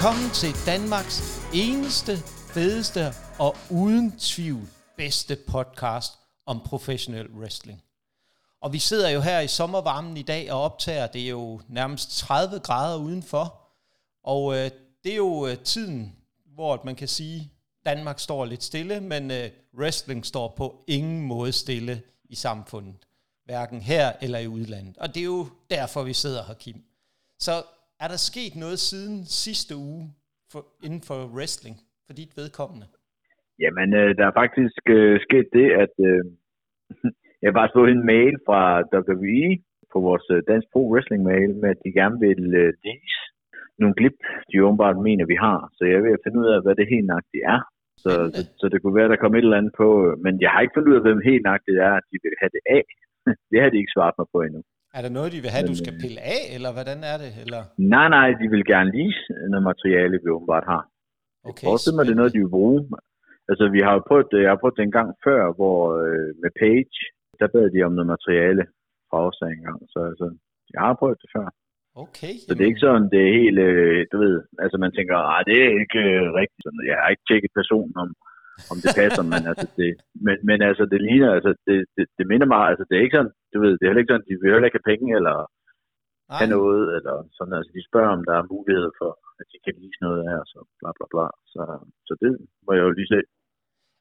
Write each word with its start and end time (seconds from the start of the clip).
Velkommen 0.00 0.30
til 0.30 0.66
Danmarks 0.66 1.40
eneste, 1.54 2.16
fedeste 2.54 3.00
og 3.38 3.56
uden 3.70 4.18
tvivl 4.18 4.68
bedste 4.96 5.36
podcast 5.36 6.12
om 6.46 6.60
professionel 6.60 7.30
wrestling. 7.30 7.82
Og 8.60 8.72
vi 8.72 8.78
sidder 8.78 9.10
jo 9.10 9.20
her 9.20 9.40
i 9.40 9.48
sommervarmen 9.48 10.16
i 10.16 10.22
dag 10.22 10.52
og 10.52 10.62
optager, 10.62 11.06
det 11.06 11.22
er 11.22 11.28
jo 11.28 11.60
nærmest 11.68 12.18
30 12.18 12.58
grader 12.58 12.98
udenfor. 12.98 13.60
Og 14.24 14.56
øh, 14.56 14.70
det 15.04 15.12
er 15.12 15.16
jo 15.16 15.46
øh, 15.46 15.58
tiden, 15.58 16.16
hvor 16.54 16.80
man 16.84 16.94
kan 16.94 17.08
sige, 17.08 17.52
Danmark 17.86 18.18
står 18.18 18.44
lidt 18.44 18.62
stille, 18.62 19.00
men 19.00 19.30
øh, 19.30 19.50
wrestling 19.78 20.26
står 20.26 20.54
på 20.56 20.84
ingen 20.86 21.20
måde 21.20 21.52
stille 21.52 22.02
i 22.24 22.34
samfundet. 22.34 22.96
Hverken 23.44 23.80
her 23.80 24.12
eller 24.20 24.38
i 24.38 24.46
udlandet. 24.46 24.98
Og 24.98 25.14
det 25.14 25.20
er 25.20 25.24
jo 25.24 25.48
derfor, 25.70 26.02
vi 26.02 26.14
sidder 26.14 26.44
her, 26.44 26.54
Kim. 26.54 26.84
Så 27.38 27.62
er 28.02 28.08
der 28.12 28.20
sket 28.30 28.54
noget 28.64 28.78
siden 28.90 29.16
sidste 29.44 29.72
uge 29.76 30.02
for, 30.52 30.62
inden 30.86 31.02
for 31.08 31.18
wrestling 31.36 31.76
for 32.06 32.12
dit 32.20 32.32
vedkommende? 32.40 32.86
Jamen, 33.62 33.88
øh, 34.00 34.10
der 34.18 34.24
er 34.26 34.38
faktisk 34.42 34.82
øh, 34.98 35.20
sket 35.26 35.48
det, 35.58 35.68
at 35.84 35.94
øh, 36.08 36.22
jeg 37.44 37.58
bare 37.60 37.74
fået 37.76 37.90
en 37.90 38.06
mail 38.12 38.34
fra 38.46 38.60
WWE 38.96 39.50
på 39.92 39.98
vores 40.08 40.26
øh, 40.34 40.42
Dansk 40.50 40.66
Pro 40.72 40.82
Wrestling 40.92 41.22
mail 41.30 41.50
med, 41.62 41.70
at 41.74 41.82
de 41.84 41.92
gerne 42.00 42.18
vil 42.26 42.42
øh, 42.62 42.72
vise 42.84 43.22
nogle 43.80 43.94
glip, 43.98 44.18
de 44.50 44.64
åbenbart 44.66 44.96
mener, 45.08 45.24
vi 45.32 45.36
har. 45.46 45.60
Så 45.76 45.82
jeg 45.92 45.98
vil 46.02 46.22
finde 46.24 46.38
ud 46.42 46.48
af, 46.54 46.58
hvad 46.62 46.74
det 46.74 46.92
helt 46.94 47.06
nøjagtigt 47.06 47.44
er. 47.54 47.60
Så, 48.04 48.12
så, 48.34 48.40
så, 48.60 48.64
det 48.72 48.78
kunne 48.82 48.98
være, 48.98 49.08
at 49.08 49.14
der 49.14 49.22
kom 49.24 49.34
et 49.34 49.44
eller 49.44 49.60
andet 49.60 49.74
på. 49.82 49.88
Men 50.24 50.32
jeg 50.44 50.50
har 50.50 50.60
ikke 50.60 50.74
fundet 50.74 50.90
ud 50.90 50.98
af, 51.00 51.04
hvem 51.06 51.28
helt 51.30 51.44
nøjagtigt 51.48 51.78
er, 51.88 51.92
at 52.00 52.06
de 52.10 52.16
vil 52.24 52.34
have 52.40 52.52
det 52.56 52.62
af. 52.76 52.84
det 53.50 53.58
har 53.62 53.70
de 53.70 53.80
ikke 53.80 53.94
svaret 53.96 54.14
mig 54.18 54.26
på 54.32 54.38
endnu. 54.46 54.60
Er 54.96 55.02
der 55.06 55.12
noget, 55.18 55.30
de 55.34 55.40
vil 55.44 55.54
have, 55.54 55.64
Men, 55.64 55.72
du 55.72 55.76
skal 55.82 55.94
øh, 55.96 56.00
pille 56.04 56.20
af, 56.36 56.42
eller 56.56 56.70
hvordan 56.76 56.98
er 57.12 57.16
det? 57.22 57.30
Eller? 57.44 57.62
Nej, 57.94 58.08
nej, 58.16 58.28
de 58.40 58.46
vil 58.52 58.64
gerne 58.72 58.90
lease 58.96 59.22
noget 59.52 59.64
materiale, 59.70 60.16
vi 60.24 60.28
åbenbart 60.36 60.66
har. 60.72 60.82
Okay, 61.48 61.66
mig, 61.96 62.04
det 62.06 62.14
er 62.14 62.20
noget, 62.22 62.34
de 62.36 62.42
vil 62.44 62.56
bruge. 62.58 62.78
Altså, 63.50 63.64
vi 63.76 63.80
har 63.86 63.92
jo 63.96 64.02
prøvet 64.08 64.28
det, 64.32 64.40
jeg 64.44 64.52
har 64.54 64.60
prøvet 64.62 64.76
det 64.78 64.84
en 64.84 64.98
gang 64.98 65.10
før, 65.26 65.40
hvor 65.58 65.78
øh, 66.04 66.28
med 66.42 66.50
Page, 66.60 66.98
der 67.38 67.52
bad 67.54 67.66
de 67.74 67.86
om 67.88 67.94
noget 67.96 68.12
materiale 68.14 68.64
fra 69.08 69.18
os 69.28 69.38
en 69.56 69.64
gang. 69.68 69.80
Så 69.92 69.98
altså, 70.10 70.26
jeg 70.74 70.80
har 70.86 70.94
prøvet 71.00 71.18
det 71.22 71.30
før. 71.36 71.46
Okay. 72.04 72.34
Så 72.46 72.50
det 72.54 72.62
er 72.62 72.72
ikke 72.72 72.86
sådan, 72.86 73.08
det 73.12 73.20
er 73.22 73.32
helt, 73.40 73.58
øh, 73.68 74.00
du 74.12 74.16
ved, 74.24 74.36
altså 74.64 74.76
man 74.84 74.92
tænker, 74.92 75.16
ah, 75.32 75.40
det 75.48 75.56
er 75.64 75.70
ikke 75.82 76.00
øh, 76.10 76.26
rigtigt. 76.40 76.62
Sådan, 76.64 76.80
jeg 76.90 76.96
har 77.02 77.10
ikke 77.12 77.26
tjekket 77.28 77.52
personen 77.60 77.96
om, 78.04 78.10
om 78.72 78.76
det 78.82 78.90
passer, 79.00 79.24
men 79.32 79.42
altså 79.50 79.66
det, 79.78 79.90
men, 80.26 80.36
men 80.48 80.58
altså 80.68 80.84
det 80.92 81.00
ligner, 81.08 81.30
altså 81.38 81.52
det, 81.66 81.78
det, 81.96 82.04
det 82.18 82.26
minder 82.32 82.48
mig, 82.54 82.62
altså 82.70 82.84
det 82.88 82.94
er 82.96 83.04
ikke 83.04 83.18
sådan, 83.18 83.36
du 83.52 83.56
ved, 83.64 83.72
det 83.76 83.84
er 83.84 83.90
heller 83.90 84.04
ikke 84.04 84.12
sådan, 84.12 84.28
de 84.28 84.34
vil 84.40 84.54
heller 84.54 84.68
ikke 84.70 84.80
have 84.80 84.90
penge, 84.92 85.08
eller 85.18 85.36
Nej. 85.44 86.38
have 86.40 86.52
noget, 86.58 86.84
eller 86.96 87.14
sådan, 87.36 87.54
altså 87.58 87.70
de 87.76 87.88
spørger, 87.90 88.12
om 88.16 88.22
der 88.28 88.34
er 88.36 88.52
mulighed 88.54 88.88
for, 89.00 89.10
at 89.40 89.46
de 89.52 89.58
kan 89.64 89.74
vise 89.82 90.00
noget 90.06 90.20
af, 90.32 90.38
så 90.52 90.58
bla 90.80 90.90
bla 90.96 91.06
bla, 91.12 91.26
så, 91.52 91.62
så 92.08 92.12
det 92.22 92.30
må 92.64 92.70
jeg 92.76 92.84
jo 92.88 92.92
lige 92.98 93.12
se. 93.14 93.20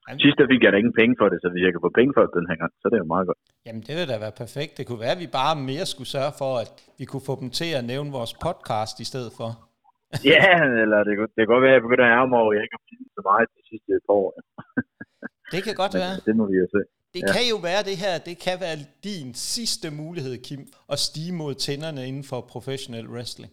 Jamen. 0.05 0.19
Sidst 0.23 0.37
der 0.39 0.47
fik 0.51 0.61
jeg 0.63 0.71
da 0.71 0.77
ingen 0.81 0.99
penge 1.01 1.15
for 1.19 1.27
det, 1.31 1.37
så 1.41 1.47
hvis 1.51 1.63
jeg 1.65 1.73
kan 1.73 1.85
få 1.87 1.91
penge 1.99 2.11
for 2.15 2.21
det 2.25 2.33
den 2.39 2.49
her 2.51 2.57
gang, 2.61 2.71
så 2.79 2.83
er 2.87 2.91
det 2.93 3.03
jo 3.03 3.13
meget 3.15 3.27
godt. 3.29 3.41
Jamen 3.65 3.83
det 3.87 3.93
vil 3.97 4.11
da 4.11 4.17
være 4.25 4.39
perfekt. 4.43 4.71
Det 4.77 4.83
kunne 4.87 5.03
være, 5.05 5.15
at 5.17 5.23
vi 5.25 5.29
bare 5.39 5.53
mere 5.71 5.85
skulle 5.93 6.11
sørge 6.17 6.33
for, 6.41 6.51
at 6.63 6.71
vi 6.99 7.05
kunne 7.09 7.25
få 7.29 7.33
dem 7.41 7.49
til 7.59 7.69
at 7.79 7.83
nævne 7.91 8.09
vores 8.17 8.33
podcast 8.45 8.95
i 9.05 9.07
stedet 9.11 9.31
for. 9.39 9.49
ja, 10.33 10.45
eller 10.83 10.99
det, 11.07 11.13
kunne, 11.17 11.31
det 11.33 11.39
kan 11.41 11.51
godt 11.53 11.63
være, 11.65 11.73
at 11.73 11.77
jeg 11.77 11.85
begynder 11.87 12.05
at 12.07 12.13
ærge 12.17 12.29
mig 12.31 12.39
over, 12.43 12.51
at 12.51 12.55
jeg 12.57 12.63
ikke 12.65 12.75
har 12.77 12.83
så 13.17 13.21
meget 13.29 13.47
de 13.57 13.61
sidste 13.69 13.91
par 14.07 14.15
år. 14.23 14.29
det 15.53 15.59
kan 15.65 15.75
godt 15.81 15.93
være. 16.01 16.13
Det 16.27 16.33
må 16.39 16.43
vi 16.51 16.55
jo 16.63 16.67
se. 16.75 16.81
Det 17.15 17.21
ja. 17.23 17.31
kan 17.35 17.45
jo 17.53 17.57
være 17.69 17.81
det 17.89 17.97
her, 18.03 18.15
det 18.29 18.35
kan 18.45 18.57
være 18.65 18.77
din 19.09 19.29
sidste 19.51 19.87
mulighed, 20.01 20.33
Kim, 20.47 20.61
at 20.93 20.99
stige 21.07 21.33
mod 21.41 21.53
tænderne 21.65 22.01
inden 22.09 22.25
for 22.31 22.39
professional 22.53 23.05
wrestling. 23.13 23.51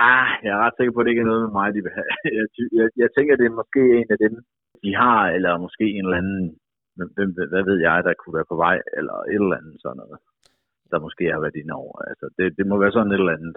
Ah, 0.00 0.28
jeg 0.44 0.52
er 0.56 0.60
ret 0.64 0.76
sikker 0.76 0.92
på, 0.92 1.00
at 1.00 1.04
det 1.04 1.12
ikke 1.12 1.24
er 1.26 1.32
noget 1.32 1.44
med 1.46 1.54
mig, 1.58 1.68
de 1.76 1.84
vil 1.86 1.96
have. 1.98 2.10
Jeg, 2.38 2.46
jeg, 2.78 2.88
jeg 3.02 3.08
tænker, 3.16 3.32
det 3.40 3.46
er 3.46 3.60
måske 3.60 3.82
en 4.00 4.10
af 4.14 4.18
dem, 4.24 4.34
de 4.84 4.90
har, 5.02 5.20
eller 5.36 5.64
måske 5.66 5.84
en 5.96 6.04
eller 6.06 6.20
anden, 6.22 6.40
hvem, 7.16 7.30
hvad 7.52 7.64
ved 7.70 7.78
jeg, 7.88 7.98
der 8.06 8.12
kunne 8.20 8.36
være 8.38 8.50
på 8.52 8.56
vej, 8.64 8.76
eller 8.98 9.16
et 9.32 9.42
eller 9.44 9.58
andet 9.60 9.76
sådan 9.82 10.00
noget, 10.02 10.18
der 10.92 10.98
måske 11.06 11.24
har 11.34 11.40
været 11.44 11.60
inde 11.60 11.74
over. 11.82 11.96
Altså, 12.10 12.26
det, 12.36 12.44
det 12.58 12.64
må 12.70 12.74
være 12.82 12.94
sådan 12.94 13.12
et 13.12 13.22
eller 13.22 13.38
andet. 13.38 13.56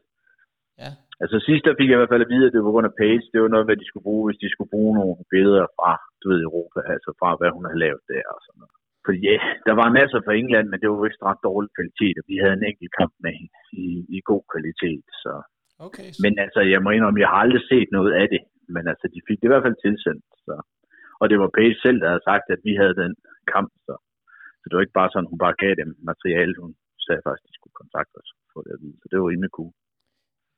Ja. 0.82 0.92
Altså 1.24 1.38
sidst 1.48 1.64
der 1.66 1.78
fik 1.80 1.90
jeg 1.90 1.98
i 1.98 2.02
hvert 2.02 2.14
fald 2.14 2.26
at 2.26 2.34
vide, 2.34 2.46
at 2.48 2.54
det 2.54 2.60
var 2.60 2.68
på 2.70 2.76
grund 2.76 2.90
af 2.92 2.98
Page. 3.02 3.32
Det 3.34 3.42
var 3.42 3.52
noget, 3.54 3.68
hvad 3.68 3.78
de 3.82 3.88
skulle 3.88 4.08
bruge, 4.10 4.26
hvis 4.28 4.42
de 4.44 4.50
skulle 4.52 4.74
bruge 4.76 4.94
nogle 5.00 5.16
billeder 5.34 5.66
fra, 5.78 5.92
du 6.22 6.26
ved, 6.32 6.40
Europa, 6.48 6.80
altså 6.96 7.10
fra, 7.20 7.30
hvad 7.40 7.50
hun 7.56 7.66
har 7.70 7.78
lavet 7.84 8.04
der 8.12 8.26
og 8.36 8.40
sådan 8.46 8.60
noget. 8.64 8.76
Fordi 9.06 9.20
ja, 9.30 9.38
der 9.68 9.76
var 9.82 9.96
masser 10.00 10.20
fra 10.26 10.38
England, 10.42 10.68
men 10.70 10.80
det 10.82 10.88
var 10.92 11.00
vist 11.06 11.28
ret 11.30 11.46
dårlig 11.50 11.70
kvalitet, 11.78 12.16
og 12.20 12.26
vi 12.32 12.36
havde 12.42 12.56
en 12.58 12.70
enkelt 12.72 12.94
kamp 13.00 13.14
med 13.26 13.36
i, 13.84 13.86
i 14.16 14.20
god 14.32 14.44
kvalitet. 14.54 15.06
Så. 15.24 15.34
Okay. 15.88 16.10
Men 16.24 16.34
altså, 16.44 16.60
jeg 16.74 16.82
må 16.84 16.90
indrømme, 16.92 17.24
jeg 17.24 17.32
har 17.34 17.42
aldrig 17.46 17.64
set 17.72 17.90
noget 17.98 18.14
af 18.22 18.28
det. 18.34 18.42
Men 18.76 18.84
altså, 18.92 19.06
de 19.14 19.26
fik 19.28 19.38
det 19.40 19.48
i 19.48 19.54
hvert 19.54 19.66
fald 19.68 19.78
tilsendt. 19.86 20.26
Så. 20.48 20.56
Og 21.22 21.26
det 21.30 21.38
var 21.42 21.56
Page 21.58 21.78
selv, 21.86 21.98
der 22.02 22.10
havde 22.12 22.28
sagt, 22.32 22.46
at 22.56 22.62
vi 22.68 22.74
havde 22.82 22.96
den 23.04 23.14
kamp. 23.54 23.72
Så, 23.88 23.94
så 24.60 24.66
det 24.68 24.76
var 24.76 24.84
ikke 24.86 25.00
bare 25.02 25.12
sådan, 25.12 25.32
hun 25.32 25.44
bare 25.46 25.60
gav 25.64 25.74
dem 25.82 25.90
materiale. 26.12 26.54
Hun 26.64 26.72
sagde 27.06 27.22
faktisk, 27.26 27.46
at 27.46 27.50
de 27.50 27.58
skulle 27.58 27.80
kontakte 27.82 28.16
os 28.22 28.30
for 28.52 28.60
det 28.66 28.72
at 28.76 28.82
vide. 28.84 28.98
Så 29.02 29.06
det 29.10 29.18
var 29.20 29.28
rimelig 29.32 29.54
cool. 29.58 29.74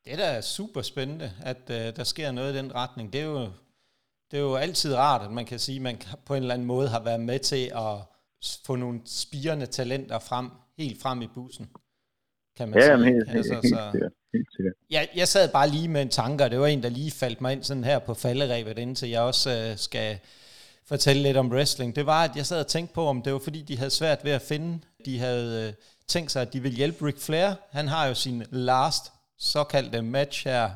Det 0.03 0.11
er 0.15 0.19
da 0.25 0.31
super 0.57 0.81
spændende, 0.91 1.29
at 1.51 1.63
uh, 1.77 1.87
der 1.97 2.05
sker 2.13 2.29
noget 2.37 2.51
i 2.53 2.57
den 2.61 2.69
retning. 2.81 3.05
Det 3.13 3.19
er, 3.25 3.29
jo, 3.35 3.43
det 4.29 4.35
er 4.39 4.45
jo 4.49 4.55
altid 4.65 4.91
rart, 5.03 5.21
at 5.27 5.33
man 5.39 5.45
kan 5.51 5.59
sige, 5.65 5.79
at 5.81 5.85
man 5.87 5.95
på 6.27 6.31
en 6.33 6.41
eller 6.43 6.55
anden 6.55 6.71
måde 6.75 6.87
har 6.95 7.03
været 7.09 7.23
med 7.31 7.39
til 7.51 7.63
at 7.85 7.93
få 8.65 8.75
nogle 8.75 9.01
spirende 9.05 9.65
talenter 9.65 10.19
frem, 10.19 10.49
helt 10.77 11.01
frem 11.01 11.21
i 11.21 11.27
bussen. 11.27 11.69
Kan 12.57 12.69
man 12.69 12.79
ja, 12.79 12.97
sige. 12.97 13.05
Helt, 13.05 13.29
altså, 13.29 13.53
helt, 13.53 13.65
så, 13.75 13.89
helt, 13.93 14.13
helt 14.33 14.47
sikkert. 14.55 14.73
Jeg, 14.89 15.07
jeg 15.15 15.27
sad 15.27 15.51
bare 15.51 15.69
lige 15.69 15.87
med 15.87 16.01
en 16.01 16.09
tanke, 16.09 16.43
det 16.43 16.59
var 16.59 16.67
en, 16.67 16.83
der 16.83 16.89
lige 16.89 17.11
faldt 17.11 17.41
mig 17.41 17.53
ind 17.53 17.63
sådan 17.63 17.83
her 17.83 17.99
på 17.99 18.13
falderæbet, 18.13 18.77
indtil 18.77 19.09
jeg 19.09 19.21
også 19.21 19.69
uh, 19.71 19.77
skal 19.77 20.19
fortælle 20.85 21.23
lidt 21.23 21.37
om 21.37 21.51
wrestling. 21.51 21.95
Det 21.95 22.05
var, 22.05 22.23
at 22.23 22.35
jeg 22.35 22.45
sad 22.45 22.59
og 22.59 22.67
tænkte 22.67 22.93
på, 22.93 23.05
om 23.05 23.21
det 23.21 23.33
var 23.33 23.39
fordi, 23.39 23.61
de 23.61 23.77
havde 23.77 23.91
svært 23.91 24.23
ved 24.23 24.31
at 24.31 24.41
finde. 24.41 24.79
De 25.05 25.19
havde 25.19 25.67
uh, 25.67 25.73
tænkt 26.07 26.31
sig, 26.31 26.41
at 26.41 26.53
de 26.53 26.59
ville 26.59 26.77
hjælpe 26.77 27.05
Ric 27.05 27.19
Flair. 27.19 27.53
Han 27.71 27.87
har 27.87 28.07
jo 28.07 28.13
sin 28.13 28.43
last 28.51 29.11
såkaldte 29.37 30.01
match 30.01 30.47
her 30.47 30.71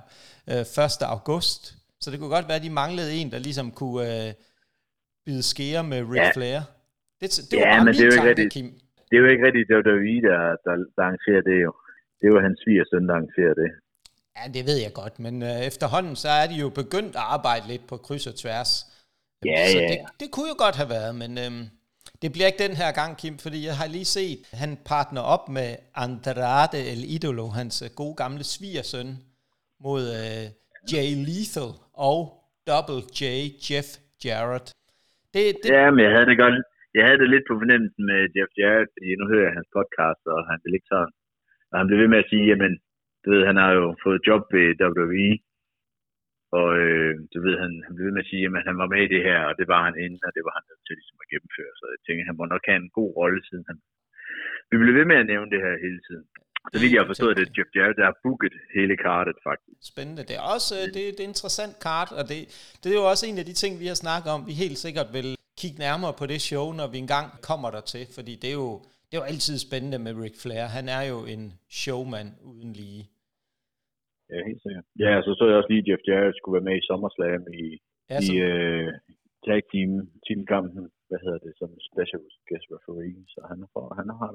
øh, 0.47 0.59
1. 0.59 0.67
august. 1.01 1.75
Så 1.99 2.11
det 2.11 2.19
kunne 2.19 2.29
godt 2.29 2.47
være, 2.47 2.57
at 2.57 2.63
de 2.63 2.69
manglede 2.69 3.13
en, 3.13 3.31
der 3.31 3.39
ligesom 3.39 3.72
kunne 3.72 4.28
øh, 4.28 4.33
bide 5.25 5.43
skære 5.43 5.83
med 5.83 6.01
Ric 6.01 6.17
ja. 6.17 6.31
Flair. 6.33 6.61
Det, 7.22 7.30
det 7.50 7.59
var 7.59 7.68
ja, 7.68 7.84
men 7.84 7.94
det 7.94 8.02
er 8.02 8.06
jo 8.06 8.12
ikke 8.12 8.30
rigtigt. 8.30 8.54
Kim. 8.54 8.68
Det 9.08 9.16
er 9.18 9.22
jo 9.26 9.30
ikke 9.34 9.46
rigtigt, 9.48 9.68
vi, 10.08 10.16
der, 10.30 10.40
der, 10.66 10.74
der 10.96 11.04
arrangerer 11.08 11.44
det 11.50 11.58
jo. 11.66 11.72
Det 12.22 12.28
var 12.34 12.42
hans 12.48 12.59
svigersøn, 12.64 13.08
der 13.08 13.14
arrangerer 13.14 13.56
det. 13.62 13.70
Ja, 14.38 14.44
det 14.56 14.64
ved 14.70 14.78
jeg 14.86 14.94
godt, 14.94 15.20
men 15.20 15.44
øh, 15.44 15.59
efterhånden 15.72 16.16
så 16.16 16.30
er 16.42 16.48
de 16.48 16.56
jo 16.64 16.70
begyndt 16.70 17.16
at 17.16 17.26
arbejde 17.36 17.68
lidt 17.68 17.88
på 17.88 17.98
kryds 17.98 18.28
og 18.28 18.36
tværs. 18.36 18.72
Ja, 19.46 19.72
så 19.72 19.80
ja. 19.80 19.88
Det, 19.88 19.98
det 20.20 20.28
kunne 20.32 20.50
jo 20.54 20.56
godt 20.66 20.76
have 20.76 20.90
været, 20.90 21.16
men 21.16 21.32
øh, 21.38 21.52
det 22.22 22.32
bliver 22.32 22.48
ikke 22.48 22.64
den 22.68 22.76
her 22.82 22.92
gang, 22.92 23.18
Kim, 23.18 23.38
fordi 23.38 23.66
jeg 23.66 23.76
har 23.82 23.88
lige 23.88 24.06
set, 24.06 24.40
han 24.53 24.78
partner 24.86 25.22
op 25.22 25.50
med 25.50 25.76
Andrade 25.96 26.80
El 26.92 27.03
Idolo, 27.16 27.48
hans 27.48 27.82
øh, 27.82 27.90
gode 27.96 28.16
gamle 28.16 28.44
svigersøn, 28.44 29.09
mod 29.86 30.02
uh, 30.02 30.44
Jay 30.94 31.09
Lethal 31.28 31.72
og 31.94 32.20
Double 32.68 33.03
J 33.20 33.24
Jeff 33.68 33.88
Jarrett. 34.26 34.72
Det, 35.34 35.44
det... 35.64 35.70
Ja, 35.70 35.92
men 35.92 36.00
jeg 36.06 36.12
havde 36.12 36.26
det 36.26 36.38
godt. 36.38 36.53
Jeg 36.96 37.03
havde 37.06 37.22
det 37.22 37.29
lidt 37.34 37.47
på 37.47 37.55
fornemmelsen 37.61 38.03
med 38.11 38.22
Jeff 38.35 38.52
Jarrett, 38.59 38.90
fordi 38.93 39.09
nu 39.20 39.26
hører 39.32 39.47
jeg 39.47 39.58
hans 39.58 39.70
podcast, 39.78 40.23
og 40.34 40.40
han 40.52 40.59
vil 40.64 40.78
ikke 40.78 40.91
sådan. 40.93 41.14
Og 41.72 41.76
han 41.79 41.88
blev 41.88 41.99
ved 42.02 42.09
med 42.11 42.23
at 42.23 42.29
sige, 42.32 42.46
jamen, 42.52 42.73
du 43.23 43.28
ved, 43.34 43.41
han 43.49 43.58
har 43.64 43.72
jo 43.79 43.85
fået 44.05 44.26
job 44.28 44.43
ved 44.55 44.67
WWE, 44.82 45.32
og 46.59 46.70
øh, 46.84 47.14
du 47.34 47.38
ved, 47.46 47.55
han, 47.64 47.72
han 47.85 47.93
blev 47.96 48.05
ved 48.08 48.16
med 48.16 48.26
at 48.26 48.32
sige, 48.32 48.43
at 48.59 48.70
han 48.70 48.78
var 48.82 48.90
med 48.93 49.02
i 49.03 49.11
det 49.14 49.22
her, 49.29 49.40
og 49.49 49.53
det 49.59 49.67
var 49.73 49.82
han 49.88 49.96
inden, 50.03 50.22
og 50.28 50.32
det 50.35 50.43
var 50.47 50.53
han 50.58 50.66
nødt 50.70 50.84
til 50.85 50.96
ligesom 50.99 51.23
at 51.23 51.29
gennemføre. 51.32 51.73
Så 51.79 51.84
jeg 51.93 51.99
tænkte, 52.02 52.29
han 52.29 52.40
må 52.40 52.46
nok 52.53 52.64
have 52.70 52.79
en 52.84 52.91
god 52.99 53.11
rolle, 53.20 53.40
siden 53.47 53.66
han... 53.70 53.78
Vi 54.72 54.76
blev 54.82 54.93
ved 54.99 55.08
med 55.11 55.22
at 55.22 55.29
nævne 55.34 55.49
det 55.53 55.61
her 55.66 55.73
hele 55.85 56.02
tiden. 56.08 56.26
Så 56.72 56.78
vidt 56.82 56.93
jeg 56.93 57.02
har 57.03 57.11
forstået, 57.14 57.34
at 57.34 57.38
det 57.40 57.46
er 57.47 57.55
Jeff 57.58 57.72
Jarrett, 57.76 57.97
der 57.99 58.05
har 58.09 58.17
booket 58.23 58.55
hele 58.78 58.96
kartet, 59.05 59.38
faktisk. 59.49 59.79
Spændende. 59.91 60.23
Det 60.29 60.35
er 60.40 60.46
også 60.55 60.76
det, 60.96 61.03
det 61.16 61.22
er 61.23 61.32
interessant 61.34 61.76
kart, 61.88 62.11
og 62.17 62.23
det, 62.29 62.38
det 62.82 62.88
er 62.90 62.97
jo 63.02 63.05
også 63.11 63.23
en 63.29 63.38
af 63.41 63.46
de 63.49 63.55
ting, 63.61 63.73
vi 63.84 63.88
har 63.91 63.97
snakket 64.05 64.29
om. 64.35 64.41
Vi 64.49 64.53
helt 64.64 64.79
sikkert 64.85 65.09
vil 65.17 65.29
kigge 65.61 65.79
nærmere 65.87 66.13
på 66.19 66.25
det 66.31 66.41
show, 66.49 66.66
når 66.79 66.87
vi 66.93 66.97
engang 67.05 67.28
kommer 67.49 67.69
der 67.75 67.84
til, 67.93 68.03
fordi 68.17 68.34
det 68.41 68.49
er 68.53 68.58
jo, 68.63 68.72
det 69.08 69.13
er 69.16 69.22
jo 69.22 69.29
altid 69.34 69.55
spændende 69.67 69.99
med 70.05 70.13
Ric 70.22 70.35
Flair. 70.43 70.66
Han 70.78 70.85
er 70.97 71.03
jo 71.11 71.19
en 71.34 71.43
showman 71.81 72.29
uden 72.52 72.72
lige. 72.81 73.03
Ja, 74.31 74.40
helt 74.49 74.61
sikkert. 74.66 74.85
Ja, 75.03 75.11
så 75.25 75.29
så 75.37 75.43
jeg 75.49 75.55
også 75.59 75.72
lige, 75.72 75.84
at 75.84 75.87
Jeff 75.90 76.03
Jarrett 76.08 76.37
skulle 76.37 76.55
være 76.58 76.67
med 76.69 76.75
i 76.79 76.85
SummerSlam 76.87 77.43
i, 77.63 77.66
ja, 78.11 78.17
i 78.28 78.31
uh, 78.49 78.87
tag 79.46 79.61
team 79.72 79.91
teamkampen 80.25 80.85
hvad 81.11 81.22
hedder 81.25 81.41
det, 81.46 81.53
som 81.59 81.69
special 81.90 82.23
guest 82.47 82.67
referee, 82.75 83.22
så 83.34 83.40
han, 83.52 83.59
får, 83.73 83.85
han, 83.99 84.07
har, 84.19 84.31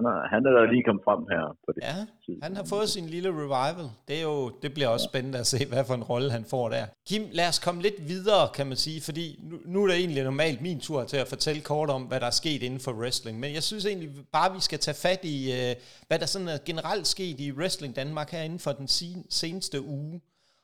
han, 0.00 0.12
har, 0.12 0.28
han 0.34 0.46
er 0.46 0.50
der 0.50 0.72
lige 0.72 0.84
kommet 0.86 1.04
frem 1.04 1.22
her 1.32 1.44
på 1.64 1.72
det. 1.74 1.80
Ja, 1.82 1.96
han 2.42 2.56
har 2.56 2.64
fået 2.64 2.88
sin 2.88 3.06
lille 3.06 3.28
revival. 3.28 3.86
Det, 4.08 4.18
er 4.18 4.22
jo, 4.22 4.50
det 4.62 4.74
bliver 4.74 4.88
også 4.88 5.04
spændende 5.04 5.38
at 5.38 5.46
se, 5.46 5.66
hvad 5.66 5.84
for 5.84 5.94
en 5.94 6.02
rolle 6.02 6.30
han 6.30 6.44
får 6.44 6.68
der. 6.68 6.86
Kim, 7.08 7.22
lad 7.32 7.48
os 7.48 7.58
komme 7.58 7.82
lidt 7.82 8.08
videre, 8.08 8.48
kan 8.54 8.66
man 8.66 8.76
sige, 8.76 9.00
fordi 9.00 9.40
nu, 9.42 9.56
nu 9.64 9.82
er 9.82 9.86
det 9.86 9.96
egentlig 9.96 10.24
normalt 10.24 10.60
min 10.60 10.80
tur 10.80 11.04
til 11.04 11.16
at 11.16 11.28
fortælle 11.28 11.62
kort 11.62 11.90
om, 11.90 12.02
hvad 12.02 12.20
der 12.20 12.26
er 12.26 12.30
sket 12.30 12.62
inden 12.62 12.80
for 12.80 12.92
wrestling, 12.92 13.40
men 13.40 13.54
jeg 13.54 13.62
synes 13.62 13.86
egentlig 13.86 14.10
bare, 14.32 14.54
vi 14.54 14.60
skal 14.60 14.78
tage 14.78 14.94
fat 14.94 15.20
i, 15.24 15.38
uh, 15.48 15.82
hvad 16.08 16.18
der 16.18 16.26
sådan 16.26 16.48
er 16.48 16.58
generelt 16.64 17.06
sket 17.06 17.40
i 17.40 17.52
Wrestling 17.52 17.96
Danmark 17.96 18.30
her 18.30 18.42
inden 18.42 18.58
for 18.58 18.72
den 18.72 18.88
seneste 19.30 19.82
uge. 19.82 20.20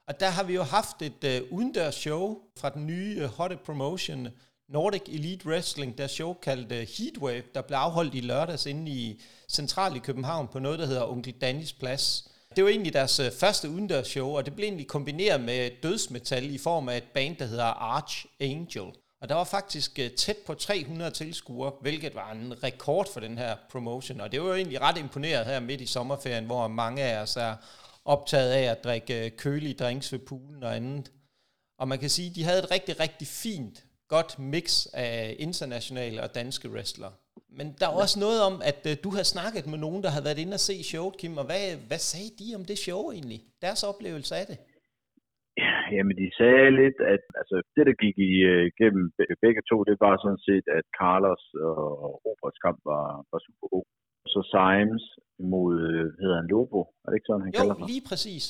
Og 0.09 0.21
der 0.21 0.27
har 0.27 0.45
vi 0.45 0.55
jo 0.55 0.63
haft 0.63 1.03
et 1.03 1.43
uh, 1.51 1.59
udendørs 1.59 1.95
show 1.95 2.39
fra 2.59 2.69
den 2.69 2.87
nye 2.87 3.25
uh, 3.25 3.31
hotte 3.39 3.57
promotion, 3.67 4.29
Nordic 4.69 5.03
Elite 5.09 5.47
Wrestling, 5.47 5.99
der 5.99 6.07
show 6.07 6.35
kaldt 6.35 6.73
Heatwave, 6.99 7.43
der 7.55 7.63
blev 7.63 7.77
afholdt 7.77 8.15
i 8.15 8.21
lørdags 8.21 8.67
inde 8.67 8.91
i 8.91 9.23
central 9.49 9.97
i 9.97 9.99
København 9.99 10.49
på 10.49 10.59
noget, 10.59 10.79
der 10.79 10.87
hedder 10.87 11.11
Onkel 11.11 11.35
Dannys 11.41 11.73
Plads. 11.73 12.29
Det 12.57 12.65
var 12.65 12.71
egentlig 12.71 12.93
deres 12.93 13.21
øh, 13.21 13.33
første 13.33 13.71
udendørs 13.71 14.07
show, 14.07 14.37
og 14.37 14.47
det 14.47 14.55
blev 14.55 14.65
egentlig 14.65 14.87
kombineret 14.87 15.41
med 15.41 15.71
dødsmetal 15.83 16.55
i 16.55 16.59
form 16.59 16.89
af 16.89 16.97
et 16.97 17.05
band, 17.15 17.37
der 17.37 17.47
hedder 17.47 17.65
Arch 17.65 18.27
Angel. 18.41 18.93
Og 19.21 19.29
der 19.29 19.35
var 19.35 19.45
faktisk 19.45 19.99
øh, 19.99 20.11
tæt 20.11 20.37
på 20.47 20.55
300 20.55 21.11
tilskuere, 21.11 21.73
hvilket 21.81 22.15
var 22.15 22.33
en 22.33 22.63
rekord 22.63 23.13
for 23.13 23.21
den 23.21 23.39
her 23.39 23.57
promotion. 23.71 24.21
Og 24.21 24.33
det 24.33 24.41
var 24.41 24.47
jo 24.49 24.55
egentlig 24.55 24.81
ret 24.81 24.99
imponeret 24.99 25.47
her 25.47 25.61
midt 25.61 25.81
i 25.81 25.87
sommerferien, 25.87 26.45
hvor 26.45 26.69
mange 26.69 27.03
af 27.03 27.23
os 27.23 27.37
er 27.37 27.55
optaget 28.05 28.51
af 28.51 28.63
at 28.63 28.85
drikke 28.85 29.25
øh, 29.25 29.31
kølige 29.37 29.75
drinks 29.75 30.13
ved 30.13 30.19
poolen 30.19 30.63
og 30.63 30.77
andet. 30.77 31.13
Og 31.79 31.89
man 31.89 31.99
kan 31.99 32.11
sige, 32.11 32.31
at 32.31 32.37
de 32.37 32.45
havde 32.45 32.59
et 32.59 32.71
rigtig, 32.71 33.01
rigtig 33.01 33.29
fint, 33.29 33.86
godt 34.15 34.33
mix 34.53 34.67
af 35.07 35.37
internationale 35.47 36.19
og 36.25 36.31
danske 36.41 36.69
wrestlere. 36.75 37.15
Men 37.59 37.67
der 37.81 37.87
er 37.89 37.97
også 38.05 38.17
noget 38.25 38.39
om, 38.49 38.55
at 38.71 38.81
uh, 38.91 38.95
du 39.05 39.11
har 39.17 39.25
snakket 39.35 39.65
med 39.73 39.79
nogen, 39.87 40.01
der 40.05 40.11
har 40.17 40.23
været 40.27 40.43
inde 40.43 40.57
og 40.59 40.65
se 40.69 40.77
showet, 40.91 41.15
Kim, 41.21 41.35
og 41.41 41.47
hvad, 41.51 41.65
hvad 41.89 42.01
sagde 42.11 42.31
de 42.41 42.47
om 42.59 42.65
det 42.71 42.79
show 42.87 43.03
egentlig? 43.17 43.41
Deres 43.65 43.83
oplevelse 43.91 44.33
af 44.41 44.47
det? 44.51 44.59
Ja, 45.65 45.77
jamen, 45.97 46.15
de 46.23 46.29
sagde 46.41 46.69
lidt, 46.83 46.99
at 47.15 47.23
altså, 47.41 47.57
det, 47.75 47.85
der 47.89 47.97
gik 48.05 48.17
igennem 48.73 49.05
uh, 49.23 49.35
begge 49.45 49.63
to, 49.71 49.77
det 49.89 49.97
var 50.05 50.15
sådan 50.25 50.43
set, 50.49 50.67
at 50.79 50.85
Carlos 51.01 51.45
og 51.69 52.11
Roberts 52.27 52.61
kamp 52.65 52.79
var, 52.93 53.07
var 53.33 53.41
super 53.47 53.69
god. 53.75 53.87
Så 54.33 54.41
Symes 54.55 55.05
mod, 55.53 55.73
øh, 55.89 56.05
hedder 56.21 56.37
han 56.41 56.51
Lobo, 56.53 56.81
er 57.03 57.09
det 57.09 57.17
ikke 57.19 57.31
sådan, 57.31 57.45
han 57.47 57.53
jo, 57.55 57.59
kalder 57.61 57.77
sig? 57.79 57.89
lige 57.93 58.05
præcis. 58.11 58.45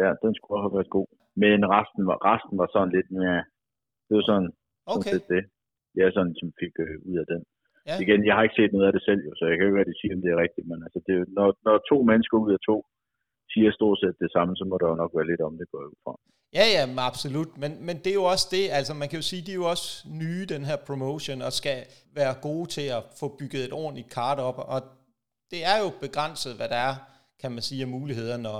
Ja, 0.00 0.08
den 0.24 0.32
skulle 0.34 0.62
have 0.64 0.76
været 0.78 0.94
god. 0.98 1.08
Men 1.42 1.58
resten 1.76 2.02
var, 2.10 2.18
resten 2.30 2.54
var 2.62 2.68
sådan 2.74 2.92
lidt 2.96 3.10
mere, 3.20 3.40
det 4.06 4.14
var 4.18 4.24
sådan, 4.30 4.50
okay. 4.94 5.12
sådan 5.12 5.30
det. 5.34 5.44
Jeg 5.96 6.04
er 6.08 6.12
sådan, 6.16 6.34
som 6.40 6.48
fik 6.62 6.74
øh, 6.84 6.96
ud 7.10 7.16
af 7.22 7.26
den. 7.32 7.42
Ja. 7.88 7.96
Igen, 8.04 8.20
jeg 8.28 8.34
har 8.36 8.42
ikke 8.44 8.58
set 8.60 8.72
noget 8.72 8.86
af 8.88 8.94
det 8.96 9.02
selv, 9.08 9.20
jo, 9.26 9.32
så 9.38 9.44
jeg 9.48 9.56
kan 9.56 9.66
ikke 9.66 9.80
rigtig 9.82 9.98
sige, 10.00 10.14
om 10.16 10.22
det 10.24 10.30
er 10.30 10.42
rigtigt, 10.44 10.66
men 10.70 10.78
altså, 10.86 11.00
det, 11.06 11.14
når, 11.38 11.46
når 11.66 11.76
to 11.90 11.96
mennesker 12.10 12.36
ud 12.44 12.52
af 12.56 12.60
to 12.70 12.76
siger 13.52 13.70
stort 13.78 13.98
set 14.02 14.16
det 14.24 14.30
samme, 14.36 14.52
så 14.58 14.64
må 14.70 14.74
der 14.80 14.88
jo 14.92 14.96
nok 15.02 15.12
være 15.16 15.30
lidt 15.30 15.42
om 15.48 15.54
det, 15.58 15.66
går 15.72 15.82
ud 15.92 15.98
fra. 16.04 16.12
Ja, 16.58 16.66
ja, 16.76 16.82
absolut. 17.10 17.50
Men, 17.62 17.70
men 17.86 17.96
det 18.02 18.10
er 18.10 18.18
jo 18.22 18.26
også 18.34 18.46
det, 18.56 18.64
altså 18.78 18.92
man 18.94 19.08
kan 19.08 19.18
jo 19.20 19.26
sige, 19.30 19.42
de 19.46 19.52
er 19.52 19.60
jo 19.62 19.66
også 19.74 19.88
nye, 20.22 20.44
den 20.54 20.64
her 20.68 20.78
promotion, 20.88 21.42
og 21.46 21.52
skal 21.60 21.78
være 22.20 22.34
gode 22.48 22.66
til 22.76 22.86
at 22.98 23.02
få 23.20 23.26
bygget 23.40 23.62
et 23.64 23.72
ordentligt 23.82 24.10
kart 24.18 24.38
op, 24.48 24.58
og 24.74 24.80
det 25.52 25.60
er 25.72 25.76
jo 25.82 25.88
begrænset, 26.06 26.52
hvad 26.58 26.68
der 26.74 26.80
er, 26.90 26.94
kan 27.40 27.50
man 27.52 27.62
sige, 27.68 27.82
af 27.82 27.88
muligheder 27.88 28.36
når, 28.46 28.58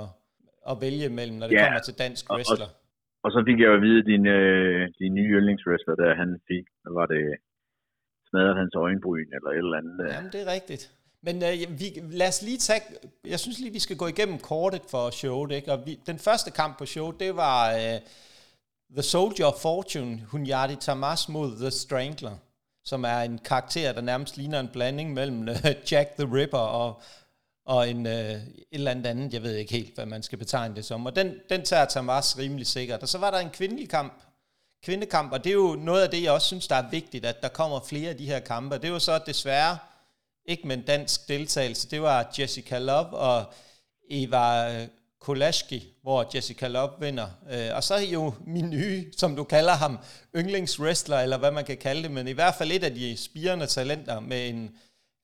at 0.71 0.75
vælge 0.81 1.09
mellem, 1.09 1.37
når 1.37 1.47
det 1.47 1.55
ja. 1.55 1.63
kommer 1.65 1.81
til 1.87 1.95
dansk 2.03 2.23
wrestler. 2.33 2.65
Og, 2.65 2.71
og 2.71 2.82
så 3.31 3.39
fik 3.47 3.59
jeg 3.59 3.67
jo 3.71 3.75
at 3.79 3.85
vide, 3.87 3.99
at 3.99 4.05
din, 4.11 4.25
øh, 4.37 4.81
din 4.99 5.13
nye 5.17 5.31
yndlingswrestler, 5.37 5.95
der 5.95 6.15
han 6.21 6.29
fik, 6.49 6.65
der 6.83 6.91
var 6.99 7.05
det 7.13 7.23
smadret 8.29 8.55
hans 8.61 8.75
øjenbryn 8.75 9.29
eller 9.37 9.49
et 9.51 9.57
eller 9.57 9.77
andet. 9.81 9.97
Øh. 10.03 10.09
Jamen, 10.13 10.31
det 10.33 10.41
er 10.45 10.49
rigtigt. 10.57 10.83
Men 11.27 11.35
øh, 11.47 11.55
vi, 11.81 11.87
lad 12.21 12.29
os 12.33 12.41
lige 12.47 12.61
tage, 12.67 12.83
jeg 13.33 13.39
synes 13.39 13.59
lige, 13.59 13.73
vi 13.79 13.85
skal 13.85 13.97
gå 13.97 14.07
igennem 14.13 14.37
kortet 14.51 14.83
for 14.91 15.03
showet, 15.21 15.51
ikke? 15.57 15.71
Og 15.73 15.79
vi, 15.87 15.93
den 16.11 16.19
første 16.27 16.49
kamp 16.59 16.73
på 16.77 16.85
showet, 16.85 17.15
det 17.23 17.31
var 17.45 17.59
øh, 17.79 17.97
The 18.97 19.05
Soldier 19.13 19.45
of 19.51 19.57
Fortune, 19.67 20.13
Hunyadi 20.31 20.75
Tamas 20.85 21.29
mod 21.35 21.49
The 21.63 21.71
Strangler 21.83 22.35
som 22.85 23.03
er 23.03 23.19
en 23.19 23.37
karakter, 23.37 23.93
der 23.93 24.01
nærmest 24.01 24.37
ligner 24.37 24.59
en 24.59 24.69
blanding 24.73 25.13
mellem 25.13 25.49
øh, 25.49 25.55
Jack 25.91 26.09
the 26.19 26.27
Ripper 26.35 26.57
og, 26.57 27.01
og 27.65 27.89
en, 27.89 28.05
øh, 28.05 28.33
et 28.33 28.65
eller 28.71 28.91
andet 28.91 29.05
andet. 29.05 29.33
Jeg 29.33 29.43
ved 29.43 29.55
ikke 29.55 29.73
helt, 29.73 29.95
hvad 29.95 30.05
man 30.05 30.23
skal 30.23 30.37
betegne 30.37 30.75
det 30.75 30.85
som. 30.85 31.05
Og 31.05 31.15
den, 31.15 31.35
den 31.49 31.65
tager 31.65 31.85
Tamas 31.85 32.37
rimelig 32.37 32.67
sikkert. 32.67 33.01
Og 33.01 33.09
så 33.09 33.17
var 33.17 33.31
der 33.31 33.37
en 33.37 33.49
kvindelig 33.49 33.89
kamp, 33.89 34.23
kvindekamp, 34.83 35.31
og 35.31 35.43
det 35.43 35.49
er 35.49 35.53
jo 35.53 35.75
noget 35.79 36.03
af 36.03 36.09
det, 36.09 36.23
jeg 36.23 36.31
også 36.31 36.47
synes, 36.47 36.67
der 36.67 36.75
er 36.75 36.89
vigtigt, 36.89 37.25
at 37.25 37.41
der 37.41 37.47
kommer 37.47 37.79
flere 37.79 38.09
af 38.09 38.17
de 38.17 38.25
her 38.25 38.39
kampe. 38.39 38.75
Det 38.75 38.85
er 38.85 38.89
jo 38.89 38.99
så 38.99 39.19
desværre 39.25 39.77
ikke 40.45 40.67
med 40.67 40.77
en 40.77 40.83
dansk 40.83 41.27
deltagelse. 41.27 41.89
Det 41.89 42.01
var 42.01 42.33
Jessica 42.39 42.79
Love 42.79 43.09
og 43.09 43.53
Eva 44.09 44.73
øh, 44.81 44.87
Kolaski, 45.19 45.87
hvor 46.01 46.29
Jessica 46.35 46.67
Love 46.67 46.91
vinder. 46.99 47.27
Øh, 47.51 47.75
og 47.75 47.83
så 47.83 47.93
er 47.93 47.99
jo 47.99 48.33
min 48.45 48.69
nye, 48.69 49.11
som 49.17 49.35
du 49.35 49.43
kalder 49.43 49.73
ham, 49.73 49.99
yndlingswrestler, 50.35 51.19
eller 51.19 51.37
hvad 51.37 51.51
man 51.51 51.65
kan 51.65 51.77
kalde 51.77 52.03
det, 52.03 52.11
men 52.11 52.27
i 52.27 52.31
hvert 52.31 52.55
fald 52.55 52.71
et 52.71 52.83
af 52.83 52.95
de 52.95 53.17
spirende 53.17 53.67
talenter 53.67 54.19
med 54.19 54.49
en 54.49 54.75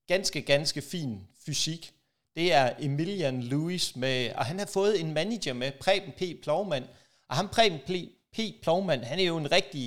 ganske, 0.08 0.42
ganske 0.42 0.82
fin 0.82 1.28
fysik. 1.46 1.94
Det 2.40 2.50
er 2.62 2.68
Emilian 2.88 3.38
Lewis, 3.52 3.86
med, 4.04 4.18
og 4.38 4.44
han 4.50 4.58
har 4.60 4.70
fået 4.78 4.94
en 5.02 5.10
manager 5.20 5.54
med, 5.62 5.70
Preben 5.84 6.14
P. 6.20 6.22
Plovmand. 6.44 6.86
Og 7.30 7.36
ham 7.40 7.48
Preben 7.56 7.80
P. 8.36 8.38
Plovmand, 8.64 9.02
han 9.12 9.20
er 9.20 9.28
jo 9.34 9.38
en 9.44 9.52
rigtig 9.58 9.86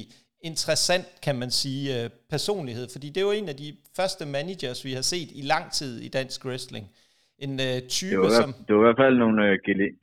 interessant, 0.50 1.06
kan 1.26 1.36
man 1.42 1.50
sige, 1.62 1.84
øh, 1.96 2.10
personlighed, 2.34 2.86
fordi 2.92 3.06
det 3.08 3.20
er 3.20 3.26
jo 3.30 3.38
en 3.40 3.48
af 3.48 3.56
de 3.62 3.68
første 3.98 4.24
managers, 4.26 4.84
vi 4.88 4.92
har 4.98 5.04
set 5.12 5.28
i 5.40 5.42
lang 5.52 5.72
tid 5.78 5.92
i 6.06 6.08
dansk 6.08 6.38
wrestling 6.46 6.86
en 7.46 7.54
uh, 7.68 7.78
type, 7.96 8.12
det 8.14 8.20
var, 8.26 8.40
som... 8.42 8.50
Det 8.66 8.72
var 8.74 8.82
i 8.82 8.86
hvert 8.88 9.02
fald 9.04 9.16
nogle 9.24 9.38
uh, 9.46 9.54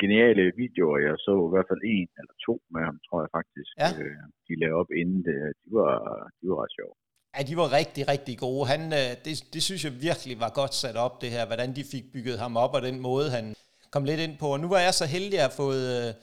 geniale 0.01 0.43
videoer. 0.63 0.97
Jeg 1.07 1.15
så 1.27 1.33
i 1.47 1.51
hvert 1.53 1.69
fald 1.71 1.81
en 1.95 2.09
eller 2.19 2.35
to 2.47 2.55
med 2.73 2.81
ham, 2.87 2.97
tror 3.05 3.19
jeg 3.23 3.31
faktisk. 3.39 3.71
Ja. 3.83 3.89
Uh, 4.01 4.23
de 4.47 4.53
lavede 4.61 4.79
op 4.81 4.91
inden 5.01 5.21
det. 5.27 5.37
De 5.63 5.69
var, 5.79 5.93
de 6.39 6.43
var 6.49 6.57
ret 6.63 6.73
sjove. 6.77 6.95
Ja, 7.39 7.43
de 7.43 7.57
var 7.57 7.71
rigtig, 7.71 8.07
rigtig 8.07 8.37
gode. 8.37 8.67
Han, 8.67 8.93
øh, 8.93 9.15
det, 9.25 9.43
det 9.53 9.63
synes 9.63 9.83
jeg 9.83 10.01
virkelig 10.01 10.39
var 10.39 10.49
godt 10.49 10.75
sat 10.75 10.95
op, 10.95 11.21
det 11.21 11.31
her. 11.31 11.45
Hvordan 11.45 11.75
de 11.75 11.83
fik 11.83 12.11
bygget 12.13 12.39
ham 12.39 12.57
op, 12.57 12.73
og 12.73 12.81
den 12.81 12.99
måde, 12.99 13.29
han 13.29 13.55
kom 13.91 14.05
lidt 14.05 14.19
ind 14.19 14.37
på. 14.37 14.53
Og 14.53 14.59
nu 14.59 14.67
var 14.67 14.79
jeg 14.79 14.93
så 14.93 15.05
heldig 15.05 15.33
at 15.33 15.39
have 15.39 15.51
fået, 15.51 16.07
øh, 16.07 16.13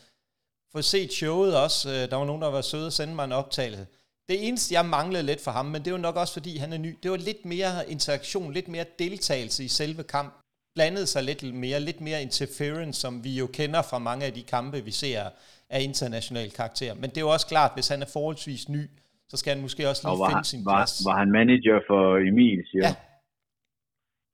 fået 0.72 0.84
set 0.84 1.12
showet 1.12 1.56
også. 1.56 1.90
Øh, 1.90 2.10
der 2.10 2.16
var 2.16 2.24
nogen, 2.24 2.42
der 2.42 2.48
var 2.48 2.60
søde 2.60 2.86
og 2.86 2.92
sende 2.92 3.14
mig 3.14 3.24
en 3.24 3.32
optagelse. 3.32 3.86
Det 4.28 4.48
eneste, 4.48 4.74
jeg 4.74 4.86
manglede 4.86 5.22
lidt 5.22 5.40
for 5.40 5.50
ham, 5.50 5.66
men 5.66 5.84
det 5.84 5.92
var 5.92 5.98
nok 5.98 6.16
også, 6.16 6.32
fordi 6.32 6.56
han 6.56 6.72
er 6.72 6.78
ny, 6.78 6.98
det 7.02 7.10
var 7.10 7.16
lidt 7.16 7.44
mere 7.44 7.90
interaktion, 7.90 8.52
lidt 8.52 8.68
mere 8.68 8.84
deltagelse 8.98 9.64
i 9.64 9.68
selve 9.68 10.02
kamp 10.02 10.34
blandet 10.74 11.08
sig 11.08 11.22
lidt 11.22 11.54
mere, 11.54 11.80
lidt 11.80 12.00
mere 12.00 12.22
interference, 12.22 13.00
som 13.00 13.24
vi 13.24 13.30
jo 13.38 13.46
kender 13.46 13.82
fra 13.82 13.98
mange 13.98 14.26
af 14.26 14.32
de 14.32 14.42
kampe, 14.42 14.84
vi 14.84 14.90
ser 14.90 15.30
af 15.70 15.82
international 15.82 16.50
karakter. 16.50 16.94
Men 16.94 17.10
det 17.10 17.16
er 17.16 17.20
jo 17.20 17.28
også 17.28 17.46
klart, 17.46 17.70
hvis 17.74 17.88
han 17.88 18.02
er 18.02 18.06
forholdsvis 18.06 18.68
ny, 18.68 18.90
så 19.30 19.36
skal 19.40 19.50
han 19.54 19.62
måske 19.66 19.82
også 19.90 20.02
lige 20.04 20.28
finde 20.30 20.50
sin 20.54 20.62
plads. 20.70 20.92
Var, 20.94 21.06
var 21.08 21.16
han 21.22 21.30
manager 21.38 21.78
for 21.90 22.02
Emil, 22.30 22.60
siger 22.70 22.84
ja. 22.88 22.94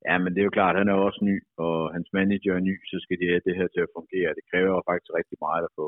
Ja, 0.07 0.15
men 0.23 0.29
det 0.33 0.39
er 0.39 0.47
jo 0.49 0.57
klart, 0.59 0.79
han 0.81 0.89
er 0.93 0.97
også 1.07 1.21
ny, 1.29 1.37
og 1.65 1.77
hans 1.95 2.09
manager 2.17 2.53
er 2.59 2.63
ny, 2.69 2.75
så 2.91 2.97
skal 3.03 3.17
de 3.21 3.29
have 3.31 3.45
det 3.47 3.55
her 3.59 3.67
til 3.71 3.81
at 3.85 3.93
fungere. 3.97 4.35
Det 4.37 4.45
kræver 4.51 4.87
faktisk 4.89 5.11
rigtig 5.19 5.37
meget 5.47 5.63
at 5.69 5.75
få 5.79 5.87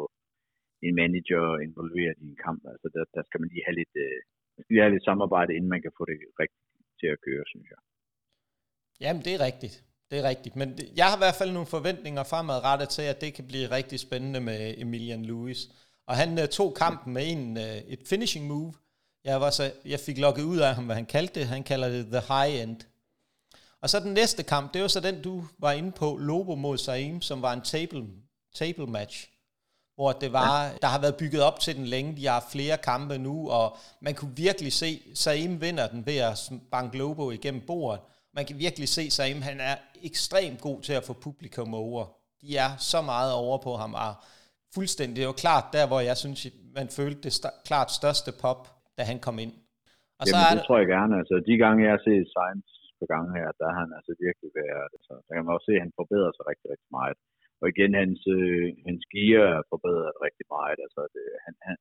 en 0.86 0.96
manager 1.02 1.44
involveret 1.68 2.18
i 2.24 2.26
en 2.34 2.40
kamp. 2.46 2.62
Altså 2.74 2.88
der, 2.96 3.04
der 3.16 3.24
skal 3.28 3.40
man 3.42 3.50
lige 3.54 3.66
have 3.68 3.78
lidt, 3.82 3.94
øh, 4.06 4.18
lige 4.70 4.82
have 4.84 4.94
lidt 4.96 5.10
samarbejde, 5.10 5.52
inden 5.58 5.74
man 5.76 5.82
kan 5.86 5.94
få 6.00 6.04
det 6.10 6.18
rigtigt 6.42 6.68
til 7.00 7.10
at 7.14 7.22
køre, 7.26 7.44
synes 7.52 7.68
jeg. 7.74 7.82
Jamen, 9.04 9.22
det 9.26 9.34
er 9.38 9.42
rigtigt. 9.50 9.76
Det 10.10 10.18
er 10.20 10.30
rigtigt, 10.32 10.56
men 10.62 10.70
jeg 11.00 11.06
har 11.10 11.18
i 11.18 11.24
hvert 11.24 11.40
fald 11.40 11.52
nogle 11.54 11.74
forventninger 11.78 12.24
fremadrettet 12.32 12.90
til, 12.98 13.06
at 13.14 13.22
det 13.24 13.32
kan 13.38 13.46
blive 13.52 13.68
rigtig 13.78 14.00
spændende 14.06 14.42
med 14.50 14.62
Emilian 14.84 15.24
Lewis. 15.30 15.60
Og 16.10 16.16
han 16.22 16.32
uh, 16.42 16.46
tog 16.58 16.70
kampen 16.84 17.10
med 17.18 17.26
en, 17.34 17.44
uh, 17.66 17.80
et 17.94 18.02
finishing 18.12 18.44
move. 18.52 18.72
Jeg, 19.26 19.42
var 19.42 19.50
så, 19.50 19.72
jeg 19.86 20.00
fik 20.00 20.18
lukket 20.18 20.44
ud 20.44 20.58
af 20.58 20.76
ham, 20.76 20.86
hvad 20.86 20.96
han 20.96 21.06
kaldte 21.06 21.40
det. 21.40 21.48
Han 21.48 21.64
kalder 21.64 21.90
det 21.90 22.08
the 22.12 22.22
high 22.34 22.62
end. 22.62 22.78
Og 23.82 23.90
så 23.90 24.00
den 24.00 24.14
næste 24.14 24.44
kamp, 24.44 24.74
det 24.74 24.82
var 24.82 24.88
så 24.88 25.00
den, 25.00 25.22
du 25.22 25.44
var 25.58 25.72
inde 25.72 25.92
på, 25.92 26.18
Lobo 26.18 26.56
mod 26.56 26.78
Saim, 26.78 27.22
som 27.22 27.42
var 27.42 27.54
en 27.54 27.62
table, 27.62 28.06
table 28.56 28.88
match. 28.88 29.30
Hvor 29.96 30.12
det 30.12 30.34
var, 30.34 30.72
der 30.82 30.88
har 30.88 31.00
været 31.00 31.16
bygget 31.16 31.42
op 31.42 31.60
til 31.60 31.76
den 31.76 31.86
længe. 31.86 32.18
De 32.18 32.28
har 32.28 32.48
flere 32.52 32.78
kampe 32.78 33.18
nu, 33.18 33.50
og 33.50 33.78
man 34.02 34.16
kunne 34.16 34.36
virkelig 34.36 34.74
se, 34.74 35.02
Saim 35.14 35.62
vinder 35.62 35.88
den 35.88 36.06
ved 36.06 36.18
at 36.18 36.52
banke 36.72 36.98
Lobo 36.98 37.32
igennem 37.32 37.62
bordet 37.68 38.02
man 38.36 38.46
kan 38.46 38.60
virkelig 38.60 38.90
se 38.90 39.12
Saim, 39.12 39.42
han 39.42 39.60
er 39.60 39.76
ekstremt 40.02 40.62
god 40.62 40.82
til 40.82 40.94
at 40.94 41.04
få 41.04 41.14
publikum 41.14 41.74
over. 41.74 42.06
De 42.42 42.58
er 42.58 42.78
så 42.78 43.02
meget 43.02 43.34
over 43.34 43.58
på 43.58 43.78
ham, 43.78 43.94
og 43.94 44.16
fuldstændig, 44.74 45.16
det 45.16 45.28
var 45.28 45.34
klart 45.34 45.66
der, 45.74 45.86
hvor 45.86 46.00
jeg 46.00 46.18
synes, 46.18 46.48
man 46.76 46.90
følte 46.90 47.22
det 47.22 47.46
st- 47.46 47.64
klart 47.66 47.92
største 47.92 48.32
pop, 48.32 48.75
da 48.98 49.02
han 49.12 49.20
kom 49.26 49.38
ind. 49.46 49.54
Og 50.20 50.24
Jamen, 50.24 50.34
så 50.34 50.38
er 50.38 50.52
det, 50.52 50.58
det 50.58 50.66
tror 50.68 50.78
jeg 50.82 50.90
gerne. 50.96 51.14
Altså, 51.22 51.36
de 51.50 51.56
gange, 51.64 51.80
jeg 51.86 51.94
har 51.96 52.04
set 52.08 52.26
Sainz 52.34 52.68
på 53.00 53.06
gange 53.14 53.30
her, 53.40 53.48
der 53.60 53.68
har 53.74 53.82
han 53.86 53.92
altså 54.00 54.14
virkelig 54.26 54.50
været, 54.62 54.88
altså, 54.98 55.14
der 55.26 55.32
kan 55.34 55.44
man 55.46 55.56
også 55.56 55.68
se, 55.70 55.76
at 55.78 55.86
han 55.86 55.98
forbedrer 56.02 56.32
sig 56.34 56.44
rigtig, 56.52 56.68
rigtig 56.74 56.92
meget. 57.00 57.18
Og 57.62 57.66
igen, 57.74 57.92
hans, 58.02 58.20
øh, 58.38 58.68
hans 58.88 59.04
gear 59.14 59.44
er 59.56 59.62
forbedret 59.74 60.24
rigtig 60.26 60.46
meget. 60.56 60.78
Altså, 60.86 61.02
det, 61.14 61.26
han, 61.46 61.54
han, 61.68 61.76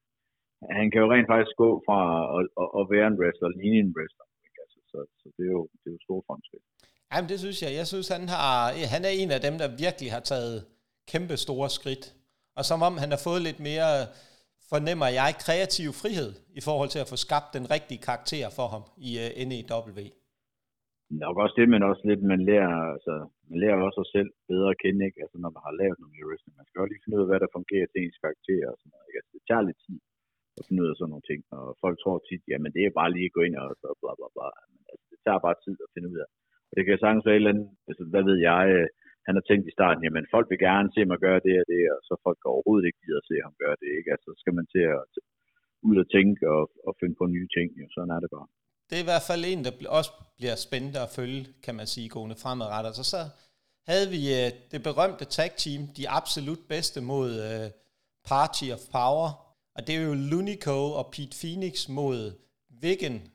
han 0.78 0.86
kan 0.90 1.02
jo 1.02 1.08
rent 1.14 1.30
faktisk 1.32 1.56
gå 1.64 1.70
fra 1.86 1.98
at, 2.34 2.42
at, 2.62 2.68
at 2.78 2.84
være 2.94 3.06
en 3.10 3.18
wrestler, 3.20 3.48
ligne 3.60 3.78
en 3.84 3.94
wrestler, 3.96 4.26
så, 4.90 4.98
så 5.20 5.26
det, 5.36 5.44
er 5.48 5.54
jo, 5.58 5.62
det 5.80 5.86
er 5.90 5.94
jo 5.96 6.02
store 6.08 6.22
fremskridt. 6.28 6.64
Jamen 7.10 7.28
det 7.32 7.38
synes 7.44 7.58
jeg. 7.64 7.72
Jeg 7.80 7.86
synes, 7.92 8.08
han, 8.16 8.24
har, 8.36 8.52
han 8.94 9.02
er 9.08 9.12
en 9.20 9.30
af 9.36 9.40
dem, 9.46 9.54
der 9.62 9.68
virkelig 9.84 10.08
har 10.16 10.24
taget 10.32 10.56
kæmpe 11.12 11.36
store 11.46 11.70
skridt. 11.78 12.04
Og 12.58 12.64
som 12.70 12.78
om 12.88 12.94
han 13.02 13.10
har 13.14 13.20
fået 13.28 13.42
lidt 13.48 13.60
mere, 13.68 13.90
fornemmer 14.72 15.08
jeg, 15.20 15.30
kreativ 15.44 15.88
frihed 16.02 16.30
i 16.58 16.60
forhold 16.68 16.90
til 16.92 17.00
at 17.04 17.10
få 17.12 17.16
skabt 17.26 17.48
den 17.56 17.64
rigtige 17.74 18.04
karakter 18.08 18.46
for 18.58 18.66
ham 18.74 18.84
i 19.08 19.10
øh, 19.24 19.28
uh, 19.40 19.44
NEW. 19.50 20.00
Nok 21.24 21.36
også 21.42 21.54
det, 21.60 21.66
men 21.74 21.82
også 21.90 22.02
lidt, 22.10 22.22
man 22.32 22.40
lærer, 22.50 22.74
altså, 22.94 23.14
man 23.50 23.58
lærer 23.62 23.76
også 23.88 24.00
sig 24.00 24.08
selv 24.16 24.30
bedre 24.50 24.70
at 24.74 24.80
kende, 24.82 25.00
ikke? 25.08 25.18
Altså, 25.24 25.36
når 25.42 25.50
man 25.56 25.62
har 25.66 25.74
lavet 25.80 25.98
noget 26.00 26.26
wrestling. 26.28 26.54
Man 26.60 26.66
skal 26.66 26.80
også 26.80 26.92
lige 26.92 27.04
finde 27.04 27.16
ud 27.16 27.24
af, 27.24 27.30
hvad 27.30 27.40
der 27.44 27.56
fungerer 27.56 27.86
til 27.88 28.00
ens 28.00 28.18
karakter 28.24 28.62
og 28.70 28.76
sådan 28.78 28.90
noget, 28.92 29.06
ikke? 29.08 29.18
Altså, 29.20 29.32
det 29.36 29.42
tager 29.48 29.66
lidt 29.68 29.80
tid 29.86 29.98
at 30.58 30.64
finde 30.66 30.82
ud 30.82 30.90
af 30.92 30.96
sådan 30.96 31.10
nogle 31.12 31.28
ting, 31.30 31.40
og 31.56 31.64
folk 31.82 31.96
tror 31.98 32.18
tit, 32.28 32.44
jamen 32.52 32.70
det 32.76 32.82
er 32.82 32.98
bare 33.00 33.14
lige 33.14 33.30
at 33.30 33.36
gå 33.36 33.42
ind 33.46 33.56
og 33.62 33.68
så 33.82 33.88
bla 34.00 34.12
bla 34.18 34.28
bla. 34.34 34.48
Men, 34.70 34.80
altså, 34.92 35.04
det 35.12 35.18
tager 35.26 35.40
bare 35.46 35.58
tid 35.64 35.76
at 35.84 35.92
finde 35.94 36.08
ud 36.12 36.18
af. 36.24 36.28
Og 36.68 36.72
det 36.76 36.82
kan 36.84 37.02
sagtens 37.04 37.26
være 37.26 37.36
et 37.36 37.42
eller 37.42 37.54
andet, 37.54 37.68
altså, 37.90 38.02
hvad 38.12 38.24
ved 38.28 38.38
jeg, 38.48 38.62
øh, 38.76 38.88
han 39.26 39.34
har 39.38 39.44
tænkt 39.46 39.66
i 39.68 39.76
starten, 39.78 40.04
jamen 40.04 40.32
folk 40.34 40.46
vil 40.50 40.64
gerne 40.68 40.88
se 40.96 41.02
mig 41.10 41.18
gøre 41.26 41.40
det 41.46 41.54
og 41.62 41.66
det, 41.72 41.82
og 41.94 42.00
så 42.08 42.14
folk 42.26 42.40
overhovedet 42.52 42.86
ikke 42.86 43.02
gider 43.04 43.20
at 43.22 43.28
se 43.30 43.36
ham 43.44 43.54
gøre 43.62 43.76
det, 43.82 43.90
ikke? 43.98 44.10
Altså, 44.14 44.26
så 44.32 44.38
skal 44.42 44.54
man 44.58 44.66
til 44.74 44.84
at 44.96 45.02
ud 45.88 45.96
og 46.02 46.08
tænke 46.16 46.42
og, 46.56 46.64
og 46.88 46.92
finde 47.00 47.16
på 47.20 47.26
nye 47.36 47.48
ting, 47.56 47.68
jo. 47.80 47.86
sådan 47.94 48.14
er 48.16 48.20
det 48.24 48.30
bare 48.36 48.48
det 48.90 48.96
er 48.96 49.02
i 49.02 49.04
hvert 49.12 49.28
fald 49.30 49.44
en, 49.44 49.64
der 49.64 49.72
også 49.88 50.12
bliver 50.36 50.56
spændende 50.56 51.00
at 51.00 51.10
følge, 51.16 51.46
kan 51.62 51.74
man 51.74 51.86
sige, 51.86 52.08
gående 52.08 52.36
fremadrettet. 52.36 52.96
Så 52.96 53.04
så 53.04 53.28
havde 53.86 54.10
vi 54.10 54.20
øh, 54.40 54.50
det 54.70 54.82
berømte 54.82 55.24
tag 55.24 55.50
team, 55.56 55.86
de 55.96 56.08
absolut 56.08 56.58
bedste 56.68 57.00
mod 57.00 57.30
øh, 57.30 57.70
Party 58.28 58.64
of 58.72 58.80
Power, 58.92 59.28
og 59.74 59.86
det 59.86 59.94
er 59.94 60.02
jo 60.02 60.14
Lunico 60.14 60.92
og 60.92 61.10
Pete 61.12 61.36
Phoenix 61.40 61.88
mod 61.88 62.32
Vigen 62.80 63.32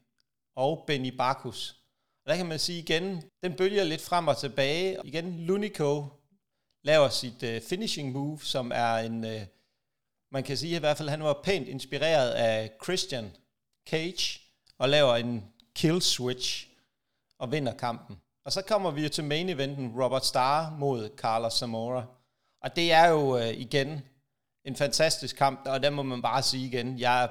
og 0.56 0.84
Benny 0.88 1.12
Bakus. 1.18 1.79
Og 2.30 2.34
der 2.34 2.38
kan 2.38 2.50
man 2.50 2.60
sige 2.60 2.80
igen, 2.80 3.24
den 3.44 3.54
bølger 3.54 3.84
lidt 3.84 4.02
frem 4.02 4.28
og 4.28 4.38
tilbage. 4.38 4.98
Igen, 5.04 5.40
Lunico 5.40 6.06
laver 6.84 7.10
sit 7.10 7.44
uh, 7.44 7.62
finishing 7.70 8.12
move, 8.12 8.40
som 8.40 8.72
er 8.76 8.96
en, 8.96 9.24
uh, 9.24 9.42
man 10.32 10.44
kan 10.44 10.58
sige 10.58 10.76
i 10.76 10.80
hvert 10.80 10.98
fald, 10.98 11.10
han 11.10 11.24
var 11.24 11.42
pænt 11.44 11.68
inspireret 11.68 12.32
af 12.32 12.72
Christian 12.84 13.32
Cage, 13.90 14.40
og 14.78 14.90
laver 14.90 15.16
en 15.16 15.44
kill 15.76 16.02
switch 16.02 16.68
og 17.40 17.52
vinder 17.52 17.74
kampen. 17.74 18.22
Og 18.46 18.52
så 18.52 18.62
kommer 18.62 18.92
vi 18.92 19.04
jo 19.04 19.10
til 19.10 19.24
main 19.24 19.50
eventen, 19.50 20.02
Robert 20.02 20.26
Starr 20.26 20.78
mod 20.78 21.10
Carlos 21.18 21.54
Zamora. 21.54 22.04
Og 22.62 22.76
det 22.76 22.92
er 22.92 23.08
jo 23.08 23.36
uh, 23.36 23.48
igen 23.48 24.02
en 24.66 24.76
fantastisk 24.76 25.36
kamp, 25.36 25.60
og 25.66 25.84
der 25.84 25.90
må 25.90 26.04
man 26.04 26.22
bare 26.22 26.44
sige 26.44 26.68
igen, 26.68 27.00
jeg 27.00 27.30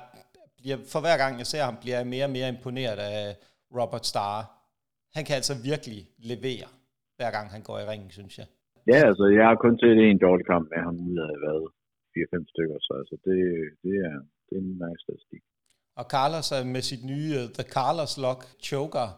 bliver, 0.57 0.79
for 0.89 1.01
hver 1.01 1.17
gang 1.17 1.39
jeg 1.39 1.47
ser 1.47 1.65
ham, 1.65 1.77
bliver 1.77 1.97
jeg 1.97 2.07
mere 2.07 2.25
og 2.25 2.31
mere 2.31 2.49
imponeret 2.49 2.99
af 2.99 3.37
Robert 3.75 4.07
Starr. 4.07 4.58
Han 5.19 5.27
kan 5.29 5.37
altså 5.41 5.55
virkelig 5.71 6.01
levere, 6.31 6.69
hver 7.19 7.31
gang 7.37 7.47
han 7.55 7.63
går 7.69 7.77
i 7.83 7.87
ringen, 7.91 8.11
synes 8.19 8.35
jeg. 8.41 8.47
Ja, 8.93 8.99
altså 9.11 9.25
jeg 9.39 9.45
har 9.51 9.57
kun 9.65 9.75
set 9.83 9.99
en 9.99 10.21
dårlig 10.27 10.47
kamp 10.53 10.65
med 10.73 10.81
ham 10.87 10.97
ud 11.11 11.19
af 11.29 11.33
hvad, 11.43 11.61
4-5 12.15 12.53
stykker, 12.53 12.77
så 12.87 12.93
altså, 13.01 13.17
det, 13.27 13.39
det, 13.85 13.95
er, 14.09 14.17
det 14.47 14.55
er 14.59 14.63
en 14.67 14.71
nice 14.85 15.03
statistik. 15.07 15.43
Og 16.01 16.05
Carlos 16.15 16.49
er 16.57 16.63
med 16.75 16.83
sit 16.91 17.03
nye 17.13 17.31
uh, 17.41 17.45
The 17.59 17.67
Carlos 17.77 18.13
Lock 18.25 18.41
choker 18.69 19.09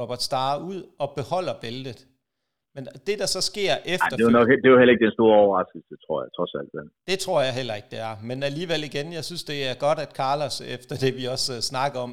Robert 0.00 0.22
Starr 0.28 0.52
ud 0.70 0.80
og 1.02 1.08
beholder 1.18 1.54
bæltet. 1.64 2.00
Men 2.74 2.82
det, 3.06 3.16
der 3.22 3.28
så 3.36 3.40
sker 3.50 3.72
efter... 3.94 4.16
det, 4.16 4.26
er 4.26 4.36
nok, 4.40 4.48
det 4.62 4.66
er 4.68 4.74
jo 4.74 4.80
heller 4.82 4.94
ikke 4.94 5.06
den 5.08 5.16
store 5.18 5.36
overraskelse, 5.44 5.94
tror 6.04 6.18
jeg, 6.22 6.28
trods 6.36 6.52
alt. 6.58 6.70
Det. 6.76 6.82
det 7.10 7.18
tror 7.24 7.38
jeg 7.46 7.52
heller 7.58 7.74
ikke, 7.80 7.90
det 7.94 8.00
er. 8.08 8.14
Men 8.28 8.36
alligevel 8.50 8.80
igen, 8.90 9.06
jeg 9.18 9.24
synes, 9.28 9.44
det 9.52 9.58
er 9.70 9.74
godt, 9.86 9.98
at 10.04 10.10
Carlos, 10.20 10.56
efter 10.76 10.94
det 11.02 11.12
vi 11.18 11.24
også 11.34 11.50
uh, 11.56 11.60
snakker 11.70 11.98
om 12.06 12.12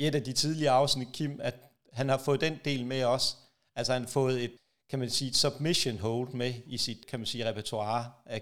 i 0.00 0.02
et 0.08 0.14
af 0.20 0.24
de 0.28 0.32
tidligere 0.42 0.74
afsnit, 0.82 1.10
Kim, 1.16 1.32
at 1.48 1.56
han 2.00 2.08
har 2.12 2.20
fået 2.26 2.40
den 2.46 2.54
del 2.68 2.82
med 2.92 3.00
også. 3.14 3.28
Altså 3.78 3.90
han 3.96 4.02
har 4.06 4.12
fået 4.20 4.36
et, 4.44 4.54
kan 4.90 4.98
man 5.02 5.10
sige, 5.16 5.28
et 5.32 5.38
submission 5.44 5.98
hold 6.06 6.30
med 6.42 6.52
i 6.74 6.76
sit, 6.84 7.00
kan 7.10 7.18
man 7.20 7.28
sige, 7.32 7.42
repertoire 7.50 8.02
af, 8.34 8.40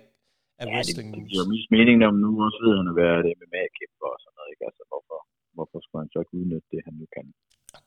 af 0.61 0.67
ja, 0.67 0.73
wrestling 0.73 1.09
det, 1.15 1.23
det 1.31 1.37
er 1.37 1.43
jo 1.45 1.51
mest 1.55 1.69
meningen 1.77 2.03
om 2.11 2.15
nu 2.25 2.31
også 2.47 2.59
ved 2.65 2.73
han 2.81 2.89
at 2.93 2.97
være 3.03 3.19
det 3.27 3.33
MMA-kæmper 3.41 4.09
og 4.15 4.19
sådan 4.23 4.37
noget, 4.39 4.51
ikke? 4.55 4.65
Altså 4.69 4.83
hvorfor, 4.91 5.19
hvorfor 5.57 5.79
skulle 5.85 6.01
han 6.05 6.11
så 6.13 6.19
ikke 6.23 6.35
udnytte 6.41 6.69
det, 6.73 6.81
han 6.87 6.95
nu 7.01 7.07
kan? 7.17 7.27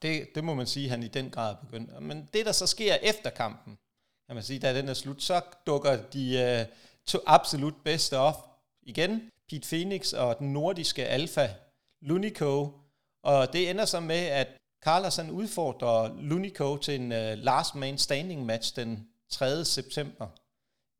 Det, 0.03 0.13
det 0.35 0.41
må 0.47 0.53
man 0.61 0.67
sige, 0.73 0.87
han 0.93 1.01
i 1.09 1.11
den 1.17 1.27
grad 1.35 1.49
er 1.53 1.59
begyndt. 1.65 1.89
Men 2.09 2.17
det, 2.33 2.43
der 2.47 2.55
så 2.61 2.67
sker 2.75 2.93
efter 3.11 3.29
kampen, 3.43 3.73
kan 4.27 4.33
man 4.37 4.45
sige, 4.49 4.59
da 4.63 4.77
den 4.79 4.87
er 4.93 4.97
slut, 5.03 5.21
så 5.29 5.37
dukker 5.69 5.93
de 6.15 6.23
uh, 6.45 6.61
to 7.11 7.17
absolut 7.37 7.77
bedste 7.89 8.15
op 8.29 8.39
igen. 8.91 9.11
Pete 9.49 9.67
Phoenix 9.71 10.13
og 10.23 10.29
den 10.39 10.53
nordiske 10.53 11.03
alfa 11.17 11.45
Lunico. 12.01 12.51
Og 13.23 13.39
det 13.53 13.69
ender 13.69 13.85
så 13.85 13.99
med, 13.99 14.23
at 14.41 14.47
Carlos 14.81 15.15
han 15.15 15.31
udfordrer 15.31 16.21
Lunico 16.21 16.77
til 16.77 16.95
en 17.01 17.11
uh, 17.11 17.33
last 17.49 17.75
man 17.75 17.97
standing 17.97 18.45
match 18.45 18.75
den 18.75 19.07
3. 19.29 19.65
september 19.65 20.27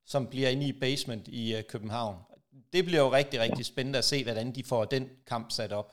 som 0.06 0.28
bliver 0.28 0.50
inde 0.50 0.68
i 0.68 0.80
basement 0.80 1.28
i 1.28 1.56
uh, 1.56 1.62
København. 1.70 2.16
Det 2.74 2.86
bliver 2.86 3.02
jo 3.06 3.12
rigtig, 3.12 3.40
rigtig 3.40 3.66
spændende 3.66 4.00
at 4.00 4.04
se, 4.04 4.24
hvordan 4.24 4.52
de 4.56 4.64
får 4.64 4.86
den 4.86 5.10
kamp 5.28 5.52
sat 5.52 5.72
op. 5.72 5.90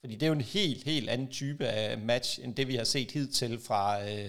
Fordi 0.00 0.14
det 0.14 0.22
er 0.22 0.26
jo 0.26 0.32
en 0.42 0.50
helt, 0.58 0.84
helt 0.84 1.08
anden 1.10 1.30
type 1.40 1.64
af 1.66 1.98
match, 1.98 2.44
end 2.44 2.54
det 2.54 2.68
vi 2.68 2.74
har 2.74 2.84
set 2.84 3.10
hidtil 3.10 3.58
fra 3.68 3.82
uh, 3.98 4.28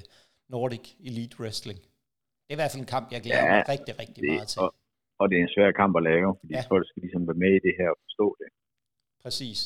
Nordic 0.50 0.86
Elite 1.08 1.40
Wrestling. 1.40 1.80
Det 2.44 2.50
er 2.50 2.58
i 2.58 2.62
hvert 2.62 2.72
fald 2.72 2.82
en 2.82 2.94
kamp, 2.96 3.12
jeg 3.12 3.22
glæder 3.22 3.46
ja, 3.46 3.52
mig 3.54 3.70
rigtig, 3.70 4.00
rigtig 4.00 4.22
det, 4.24 4.34
meget 4.34 4.48
til. 4.48 4.62
Og, 4.62 4.76
og 5.20 5.30
det 5.30 5.36
er 5.38 5.42
en 5.42 5.54
svær 5.56 5.72
kamp 5.82 5.94
at 6.00 6.04
lave, 6.04 6.30
fordi 6.40 6.54
ja. 6.54 6.64
folk 6.74 6.86
skal 6.88 7.02
ligesom 7.06 7.28
være 7.28 7.40
med 7.44 7.52
i 7.60 7.62
det 7.68 7.74
her 7.80 7.90
og 7.96 8.00
forstå 8.06 8.28
det. 8.42 8.50
Præcis. 9.24 9.60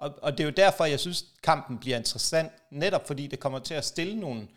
Og, 0.00 0.14
og 0.22 0.32
det 0.32 0.40
er 0.40 0.44
jo 0.44 0.54
derfor, 0.56 0.84
jeg 0.84 1.00
synes, 1.00 1.24
kampen 1.42 1.78
bliver 1.78 1.96
interessant, 1.96 2.52
netop 2.70 3.06
fordi 3.06 3.26
det 3.26 3.40
kommer 3.40 3.58
til 3.58 3.74
at 3.74 3.84
stille 3.84 4.20
nogle 4.20 4.48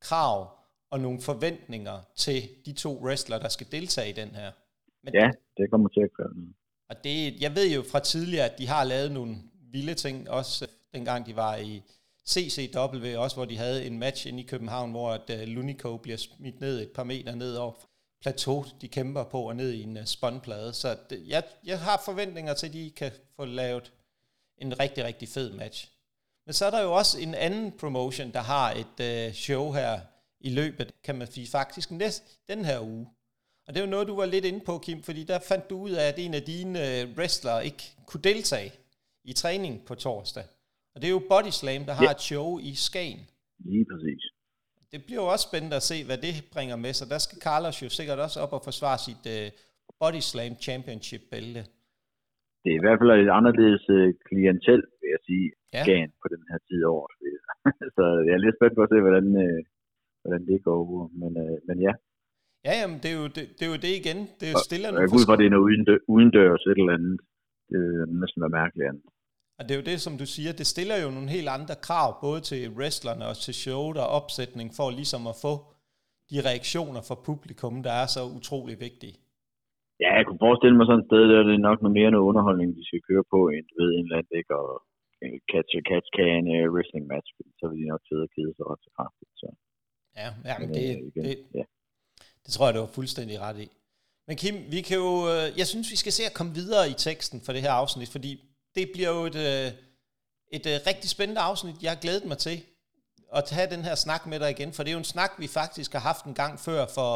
krav 0.00 0.50
og 0.90 1.00
nogle 1.00 1.20
forventninger 1.20 2.00
til 2.16 2.48
de 2.66 2.72
to 2.72 3.00
wrestlere, 3.04 3.40
der 3.40 3.48
skal 3.48 3.66
deltage 3.72 4.10
i 4.10 4.12
den 4.12 4.28
her. 4.28 4.52
Men, 5.04 5.14
ja, 5.14 5.30
det 5.56 5.70
kommer 5.70 5.88
til 5.88 6.00
at 6.00 6.12
kræve 6.16 6.54
Og 6.88 7.04
det, 7.04 7.42
jeg 7.42 7.54
ved 7.54 7.74
jo 7.74 7.82
fra 7.90 8.00
tidligere, 8.00 8.50
at 8.50 8.58
de 8.58 8.66
har 8.66 8.84
lavet 8.84 9.12
nogle 9.12 9.36
vilde 9.72 9.94
ting, 9.94 10.30
også 10.30 10.66
dengang 10.94 11.26
de 11.26 11.36
var 11.36 11.56
i 11.56 11.82
CCW, 12.28 13.16
også 13.16 13.36
hvor 13.36 13.44
de 13.44 13.56
havde 13.56 13.86
en 13.86 13.98
match 13.98 14.28
inde 14.28 14.40
i 14.42 14.46
København, 14.46 14.90
hvor 14.90 15.10
at 15.10 15.30
uh, 15.30 15.48
Lunico 15.48 15.96
bliver 15.96 16.16
smidt 16.16 16.60
ned 16.60 16.80
et 16.80 16.90
par 16.94 17.04
meter 17.04 17.34
ned 17.34 17.56
over 17.56 17.72
plateau, 18.22 18.64
de 18.80 18.88
kæmper 18.88 19.24
på, 19.24 19.48
og 19.48 19.56
ned 19.56 19.72
i 19.72 19.82
en 19.82 19.96
uh, 19.96 20.04
spåndplade. 20.04 20.72
Så 20.72 20.96
det, 21.10 21.22
jeg, 21.26 21.42
jeg 21.64 21.80
har 21.80 22.02
forventninger 22.04 22.54
til, 22.54 22.66
at 22.66 22.72
de 22.72 22.90
kan 22.96 23.12
få 23.36 23.44
lavet 23.44 23.92
en 24.60 24.80
rigtig, 24.80 25.04
rigtig 25.04 25.28
fed 25.28 25.52
match. 25.52 25.88
Men 26.46 26.54
så 26.54 26.66
er 26.66 26.70
der 26.70 26.82
jo 26.82 26.92
også 26.92 27.20
en 27.20 27.34
anden 27.34 27.72
promotion, 27.72 28.32
der 28.32 28.40
har 28.40 28.72
et 28.72 29.26
uh, 29.28 29.34
show 29.34 29.72
her 29.72 30.00
i 30.40 30.50
løbet, 30.50 30.92
kan 31.04 31.14
man 31.14 31.32
sige, 31.32 31.46
faktisk 31.46 31.90
næst, 31.90 32.38
den 32.48 32.64
her 32.64 32.80
uge. 32.80 33.06
Og 33.66 33.74
det 33.74 33.80
er 33.80 33.84
jo 33.84 33.90
noget, 33.90 34.08
du 34.08 34.16
var 34.16 34.26
lidt 34.26 34.44
inde 34.44 34.60
på, 34.60 34.78
Kim, 34.78 35.02
fordi 35.02 35.24
der 35.24 35.38
fandt 35.38 35.70
du 35.70 35.78
ud 35.78 35.90
af, 35.90 36.08
at 36.08 36.18
en 36.18 36.34
af 36.34 36.42
dine 36.42 36.78
uh, 36.78 37.18
wrestlere 37.18 37.64
ikke 37.64 37.94
kunne 38.06 38.22
deltage 38.22 38.72
i 39.24 39.32
træning 39.32 39.84
på 39.84 39.94
torsdag. 39.94 40.44
Og 40.94 41.02
det 41.02 41.08
er 41.08 41.10
jo 41.10 41.22
Body 41.28 41.50
Slam, 41.50 41.84
der 41.84 41.92
har 41.92 42.04
ja. 42.04 42.10
et 42.10 42.20
show 42.20 42.58
i 42.58 42.74
Skagen. 42.74 43.26
Lige 43.58 43.84
præcis. 43.84 44.22
Det 44.92 45.04
bliver 45.04 45.22
jo 45.22 45.28
også 45.28 45.42
spændende 45.42 45.76
at 45.76 45.82
se, 45.82 46.04
hvad 46.04 46.18
det 46.18 46.44
bringer 46.52 46.76
med 46.76 46.92
sig. 46.94 47.10
Der 47.10 47.18
skal 47.18 47.38
Carlos 47.38 47.82
jo 47.82 47.88
sikkert 47.88 48.18
også 48.18 48.40
op 48.40 48.52
og 48.52 48.64
forsvare 48.64 48.98
sit 48.98 49.26
uh, 49.26 49.58
Body 50.00 50.20
Slam 50.20 50.56
Championship-bælte. 50.60 51.66
Det 52.62 52.68
er 52.70 52.78
i 52.78 52.84
hvert 52.84 52.98
fald 53.00 53.10
et 53.12 53.36
anderledes 53.38 53.84
uh, 53.96 54.08
klientel, 54.28 54.80
vil 55.00 55.10
jeg 55.14 55.22
sige, 55.28 55.46
ja. 55.74 55.82
Skagen 55.84 56.12
på 56.22 56.26
den 56.34 56.42
her 56.50 56.58
tid 56.68 56.80
af 56.86 56.90
året. 56.98 57.14
Så 57.96 58.04
jeg 58.26 58.34
er 58.36 58.44
lidt 58.44 58.56
spændt 58.58 58.76
på 58.76 58.82
at 58.86 58.90
se, 58.92 58.98
hvordan, 59.06 59.26
uh, 59.44 59.60
hvordan 60.22 60.42
det 60.50 60.58
går 60.66 60.76
over. 60.84 61.00
Men, 61.20 61.32
øh, 61.44 61.56
men 61.68 61.76
ja. 61.86 61.92
Ja, 62.66 62.72
jamen, 62.80 62.98
det 63.02 63.08
er 63.12 63.18
jo 63.22 63.26
det, 63.36 63.44
det, 63.56 63.62
er 63.66 63.72
jo 63.74 63.80
det 63.86 63.92
igen. 64.00 64.18
Det 64.40 64.46
er 64.52 64.56
stille 64.68 64.86
og, 64.88 64.94
Jeg 64.94 65.14
ud 65.18 65.26
fra, 65.28 65.36
det 65.40 65.46
er 65.46 65.54
noget 65.54 65.66
udendørs, 65.68 66.02
udendørs 66.14 66.62
et 66.70 66.78
eller 66.82 66.94
andet. 66.98 67.16
Det 67.70 67.76
er 67.76 68.06
næsten 68.22 68.42
være 68.44 68.56
mærkeligt 68.60 68.88
andet. 68.90 69.04
Og 69.58 69.62
det 69.64 69.72
er 69.74 69.78
jo 69.80 69.86
det, 69.90 69.98
som 70.00 70.14
du 70.22 70.26
siger, 70.34 70.52
det 70.52 70.66
stiller 70.66 70.96
jo 71.04 71.08
nogle 71.16 71.30
helt 71.36 71.48
andre 71.58 71.76
krav, 71.86 72.08
både 72.26 72.40
til 72.50 72.62
wrestlerne 72.78 73.24
og 73.30 73.36
til 73.44 73.54
showet 73.54 73.96
og 74.04 74.08
opsætning, 74.18 74.68
for 74.78 74.90
ligesom 75.00 75.22
at 75.32 75.36
få 75.44 75.54
de 76.30 76.36
reaktioner 76.48 77.02
fra 77.08 77.16
publikum, 77.28 77.82
der 77.82 77.94
er 78.02 78.06
så 78.16 78.22
utrolig 78.38 78.76
vigtige. 78.80 79.16
Ja, 80.02 80.10
jeg 80.18 80.24
kunne 80.26 80.44
forestille 80.46 80.76
mig 80.76 80.86
sådan 80.86 81.02
et 81.02 81.08
sted, 81.10 81.22
der 81.30 81.38
er 81.40 81.46
det 81.50 81.66
nok 81.68 81.78
noget 81.80 81.96
mere 81.98 82.10
noget 82.14 82.28
underholdning, 82.30 82.68
de 82.78 82.84
skal 82.88 83.06
køre 83.08 83.24
på, 83.32 83.38
end 83.54 83.66
ved 83.78 83.88
en 83.96 84.04
eller 84.06 84.18
anden, 84.18 84.38
ikke? 84.40 84.52
Og 84.60 84.68
catch 85.52 85.70
a 85.80 85.82
catch 85.90 86.08
can 86.18 86.42
uh, 86.56 86.66
wrestling 86.74 87.04
match, 87.12 87.28
så 87.58 87.64
vil 87.68 87.78
de 87.80 87.92
nok 87.92 88.02
sidde 88.08 88.24
og 88.28 88.32
kede 88.36 88.52
sig 88.56 88.64
ret 88.70 88.82
så 88.86 88.90
kraftigt. 88.98 89.32
Så. 89.42 89.48
Ja, 90.20 90.28
ja 90.50 90.54
men 90.60 90.68
det, 90.76 90.84
det, 91.14 91.22
det, 91.26 91.36
ja. 91.58 91.64
det 92.44 92.50
tror 92.54 92.66
jeg, 92.66 92.74
du 92.74 92.80
var 92.80 92.96
fuldstændig 92.98 93.36
ret 93.46 93.58
i. 93.66 93.68
Men 94.26 94.36
Kim, 94.36 94.56
vi 94.74 94.80
kan 94.88 94.96
jo, 94.96 95.12
øh, 95.32 95.46
jeg 95.60 95.66
synes, 95.66 95.90
vi 95.94 95.96
skal 95.96 96.12
se 96.12 96.22
at 96.30 96.34
komme 96.38 96.52
videre 96.60 96.84
i 96.94 96.96
teksten 97.08 97.38
for 97.44 97.52
det 97.52 97.62
her 97.62 97.72
afsnit, 97.82 98.10
fordi 98.16 98.32
det 98.74 98.90
bliver 98.94 99.10
jo 99.16 99.22
et, 99.30 99.38
øh, 99.48 99.68
et, 100.56 100.64
øh, 100.72 100.76
rigtig 100.90 101.10
spændende 101.10 101.40
afsnit. 101.40 101.82
Jeg 101.82 101.90
har 101.90 102.00
glædet 102.04 102.24
mig 102.30 102.38
til 102.38 102.56
at 103.36 103.44
tage 103.44 103.70
den 103.74 103.82
her 103.84 103.94
snak 103.94 104.26
med 104.26 104.40
dig 104.40 104.50
igen, 104.50 104.72
for 104.72 104.82
det 104.82 104.90
er 104.90 104.92
jo 104.92 105.04
en 105.06 105.14
snak, 105.16 105.30
vi 105.38 105.46
faktisk 105.46 105.92
har 105.92 106.00
haft 106.00 106.24
en 106.24 106.34
gang 106.34 106.60
før 106.60 106.86
for 106.94 107.12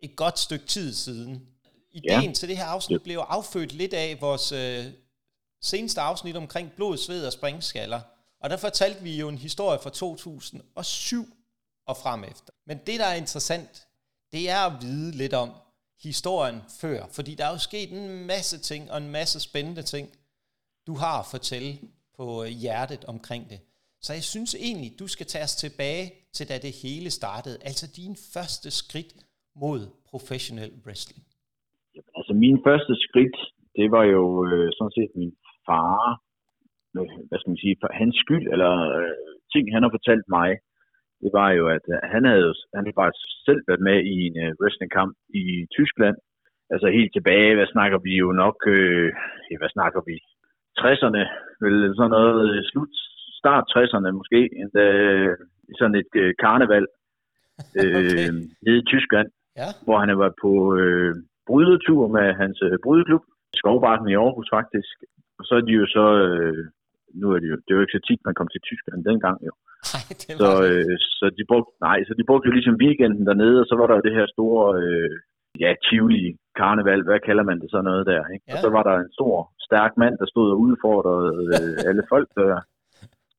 et 0.00 0.16
godt 0.16 0.38
stykke 0.38 0.66
tid 0.66 0.92
siden. 0.92 1.55
Ideen 1.96 2.30
ja. 2.30 2.32
til 2.32 2.48
det 2.48 2.56
her 2.56 2.64
afsnit 2.64 3.02
blev 3.02 3.18
affødt 3.18 3.72
lidt 3.72 3.94
af 3.94 4.20
vores 4.20 4.52
øh, 4.52 4.84
seneste 5.62 6.00
afsnit 6.00 6.36
omkring 6.36 6.72
blod, 6.72 6.96
sved 6.96 7.26
og 7.26 7.32
springskaller. 7.32 8.00
Og 8.40 8.50
der 8.50 8.56
fortalte 8.56 9.02
vi 9.02 9.16
jo 9.16 9.28
en 9.28 9.38
historie 9.38 9.78
fra 9.82 9.90
2007, 9.90 11.36
og 11.86 11.96
frem 11.96 12.24
efter. 12.24 12.52
Men 12.66 12.78
det, 12.86 13.00
der 13.00 13.06
er 13.06 13.14
interessant, 13.14 13.86
det 14.32 14.50
er 14.50 14.58
at 14.58 14.82
vide 14.82 15.12
lidt 15.12 15.34
om 15.34 15.52
historien 16.02 16.62
før, 16.80 17.06
fordi 17.10 17.34
der 17.34 17.46
er 17.46 17.50
jo 17.50 17.58
sket 17.58 17.92
en 17.92 18.26
masse 18.26 18.58
ting, 18.58 18.90
og 18.90 18.98
en 18.98 19.08
masse 19.08 19.40
spændende 19.40 19.82
ting, 19.82 20.08
du 20.86 20.94
har 20.94 21.18
at 21.18 21.26
fortælle 21.26 21.78
på 22.16 22.44
hjertet 22.44 23.04
omkring 23.04 23.50
det. 23.50 23.60
Så 24.02 24.12
jeg 24.12 24.24
synes 24.24 24.54
egentlig, 24.54 24.98
du 24.98 25.08
skal 25.08 25.26
tage 25.26 25.44
os 25.44 25.54
tilbage 25.54 26.14
til 26.32 26.48
da 26.48 26.58
det 26.58 26.72
hele 26.72 27.10
startede, 27.10 27.58
altså 27.62 27.86
din 27.86 28.16
første 28.16 28.70
skridt 28.70 29.14
mod 29.56 29.88
professionel 30.10 30.72
wrestling. 30.86 31.26
Min 32.42 32.56
første 32.66 32.94
skridt, 33.06 33.36
det 33.78 33.86
var 33.96 34.04
jo 34.16 34.24
øh, 34.46 34.68
sådan 34.76 34.96
set 34.98 35.12
min 35.20 35.32
far, 35.66 35.98
øh, 36.98 37.10
hvad 37.28 37.38
skal 37.38 37.50
man 37.50 37.62
sige, 37.64 37.76
hans 38.00 38.16
skyld, 38.24 38.46
eller 38.54 38.72
øh, 38.98 39.14
ting, 39.52 39.64
han 39.74 39.82
har 39.82 39.92
fortalt 39.96 40.26
mig, 40.38 40.50
det 41.22 41.30
var 41.38 41.50
jo, 41.58 41.64
at 41.76 41.84
øh, 41.94 41.98
han 42.14 42.24
havde 42.32 42.52
han 42.74 42.84
havde 42.84 43.02
bare 43.02 43.12
selv 43.46 43.62
været 43.68 43.82
med 43.88 43.98
i 44.14 44.16
en 44.28 44.36
øh, 44.44 44.52
wrestlingkamp 44.60 45.14
i 45.42 45.44
Tyskland. 45.76 46.16
Altså 46.72 46.86
helt 46.98 47.12
tilbage, 47.12 47.54
hvad 47.54 47.68
snakker 47.74 47.98
vi 48.06 48.12
jo 48.24 48.28
nok, 48.44 48.58
øh, 48.76 49.08
hvad 49.60 49.70
snakker 49.76 50.00
vi, 50.08 50.16
60'erne, 50.80 51.22
vel 51.64 51.76
sådan 51.96 52.14
noget, 52.16 52.36
øh, 52.46 52.62
slut, 52.70 52.92
start 53.40 53.64
60'erne 53.74 54.10
måske, 54.18 54.40
endda, 54.60 54.84
sådan 55.78 55.98
et 56.02 56.12
øh, 56.22 56.34
karneval 56.42 56.86
øh, 57.80 57.96
okay. 57.98 58.28
nede 58.64 58.78
i 58.82 58.88
Tyskland, 58.92 59.28
ja. 59.60 59.68
hvor 59.84 59.98
han 59.98 60.18
var 60.18 60.32
på 60.42 60.52
øh, 60.80 61.14
brydetur 61.48 62.02
med 62.16 62.26
hans 62.42 62.58
øh, 62.66 62.78
brydeklub, 62.84 63.24
Skovbarken 63.60 64.08
i 64.08 64.18
Aarhus 64.22 64.48
faktisk. 64.58 64.96
Og 65.38 65.44
så 65.48 65.52
er 65.58 65.64
de 65.68 65.72
jo 65.80 65.86
så, 65.96 66.06
øh, 66.26 66.62
nu 67.20 67.26
er 67.34 67.38
det 67.42 67.48
jo, 67.52 67.56
det 67.64 67.70
er 67.70 67.78
jo 67.78 67.84
ikke 67.84 67.98
så 67.98 68.02
tit, 68.08 68.20
man 68.28 68.36
kom 68.38 68.48
til 68.50 68.64
Tyskland 68.68 69.00
dengang 69.10 69.38
jo. 69.48 69.52
Nej, 69.94 70.04
det 70.20 70.32
var 70.32 70.38
så, 70.42 70.50
øh, 70.68 70.96
så 71.18 71.26
de 71.38 71.44
brugte, 71.50 71.70
nej, 71.88 71.98
så 72.08 72.12
de 72.18 72.24
brugte 72.28 72.48
jo 72.48 72.56
ligesom 72.58 72.80
weekenden 72.84 73.24
dernede, 73.30 73.58
og 73.62 73.66
så 73.70 73.74
var 73.80 73.86
der 73.86 73.94
jo 73.98 74.06
det 74.06 74.16
her 74.18 74.26
store, 74.34 74.64
øh, 74.82 75.10
ja, 75.62 75.70
Tivoli 75.84 76.26
karneval, 76.60 77.02
hvad 77.08 77.20
kalder 77.28 77.44
man 77.50 77.60
det 77.62 77.70
så 77.70 77.80
noget 77.88 78.04
der, 78.12 78.22
ikke? 78.34 78.44
Ja. 78.48 78.52
Og 78.52 78.58
så 78.64 78.68
var 78.76 78.82
der 78.88 78.94
en 78.96 79.12
stor, 79.18 79.34
stærk 79.68 79.92
mand, 80.02 80.14
der 80.20 80.26
stod 80.34 80.48
og 80.54 80.60
udfordrede 80.66 81.30
øh, 81.54 81.76
alle 81.88 82.04
folk 82.12 82.28
der, 82.38 82.60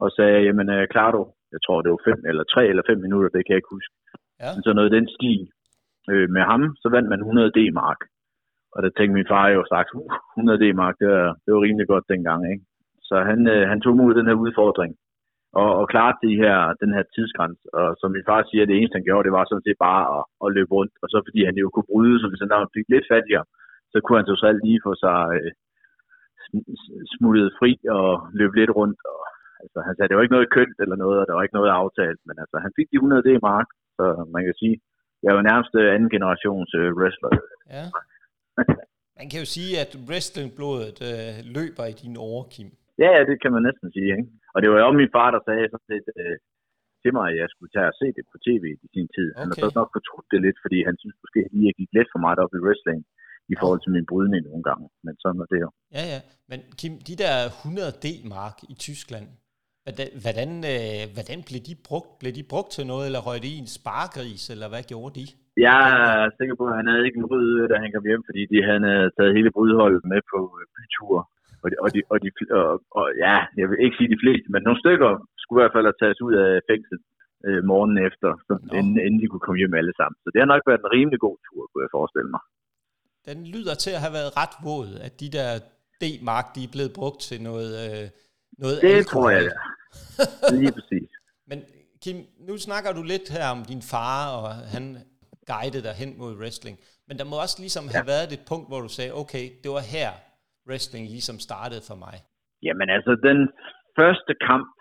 og 0.04 0.10
sagde, 0.18 0.40
jamen, 0.48 0.68
øh, 0.76 0.84
klarer 0.94 1.14
du, 1.18 1.24
jeg 1.54 1.62
tror 1.66 1.82
det 1.82 1.92
var 1.96 2.02
fem 2.10 2.20
eller 2.30 2.44
tre 2.54 2.64
eller 2.72 2.84
fem 2.90 3.00
minutter, 3.06 3.30
det 3.30 3.42
kan 3.42 3.54
jeg 3.54 3.62
ikke 3.62 3.76
huske. 3.78 3.94
Ja. 4.42 4.50
Men 4.56 4.62
så 4.64 4.72
noget 4.74 4.96
den 4.98 5.08
stil. 5.18 5.42
Øh, 6.12 6.28
med 6.36 6.44
ham, 6.52 6.62
så 6.82 6.88
vandt 6.96 7.10
man 7.10 7.20
100 7.20 7.52
D-mark. 7.58 8.00
Og 8.74 8.84
der 8.84 8.90
tænkte 8.90 9.18
min 9.18 9.32
far 9.32 9.48
jo 9.48 9.62
straks, 9.70 9.92
uh, 9.94 10.14
100 10.38 10.60
D-mark, 10.64 10.96
det 11.00 11.08
var, 11.08 11.28
det 11.44 11.50
var 11.54 11.62
rimelig 11.62 11.88
godt 11.88 12.06
dengang, 12.14 12.42
ikke? 12.54 12.64
Så 13.08 13.16
han, 13.30 13.40
øh, 13.54 13.64
han 13.72 13.82
tog 13.82 13.96
mod 13.98 14.14
den 14.14 14.28
her 14.30 14.38
udfordring 14.46 14.94
og, 15.62 15.70
og 15.80 15.86
klare 15.94 16.14
de 16.24 16.34
her, 16.44 16.58
den 16.84 16.92
her 16.96 17.04
tidsgrænse. 17.16 17.64
Og 17.80 17.88
som 18.00 18.12
min 18.12 18.28
far 18.30 18.42
siger, 18.44 18.66
det 18.66 18.76
eneste 18.78 18.98
han 18.98 19.08
gjorde, 19.08 19.26
det 19.28 19.38
var 19.38 19.46
sådan 19.46 19.68
set 19.68 19.80
bare 19.88 20.04
at, 20.16 20.24
at 20.44 20.54
løbe 20.58 20.72
rundt. 20.78 20.94
Og 21.04 21.08
så 21.12 21.18
fordi 21.28 21.42
han 21.50 21.56
jo 21.62 21.68
kunne 21.70 21.92
bryde, 21.92 22.18
så 22.20 22.28
hvis 22.28 22.42
han 22.44 22.76
fik 22.78 22.88
lidt 22.90 23.10
fattigere, 23.14 23.46
så 23.92 23.98
kunne 24.00 24.20
han 24.20 24.30
så 24.32 24.36
selv 24.44 24.60
lige 24.68 24.84
få 24.88 24.92
sig 25.04 25.20
øh, 25.38 25.52
smuttet 27.14 27.48
fri 27.60 27.72
og 28.00 28.10
løbe 28.40 28.56
lidt 28.60 28.74
rundt. 28.80 29.00
Og, 29.14 29.22
altså, 29.64 29.80
han 29.86 29.94
sagde, 29.94 30.10
det 30.10 30.16
var 30.18 30.26
ikke 30.26 30.38
noget 30.38 30.54
kønt 30.58 30.78
eller 30.84 30.98
noget, 31.04 31.18
og 31.20 31.26
der 31.28 31.34
var 31.36 31.44
ikke 31.44 31.60
noget 31.60 31.78
aftalt, 31.82 32.20
men 32.28 32.36
altså, 32.44 32.58
han 32.66 32.72
fik 32.78 32.88
de 32.92 32.98
100 32.98 33.26
D 33.28 33.30
mark, 33.50 33.70
så 33.98 34.06
man 34.34 34.44
kan 34.46 34.56
sige, 34.62 34.76
jeg 35.24 35.30
er 35.32 35.38
jo 35.40 35.48
nærmest 35.50 35.72
anden 35.96 36.10
generations 36.16 36.70
øh, 36.82 36.90
wrestler. 37.00 37.32
Ja. 37.76 37.86
Man 39.20 39.28
kan 39.32 39.40
jo 39.44 39.48
sige, 39.56 39.72
at 39.84 39.92
wrestlingblodet 40.10 40.98
øh, 41.10 41.34
løber 41.58 41.86
i 41.94 41.96
din 42.04 42.16
overkim. 42.30 42.70
Ja, 43.04 43.10
ja, 43.18 43.22
det 43.30 43.38
kan 43.44 43.52
man 43.56 43.64
næsten 43.68 43.88
sige. 43.96 44.10
Ikke? 44.18 44.30
Og 44.54 44.60
det 44.62 44.68
var 44.72 44.80
jo 44.80 44.92
min 45.02 45.14
far, 45.16 45.30
der 45.36 45.42
sagde 45.48 45.66
sådan 45.74 45.90
set, 45.92 46.08
øh, 46.22 46.38
til 47.04 47.12
mig, 47.18 47.26
at 47.32 47.38
jeg 47.42 47.48
skulle 47.54 47.72
tage 47.76 47.92
og 47.92 47.98
se 48.02 48.08
det 48.18 48.26
på 48.32 48.38
tv 48.48 48.64
i 48.86 48.88
sin 48.96 49.08
tid. 49.16 49.28
Okay. 49.32 49.40
Han 49.40 49.48
har 49.50 49.58
så 49.64 49.78
nok 49.82 49.92
fortrudt 49.98 50.28
det 50.34 50.40
lidt, 50.46 50.58
fordi 50.66 50.78
han 50.90 50.96
synes 51.02 51.18
måske 51.24 51.42
lige, 51.54 51.66
at 51.66 51.70
jeg 51.70 51.78
gik 51.80 51.92
lidt 51.98 52.10
for 52.14 52.22
meget 52.26 52.40
op 52.44 52.54
i 52.58 52.64
wrestling 52.66 53.00
i 53.54 53.56
forhold 53.62 53.82
til 53.84 53.92
min 53.98 54.06
brydning 54.12 54.42
nogle 54.50 54.64
gange. 54.70 54.86
Men 55.06 55.14
sådan 55.22 55.40
var 55.42 55.50
det 55.54 55.60
jo. 55.66 55.70
Ja, 55.98 56.04
ja. 56.14 56.20
Men 56.52 56.60
Kim, 56.80 56.94
de 57.10 57.16
der 57.24 57.36
100 57.48 57.92
D-mark 58.06 58.58
i 58.74 58.76
Tyskland, 58.86 59.28
hvordan, 60.24 60.50
øh, 60.74 61.04
hvordan 61.16 61.40
blev 61.48 61.62
de 61.70 61.76
brugt? 61.88 62.10
Blev 62.22 62.32
de 62.40 62.46
brugt 62.52 62.72
til 62.76 62.86
noget, 62.92 63.06
eller 63.08 63.22
røg 63.28 63.38
de 63.46 63.50
i 63.56 63.62
en 63.66 63.72
spargris, 63.80 64.44
eller 64.54 64.68
hvad 64.72 64.84
gjorde 64.92 65.14
de? 65.20 65.26
Jeg 65.68 65.82
er 66.04 66.30
sikker 66.40 66.56
på, 66.60 66.66
at 66.72 66.78
han 66.80 66.88
havde 66.92 67.06
ikke 67.08 67.20
en 67.24 67.30
ryd, 67.32 67.50
da 67.72 67.76
han 67.84 67.92
kom 67.94 68.06
hjem, 68.10 68.24
fordi 68.30 68.42
de, 68.52 68.58
han 68.72 68.82
havde 68.92 69.10
taget 69.18 69.36
hele 69.38 69.52
brydholdet 69.56 70.04
med 70.12 70.22
på 70.32 70.40
bytur. 70.76 71.18
Og, 71.64 71.68
de, 71.72 71.76
og, 71.84 71.90
de, 71.94 72.00
og, 72.14 72.18
de, 72.24 72.30
og, 72.60 72.72
og, 73.00 73.06
ja, 73.26 73.38
jeg 73.60 73.66
vil 73.70 73.78
ikke 73.86 73.98
sige 74.00 74.14
de 74.16 74.22
fleste, 74.24 74.48
men 74.54 74.62
nogle 74.64 74.82
stykker 74.84 75.12
skulle 75.42 75.58
i 75.60 75.64
hvert 75.64 75.76
fald 75.76 75.90
have 75.90 76.02
taget 76.02 76.20
ud 76.28 76.36
af 76.46 76.52
fængsel 76.70 76.98
øh, 77.48 77.62
morgenen 77.72 78.00
efter, 78.10 78.30
så, 78.48 78.54
inden, 78.78 78.96
inden 79.06 79.20
de 79.22 79.28
kunne 79.30 79.46
komme 79.46 79.60
hjem 79.62 79.80
alle 79.82 79.94
sammen. 80.00 80.18
Så 80.24 80.28
det 80.34 80.40
har 80.42 80.50
nok 80.54 80.64
været 80.70 80.82
en 80.84 80.94
rimelig 80.96 81.20
god 81.28 81.38
tur, 81.46 81.62
kunne 81.70 81.84
jeg 81.86 81.96
forestille 82.00 82.30
mig. 82.36 82.44
Den 83.30 83.40
lyder 83.56 83.76
til 83.84 83.92
at 83.98 84.02
have 84.06 84.16
været 84.20 84.32
ret 84.42 84.56
våd, 84.68 84.90
at 85.08 85.14
de 85.24 85.30
der 85.38 85.50
D-mark, 86.04 86.46
de 86.56 86.62
er 86.68 86.72
blevet 86.76 86.94
brugt 87.00 87.20
til 87.30 87.40
noget, 87.50 87.72
øh, 87.86 88.06
noget 88.64 88.76
Det 88.86 88.92
alkohol. 89.00 89.24
tror 89.24 89.30
jeg, 89.36 89.44
ja. 89.52 89.56
Lige 90.62 90.74
præcis. 90.78 91.10
Men 91.50 91.60
Kim, 92.04 92.18
nu 92.48 92.54
snakker 92.68 92.92
du 92.98 93.02
lidt 93.14 93.28
her 93.36 93.46
om 93.56 93.62
din 93.72 93.84
far, 93.92 94.18
og 94.38 94.48
han 94.74 94.84
guidede 95.52 95.84
dig 95.88 95.96
hen 96.02 96.12
mod 96.22 96.32
wrestling. 96.42 96.76
Men 97.08 97.16
der 97.20 97.26
må 97.32 97.36
også 97.46 97.58
ligesom 97.66 97.86
ja. 97.86 97.92
have 97.96 98.08
været 98.14 98.30
et 98.38 98.44
punkt, 98.52 98.68
hvor 98.70 98.82
du 98.86 98.92
sagde, 98.98 99.12
okay, 99.22 99.46
det 99.64 99.70
var 99.78 99.84
her, 99.96 100.10
wrestling 100.70 101.04
ligesom 101.16 101.38
startede 101.48 101.84
for 101.90 101.98
mig? 102.06 102.16
Jamen 102.66 102.88
altså, 102.96 103.12
den 103.30 103.40
første 104.00 104.34
kamp, 104.50 104.74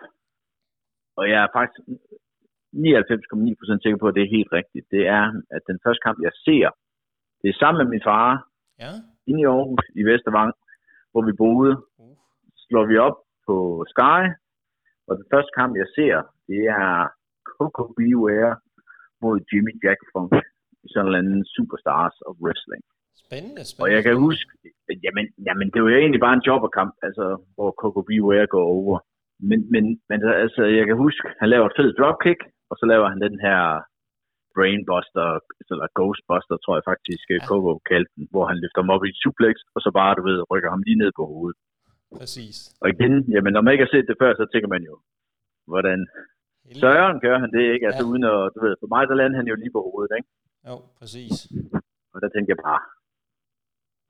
og 1.18 1.24
jeg 1.32 1.40
er 1.46 1.50
faktisk 1.58 1.80
99,9% 2.74 3.82
sikker 3.82 3.98
på, 4.00 4.08
at 4.08 4.16
det 4.16 4.22
er 4.24 4.36
helt 4.38 4.52
rigtigt, 4.58 4.86
det 4.94 5.02
er, 5.18 5.24
at 5.56 5.62
den 5.70 5.78
første 5.84 6.02
kamp, 6.06 6.18
jeg 6.26 6.34
ser, 6.46 6.66
det 7.40 7.48
er 7.50 7.58
sammen 7.62 7.78
med 7.80 7.88
min 7.94 8.06
far, 8.10 8.30
ja. 8.82 8.90
inde 9.28 9.40
i 9.42 9.48
Aarhus, 9.52 9.86
i 10.00 10.02
Vestervang, 10.10 10.52
hvor 11.12 11.22
vi 11.28 11.32
boede. 11.42 11.74
Uh. 12.02 12.16
Slår 12.64 12.86
vi 12.90 12.96
op 13.06 13.16
på 13.46 13.54
Sky, 13.92 14.20
og 15.08 15.12
den 15.18 15.26
første 15.32 15.52
kamp, 15.58 15.72
jeg 15.82 15.88
ser, 15.96 16.14
det 16.50 16.62
er 16.82 16.88
Coco 17.56 17.84
Beware 17.98 18.52
mod 19.22 19.36
Jimmy 19.48 19.72
Jack 19.84 20.00
Funk 20.12 20.32
i 20.84 20.88
sådan 20.92 21.10
en 21.10 21.18
anden 21.20 21.42
Superstars 21.54 22.16
of 22.28 22.34
Wrestling. 22.44 22.82
Spændende, 23.24 23.62
spændende. 23.64 23.82
Og 23.82 23.88
jeg 23.94 24.02
kan 24.06 24.14
huske, 24.26 24.50
jamen, 25.04 25.24
jamen 25.46 25.68
det 25.72 25.78
var 25.82 25.90
jo 25.90 26.00
egentlig 26.02 26.24
bare 26.26 26.36
en 26.36 26.46
jobberkamp, 26.48 26.92
altså, 27.06 27.26
hvor 27.56 27.70
Coco 27.80 28.00
Beware 28.10 28.46
går 28.54 28.66
over. 28.80 28.96
Men, 29.48 29.60
men, 29.72 29.84
men 30.10 30.18
altså, 30.44 30.62
jeg 30.78 30.84
kan 30.86 30.96
huske, 31.04 31.24
han 31.40 31.48
laver 31.52 31.66
et 31.66 31.78
fedt 31.78 31.98
dropkick, 31.98 32.40
og 32.70 32.74
så 32.80 32.84
laver 32.92 33.06
han 33.12 33.20
den 33.26 33.36
her 33.46 33.60
Brainbuster, 34.54 35.26
eller 35.72 35.88
Ghostbuster, 35.96 36.56
tror 36.58 36.74
jeg 36.78 36.88
faktisk, 36.92 37.24
ja. 37.30 37.46
Coco 37.50 37.72
kaldte 37.90 38.12
den, 38.16 38.26
hvor 38.32 38.44
han 38.50 38.58
løfter 38.62 38.80
ham 38.82 38.94
op 38.94 39.04
i 39.04 39.10
et 39.12 39.20
suplex, 39.22 39.56
og 39.74 39.80
så 39.84 39.90
bare, 39.98 40.16
du 40.18 40.22
ved, 40.28 40.38
rykker 40.52 40.70
ham 40.74 40.82
lige 40.86 41.00
ned 41.02 41.10
på 41.18 41.24
hovedet. 41.32 41.58
Præcis. 42.22 42.56
Og 42.82 42.88
igen, 42.94 43.14
jamen, 43.34 43.52
når 43.52 43.62
man 43.62 43.72
ikke 43.72 43.86
har 43.86 43.94
set 43.94 44.08
det 44.10 44.20
før, 44.22 44.30
så 44.34 44.44
tænker 44.52 44.68
man 44.74 44.82
jo, 44.90 44.94
hvordan 45.72 45.98
Søren 46.82 47.18
gør 47.26 47.36
han 47.42 47.50
det, 47.56 47.64
ikke? 47.74 47.86
Altså 47.88 48.04
ja. 48.04 48.10
uden 48.10 48.24
at, 48.32 48.38
du 48.54 48.58
ved, 48.64 48.74
for 48.80 48.88
mig 48.94 49.02
så 49.06 49.14
lander 49.20 49.38
han 49.40 49.50
jo 49.50 49.56
lige 49.62 49.74
på 49.76 49.82
hovedet, 49.86 50.12
ikke? 50.18 50.28
Jo, 50.68 50.74
præcis. 51.00 51.36
Og 52.12 52.18
der 52.22 52.28
tænker 52.30 52.50
jeg 52.54 52.62
bare, 52.68 52.82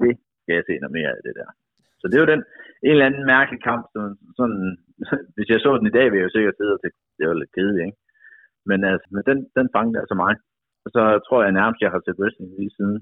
det 0.02 0.12
skal 0.40 0.54
jeg 0.58 0.64
se 0.66 0.74
noget 0.82 0.96
mere 0.98 1.12
af 1.16 1.22
det 1.26 1.34
der. 1.40 1.48
Så 2.00 2.04
det 2.08 2.16
er 2.16 2.24
jo 2.24 2.32
den, 2.34 2.42
en 2.86 2.92
eller 2.94 3.08
anden 3.08 3.24
mærkelig 3.34 3.60
kamp, 3.68 3.82
sådan, 3.94 4.16
sådan 4.38 4.62
hvis 5.34 5.48
jeg 5.52 5.60
så 5.60 5.70
den 5.78 5.90
i 5.90 5.96
dag, 5.96 6.06
ville 6.06 6.20
jeg 6.20 6.28
jo 6.28 6.36
sikkert 6.36 6.58
sidde 6.58 6.74
og 6.76 6.80
tænke, 6.80 6.98
det 7.18 7.24
var 7.28 7.36
lidt 7.40 7.56
kedeligt, 7.56 7.86
ikke? 7.88 7.98
Men 8.68 8.78
altså, 8.90 9.06
men 9.14 9.22
den, 9.30 9.38
den 9.58 9.66
fangede 9.76 10.00
altså 10.02 10.16
mig. 10.24 10.34
Og 10.84 10.88
så 10.96 11.02
tror 11.26 11.40
jeg 11.42 11.58
nærmest, 11.60 11.82
jeg 11.82 11.92
har 11.94 12.00
set 12.02 12.20
wrestling 12.20 12.50
lige 12.60 12.76
siden. 12.78 12.98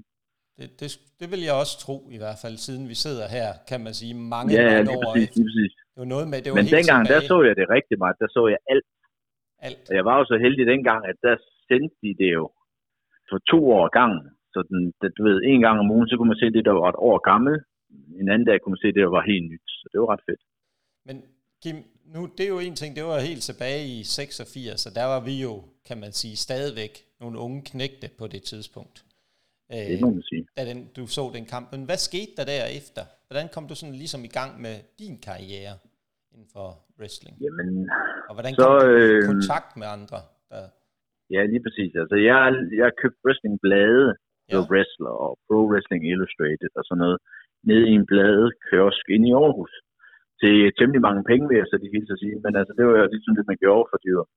Det, 0.57 0.67
det, 0.79 0.89
det 1.19 1.27
vil 1.33 1.41
jeg 1.47 1.55
også 1.61 1.75
tro, 1.85 1.95
i 2.17 2.19
hvert 2.23 2.39
fald, 2.43 2.55
siden 2.67 2.83
vi 2.93 2.97
sidder 3.05 3.25
her, 3.37 3.47
kan 3.69 3.79
man 3.85 3.93
sige, 3.99 4.13
mange, 4.35 4.49
ja, 4.53 4.63
mange 4.63 4.83
lige 4.83 4.97
år. 4.97 5.13
Præcis, 5.13 5.35
lige 5.37 5.47
præcis. 5.49 5.73
Det 5.93 5.99
var 6.03 6.09
noget 6.15 6.27
med, 6.31 6.37
det 6.43 6.49
var 6.51 6.57
Men 6.59 6.67
dengang, 6.77 7.01
tilbage. 7.01 7.21
der 7.21 7.31
så 7.31 7.37
jeg 7.47 7.55
det 7.59 7.65
rigtig 7.77 7.95
meget. 8.03 8.15
Der 8.21 8.29
så 8.37 8.41
jeg 8.53 8.59
alt. 8.73 8.87
Alt. 9.67 9.83
Og 9.89 9.93
jeg 9.99 10.05
var 10.09 10.15
jo 10.19 10.25
så 10.31 10.37
heldig 10.45 10.65
dengang, 10.73 10.99
at 11.11 11.17
der 11.25 11.35
sendte 11.67 11.95
de 12.03 12.11
det 12.21 12.31
jo 12.39 12.45
for 13.29 13.37
to 13.51 13.59
år 13.77 13.87
gangen. 13.99 14.23
Så 14.53 14.59
den, 14.69 14.81
det, 15.01 15.09
du 15.17 15.21
ved, 15.27 15.37
en 15.51 15.61
gang 15.65 15.75
om 15.83 15.91
ugen, 15.95 16.07
så 16.09 16.15
kunne 16.17 16.31
man 16.33 16.41
se 16.43 16.47
det, 16.57 16.65
der 16.69 16.75
var 16.81 16.89
et 16.93 16.99
år 17.09 17.17
gammel. 17.31 17.53
En 18.21 18.27
anden 18.33 18.47
dag 18.49 18.57
kunne 18.59 18.73
man 18.75 18.83
se 18.85 18.89
det, 18.95 19.03
der 19.07 19.13
var 19.17 19.25
helt 19.31 19.47
nyt. 19.51 19.67
Så 19.81 19.85
det 19.91 19.97
var 20.01 20.09
ret 20.13 20.25
fedt. 20.29 20.41
Men 21.07 21.15
Kim, 21.63 21.77
nu, 22.13 22.19
det 22.37 22.43
er 22.45 22.53
jo 22.55 22.59
en 22.59 22.75
ting, 22.75 22.95
det 22.95 23.03
var 23.03 23.19
helt 23.19 23.43
tilbage 23.49 23.83
i 23.97 24.03
86, 24.03 24.81
så 24.83 24.89
der 24.99 25.05
var 25.13 25.21
vi 25.29 25.35
jo, 25.47 25.53
kan 25.87 25.97
man 26.03 26.11
sige, 26.11 26.35
stadigvæk 26.47 26.93
nogle 27.21 27.37
unge 27.45 27.61
knægte 27.71 28.07
på 28.19 28.27
det 28.27 28.43
tidspunkt. 28.43 28.97
Det 29.69 30.01
må 30.01 30.09
man 30.17 30.25
sige. 30.31 30.43
Da 30.57 30.61
den, 30.71 30.79
du 30.97 31.03
så 31.17 31.23
den 31.37 31.45
kamp. 31.53 31.65
Men 31.73 31.81
hvad 31.89 31.99
skete 32.07 32.33
der 32.37 32.45
derefter? 32.53 33.03
Hvordan 33.27 33.47
kom 33.55 33.63
du 33.69 33.75
sådan 33.79 33.97
ligesom 34.03 34.21
i 34.29 34.31
gang 34.39 34.51
med 34.65 34.75
din 35.01 35.15
karriere 35.27 35.73
inden 36.33 36.49
for 36.55 36.67
wrestling? 36.99 37.35
Jamen, 37.45 37.69
og 38.27 38.33
hvordan 38.35 38.51
kom 38.55 38.63
så, 38.65 38.71
du 38.71 38.89
i 38.89 39.05
øh, 39.15 39.23
kontakt 39.31 39.71
med 39.81 39.87
andre? 39.97 40.19
Der... 40.51 40.63
Ja, 41.35 41.41
lige 41.51 41.63
præcis. 41.65 41.91
Altså, 42.01 42.15
jeg, 42.29 42.39
jeg 42.81 42.89
købte 43.01 43.19
wrestlingblade, 43.25 44.07
ja. 44.51 44.57
Wrestler 44.71 45.13
og 45.25 45.31
Pro 45.45 45.59
Wrestling 45.71 46.03
Illustrated 46.13 46.71
og 46.79 46.83
sådan 46.85 47.01
noget, 47.03 47.17
nede 47.69 47.85
i 47.91 47.93
en 47.99 48.05
blade 48.11 48.47
kiosk 48.65 49.05
inde 49.15 49.27
i 49.29 49.35
Aarhus. 49.41 49.73
Til 50.41 50.55
temmelig 50.77 51.01
mange 51.07 51.23
penge, 51.29 51.45
vil 51.49 51.59
jeg 51.61 51.67
så 51.69 51.77
de 51.83 51.93
hele 51.93 52.13
at 52.15 52.21
sige. 52.23 52.35
Men 52.45 52.53
altså, 52.59 52.73
det 52.77 52.83
var 52.87 52.95
jo 53.01 53.05
ligesom 53.15 53.35
det, 53.37 53.45
man 53.51 53.61
gjorde, 53.63 53.85
for 53.91 53.97
det 54.03 54.11
var, 54.17 54.27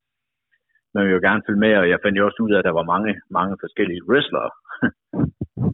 man 0.95 1.03
ville 1.03 1.17
jo 1.19 1.27
gerne 1.29 1.45
følge 1.47 1.65
med, 1.67 1.73
og 1.83 1.87
jeg 1.93 1.99
fandt 2.03 2.19
jo 2.19 2.27
også 2.29 2.41
ud 2.47 2.53
af, 2.55 2.59
at 2.59 2.69
der 2.69 2.79
var 2.81 2.93
mange, 2.95 3.13
mange 3.39 3.55
forskellige 3.65 4.05
wrestlere 4.09 4.51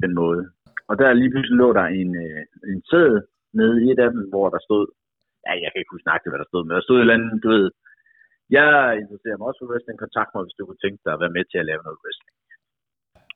den 0.04 0.14
måde. 0.22 0.42
Og 0.88 0.94
der 1.00 1.18
lige 1.20 1.32
pludselig 1.32 1.58
lå 1.62 1.68
der 1.78 1.86
en, 2.00 2.10
øh, 2.24 2.42
en 2.72 2.80
sæde 2.90 3.18
nede 3.58 3.76
i 3.82 3.86
et 3.92 4.00
af 4.04 4.10
dem, 4.14 4.22
hvor 4.32 4.46
der 4.54 4.60
stod, 4.66 4.84
ja, 5.46 5.52
jeg 5.62 5.68
kan 5.70 5.80
ikke 5.80 5.94
huske 5.94 6.06
snakke 6.06 6.30
hvad 6.30 6.40
der 6.42 6.50
stod, 6.50 6.62
men 6.64 6.74
der 6.76 6.84
stod 6.84 6.96
et 6.96 7.04
eller 7.04 7.18
andet, 7.18 7.42
du 7.44 7.48
ved, 7.56 7.66
jeg 8.56 8.70
interesserer 9.00 9.38
mig 9.38 9.46
også 9.48 9.60
for 9.60 9.70
wrestling. 9.70 9.98
Kontakt 9.98 10.30
mig, 10.32 10.42
hvis 10.44 10.56
du 10.58 10.62
kunne 10.64 10.82
tænke 10.84 11.00
dig 11.04 11.12
at 11.14 11.22
være 11.24 11.36
med 11.36 11.44
til 11.46 11.58
at 11.60 11.68
lave 11.70 11.82
noget 11.86 12.02
wrestling. 12.02 12.34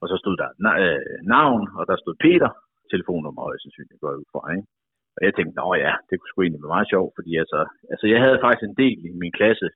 Og 0.02 0.07
så 0.11 0.16
stod 0.22 0.37
der 0.42 0.48
øh, 0.85 1.16
navn, 1.35 1.62
og 1.78 1.83
der 1.90 1.96
stod 2.02 2.14
Peter, 2.24 2.50
telefonnummer 2.92 3.42
højst 3.46 3.62
sandsynligt 3.62 4.00
går 4.00 4.11
jeg 4.12 4.22
ud 4.22 4.31
fra, 4.33 4.42
ikke? 4.57 4.68
Og 5.16 5.20
jeg 5.26 5.33
tænkte, 5.35 5.57
nå 5.61 5.68
ja, 5.87 5.92
det 6.09 6.14
kunne 6.14 6.31
sgu 6.31 6.40
egentlig 6.42 6.62
være 6.62 6.76
meget 6.76 6.92
sjovt, 6.94 7.12
fordi 7.18 7.33
altså, 7.42 7.61
altså 7.92 8.07
jeg 8.12 8.20
havde 8.24 8.42
faktisk 8.44 8.64
en 8.66 8.81
del 8.83 8.98
i 9.09 9.12
min 9.22 9.35
klasse, 9.38 9.68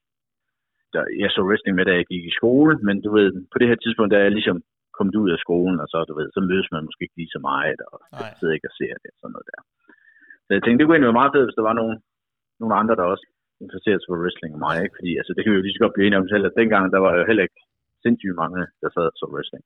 der, 0.93 1.03
jeg 1.23 1.31
så 1.31 1.41
wrestling 1.49 1.75
med, 1.77 1.85
da 1.87 1.95
jeg 1.97 2.07
gik 2.13 2.25
i 2.27 2.39
skole, 2.41 2.75
men 2.87 2.97
du 3.05 3.11
ved, 3.19 3.29
på 3.53 3.57
det 3.59 3.69
her 3.71 3.79
tidspunkt, 3.81 4.11
der 4.13 4.19
er 4.19 4.27
jeg 4.29 4.37
ligesom 4.39 4.59
kommet 4.97 5.15
ud 5.23 5.31
af 5.35 5.39
skolen, 5.45 5.77
og 5.83 5.89
så, 5.93 5.99
du 6.09 6.15
ved, 6.19 6.29
så 6.37 6.41
mødes 6.51 6.69
man 6.75 6.87
måske 6.87 7.05
ikke 7.05 7.19
lige 7.21 7.35
så 7.37 7.41
meget, 7.51 7.79
og 7.91 7.97
Nej. 8.01 8.35
sidder 8.39 8.55
ikke 8.57 8.71
og 8.71 8.77
ser 8.81 8.95
det, 9.03 9.11
sådan 9.15 9.33
noget 9.35 9.49
der. 9.53 9.61
Så 10.45 10.51
jeg 10.55 10.63
tænkte, 10.63 10.79
det 10.79 10.85
kunne 10.85 10.97
egentlig 10.97 11.13
være 11.13 11.23
meget 11.23 11.35
fedt, 11.35 11.47
hvis 11.49 11.59
der 11.59 11.69
var 11.71 11.77
nogen, 11.81 11.97
nogle 12.63 12.75
andre, 12.81 12.95
der 12.99 13.13
også 13.15 13.27
interesserede 13.65 14.01
sig 14.01 14.09
for 14.11 14.21
wrestling 14.23 14.53
og 14.57 14.61
mig, 14.67 14.77
ikke? 14.85 14.97
Fordi 14.99 15.11
altså, 15.21 15.33
det 15.35 15.41
kan 15.43 15.51
vi 15.53 15.59
jo 15.59 15.65
lige 15.65 15.77
så 15.77 15.83
godt 15.85 15.95
blive 15.95 16.07
enige 16.07 16.23
om 16.23 16.31
selv, 16.33 16.45
at 16.49 16.59
dengang, 16.61 16.85
der 16.95 17.01
var 17.07 17.13
jo 17.19 17.23
heller 17.29 17.45
ikke 17.47 17.61
sindssygt 18.05 18.41
mange, 18.43 18.61
der 18.83 18.89
sad 18.97 19.07
så 19.21 19.27
wrestling. 19.33 19.65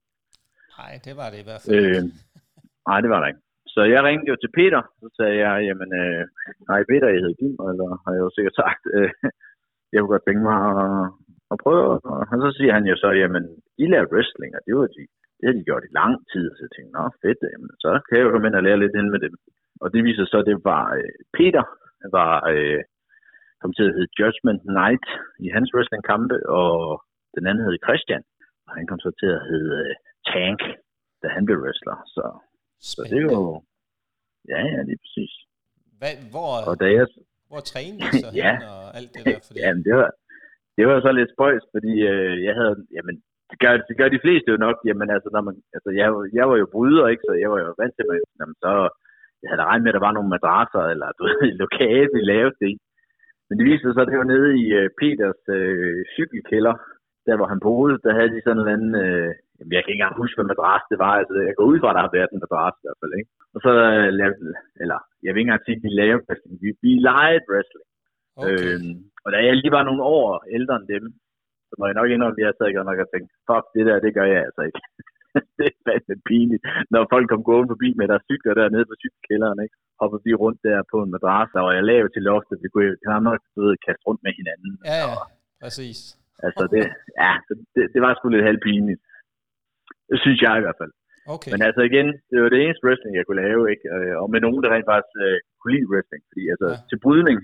Nej, 0.81 0.93
det 1.07 1.15
var 1.21 1.29
det 1.33 1.39
i 1.43 1.47
hvert 1.49 1.63
fald. 1.63 1.75
Øh, 1.79 2.03
nej, 2.89 2.99
det 3.05 3.11
var 3.13 3.21
der 3.21 3.29
ikke. 3.33 3.43
Så 3.75 3.81
jeg 3.95 4.01
ringte 4.09 4.31
jo 4.33 4.37
til 4.41 4.51
Peter, 4.59 4.83
så 5.01 5.07
sagde 5.19 5.37
jeg, 5.45 5.55
jamen, 5.69 5.91
øh, 6.03 6.23
nej 6.71 6.81
Peter, 6.91 7.09
jeg 7.09 7.21
hedder 7.23 7.41
Kim, 7.41 7.55
eller 7.71 7.89
har 8.05 8.13
jeg 8.17 8.23
jo 8.27 8.31
sikkert 8.37 8.57
sagt, 8.63 8.83
øh, 8.97 9.11
jeg 9.93 9.99
kunne 9.99 10.15
godt 10.15 10.27
tænke 10.27 10.45
mig 10.51 10.59
at, 10.73 10.83
at 11.53 11.57
prøve. 11.65 11.85
Og 12.33 12.37
så 12.45 12.51
siger 12.59 12.73
han 12.77 12.85
jo 12.91 12.97
så, 13.03 13.09
jamen, 13.23 13.45
de 13.79 13.85
laver 13.93 14.13
wrestling, 14.13 14.53
og 14.57 14.63
det 14.67 14.75
var 14.79 14.89
de, 14.97 15.03
det 15.39 15.45
har 15.49 15.55
de 15.57 15.69
gjort 15.69 15.89
i 15.89 15.97
lang 16.01 16.15
tid. 16.33 16.47
Så 16.55 16.61
jeg 16.65 16.73
tænkte, 16.73 16.93
nå 16.97 17.05
fedt, 17.23 17.41
jamen, 17.53 17.71
så 17.85 17.91
kan 18.07 18.15
jeg 18.17 18.25
jo 18.25 18.33
komme 18.33 18.47
ind 18.49 18.59
og 18.61 18.65
lære 18.67 18.83
lidt 18.83 18.99
ind 19.01 19.11
med 19.15 19.21
dem. 19.27 19.35
Og 19.83 19.89
det 19.95 20.01
viser 20.09 20.25
så, 20.27 20.39
at 20.43 20.49
det 20.51 20.59
var 20.71 20.85
øh, 20.99 21.15
Peter, 21.37 21.65
var 22.19 22.35
øh, 22.55 22.81
kom 23.61 23.73
til 23.75 23.89
at 23.89 23.95
hedde 23.97 24.15
Judgment 24.19 24.63
Night 24.81 25.07
i 25.47 25.49
hans 25.57 25.69
wrestlingkampe, 25.75 26.37
og 26.61 26.73
den 27.37 27.47
anden 27.49 27.65
hed 27.67 27.79
Christian, 27.87 28.23
og 28.67 28.73
han 28.79 28.87
kom 28.91 29.01
så 29.07 29.11
til 29.21 29.31
at 29.37 29.43
hedde 29.51 29.73
øh, 29.83 29.95
Tank, 30.33 30.61
da 31.23 31.27
han 31.37 31.45
blev 31.47 31.59
wrestler. 31.65 31.97
Så 32.15 32.25
så 32.81 33.01
det 33.11 33.19
er 33.19 33.27
jo... 33.33 33.63
Ja, 34.53 34.61
ja, 34.73 34.81
lige 34.89 35.01
præcis. 35.05 35.33
Hvad, 36.01 36.15
hvor, 36.33 36.51
og 36.71 36.75
da 36.81 36.87
jeg, 36.99 37.07
hvor 37.51 37.63
trænede 37.71 38.11
så 38.25 38.29
ja, 38.43 38.53
og 38.75 38.97
alt 38.99 39.11
det 39.15 39.23
der? 39.25 39.41
Fordi... 39.47 39.61
Jamen, 39.61 39.83
det 39.85 39.95
var, 40.01 40.11
det 40.77 40.85
var 40.89 40.97
så 41.01 41.11
lidt 41.13 41.33
spøjs, 41.35 41.65
fordi 41.75 41.93
øh, 42.13 42.35
jeg 42.47 42.55
havde, 42.61 42.77
jamen, 42.97 43.17
det 43.51 43.59
gør, 43.63 43.73
det 43.89 43.95
gør 44.01 44.09
de 44.13 44.23
fleste 44.25 44.49
jo 44.55 44.59
nok, 44.67 44.77
jamen 44.89 45.09
altså, 45.15 45.29
når 45.33 45.43
man, 45.49 45.55
altså 45.77 45.91
jeg, 46.01 46.09
jeg 46.39 46.45
var 46.51 46.57
jo 46.63 46.67
bryder, 46.75 47.07
ikke, 47.09 47.25
så 47.29 47.33
jeg 47.43 47.51
var 47.53 47.59
jo 47.65 47.75
vant 47.81 47.95
til, 47.97 48.05
at 48.13 48.21
jamen, 48.41 48.57
så, 48.65 48.71
jeg 49.43 49.49
havde 49.51 49.69
regnet 49.71 49.85
med, 49.85 49.93
at 49.93 49.99
der 49.99 50.07
var 50.07 50.17
nogle 50.17 50.35
madrasser, 50.35 50.83
eller 50.93 51.09
du 51.19 51.23
ved, 51.29 51.41
lokale, 51.65 52.09
vi 52.15 52.21
lavede 52.33 52.57
det 52.63 52.75
Men 53.47 53.55
det 53.59 53.65
viste 53.67 53.85
sig 53.85 53.95
så, 53.95 54.01
at 54.03 54.11
det 54.11 54.23
var 54.23 54.33
nede 54.35 54.51
i 54.65 54.67
øh, 54.81 54.89
Peters 55.01 55.43
øh, 55.59 55.99
cykelkælder, 56.15 56.75
der 57.27 57.37
hvor 57.37 57.49
han 57.53 57.61
boede, 57.67 57.95
der 58.05 58.13
havde 58.19 58.31
de 58.35 58.41
sådan 58.45 58.63
en 58.63 58.73
anden, 58.75 58.95
øh, 59.05 59.33
Jamen, 59.57 59.73
jeg 59.75 59.83
kan 59.83 59.93
ikke 59.93 60.01
engang 60.01 60.21
huske, 60.23 60.37
hvad 60.37 60.51
madras 60.53 60.85
det 60.91 60.99
var. 61.05 61.15
Altså, 61.21 61.35
jeg 61.49 61.55
går 61.59 61.67
ud 61.73 61.79
fra, 61.81 61.91
at 61.91 61.97
der 61.97 62.05
har 62.07 62.17
været 62.17 62.31
en 62.33 62.43
madras 62.45 62.77
i 62.79 62.85
hvert 62.85 63.01
fald. 63.01 63.13
Ikke? 63.21 63.31
Og 63.55 63.59
så 63.65 63.71
øh, 63.97 64.09
lavede, 64.21 64.55
eller 64.83 64.99
jeg 65.25 65.31
vil 65.31 65.41
ikke 65.41 65.49
engang 65.49 65.67
sige, 65.67 65.79
at 65.79 65.85
vi 65.87 65.91
lavede 66.01 66.25
wrestling. 66.27 66.55
Vi, 66.63 66.69
vi 66.85 66.91
legede 67.09 67.47
wrestling. 67.51 67.87
Okay. 68.37 68.53
Øhm, 68.53 68.97
og 69.25 69.29
da 69.35 69.39
jeg 69.47 69.55
lige 69.57 69.77
var 69.79 69.85
nogle 69.89 70.03
år 70.19 70.29
ældre 70.57 70.77
end 70.79 70.89
dem, 70.95 71.05
så 71.69 71.75
må 71.79 71.85
jeg 71.87 71.99
nok 71.99 72.11
indrømme, 72.11 72.37
at 72.39 72.45
jeg 72.47 72.55
sad 72.57 72.67
ikke 72.69 72.89
nok 72.91 73.03
og 73.05 73.11
tænkte, 73.11 73.33
fuck, 73.49 73.65
det 73.75 73.85
der, 73.89 73.97
det 74.05 74.13
gør 74.17 74.27
jeg 74.35 74.41
altså 74.49 74.63
ikke. 74.69 74.81
det 75.59 75.67
er 75.71 75.77
fandme 75.87 76.15
pinligt, 76.29 76.65
når 76.93 77.11
folk 77.15 77.27
kom 77.29 77.43
gående 77.49 77.73
forbi 77.73 77.89
med 77.99 78.07
deres 78.11 78.25
cykler 78.29 78.55
dernede 78.61 78.87
på 78.91 78.97
cykelkælderen, 79.03 79.59
ikke? 79.65 79.77
Hoppede 80.01 80.23
vi 80.27 80.33
rundt 80.43 80.61
der 80.67 80.79
på 80.93 80.97
en 81.03 81.11
madras, 81.15 81.51
og 81.63 81.69
jeg 81.77 81.85
lavede 81.91 82.13
til 82.13 82.23
loftet, 82.31 82.63
vi 82.65 82.69
kunne 82.75 82.93
knap 83.05 83.23
nok 83.29 83.41
kaste 83.87 84.05
rundt 84.09 84.23
med 84.27 84.33
hinanden. 84.41 84.73
Ja, 84.91 84.97
ja, 85.05 85.17
præcis. 85.63 85.99
Altså, 86.47 86.65
det, 86.75 86.83
ja, 87.23 87.33
det, 87.75 87.83
det 87.95 88.01
var 88.05 88.11
sgu 88.13 88.25
lidt 88.29 88.49
halvpinligt. 88.51 89.01
Det 90.11 90.19
synes 90.25 90.39
jeg 90.47 90.55
i 90.57 90.65
hvert 90.65 90.81
fald. 90.81 90.93
Okay. 91.35 91.51
Men 91.53 91.61
altså 91.69 91.83
igen, 91.91 92.09
det 92.31 92.37
var 92.43 92.51
det 92.51 92.61
eneste 92.61 92.85
wrestling, 92.87 93.13
jeg 93.17 93.27
kunne 93.27 93.43
lave, 93.47 93.63
ikke? 93.73 93.87
Øh, 93.97 94.15
og 94.23 94.27
med 94.33 94.41
nogen, 94.47 94.61
der 94.63 94.71
rent 94.71 94.89
faktisk 94.93 95.15
øh, 95.27 95.39
kunne 95.59 95.75
lide 95.75 95.91
wrestling. 95.93 96.23
Fordi 96.31 96.43
altså, 96.53 96.69
ja. 96.73 96.79
til 96.91 96.99
brydning, 97.05 97.39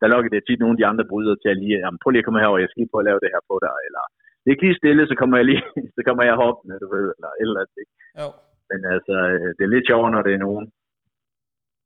der 0.00 0.12
lukkede 0.12 0.34
det 0.34 0.44
tit 0.44 0.60
nogle 0.60 0.76
af 0.76 0.80
de 0.80 0.88
andre 0.90 1.04
bryder 1.10 1.34
til 1.38 1.48
at 1.52 1.60
lige, 1.62 1.78
jamen, 1.82 2.00
prøv 2.00 2.10
lige 2.10 2.22
at 2.22 2.26
komme 2.26 2.42
herover, 2.42 2.62
jeg 2.62 2.68
skal 2.70 2.80
lige 2.80 2.92
prøve 2.92 3.04
at 3.04 3.08
lave 3.10 3.22
det 3.24 3.32
her 3.34 3.42
på 3.50 3.56
dig, 3.66 3.76
eller 3.88 4.04
det 4.42 4.50
er 4.50 4.62
lige 4.64 4.80
stille, 4.80 5.02
så 5.10 5.14
kommer 5.20 5.36
jeg 5.38 5.46
lige, 5.50 5.62
så 5.96 6.00
kommer 6.06 6.24
jeg 6.28 6.40
hoppende, 6.42 6.82
du 6.82 6.88
ved, 6.94 7.06
eller 7.16 7.30
et 7.40 7.48
eller 7.48 7.62
andet, 7.62 7.78
ikke? 7.82 7.94
Jo. 8.20 8.28
Men 8.70 8.80
altså, 8.94 9.14
øh, 9.32 9.48
det 9.56 9.62
er 9.64 9.74
lidt 9.74 9.88
sjovere, 9.88 10.14
når 10.14 10.22
det 10.26 10.34
er 10.34 10.44
nogen, 10.46 10.66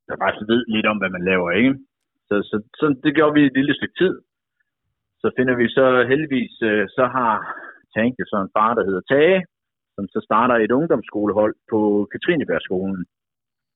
der 0.07 0.15
bare 0.23 0.33
ved 0.51 0.61
lidt 0.75 0.87
om, 0.91 0.97
hvad 0.99 1.11
man 1.15 1.27
laver, 1.29 1.49
ikke? 1.59 1.73
Så, 2.27 2.35
så, 2.49 2.57
så 2.79 2.85
det 3.03 3.11
gjorde 3.17 3.35
vi 3.37 3.41
et 3.45 3.57
lille 3.59 3.73
stykke 3.75 3.97
tid. 4.01 4.13
Så 5.21 5.27
finder 5.37 5.55
vi 5.61 5.67
så 5.77 5.85
heldigvis, 6.11 6.53
så 6.97 7.03
har 7.15 7.33
Tank 7.95 8.13
jo 8.19 8.25
så 8.27 8.37
en 8.41 8.53
far, 8.57 8.71
der 8.77 8.83
hedder 8.89 9.03
Tage, 9.11 9.39
som 9.95 10.05
så 10.13 10.19
starter 10.27 10.55
et 10.55 10.71
ungdomsskolehold 10.77 11.55
på 11.71 11.79
Katrinebergskolen. 12.11 13.05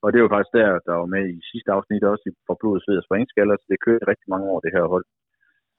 Og 0.04 0.08
det 0.12 0.20
var 0.22 0.30
faktisk 0.34 0.54
der, 0.58 0.68
der 0.88 0.94
var 1.02 1.08
med 1.16 1.24
i 1.36 1.38
sidste 1.50 1.70
afsnit 1.76 2.04
også 2.12 2.26
for 2.46 2.54
blodet, 2.60 2.82
sved 2.82 3.00
og 3.00 3.06
springskaller, 3.08 3.54
så 3.56 3.66
det 3.72 3.84
kørte 3.86 4.10
rigtig 4.12 4.28
mange 4.32 4.46
år, 4.52 4.58
det 4.64 4.74
her 4.76 4.84
hold. 4.94 5.06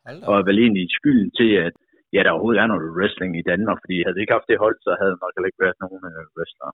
Hello. 0.08 0.24
Og 0.32 0.38
vel 0.48 0.58
egentlig 0.66 0.86
skylden 0.98 1.32
til, 1.40 1.52
at 1.68 1.76
ja, 2.14 2.20
der 2.24 2.32
overhovedet 2.36 2.62
er 2.62 2.72
noget 2.72 2.96
wrestling 2.98 3.32
i 3.42 3.48
Danmark, 3.52 3.78
fordi 3.84 3.96
havde 4.04 4.16
vi 4.18 4.22
ikke 4.24 4.38
haft 4.38 4.52
det 4.52 4.64
hold, 4.66 4.78
så 4.86 4.92
havde 5.02 5.16
nok 5.24 5.34
ikke 5.50 5.64
været 5.66 5.82
nogen 5.84 6.02
uh, 6.12 6.24
wrestler. 6.36 6.70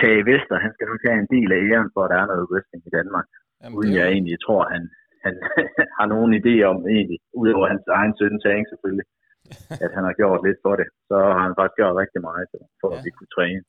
Tage 0.00 0.22
Vester, 0.28 0.56
han 0.64 0.72
skal 0.74 0.86
nok 0.90 1.02
have 1.08 1.20
en 1.24 1.32
del 1.36 1.48
af 1.56 1.60
æren 1.68 1.90
for, 1.94 2.02
at 2.04 2.10
der 2.12 2.18
er 2.22 2.28
noget 2.32 2.46
wrestling 2.50 2.82
i 2.90 2.92
Danmark. 2.98 3.26
Jamen, 3.60 3.74
uden 3.78 3.92
jeg 3.98 4.06
egentlig 4.14 4.38
tror, 4.46 4.62
han, 4.74 4.82
han 5.24 5.34
har 5.98 6.06
nogen 6.14 6.32
idé 6.40 6.54
om 6.70 6.78
egentlig, 6.96 7.18
udover 7.40 7.66
hans 7.72 7.84
egen 7.98 8.12
søn 8.18 8.36
Tang 8.44 8.62
selvfølgelig. 8.72 9.06
at 9.84 9.90
han 9.96 10.04
har 10.08 10.14
gjort 10.20 10.40
lidt 10.46 10.60
for 10.64 10.74
det. 10.80 10.88
Så 11.08 11.16
har 11.36 11.42
han 11.46 11.54
faktisk 11.58 11.78
gjort 11.80 11.96
rigtig 12.02 12.20
meget 12.28 12.44
for, 12.80 12.88
ja. 12.90 12.96
at 12.96 13.00
vi 13.06 13.10
kunne 13.16 13.32
træne. 13.36 13.62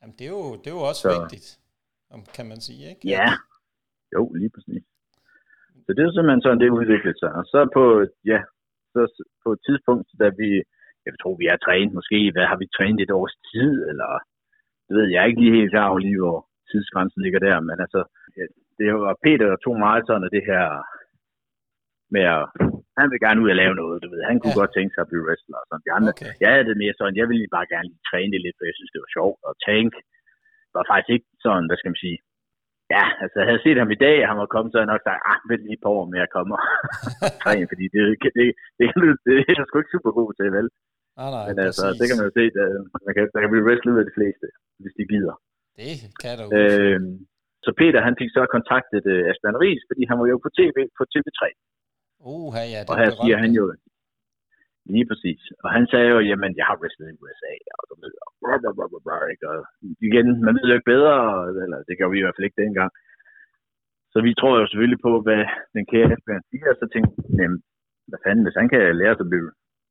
Jamen, 0.00 0.14
det 0.18 0.24
er 0.30 0.34
jo, 0.38 0.44
det 0.62 0.68
er 0.70 0.76
jo 0.78 0.84
også 0.90 1.02
så, 1.06 1.12
vigtigt, 1.16 1.48
kan 2.36 2.46
man 2.52 2.60
sige, 2.66 2.84
ikke? 2.92 3.02
Ja, 3.16 3.28
jo, 4.14 4.22
lige 4.40 4.52
præcis. 4.54 4.84
Så 5.84 5.90
det 5.94 6.02
er 6.02 6.12
simpelthen 6.12 6.42
sådan, 6.42 6.60
det 6.62 6.76
udviklede 6.78 7.18
sig. 7.22 7.30
Og 7.38 7.44
så 7.52 7.58
på, 7.76 7.84
ja, 8.32 8.40
så 8.92 9.00
på 9.44 9.48
et 9.56 9.60
tidspunkt, 9.66 10.08
da 10.22 10.28
vi, 10.40 10.50
jeg 11.06 11.14
tror, 11.20 11.34
vi 11.42 11.46
har 11.52 11.58
trænet 11.66 11.96
måske, 11.98 12.18
hvad 12.34 12.46
har 12.50 12.58
vi 12.62 12.66
trænet 12.76 13.00
et 13.00 13.16
års 13.20 13.36
tid, 13.52 13.72
eller 13.90 14.10
det 14.86 14.92
ved 14.98 15.06
jeg 15.14 15.28
ikke 15.28 15.40
lige 15.42 15.56
helt 15.58 15.72
klar 15.74 15.88
over 15.90 16.00
lige, 16.06 16.20
hvor 16.22 16.38
tidsgrænsen 16.70 17.20
ligger 17.22 17.40
der, 17.46 17.56
men 17.68 17.76
altså, 17.84 18.00
det 18.78 18.86
var 19.04 19.14
Peter, 19.24 19.46
der 19.52 19.58
tog 19.64 19.76
meget 19.86 20.02
sådan 20.06 20.26
af 20.28 20.32
det 20.36 20.44
her 20.50 20.64
med 22.14 22.24
at 22.36 22.44
han 23.00 23.08
vil 23.12 23.24
gerne 23.26 23.40
ud 23.42 23.52
og 23.52 23.60
lave 23.62 23.74
noget, 23.82 24.02
du 24.02 24.08
ved. 24.12 24.20
Han 24.30 24.38
kunne 24.38 24.56
ja. 24.56 24.60
godt 24.62 24.72
tænke 24.74 24.92
sig 24.92 25.02
at 25.04 25.10
blive 25.10 25.26
wrestler 25.26 25.58
og 25.62 25.66
sådan. 25.68 25.86
De 25.86 25.96
andre, 25.98 26.12
okay. 26.16 26.32
Jeg 26.42 26.50
havde 26.52 26.68
det 26.70 26.82
mere 26.82 26.94
sådan, 26.96 27.20
jeg 27.20 27.28
ville 27.32 27.54
bare 27.56 27.70
gerne 27.72 27.88
lige 27.90 28.06
træne 28.10 28.32
det 28.34 28.40
lidt, 28.44 28.56
for 28.58 28.64
jeg 28.68 28.76
synes, 28.76 28.92
det 28.92 29.02
var 29.04 29.14
sjovt. 29.16 29.38
Og 29.48 29.52
Tank 29.66 29.92
var 30.76 30.84
faktisk 30.90 31.12
ikke 31.16 31.27
sådan, 31.44 31.66
hvad 31.68 31.78
skal 31.78 31.92
man 31.92 32.04
sige, 32.04 32.18
Ja, 32.96 33.04
altså 33.22 33.36
jeg 33.40 33.48
havde 33.48 33.64
set 33.64 33.78
ham 33.82 33.90
i 33.96 34.02
dag, 34.06 34.16
han 34.30 34.38
var 34.42 34.48
kommet, 34.54 34.70
så 34.70 34.76
havde 34.76 34.86
jeg 34.86 34.94
nok 34.94 35.06
sagt, 35.08 35.22
ah, 35.30 35.38
vent 35.50 35.64
lige 35.68 35.82
på 35.82 35.88
år 35.98 36.04
med 36.12 36.20
at 36.26 36.32
komme 36.36 36.52
og 36.56 36.62
træne, 37.42 37.66
fordi 37.72 37.84
det, 37.94 38.00
det, 38.22 38.30
det, 38.38 38.44
det, 38.78 38.86
det, 39.46 39.54
er 39.62 39.66
sgu 39.66 39.76
ikke 39.78 39.94
super 39.96 40.12
god 40.20 40.30
til, 40.38 40.48
vel? 40.58 40.66
Ah, 41.22 41.30
nej, 41.36 41.44
Men 41.48 41.56
altså, 41.66 41.84
præcis. 41.86 41.98
det 41.98 42.06
kan 42.08 42.16
man 42.18 42.26
jo 42.28 42.32
se, 42.38 42.44
at 42.64 42.70
man 43.06 43.12
kan, 43.16 43.22
der 43.34 43.40
kan 43.40 43.50
blive 43.52 43.66
wrestlet 43.66 43.92
ud 43.94 44.02
af 44.02 44.08
de 44.10 44.16
fleste, 44.18 44.46
hvis 44.82 44.94
de 44.98 45.04
gider. 45.12 45.34
Det 45.78 45.92
kan 46.22 46.34
du. 46.38 46.44
Øhm, 46.58 47.12
så 47.64 47.70
Peter, 47.80 48.00
han 48.08 48.14
fik 48.20 48.30
så 48.36 48.42
kontaktet 48.56 49.04
uh, 49.14 49.30
Asbjørn 49.30 49.60
Ries, 49.62 49.82
fordi 49.88 50.02
han 50.10 50.16
var 50.20 50.26
jo 50.32 50.36
på 50.44 50.50
tv 50.58 50.76
på 50.98 51.02
TV3. 51.12 51.42
Uh, 52.32 52.52
ja, 52.74 52.80
det 52.84 52.90
og 52.90 52.96
her 53.02 53.10
siger 53.22 53.38
han 53.44 53.50
jo, 53.58 53.64
lige 54.94 55.06
præcis. 55.10 55.42
Og 55.64 55.68
han 55.76 55.84
sagde 55.92 56.08
jo, 56.14 56.18
jamen, 56.30 56.52
jeg 56.58 56.66
har 56.68 56.76
wrestlet 56.80 57.08
i 57.12 57.18
USA, 57.22 57.52
og 57.78 57.84
så 57.90 57.94
videre. 58.02 58.26
Blah, 58.42 58.58
blah, 58.62 58.74
blah, 58.76 58.88
blah, 58.90 59.02
blah, 59.06 59.24
ikke? 59.32 59.44
Og 59.50 59.58
igen, 60.08 60.26
man 60.46 60.54
ved 60.56 60.66
jo 60.68 60.76
ikke 60.78 60.92
bedre, 60.94 61.14
eller 61.64 61.78
det 61.88 61.94
gør 61.98 62.08
vi 62.10 62.18
i 62.18 62.24
hvert 62.24 62.36
fald 62.36 62.48
ikke 62.48 62.62
dengang. 62.64 62.90
Så 64.12 64.18
vi 64.26 64.32
tror 64.40 64.54
jo 64.60 64.66
selvfølgelig 64.66 65.02
på, 65.08 65.12
hvad 65.26 65.42
den 65.76 65.84
kære 65.92 66.12
Asbjørn 66.14 66.48
siger, 66.50 66.68
og 66.72 66.78
så 66.80 66.86
tænkte 66.92 67.12
jamen, 67.38 67.58
hvad 68.10 68.20
fanden, 68.24 68.44
hvis 68.44 68.58
han 68.60 68.68
kan 68.72 68.82
lære 69.00 69.14
sig 69.16 69.26
at 69.26 69.32
blive 69.32 69.48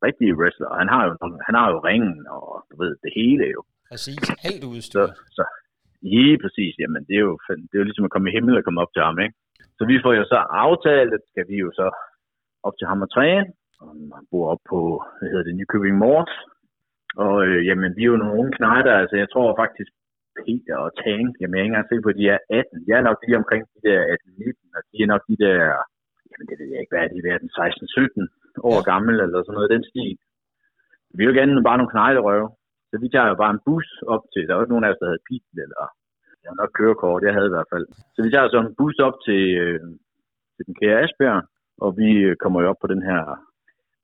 rigtig 0.07 0.27
wrestler, 0.39 0.67
og 0.73 0.77
han 0.81 0.89
har 0.93 1.01
jo, 1.07 1.11
han 1.47 1.55
har 1.59 1.67
jo 1.73 1.77
ringen, 1.89 2.15
og 2.35 2.45
du 2.69 2.75
ved, 2.81 2.91
det 3.03 3.11
hele 3.19 3.45
jo. 3.55 3.61
Præcis, 3.91 4.23
alt 4.49 4.63
udstyr. 4.71 4.95
Så, 4.95 5.03
så, 5.37 5.43
ja, 6.13 6.27
præcis, 6.43 6.73
jamen, 6.81 7.01
det 7.07 7.15
er 7.19 7.23
jo, 7.29 7.33
det 7.67 7.73
er 7.75 7.81
jo 7.81 7.89
ligesom 7.89 8.07
at 8.07 8.13
komme 8.13 8.29
i 8.29 8.35
himmel 8.35 8.57
og 8.57 8.63
komme 8.63 8.81
op 8.83 8.93
til 8.93 9.03
ham, 9.07 9.17
ikke? 9.25 9.35
Så 9.77 9.83
vi 9.91 9.95
får 10.03 10.13
jo 10.19 10.23
så 10.33 10.39
aftalt, 10.65 11.11
at 11.17 11.23
skal 11.31 11.45
vi 11.51 11.57
jo 11.65 11.69
så 11.79 11.87
op 12.67 12.75
til 12.77 12.87
ham 12.91 13.01
og 13.05 13.09
træne. 13.15 13.45
Han 14.17 14.25
bor 14.31 14.45
op 14.53 14.63
på, 14.71 14.79
hvad 15.17 15.29
hedder 15.29 15.45
det, 15.47 15.55
Nykøbing 15.55 15.97
Mors. 16.03 16.33
Og 17.25 17.35
øh, 17.47 17.59
jamen, 17.67 17.91
vi 17.97 18.01
er 18.03 18.11
jo 18.13 18.21
nogle 18.21 18.37
unge 18.39 18.53
knejder, 18.59 18.93
altså 19.01 19.15
jeg 19.21 19.29
tror 19.33 19.49
faktisk, 19.63 19.91
Peter 20.39 20.75
og 20.85 20.91
Tang, 21.01 21.25
jamen 21.39 21.53
jeg 21.55 21.61
er 21.61 21.65
ikke 21.65 21.73
engang 21.73 21.89
sikker 21.89 22.05
på, 22.05 22.13
at 22.13 22.19
de 22.21 22.27
er 22.35 22.39
18. 22.49 22.89
Jeg 22.89 22.95
er 22.97 23.05
nok 23.09 23.19
lige 23.21 23.41
omkring 23.41 23.63
de 23.73 23.79
der 23.87 23.99
18-19, 24.15 24.77
og 24.77 24.81
de 24.91 24.97
er 25.03 25.09
nok 25.13 25.23
de 25.29 25.37
der, 25.45 25.57
jamen 26.29 26.47
det 26.49 26.55
ved 26.59 26.69
jeg 26.71 26.79
ikke, 26.81 26.93
hvad 26.93 27.03
er 27.03 27.09
de 27.13 27.19
er, 27.33 27.43
den 27.45 27.51
16-17 28.59 28.69
år 28.71 28.79
gammel, 28.91 29.15
eller 29.23 29.37
sådan 29.39 29.57
noget 29.57 29.73
den 29.75 29.83
stil. 29.91 30.13
Vi 31.15 31.21
er 31.21 31.29
jo 31.29 31.37
gerne 31.39 31.67
bare 31.69 31.79
nogle 31.79 31.93
knejlerøve. 31.95 32.49
Så 32.89 32.95
vi 33.03 33.07
tager 33.09 33.29
jo 33.31 33.37
bare 33.43 33.53
en 33.55 33.65
bus 33.67 33.87
op 34.13 34.23
til, 34.33 34.41
der 34.47 34.53
var 34.53 34.63
ikke 34.63 34.73
nogen 34.73 34.87
af 34.87 34.91
os, 34.93 35.01
der 35.01 35.11
havde 35.11 35.27
bil, 35.29 35.55
eller 35.65 35.83
jeg 36.41 36.49
har 36.51 36.59
nok 36.61 36.71
kørekort, 36.79 37.25
jeg 37.27 37.33
havde 37.35 37.49
i 37.49 37.55
hvert 37.55 37.71
fald. 37.73 37.85
Så 38.13 38.19
vi 38.25 38.29
tager 38.31 38.49
så 38.49 38.59
en 38.61 38.75
bus 38.79 38.97
op 39.07 39.17
til, 39.27 39.43
øh, 39.63 39.79
til 40.55 40.63
den 40.67 40.75
kære 40.79 41.01
Asbjørn, 41.03 41.45
og 41.83 41.89
vi 41.99 42.09
kommer 42.41 42.59
jo 42.61 42.69
op 42.71 42.81
på 42.81 42.87
den 42.93 43.01
her 43.09 43.21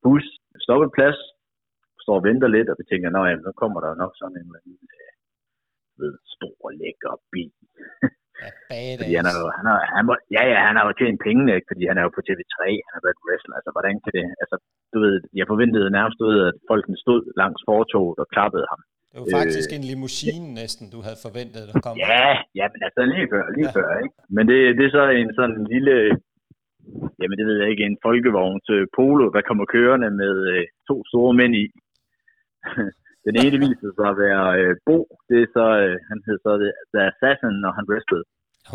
bus, 0.06 0.26
stoppeplads, 0.66 1.20
står 2.04 2.16
og 2.20 2.26
venter 2.30 2.50
lidt, 2.56 2.68
og 2.72 2.76
vi 2.80 2.84
tænker, 2.92 3.10
nej, 3.20 3.30
nu 3.46 3.52
kommer 3.62 3.80
der 3.86 4.00
nok 4.04 4.14
sådan 4.20 4.38
en 4.40 4.48
eller 4.48 4.60
anden 4.60 4.78
øh, 4.98 5.12
ved, 6.00 6.14
stor, 6.36 6.58
lækker 6.82 7.14
bil. 7.34 7.52
Ja. 8.42 8.50
Fordi 9.00 9.14
han 9.20 9.26
er 9.32 9.36
jo, 9.42 9.46
han 9.58 9.66
er, 9.74 9.78
han 9.96 10.04
må, 10.08 10.14
ja, 10.38 10.44
ja, 10.54 10.60
han 10.68 10.76
har 10.78 10.86
jo 10.90 10.94
tjent 11.00 11.20
penge, 11.28 11.44
ikke? 11.56 11.68
fordi 11.72 11.84
han 11.90 11.98
er 12.00 12.04
jo 12.08 12.12
på 12.18 12.22
TV3, 12.28 12.60
han 12.86 12.94
har 12.98 13.04
været 13.06 13.24
wrestler, 13.26 13.56
altså 13.60 13.72
hvordan 13.76 13.96
kan 14.04 14.12
det, 14.18 14.26
altså 14.44 14.56
du 14.94 14.98
ved, 15.04 15.14
jeg 15.40 15.46
forventede 15.54 15.88
nærmest 15.98 16.20
ud, 16.28 16.36
at 16.48 16.54
folkene 16.72 16.98
stod 17.04 17.22
langs 17.42 17.62
fortoget 17.70 18.18
og 18.24 18.28
klappede 18.34 18.66
ham. 18.72 18.82
Det 19.12 19.18
var 19.22 19.30
faktisk 19.42 19.70
en 19.78 19.86
limousine 19.92 20.48
næsten, 20.62 20.86
du 20.94 21.00
havde 21.06 21.20
forventet, 21.28 21.62
der 21.70 21.76
kom. 21.86 21.96
Ja, 22.12 22.28
ja, 22.60 22.66
men 22.74 22.80
altså 22.88 23.00
lige 23.14 23.28
før, 23.34 23.44
lige 23.58 23.70
Ja. 23.70 23.74
ja. 23.74 23.78
før, 23.78 23.88
ikke? 24.04 24.16
Men 24.36 24.44
det, 24.50 24.58
det 24.78 24.84
er 24.90 24.94
så 25.00 25.04
en 25.22 25.32
sådan 25.40 25.62
lille, 25.74 25.96
jamen 27.20 27.38
det 27.40 27.46
ved 27.48 27.58
jeg 27.60 27.70
ikke, 27.70 27.86
en 27.86 28.04
folkevogns 28.08 28.68
polo, 28.98 29.26
der 29.36 29.48
kommer 29.48 29.66
kørende 29.76 30.10
med 30.22 30.36
øh, 30.54 30.64
to 30.90 30.96
store 31.10 31.34
mænd 31.40 31.54
i. 31.64 31.66
Den 33.28 33.36
ene 33.44 33.58
viser 33.66 33.92
sig 33.98 34.08
at 34.14 34.20
være 34.26 34.46
øh, 34.60 34.74
Bo, 34.88 34.98
det 35.30 35.38
er 35.42 35.50
så, 35.58 35.66
øh, 35.84 35.96
han 36.10 36.18
hed 36.26 36.38
så 36.46 36.52
det, 36.62 36.72
The 36.94 37.02
Assassin, 37.12 37.56
når 37.64 37.72
han 37.78 37.86
wrestlede. 37.90 38.26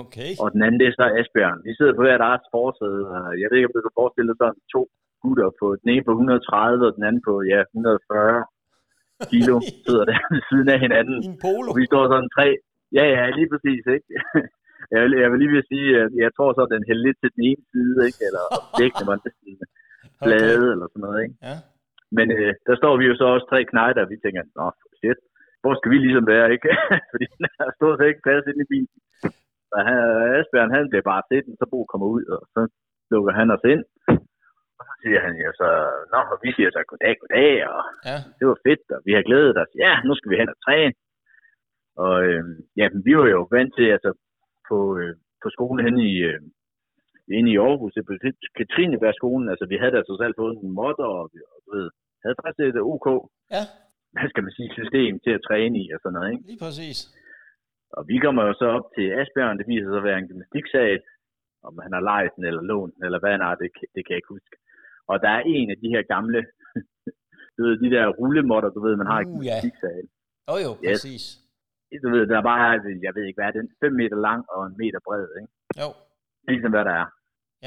Okay. 0.03 0.31
Og 0.43 0.47
den 0.55 0.61
anden, 0.65 0.81
det 0.81 0.87
er 0.89 0.97
så 1.01 1.07
Asbjørn. 1.21 1.61
De 1.67 1.77
sidder 1.79 1.95
på 1.97 2.03
hver 2.05 2.19
deres 2.25 2.45
forsæde, 2.55 3.03
og 3.17 3.27
jeg 3.41 3.47
ved 3.49 3.57
ikke, 3.57 3.69
om 3.71 3.77
du 3.77 3.85
kan 3.85 3.99
forestille 4.01 4.31
dig 4.31 4.39
sådan 4.41 4.63
to 4.75 4.83
gutter 5.23 5.51
på 5.61 5.67
den 5.81 5.89
ene 5.93 6.05
på 6.09 6.13
130, 6.13 6.87
og 6.89 6.93
den 6.97 7.05
anden 7.09 7.23
på, 7.29 7.35
ja, 7.53 7.61
140 7.61 8.45
kilo, 9.31 9.55
sidder 9.87 10.05
der 10.11 10.19
ved 10.33 10.43
siden 10.51 10.69
af 10.75 10.79
hinanden. 10.85 11.19
En 11.29 11.39
polo. 11.45 11.69
Og 11.71 11.77
vi 11.81 11.85
står 11.91 12.05
sådan 12.13 12.31
tre. 12.37 12.49
Ja, 12.99 13.05
ja, 13.17 13.25
lige 13.39 13.49
præcis, 13.53 13.83
ikke? 13.97 14.09
Jeg 14.93 15.01
vil, 15.05 15.13
jeg 15.23 15.29
vil 15.31 15.41
lige 15.43 15.55
vil 15.57 15.71
sige, 15.73 15.89
at 16.03 16.11
jeg 16.25 16.31
tror 16.37 16.51
så, 16.53 16.63
at 16.67 16.73
den 16.75 16.85
hælder 16.89 17.05
lidt 17.07 17.19
til 17.21 17.31
den 17.35 17.43
ene 17.51 17.65
side, 17.73 17.97
ikke? 18.09 18.21
Eller 18.29 18.45
dækkene 18.79 19.07
var 19.11 19.19
næsten 19.25 19.53
flade, 20.23 20.67
eller 20.75 20.87
sådan 20.91 21.05
noget, 21.07 21.21
ikke? 21.25 21.37
Ja. 21.49 21.57
Men 22.17 22.27
øh, 22.39 22.53
der 22.69 22.75
står 22.81 22.95
vi 23.01 23.05
jo 23.11 23.15
så 23.21 23.25
også 23.35 23.47
tre 23.53 23.61
knejder, 23.73 24.01
og 24.05 24.11
vi 24.13 24.17
tænker, 24.25 24.43
nå, 24.59 24.67
shit, 25.01 25.21
hvor 25.63 25.73
skal 25.77 25.91
vi 25.93 25.99
ligesom 25.99 26.27
være, 26.35 26.47
ikke? 26.57 26.69
Fordi 27.13 27.25
den 27.39 27.47
har 27.59 27.69
stort 27.79 27.97
set 27.99 28.11
ikke 28.11 28.27
plads 28.27 28.45
inde 28.51 28.63
i 28.65 28.71
bilen. 28.73 28.93
Og 29.75 29.81
han, 29.87 29.97
Asbjørn, 30.39 30.75
han 30.77 30.91
bliver 30.91 31.07
bare 31.13 31.25
set, 31.31 31.45
så 31.61 31.65
Bo 31.73 31.79
kommer 31.93 32.09
ud, 32.17 32.25
og 32.35 32.41
så 32.55 32.61
lukker 33.13 33.33
han 33.41 33.49
os 33.57 33.65
ind. 33.75 33.85
Og 34.79 34.83
så 34.89 34.93
siger 35.03 35.21
han 35.27 35.35
jo 35.47 35.51
så, 35.61 35.69
nå, 36.13 36.21
og 36.33 36.39
vi 36.45 36.51
siger 36.57 36.71
så 36.71 36.81
goddag, 36.91 37.15
goddag, 37.23 37.53
og 37.73 37.81
Ja. 38.11 38.19
det 38.39 38.45
var 38.51 38.59
fedt, 38.67 38.85
og 38.95 39.01
vi 39.07 39.13
har 39.17 39.25
glædet 39.29 39.57
os. 39.63 39.73
Ja, 39.85 39.93
nu 40.07 40.13
skal 40.15 40.31
vi 40.31 40.37
hen 40.41 40.55
og 40.55 40.59
træne. 40.67 40.95
Og 42.05 42.15
øh, 42.29 42.43
ja, 42.81 42.87
men 42.93 43.01
vi 43.07 43.13
var 43.21 43.27
jo 43.37 43.41
vant 43.57 43.73
til, 43.79 43.87
altså 43.97 44.11
på, 44.71 44.79
øh, 45.01 45.13
på 45.43 45.49
skolen 45.57 45.81
hen 45.87 45.97
i, 46.11 46.13
øh, 46.31 46.41
inde 47.39 47.51
i 47.55 47.59
Aarhus, 47.67 47.93
det 47.97 48.05
blev 48.07 48.19
Katrineberg-skolen, 48.59 49.47
altså 49.53 49.65
vi 49.73 49.77
havde 49.83 49.97
altså 50.01 50.15
selv 50.23 50.35
fået 50.41 50.55
en 50.65 50.73
modder, 50.81 51.09
og 51.19 51.25
vi 51.33 51.39
og, 51.53 51.59
du 51.65 51.71
ved, 51.77 51.89
havde 52.25 52.37
faktisk 52.45 52.65
et 52.67 52.81
OK, 52.95 53.07
Ja, 53.57 53.63
hvad 54.15 54.29
skal 54.33 54.43
man 54.47 54.53
sige, 54.57 54.71
system 54.81 55.13
til 55.25 55.33
at 55.39 55.45
træne 55.49 55.77
i 55.83 55.85
og 55.95 55.99
sådan 56.01 56.15
noget, 56.17 56.31
ikke? 56.33 56.45
lige 56.51 56.61
præcis. 56.65 56.99
Og 57.97 58.03
vi 58.11 58.17
kommer 58.25 58.43
jo 58.49 58.53
så 58.61 58.67
op 58.77 58.87
til 58.97 59.07
Asbjørn, 59.21 59.59
det 59.59 59.67
viser 59.73 59.89
sig 59.91 60.01
at 60.03 60.09
være 60.09 60.19
en 60.21 60.29
gymnastiksag, 60.31 60.91
om 61.69 61.75
han 61.85 61.93
har 61.97 62.03
lejet 62.11 62.33
den 62.37 62.45
eller 62.51 62.63
lånt 62.71 62.95
den, 62.97 63.03
eller 63.07 63.19
hvad 63.21 63.33
han 63.37 63.45
har, 63.47 63.55
det, 63.61 63.69
det 63.95 64.01
kan 64.03 64.13
jeg 64.15 64.21
ikke 64.23 64.35
huske. 64.37 64.57
Og 65.11 65.17
der 65.25 65.31
er 65.39 65.43
en 65.57 65.69
af 65.75 65.79
de 65.83 65.89
her 65.95 66.03
gamle, 66.15 66.41
du 67.57 67.61
ved, 67.67 67.75
de 67.85 67.91
der 67.97 68.05
rullemotter, 68.19 68.71
du 68.77 68.81
ved, 68.87 68.95
man 69.03 69.07
har 69.13 69.21
i 69.21 69.25
Uh, 69.25 69.31
ja. 69.31 69.37
gymnastiksal. 69.37 70.05
Jo 70.51 70.55
jo, 70.67 70.71
Yes. 70.85 70.91
præcis. 70.95 71.25
Du 72.05 72.09
ved, 72.15 72.23
der 72.31 72.37
er 72.39 72.47
bare, 72.53 72.63
jeg 73.07 73.13
ved 73.17 73.25
ikke 73.27 73.39
hvad 73.41 73.49
er 73.51 73.57
den, 73.59 73.69
5 73.81 73.93
meter 74.01 74.19
lang 74.29 74.41
og 74.55 74.61
en 74.69 74.77
meter 74.83 75.01
bred, 75.07 75.27
ikke? 75.41 75.53
Jo. 75.81 75.89
Ligesom 76.49 76.71
hvad 76.75 76.85
der 76.89 76.95
er. 77.03 77.09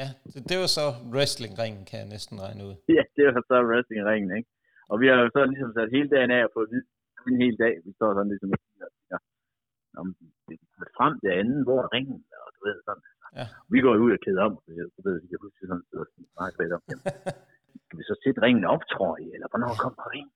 Ja, 0.00 0.08
det, 0.32 0.40
det 0.50 0.56
var 0.62 0.70
så 0.78 0.86
wrestlingringen, 1.14 1.82
kan 1.88 1.96
jeg 2.02 2.08
næsten 2.14 2.36
regne 2.44 2.62
ud. 2.68 2.74
Ja, 2.96 3.02
det 3.16 3.22
var 3.26 3.32
så 3.50 3.56
wrestlingringen, 3.70 4.30
ikke? 4.38 4.48
Og 4.90 4.96
vi 5.00 5.06
har 5.10 5.16
jo 5.22 5.28
så 5.36 5.40
ligesom 5.52 5.70
sat 5.76 5.94
hele 5.96 6.08
dagen 6.14 6.30
af 6.36 6.42
vide 6.72 6.86
en 7.30 7.42
hel 7.44 7.56
dag. 7.64 7.74
Vi 7.86 7.90
står 7.98 8.10
sådan 8.16 8.30
ligesom 8.32 8.50
og 8.56 8.60
siger, 8.66 8.86
om 10.00 10.06
frem 10.98 11.14
til 11.22 11.30
anden, 11.40 11.60
hvor 11.66 11.78
er 11.84 11.90
ringen, 11.96 12.18
og 12.44 12.48
du 12.54 12.60
ved 12.66 12.76
sådan. 12.86 13.04
Ja. 13.38 13.46
Vi 13.74 13.78
går 13.84 13.94
ud 14.04 14.12
og 14.16 14.20
kæder 14.24 14.42
om, 14.48 14.54
du 14.96 15.00
ved, 15.06 15.16
vi 15.22 15.26
kan 15.30 15.38
huske 15.44 15.66
sådan, 15.70 15.84
så 15.90 15.98
meget 16.38 16.54
lidt 16.60 16.72
om. 16.76 16.82
Jamen, 16.90 17.04
skal 17.84 17.96
vi 17.98 18.04
så 18.10 18.14
sætte 18.24 18.42
ringen 18.46 18.64
op, 18.74 18.82
tror 18.94 19.12
I, 19.24 19.26
eller 19.34 19.48
hvornår 19.50 19.72
kommer 19.84 20.04
ringen? 20.14 20.32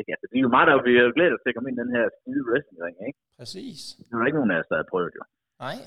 Ikke, 0.00 0.10
altså, 0.14 0.26
det 0.30 0.36
er 0.38 0.46
jo 0.46 0.54
meget, 0.56 0.68
der 0.68 0.76
vi 0.86 0.92
jo 0.98 1.16
glædet 1.18 1.38
til 1.40 1.50
at 1.50 1.54
komme 1.56 1.68
ind 1.68 1.78
i 1.78 1.82
den 1.84 1.92
her 1.96 2.04
skide 2.16 2.42
wrestlingring, 2.48 2.96
ikke? 3.08 3.18
Præcis. 3.40 3.78
Der 4.08 4.16
var 4.16 4.26
ikke 4.26 4.40
nogen 4.40 4.54
af 4.54 4.60
os, 4.60 4.68
der 4.70 4.76
havde 4.78 4.92
prøvet 4.92 5.12
jo. 5.18 5.22
Nej. 5.66 5.78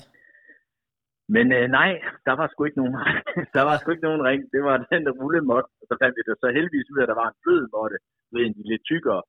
Men 1.34 1.46
øh, 1.58 1.64
nej, 1.80 1.90
der 2.26 2.34
var 2.40 2.46
sgu 2.48 2.60
ikke 2.64 2.80
nogen 2.82 2.94
der 3.56 3.62
var 3.68 3.74
sgu 3.76 3.86
ikke 3.90 4.08
nogen 4.08 4.26
ring. 4.28 4.40
Det 4.54 4.62
var 4.68 4.76
den 4.92 5.02
der 5.06 5.14
rullemod. 5.20 5.64
Og 5.80 5.84
så 5.90 5.94
fandt 6.00 6.14
vi 6.16 6.22
det 6.26 6.34
så 6.42 6.48
heldigvis 6.56 6.90
ud 6.92 6.98
af, 7.00 7.04
at 7.04 7.12
der 7.12 7.20
var 7.22 7.28
en 7.30 7.40
blød 7.44 7.62
måtte, 7.76 7.96
ved 8.32 8.42
en 8.44 8.54
lidt 8.72 8.84
tykkere. 8.90 9.22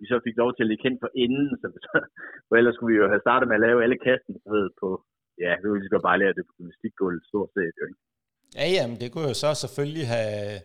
Vi 0.00 0.04
så 0.12 0.16
fik 0.26 0.36
lov 0.42 0.50
til 0.52 0.64
at 0.64 0.70
ligge 0.70 0.86
hen 0.88 0.96
for 1.02 1.10
enden, 1.24 1.48
så, 1.60 1.66
så 1.86 1.92
for 2.46 2.54
ellers 2.58 2.74
skulle 2.74 2.92
vi 2.92 3.00
jo 3.02 3.06
have 3.12 3.24
startet 3.26 3.46
med 3.48 3.56
at 3.58 3.64
lave 3.66 3.82
alle 3.84 3.98
kasten, 4.08 4.34
ved, 4.54 4.66
på, 4.80 4.88
ja, 5.44 5.52
vi 5.62 5.68
ville 5.74 5.92
godt 5.94 6.08
bare 6.10 6.20
lære 6.22 6.36
det 6.36 6.44
på 6.48 6.52
gymnastikgulvet 6.58 7.22
stort 7.30 7.50
set, 7.56 7.74
jo 7.80 7.84
ikke? 7.88 8.00
Ja, 8.60 8.66
jamen, 8.76 8.96
det 9.02 9.08
kunne 9.12 9.28
jo 9.32 9.36
så 9.44 9.50
selvfølgelig 9.64 10.06
have, 10.16 10.58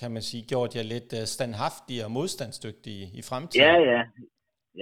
kan 0.00 0.10
man 0.16 0.22
sige, 0.30 0.42
gjort 0.52 0.70
jer 0.76 0.84
lidt 0.94 1.10
øh, 1.18 1.24
standhaftige 1.36 2.04
og 2.06 2.10
modstandsdygtige 2.18 3.02
i 3.20 3.22
fremtiden. 3.30 3.64
Ja, 3.66 3.74
ja. 3.92 4.00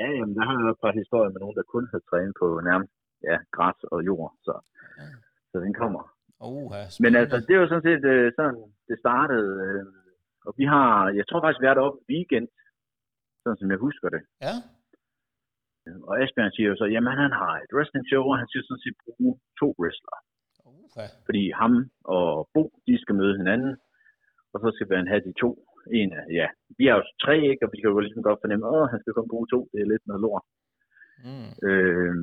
Ja, 0.00 0.06
jamen, 0.16 0.34
der 0.38 0.44
har 0.48 0.54
jeg 0.60 0.70
et 0.74 0.80
par 0.84 0.94
historier 1.00 1.30
med 1.32 1.40
nogen, 1.44 1.56
der 1.58 1.72
kun 1.74 1.84
har 1.92 2.00
trænet 2.10 2.34
på 2.40 2.46
nærmest 2.70 2.92
ja, 3.28 3.36
græs 3.56 3.78
og 3.92 3.98
jord, 4.08 4.32
så, 4.46 4.54
Ja. 5.00 5.06
så 5.50 5.56
den 5.66 5.74
kommer. 5.82 6.02
Uh, 6.50 6.72
Men 7.04 7.12
altså, 7.22 7.36
det 7.48 7.54
var 7.58 7.66
sådan 7.68 7.86
set 7.90 8.02
øh, 8.14 8.26
sådan, 8.38 8.60
det 8.88 8.96
startede. 9.04 9.48
Øh, 9.66 9.84
og 10.46 10.52
vi 10.60 10.64
har, 10.74 10.88
jeg 11.18 11.24
tror 11.26 11.40
faktisk, 11.42 11.62
vi 11.62 11.68
er 11.70 11.74
deroppe 11.78 12.00
weekend, 12.12 12.48
sådan 13.42 13.58
som 13.60 13.68
jeg 13.74 13.80
husker 13.86 14.08
det. 14.14 14.22
Ja, 14.46 14.54
Og 16.08 16.14
Asbjørn 16.22 16.52
siger 16.56 16.68
jo 16.72 16.76
så, 16.80 16.86
jamen 16.94 17.12
han 17.22 17.32
har 17.40 17.52
et 17.64 17.70
wrestling 17.76 18.04
show, 18.10 18.22
og 18.32 18.36
han 18.40 18.48
skal 18.48 18.62
sådan 18.68 18.84
set 18.86 18.96
bruge 19.04 19.32
to 19.60 19.68
wrestlere. 19.80 20.20
ja. 21.00 21.06
Fordi 21.26 21.42
ham 21.60 21.72
og 22.16 22.26
Bo, 22.54 22.62
de 22.86 22.94
skal 23.02 23.14
møde 23.20 23.34
hinanden, 23.40 23.72
og 24.56 24.60
så 24.62 24.68
skal 24.72 25.00
han 25.02 25.12
have 25.12 25.26
de 25.28 25.32
to. 25.42 25.50
En 26.00 26.10
af, 26.18 26.24
ja, 26.40 26.48
vi 26.78 26.84
er 26.90 26.94
jo 26.98 27.02
tre, 27.24 27.36
ikke? 27.52 27.64
Og 27.66 27.70
vi 27.72 27.78
kan 27.78 27.90
jo 27.90 27.98
ligesom 28.06 28.22
godt 28.28 28.42
fornemme, 28.42 28.68
åh, 28.74 28.86
han 28.92 29.00
skal 29.00 29.16
kun 29.16 29.32
bruge 29.32 29.46
to, 29.52 29.60
det 29.72 29.78
er 29.80 29.90
lidt 29.92 30.06
noget 30.06 30.22
lort. 30.26 30.44
Mm. 31.26 31.50
Øh, 31.68 32.14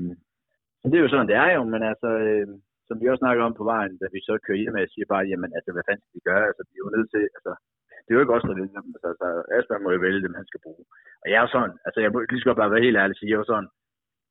så 0.80 0.86
det 0.90 0.98
er 0.98 1.06
jo 1.06 1.14
sådan, 1.14 1.30
det 1.32 1.38
er 1.46 1.50
jo, 1.58 1.62
men 1.74 1.82
altså, 1.92 2.10
øh, 2.26 2.48
som 2.88 2.96
vi 3.02 3.06
også 3.08 3.24
snakker 3.24 3.44
om 3.44 3.56
på 3.60 3.66
vejen, 3.74 3.94
da 4.02 4.06
vi 4.14 4.20
så 4.28 4.34
kører 4.46 4.62
hjem, 4.62 4.78
jeg 4.84 4.94
siger 4.94 5.08
bare, 5.14 5.30
jamen 5.32 5.52
altså, 5.58 5.70
hvad 5.74 5.86
fanden 5.88 6.04
skal 6.04 6.18
vi 6.18 6.28
gøre? 6.30 6.44
Altså, 6.50 6.62
vi 6.70 6.74
er 6.76 6.84
jo 6.86 6.96
nødt 6.96 7.10
til, 7.14 7.24
altså, 7.38 7.52
det 8.04 8.10
er 8.10 8.18
jo 8.18 8.24
ikke 8.24 8.36
os, 8.38 8.48
der 8.48 8.60
vælger 8.62 8.82
dem. 8.86 8.92
Altså, 8.96 9.08
altså 9.14 9.28
Asbjørn 9.56 9.84
må 9.84 9.90
jo 9.96 10.06
vælge 10.08 10.24
dem, 10.26 10.40
han 10.40 10.48
skal 10.50 10.64
bruge. 10.66 10.84
Og 11.24 11.28
jeg 11.32 11.40
er 11.44 11.50
sådan, 11.56 11.76
altså, 11.88 12.00
jeg 12.04 12.12
må 12.12 12.18
lige 12.20 12.42
så 12.42 12.48
godt 12.50 12.62
bare 12.62 12.74
være 12.74 12.86
helt 12.88 13.02
ærlig 13.02 13.16
sige, 13.16 13.30
jeg 13.30 13.38
er 13.38 13.44
jo 13.44 13.52
sådan 13.52 13.70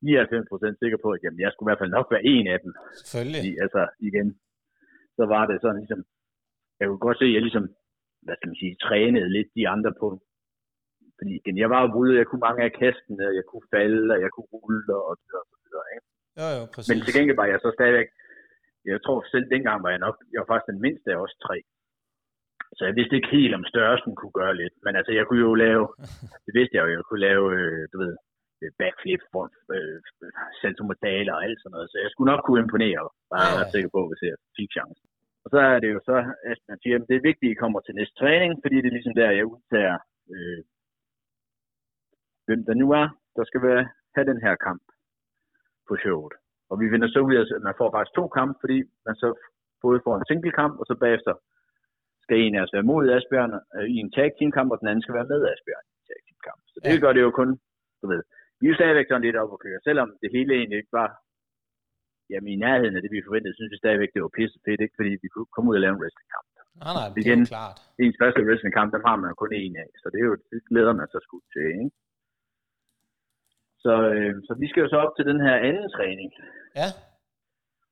99% 0.02 0.82
sikker 0.82 0.98
på, 1.02 1.08
at 1.14 1.20
jamen, 1.22 1.40
jeg 1.44 1.50
skulle 1.50 1.66
i 1.66 1.70
hvert 1.70 1.82
fald 1.82 1.96
nok 1.96 2.08
være 2.14 2.26
en 2.34 2.46
af 2.54 2.58
dem. 2.64 2.72
Selvfølgelig. 3.00 3.40
Fordi, 3.40 3.52
altså, 3.64 3.82
igen, 4.08 4.28
så 5.18 5.24
var 5.34 5.42
det 5.46 5.56
sådan 5.60 5.80
ligesom, 5.82 6.00
jeg 6.78 6.86
kunne 6.88 7.06
godt 7.06 7.18
se, 7.18 7.26
at 7.30 7.34
jeg 7.36 7.42
ligesom, 7.46 7.66
hvad 8.24 8.34
skal 8.36 8.48
man 8.50 8.60
sige, 8.62 8.74
trænede 8.86 9.28
lidt 9.36 9.50
de 9.58 9.64
andre 9.74 9.92
på. 10.02 10.08
Fordi 11.18 11.32
igen, 11.40 11.56
jeg 11.62 11.70
var 11.74 11.80
jo 11.82 11.88
ude, 12.00 12.18
jeg 12.20 12.26
kunne 12.26 12.46
mange 12.48 12.62
af 12.68 12.72
kastene, 12.82 13.24
jeg 13.38 13.44
kunne 13.50 13.66
falde, 13.74 14.06
og 14.14 14.20
jeg 14.24 14.30
kunne 14.34 14.50
rulle, 14.54 14.94
og 15.08 15.12
så 15.18 15.24
videre, 15.26 15.44
og 15.44 15.48
så 15.52 15.58
videre, 15.64 15.86
ikke? 15.94 16.06
Jo, 16.40 16.46
jo, 16.56 16.62
præcis. 16.74 16.88
Men 16.90 16.98
til 17.04 17.14
gengæld 17.16 17.38
var 17.42 17.48
jeg 17.52 17.58
så 17.64 17.70
stadigvæk, 17.78 18.08
jeg 18.92 19.00
tror 19.04 19.18
selv 19.32 19.46
dengang 19.54 19.78
var 19.84 19.90
jeg 19.94 20.02
nok, 20.06 20.16
jeg 20.32 20.38
var 20.42 20.48
faktisk 20.50 20.72
den 20.72 20.84
mindste 20.86 21.08
af 21.14 21.18
os 21.24 21.34
tre. 21.46 21.56
Så 22.76 22.82
jeg 22.88 22.94
vidste 22.98 23.16
ikke 23.16 23.34
helt, 23.38 23.54
om 23.58 23.64
størrelsen 23.72 24.12
kunne 24.16 24.36
gøre 24.40 24.54
lidt. 24.62 24.74
Men 24.84 24.92
altså, 24.98 25.12
jeg 25.18 25.24
kunne 25.26 25.42
jo 25.48 25.54
lave, 25.66 25.84
det 26.46 26.52
vidste 26.58 26.74
jeg 26.76 26.82
jo, 26.84 26.90
jeg 26.96 27.04
kunne 27.08 27.24
lave, 27.28 27.44
øh, 27.58 27.82
du 27.92 27.96
ved, 28.04 28.12
øh, 28.62 28.70
backflip, 28.80 29.22
front, 29.32 29.54
øh, 29.76 29.98
sensomodaler 30.62 31.32
og 31.36 31.42
alt 31.46 31.58
sådan 31.60 31.74
noget. 31.76 31.88
Så 31.92 31.96
jeg 32.04 32.10
skulle 32.10 32.30
nok 32.32 32.42
kunne 32.46 32.62
imponere, 32.64 33.02
bare 33.32 33.44
Ja, 33.46 33.52
ja. 33.52 33.58
være 33.58 33.72
sikker 33.74 33.90
på, 33.96 34.02
hvis 34.08 34.22
jeg 34.30 34.36
fik 34.58 34.70
chancen. 34.76 35.06
Og 35.52 35.58
så 35.58 35.64
er 35.74 35.78
det 35.80 35.90
jo 35.94 36.00
så, 36.10 36.16
at 36.52 36.58
man 36.68 36.78
siger, 36.82 36.96
at 36.98 37.08
det 37.08 37.16
er 37.16 37.26
vigtigt, 37.28 37.48
at 37.50 37.54
I 37.54 37.60
kommer 37.62 37.80
til 37.80 37.94
næste 37.94 38.14
træning, 38.22 38.52
fordi 38.62 38.76
det 38.82 38.88
er 38.88 38.96
ligesom 38.96 39.14
der, 39.20 39.30
jeg 39.38 39.46
udtager, 39.54 39.98
øh, 40.34 40.60
hvem 42.46 42.60
der 42.68 42.74
nu 42.82 42.86
er, 43.02 43.06
der 43.36 43.44
skal 43.44 43.62
være, 43.68 43.82
have 44.16 44.26
den 44.30 44.40
her 44.44 44.54
kamp 44.66 44.82
på 45.88 45.94
showet. 46.02 46.34
Og 46.70 46.74
vi 46.80 46.86
finder 46.92 47.08
så 47.08 47.20
ud 47.28 47.34
af, 47.38 47.44
at 47.56 47.62
man 47.68 47.74
får 47.80 47.88
faktisk 47.94 48.14
to 48.18 48.24
kampe, 48.38 48.54
fordi 48.62 48.78
man 49.06 49.14
så 49.22 49.28
både 49.84 49.98
får 50.06 50.14
en 50.16 50.26
single 50.28 50.52
kamp, 50.60 50.74
og 50.80 50.84
så 50.86 50.94
bagefter 51.04 51.34
skal 52.24 52.36
en 52.40 52.54
af 52.56 52.62
os 52.64 52.74
være 52.76 52.88
mod 52.90 53.10
Asbjørn 53.16 53.52
øh, 53.76 53.86
i 53.94 53.96
en 54.04 54.10
tag 54.16 54.28
team 54.38 54.50
kamp, 54.56 54.68
og 54.72 54.78
den 54.80 54.88
anden 54.88 55.02
skal 55.04 55.14
være 55.18 55.30
med 55.32 55.40
Asbjørn 55.52 55.84
i 55.90 55.94
en 56.00 56.06
tag 56.10 56.20
team 56.26 56.38
kamp. 56.46 56.60
Så 56.72 56.76
det 56.84 56.94
Ja. 56.96 57.00
gør 57.04 57.12
det 57.16 57.22
jo 57.26 57.30
kun, 57.40 57.50
du 58.02 58.06
ved. 58.12 58.22
Vi 58.60 58.66
er 58.68 58.74
stadigvæk 58.78 59.08
sådan 59.08 59.26
lidt 59.26 59.40
op 59.42 59.52
at 59.56 59.62
køre, 59.64 59.80
selvom 59.88 60.08
det 60.22 60.30
hele 60.36 60.50
egentlig 60.58 60.78
ikke 60.82 60.96
var 61.02 61.08
jamen, 62.30 62.48
i 62.54 62.56
nærheden 62.64 62.96
af 62.96 63.02
det, 63.02 63.10
vi 63.16 63.26
forventede, 63.28 63.54
synes 63.56 63.72
vi 63.74 63.82
stadigvæk, 63.82 64.10
det 64.14 64.22
var 64.24 64.36
pisse 64.38 64.58
fedt, 64.66 64.80
ikke? 64.84 64.96
fordi 64.98 65.10
vi 65.24 65.28
kunne 65.32 65.50
komme 65.54 65.68
ud 65.70 65.78
og 65.78 65.82
lave 65.84 65.94
en 65.96 66.02
wrestlingkamp. 66.02 66.46
Nej, 66.82 66.92
nej, 66.98 67.06
det 67.12 67.20
er 67.20 67.26
Igen. 67.26 67.40
klart. 67.54 67.76
Ens 68.04 68.18
første 68.22 68.40
wrestlingkamp, 68.46 68.88
den 68.94 69.02
har 69.08 69.16
man 69.20 69.28
jo 69.32 69.36
kun 69.42 69.52
en 69.62 69.74
af, 69.84 69.88
så 70.02 70.06
det, 70.12 70.18
er 70.22 70.26
jo, 70.30 70.36
det 70.52 70.60
glæder 70.70 70.94
man 71.00 71.08
sig 71.12 71.20
sgu 71.22 71.36
til, 71.54 71.66
ikke? 71.82 71.90
Så, 73.84 73.94
øh, 74.14 74.34
så 74.46 74.52
vi 74.62 74.66
skal 74.68 74.82
jo 74.84 74.88
så 74.92 74.98
op 75.04 75.14
til 75.16 75.26
den 75.30 75.40
her 75.46 75.56
anden 75.68 75.88
træning, 75.96 76.30
Ja, 76.80 76.88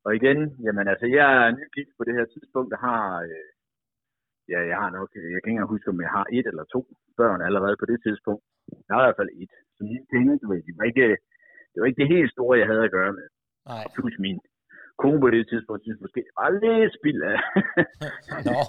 Og 0.04 0.10
igen, 0.18 0.38
jamen 0.64 0.86
altså, 0.92 1.06
jeg 1.18 1.28
er 1.40 1.50
nygift 1.58 1.92
på 1.98 2.02
det 2.08 2.14
her 2.18 2.26
tidspunkt, 2.34 2.70
der 2.74 2.80
har, 2.88 3.04
øh, 3.28 3.48
ja, 4.52 4.58
jeg 4.70 4.76
har 4.82 4.90
nok, 4.98 5.08
jeg 5.14 5.22
kan 5.22 5.38
ikke 5.38 5.50
engang 5.50 5.72
huske, 5.74 5.90
om 5.92 6.00
jeg 6.06 6.12
har 6.18 6.26
et 6.38 6.46
eller 6.50 6.64
to 6.74 6.80
børn 7.20 7.40
allerede 7.48 7.76
på 7.80 7.86
det 7.90 7.98
tidspunkt. 8.06 8.44
Jeg 8.86 8.92
har 8.94 9.02
i 9.02 9.06
hvert 9.06 9.20
fald 9.20 9.32
et. 9.42 9.52
Så 9.76 9.80
mine 9.90 10.06
penge, 10.14 10.32
du 10.42 10.46
ved, 10.52 10.60
det 10.68 10.74
var 10.78 10.86
ikke, 10.90 11.08
det 11.70 11.78
var 11.80 11.86
ikke 11.88 12.02
det 12.02 12.14
helt 12.16 12.32
store, 12.36 12.58
jeg 12.60 12.68
havde 12.70 12.84
at 12.88 12.94
gøre 12.98 13.12
med. 13.18 13.26
Nej. 13.72 13.84
Plus 13.96 14.14
min 14.24 14.38
kone 15.02 15.20
på 15.24 15.28
det 15.34 15.42
tidspunkt, 15.52 15.80
synes 15.82 16.00
måske, 16.04 16.20
det 16.26 16.34
var 16.40 16.50
lidt 16.62 16.92
spild 16.98 17.20
af, 17.32 17.38
Nå, 18.48 18.60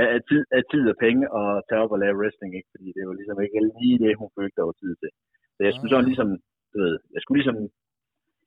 af, 0.00 0.20
tid, 0.28 0.42
af 0.56 0.62
tid 0.72 0.84
og 0.92 0.96
penge 1.06 1.22
at 1.40 1.48
tage 1.68 1.80
op 1.84 1.92
og 1.94 2.00
lave 2.04 2.18
wrestling, 2.20 2.52
ikke? 2.58 2.70
fordi 2.74 2.86
det 2.96 3.02
var 3.08 3.14
ligesom 3.20 3.38
ikke 3.44 3.60
lige 3.80 3.98
det, 4.04 4.20
hun 4.20 4.30
følte, 4.38 4.56
der 4.58 4.66
var 4.70 4.76
tid 4.82 4.92
til. 5.02 5.10
Så 5.56 5.60
jeg 5.66 5.72
skulle 5.74 5.90
Ah. 5.90 5.94
sådan 5.94 6.10
ligesom, 6.12 6.30
du 6.72 6.76
ved, 6.84 6.94
jeg 7.14 7.20
skulle 7.22 7.38
ligesom, 7.40 7.58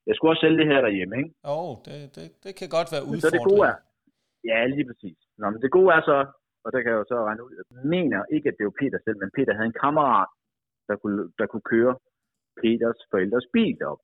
jeg 0.08 0.14
skulle 0.16 0.32
også 0.32 0.44
sælge 0.46 0.60
det 0.62 0.68
her 0.72 0.80
derhjemme, 0.88 1.16
ikke? 1.22 1.32
jo, 1.50 1.58
det, 1.86 1.96
det, 2.16 2.26
det 2.46 2.54
kan 2.60 2.70
godt 2.78 2.90
være 2.94 3.04
Men 3.12 3.22
så 3.24 3.30
det 3.36 3.44
gode 3.50 3.64
er, 3.72 3.78
ja, 4.52 4.60
lige 4.74 4.86
præcis. 4.90 5.20
Nå, 5.40 5.46
men 5.54 5.60
det 5.64 5.72
gode 5.78 5.90
er 5.98 6.02
så, 6.12 6.18
og 6.64 6.70
der 6.74 6.80
kan 6.82 6.92
jeg 6.92 7.00
jo 7.02 7.08
så 7.12 7.18
regne 7.28 7.44
ud, 7.46 7.54
jeg 7.60 7.66
mener 7.96 8.20
ikke, 8.36 8.48
at 8.50 8.56
det 8.58 8.66
var 8.70 8.76
Peter 8.82 9.00
selv, 9.06 9.18
men 9.24 9.32
Peter 9.38 9.54
havde 9.58 9.70
en 9.74 9.82
kammerat, 9.84 10.30
der 10.90 10.96
kunne, 11.02 11.22
der 11.40 11.46
kunne 11.52 11.68
køre 11.74 11.94
Peters 12.62 13.00
forældres 13.12 13.48
bil 13.56 13.78
op. 13.92 14.02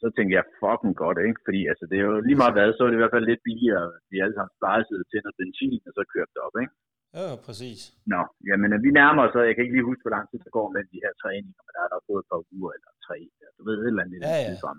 Så 0.00 0.06
tænkte 0.16 0.34
jeg, 0.38 0.44
fucking 0.62 0.94
godt, 1.04 1.18
ikke? 1.26 1.40
Fordi 1.46 1.60
altså, 1.70 1.84
det 1.90 1.96
er 1.98 2.06
jo 2.10 2.14
lige 2.28 2.40
meget 2.42 2.54
hvad, 2.56 2.68
så 2.72 2.80
er 2.82 2.88
det 2.90 2.98
i 2.98 3.02
hvert 3.02 3.14
fald 3.16 3.30
lidt 3.30 3.46
billigere, 3.48 3.84
de 4.10 4.22
alle 4.22 4.34
sammen 4.36 4.56
splejsede 4.58 5.02
til 5.10 5.18
noget 5.24 5.38
benzin, 5.40 5.80
og 5.88 5.92
så 5.96 6.02
kørte 6.14 6.32
det 6.34 6.42
op, 6.46 6.56
ikke? 6.62 6.74
Ja, 7.18 7.28
præcis. 7.46 7.80
Nå, 8.12 8.20
jamen 8.48 8.70
vi 8.86 8.90
nærmer 9.00 9.22
os, 9.24 9.32
så 9.34 9.40
jeg 9.48 9.54
kan 9.54 9.64
ikke 9.64 9.76
lige 9.76 9.90
huske, 9.90 10.04
hvor 10.04 10.16
lang 10.16 10.26
tid 10.28 10.38
der 10.44 10.56
går 10.58 10.68
med 10.74 10.82
de 10.92 11.02
her 11.04 11.12
træninger, 11.22 11.62
men 11.66 11.72
der 11.76 11.82
er 11.86 11.90
der 11.92 12.06
gået 12.08 12.22
et 12.22 12.30
par 12.32 12.42
uger 12.56 12.72
eller 12.76 12.92
tre, 13.06 13.18
eller 13.38 13.52
du 13.58 13.62
ved, 13.68 13.76
et 13.78 13.86
eller 13.92 14.04
andet 14.04 14.20
Ja, 14.28 14.36
ja. 14.48 14.54
frem. 14.64 14.78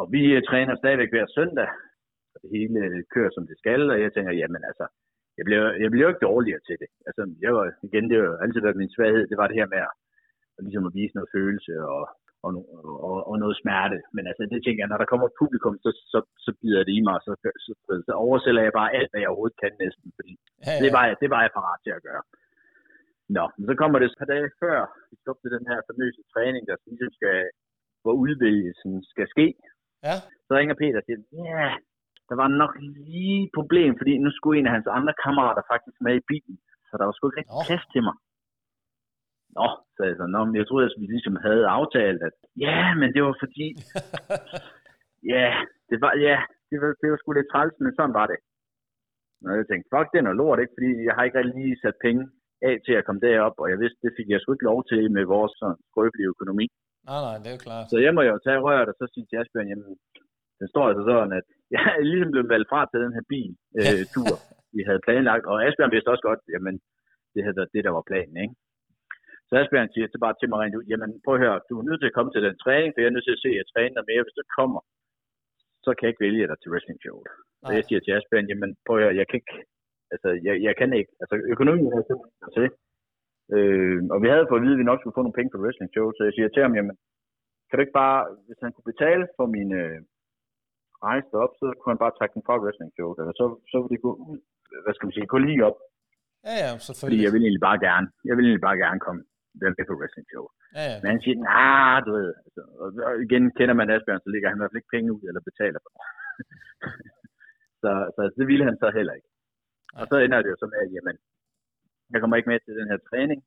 Og 0.00 0.04
vi 0.14 0.22
øh, 0.36 0.42
træner 0.50 0.74
stadigvæk 0.76 1.10
hver 1.12 1.26
søndag, 1.38 1.68
og 2.32 2.36
det 2.42 2.50
hele 2.56 2.78
øh, 2.86 2.98
kører 3.14 3.32
som 3.34 3.44
det 3.50 3.56
skal, 3.62 3.82
og 3.92 3.98
jeg 4.04 4.10
tænker, 4.12 4.32
jamen 4.40 4.62
altså, 4.70 4.86
jeg 5.38 5.44
bliver, 5.48 5.64
jeg 5.82 5.88
bliver 5.90 6.06
jo 6.06 6.12
ikke 6.12 6.26
dårligere 6.30 6.62
til 6.68 6.76
det. 6.82 6.90
Altså, 7.08 7.22
jeg 7.44 7.50
var, 7.56 7.64
igen, 7.88 8.04
det 8.10 8.16
jo 8.22 8.28
altid 8.44 8.60
været 8.66 8.80
min 8.82 8.94
svaghed, 8.94 9.24
det 9.30 9.38
var 9.40 9.46
det 9.48 9.58
her 9.60 9.68
med 9.74 9.80
at, 9.88 9.94
at, 10.56 10.62
ligesom 10.66 10.86
at 10.88 10.94
vise 10.98 11.16
noget 11.16 11.34
følelse 11.36 11.72
og, 11.94 12.02
og, 12.46 12.50
og, 13.08 13.16
og 13.30 13.34
noget 13.42 13.56
smerte. 13.62 13.98
Men 14.16 14.24
altså, 14.30 14.42
det 14.52 14.60
tænker 14.62 14.82
jeg, 14.82 14.92
når 14.92 15.00
der 15.00 15.10
kommer 15.10 15.26
et 15.28 15.38
publikum, 15.42 15.74
så, 15.84 15.90
så, 16.12 16.18
så 16.44 16.50
bider 16.60 16.82
det 16.84 16.94
i 16.98 17.00
mig, 17.06 17.14
og 17.18 17.22
så, 17.26 17.32
så, 17.64 17.72
så, 18.06 18.12
oversætter 18.26 18.62
jeg 18.62 18.78
bare 18.80 18.94
alt, 18.98 19.10
hvad 19.10 19.20
jeg 19.20 19.30
overhovedet 19.30 19.60
kan 19.62 19.72
næsten, 19.84 20.08
fordi 20.18 20.32
Ja, 20.66 20.72
ja. 20.74 20.80
det 20.84 20.90
var, 20.96 21.04
jeg, 21.08 21.16
det 21.22 21.28
var 21.34 21.40
jeg 21.44 21.52
parat 21.58 21.80
til 21.84 21.92
at 21.98 22.04
gøre. 22.08 22.22
Nå, 23.36 23.44
men 23.56 23.64
så 23.68 23.74
kommer 23.80 23.96
det 23.98 24.06
et 24.06 24.20
par 24.20 24.30
dage 24.34 24.48
før, 24.62 24.78
vi 25.10 25.14
skal 25.16 25.30
op 25.32 25.40
til 25.42 25.54
den 25.56 25.64
her 25.70 25.78
famøse 25.88 26.22
træning, 26.32 26.62
der 26.68 26.76
ligesom 26.86 27.12
skal, 27.18 27.38
hvor 28.02 28.14
udvælgelsen 28.22 28.92
skal 29.12 29.26
ske. 29.34 29.46
Ja, 30.06 30.16
Så 30.46 30.50
ringer 30.58 30.74
Peter 30.80 30.98
og 31.00 31.06
siger, 31.06 31.18
ja, 31.48 31.66
der 32.28 32.36
var 32.42 32.48
nok 32.62 32.72
lige 33.08 33.38
et 33.46 33.52
problem, 33.58 33.90
fordi 34.00 34.12
nu 34.24 34.30
skulle 34.30 34.56
en 34.58 34.68
af 34.68 34.74
hans 34.76 34.88
andre 34.98 35.14
kammerater 35.24 35.62
faktisk 35.72 35.98
med 36.06 36.14
i 36.20 36.26
bilen, 36.30 36.56
så 36.88 36.92
der 36.98 37.04
var 37.06 37.14
sgu 37.14 37.24
ikke 37.28 37.40
rigtig 37.40 37.58
plads 37.68 37.86
til 37.94 38.02
mig. 38.08 38.16
Nå, 39.58 39.66
sagde 39.94 40.10
jeg 40.10 40.18
så, 40.18 40.26
Nå, 40.34 40.40
men 40.44 40.56
jeg 40.60 40.66
troede, 40.66 40.86
at 40.88 41.00
vi 41.02 41.06
ligesom 41.14 41.36
havde 41.46 41.64
aftalt, 41.78 42.20
at 42.28 42.36
ja, 42.66 42.78
men 43.00 43.08
det 43.14 43.22
var 43.26 43.34
fordi, 43.44 43.66
ja, 45.34 45.48
det 45.90 45.98
var, 46.02 46.12
ja, 46.26 46.36
det 46.70 46.76
var, 46.82 46.90
det 47.00 47.08
var 47.10 47.18
sgu 47.18 47.28
lidt 47.32 47.52
træls, 47.52 47.74
men 47.84 47.92
sådan 47.94 48.18
var 48.20 48.26
det. 48.32 48.38
Og 49.48 49.54
jeg 49.58 49.66
tænkte, 49.66 49.90
fuck, 49.92 50.08
det 50.10 50.18
er 50.18 50.26
noget 50.28 50.40
lort, 50.42 50.62
ikke? 50.62 50.74
Fordi 50.76 50.90
jeg 51.06 51.14
har 51.16 51.22
ikke 51.24 51.38
rigtig 51.38 51.54
lige 51.60 51.82
sat 51.84 51.96
penge 52.06 52.22
af 52.68 52.76
til 52.86 52.94
at 52.98 53.04
komme 53.06 53.20
derop, 53.26 53.56
og 53.62 53.66
jeg 53.72 53.78
vidste, 53.82 54.02
det 54.04 54.16
fik 54.18 54.28
jeg 54.30 54.40
sgu 54.40 54.48
ikke 54.52 54.70
lov 54.70 54.80
til 54.90 55.02
med 55.16 55.24
vores 55.34 55.52
sådan, 55.60 55.80
skrøbelige 55.90 56.32
økonomi. 56.34 56.66
nej, 57.08 57.20
nej, 57.26 57.36
det 57.42 57.48
er 57.50 57.56
jo 57.56 57.62
klart. 57.66 57.84
Så 57.92 57.96
jeg 58.06 58.12
må 58.14 58.20
jo 58.30 58.36
tage 58.46 58.64
røret 58.66 58.90
og 58.92 58.96
så 58.98 59.04
sige 59.14 59.26
til 59.26 59.40
Asbjørn, 59.40 59.70
jamen, 59.72 59.90
den 60.60 60.68
står 60.72 60.84
altså 60.90 61.04
sådan, 61.10 61.32
at 61.40 61.46
jeg 61.74 61.82
er 61.98 62.04
ligesom 62.10 62.30
blevet 62.34 62.52
valgt 62.54 62.68
fra 62.72 62.80
til 62.86 62.98
den 63.04 63.16
her 63.16 63.24
bil 63.32 63.50
øh, 63.80 64.02
vi 64.76 64.82
havde 64.88 65.04
planlagt, 65.06 65.44
og 65.50 65.56
Asbjørn 65.66 65.94
vidste 65.94 66.12
også 66.14 66.26
godt, 66.30 66.42
jamen, 66.54 66.74
det 67.32 67.40
havde 67.44 67.58
været 67.60 67.74
det, 67.74 67.82
der 67.86 67.92
var 67.98 68.08
planen, 68.10 68.36
ikke? 68.44 68.54
Så 69.52 69.56
Asbjørn 69.60 69.92
siger 69.92 70.06
så 70.08 70.18
bare 70.24 70.36
til 70.36 70.48
mig 70.48 70.58
rent 70.60 70.76
ud, 70.78 70.84
jamen 70.92 71.10
prøv 71.24 71.34
at 71.36 71.42
høre, 71.44 71.56
du 71.68 71.74
er 71.80 71.86
nødt 71.88 72.00
til 72.00 72.10
at 72.10 72.16
komme 72.16 72.30
til 72.32 72.42
den 72.46 72.56
træning, 72.64 72.90
for 72.90 73.00
jeg 73.00 73.08
er 73.08 73.16
nødt 73.16 73.26
til 73.28 73.36
at 73.36 73.42
se, 73.44 73.50
at 73.54 73.60
jeg 73.60 73.68
træner 73.72 74.08
mere, 74.10 74.24
hvis 74.24 74.38
du 74.38 74.42
kommer, 74.58 74.80
så 75.84 75.90
kan 75.94 76.04
jeg 76.04 76.12
ikke 76.12 76.24
vælge 76.26 76.48
dig 76.50 76.58
til 76.58 76.70
wrestling 76.72 76.98
showet. 77.04 77.26
Nej. 77.62 77.70
jeg 77.76 77.84
siger 77.84 78.00
til 78.02 78.14
Asbjørn, 78.16 78.50
jamen 78.50 78.70
prøv 78.86 78.94
at 78.96 79.02
høre, 79.02 79.18
jeg 79.20 79.26
kan 79.28 79.36
ikke, 79.40 79.54
altså 80.14 80.28
jeg, 80.46 80.54
jeg 80.66 80.74
kan 80.80 80.90
ikke, 81.00 81.12
altså 81.22 81.34
økonomien 81.54 81.92
er 81.98 82.02
simpelthen 82.08 82.50
til. 82.56 82.66
Øh, 83.56 83.98
og 84.14 84.18
vi 84.22 84.28
havde 84.32 84.48
fået 84.48 84.60
at 84.60 84.64
vide, 84.64 84.76
at 84.76 84.82
vi 84.82 84.90
nok 84.90 85.00
skulle 85.00 85.16
få 85.16 85.24
nogle 85.24 85.38
penge 85.38 85.52
på 85.52 85.62
wrestling 85.62 85.90
show, 85.92 86.06
så 86.16 86.20
jeg 86.26 86.34
siger 86.34 86.48
til 86.48 86.64
ham, 86.64 86.74
jamen 86.78 86.96
kan 87.66 87.74
du 87.76 87.82
ikke 87.84 88.00
bare, 88.04 88.18
hvis 88.46 88.60
han 88.64 88.72
kunne 88.72 88.90
betale 88.92 89.24
for 89.36 89.46
min 89.56 89.70
øh, 89.82 89.98
rejse 91.08 91.32
op, 91.44 91.52
så 91.60 91.66
kunne 91.78 91.92
han 91.94 92.02
bare 92.04 92.16
trække 92.18 92.34
den 92.36 92.46
fra 92.46 92.62
wrestling 92.62 92.92
show, 92.96 93.08
eller 93.20 93.34
så, 93.40 93.44
så 93.70 93.76
ville 93.80 93.94
det 93.94 94.06
gå 94.06 94.12
ud, 94.30 94.38
hvad 94.84 94.94
skal 94.94 95.06
man 95.06 95.16
sige, 95.16 95.32
gå 95.34 95.38
lige 95.48 95.64
op, 95.68 95.78
Ja, 96.48 96.54
ja, 96.64 96.70
fordi 96.72 96.84
selvfølgelig. 96.88 97.24
jeg 97.26 97.32
vil 97.34 97.42
egentlig 97.46 97.64
bare 97.70 97.80
gerne, 97.88 98.06
jeg 98.28 98.34
vil 98.36 98.44
egentlig 98.46 98.66
bare 98.68 98.82
gerne 98.84 99.00
komme 99.06 99.22
være 99.60 99.74
med 99.78 99.86
på 99.88 99.94
wrestling 100.00 100.26
show. 100.32 100.44
Ja, 100.78 100.84
ja. 100.90 100.96
Men 101.02 101.08
han 101.12 101.20
siger, 101.24 101.36
nej, 101.52 101.96
du 102.06 102.10
ved, 102.18 102.30
altså, 102.46 102.62
og 103.06 103.12
igen 103.26 103.44
kender 103.58 103.74
man 103.78 103.90
Asbjørn, 103.94 104.24
så 104.24 104.30
ligger 104.32 104.48
han 104.48 104.58
i 104.58 104.60
hvert 104.60 104.72
fald 104.72 104.82
ikke 104.82 104.94
penge 104.96 105.12
ud, 105.16 105.22
eller 105.28 105.48
betaler 105.50 105.80
for 105.84 105.90
det. 105.94 106.02
så, 107.82 107.90
så 108.16 108.22
det 108.38 108.46
ville 108.50 108.64
han 108.68 108.76
så 108.82 108.88
heller 108.98 109.14
ikke. 109.18 109.30
Og 110.00 110.04
så 110.10 110.16
ender 110.24 110.42
det 110.42 110.50
jo 110.52 110.58
så 110.62 110.66
med, 110.72 110.80
at 110.84 110.90
jamen, 110.96 111.16
jeg 112.12 112.18
kommer 112.20 112.36
ikke 112.36 112.50
med 112.52 112.60
til 112.60 112.74
den 112.80 112.90
her 112.92 112.98
træning, 113.10 113.40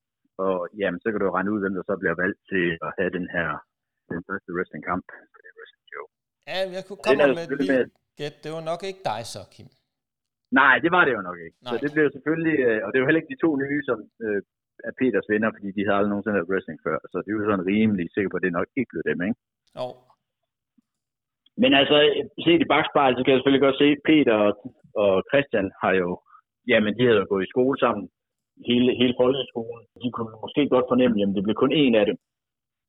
og 0.46 0.56
jamen, 0.82 1.00
så 1.02 1.08
kan 1.10 1.20
du 1.20 1.26
jo 1.28 1.36
regne 1.38 1.54
ud, 1.54 1.60
hvem 1.64 1.76
der 1.78 1.84
så 1.90 1.96
bliver 2.02 2.16
valgt 2.24 2.40
til 2.52 2.66
at 2.86 2.90
have 2.98 3.12
den 3.18 3.28
her, 3.36 3.48
den 4.12 4.22
første 4.28 4.50
wrestlingkamp 4.56 5.06
på 5.34 5.38
det 5.44 5.52
wrestling 5.58 5.86
show. 5.92 6.06
Ja, 6.50 6.60
jeg 6.78 6.84
kunne 6.88 7.02
komme 7.04 7.22
med 7.38 7.46
et 7.48 7.58
lille 7.62 7.90
gæt. 8.20 8.36
Det 8.44 8.52
var 8.56 8.64
nok 8.72 8.82
ikke 8.90 9.02
dig 9.12 9.22
så, 9.34 9.42
Kim. 9.54 9.70
Nej, 10.60 10.76
det 10.84 10.92
var 10.96 11.04
det 11.06 11.14
jo 11.18 11.22
nok 11.30 11.40
ikke. 11.46 11.58
Nej. 11.62 11.72
Så 11.72 11.76
det 11.84 11.90
blev 11.96 12.06
selvfølgelig, 12.16 12.58
øh, 12.68 12.80
og 12.84 12.88
det 12.90 12.96
er 12.98 13.04
jo 13.04 13.08
heller 13.08 13.22
ikke 13.22 13.34
de 13.36 13.44
to 13.46 13.50
nye, 13.64 13.80
som 13.90 13.98
øh, 14.26 14.40
er 14.88 14.92
Peters 15.00 15.28
venner, 15.34 15.50
fordi 15.56 15.70
de 15.76 15.84
havde 15.86 15.98
aldrig 15.98 16.12
nogensinde 16.12 16.38
været 16.38 16.50
wrestling 16.52 16.80
før, 16.86 16.98
så 17.12 17.16
det 17.24 17.30
er 17.30 17.38
jo 17.38 17.44
sådan 17.50 17.68
rimelig 17.74 18.06
sikker 18.16 18.30
på, 18.32 18.38
at 18.40 18.44
det 18.46 18.58
nok 18.60 18.70
ikke 18.80 18.92
blev 18.94 19.04
dem, 19.12 19.20
ikke? 19.28 19.38
Jo. 19.80 19.88
Men 21.62 21.72
altså, 21.80 21.96
set 22.46 22.62
i 22.66 22.72
bagspejlet, 22.74 23.16
så 23.18 23.22
kan 23.24 23.32
jeg 23.34 23.40
selvfølgelig 23.40 23.66
godt 23.68 23.82
se, 23.84 23.88
Peter 24.10 24.36
og, 24.46 24.52
og 25.04 25.14
Christian 25.30 25.68
har 25.84 25.94
jo, 26.02 26.10
jamen 26.72 26.92
de 26.98 27.04
havde 27.08 27.22
jo 27.22 27.28
gået 27.34 27.46
i 27.46 27.54
skole 27.54 27.78
sammen, 27.84 28.04
hele, 28.70 28.90
hele 29.02 29.16
folkeskolen. 29.22 29.84
De 30.04 30.08
kunne 30.16 30.32
måske 30.46 30.62
godt 30.76 30.88
fornemme, 30.92 31.16
jamen 31.20 31.36
det 31.36 31.44
blev 31.46 31.56
kun 31.64 31.72
én 31.84 31.94
af 32.02 32.06
dem, 32.10 32.18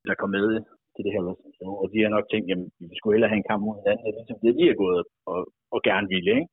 der 0.08 0.14
kom 0.20 0.30
med 0.38 0.46
til 0.94 1.02
det 1.06 1.12
her 1.14 1.22
wrestling 1.26 1.54
show. 1.58 1.72
Og 1.82 1.86
de 1.92 1.98
har 2.04 2.10
nok 2.16 2.26
tænkt, 2.32 2.46
jamen 2.50 2.66
vi 2.90 2.94
skulle 2.98 3.14
hellere 3.16 3.32
have 3.32 3.40
en 3.42 3.50
kamp 3.50 3.60
mod 3.66 3.76
hinanden, 3.80 4.04
er 4.08 4.12
ligesom 4.18 4.38
det, 4.44 4.52
de 4.58 4.64
er 4.72 4.76
gået 4.84 5.00
og, 5.32 5.38
og 5.74 5.80
gerne 5.88 6.06
ville, 6.14 6.30
ikke? 6.40 6.50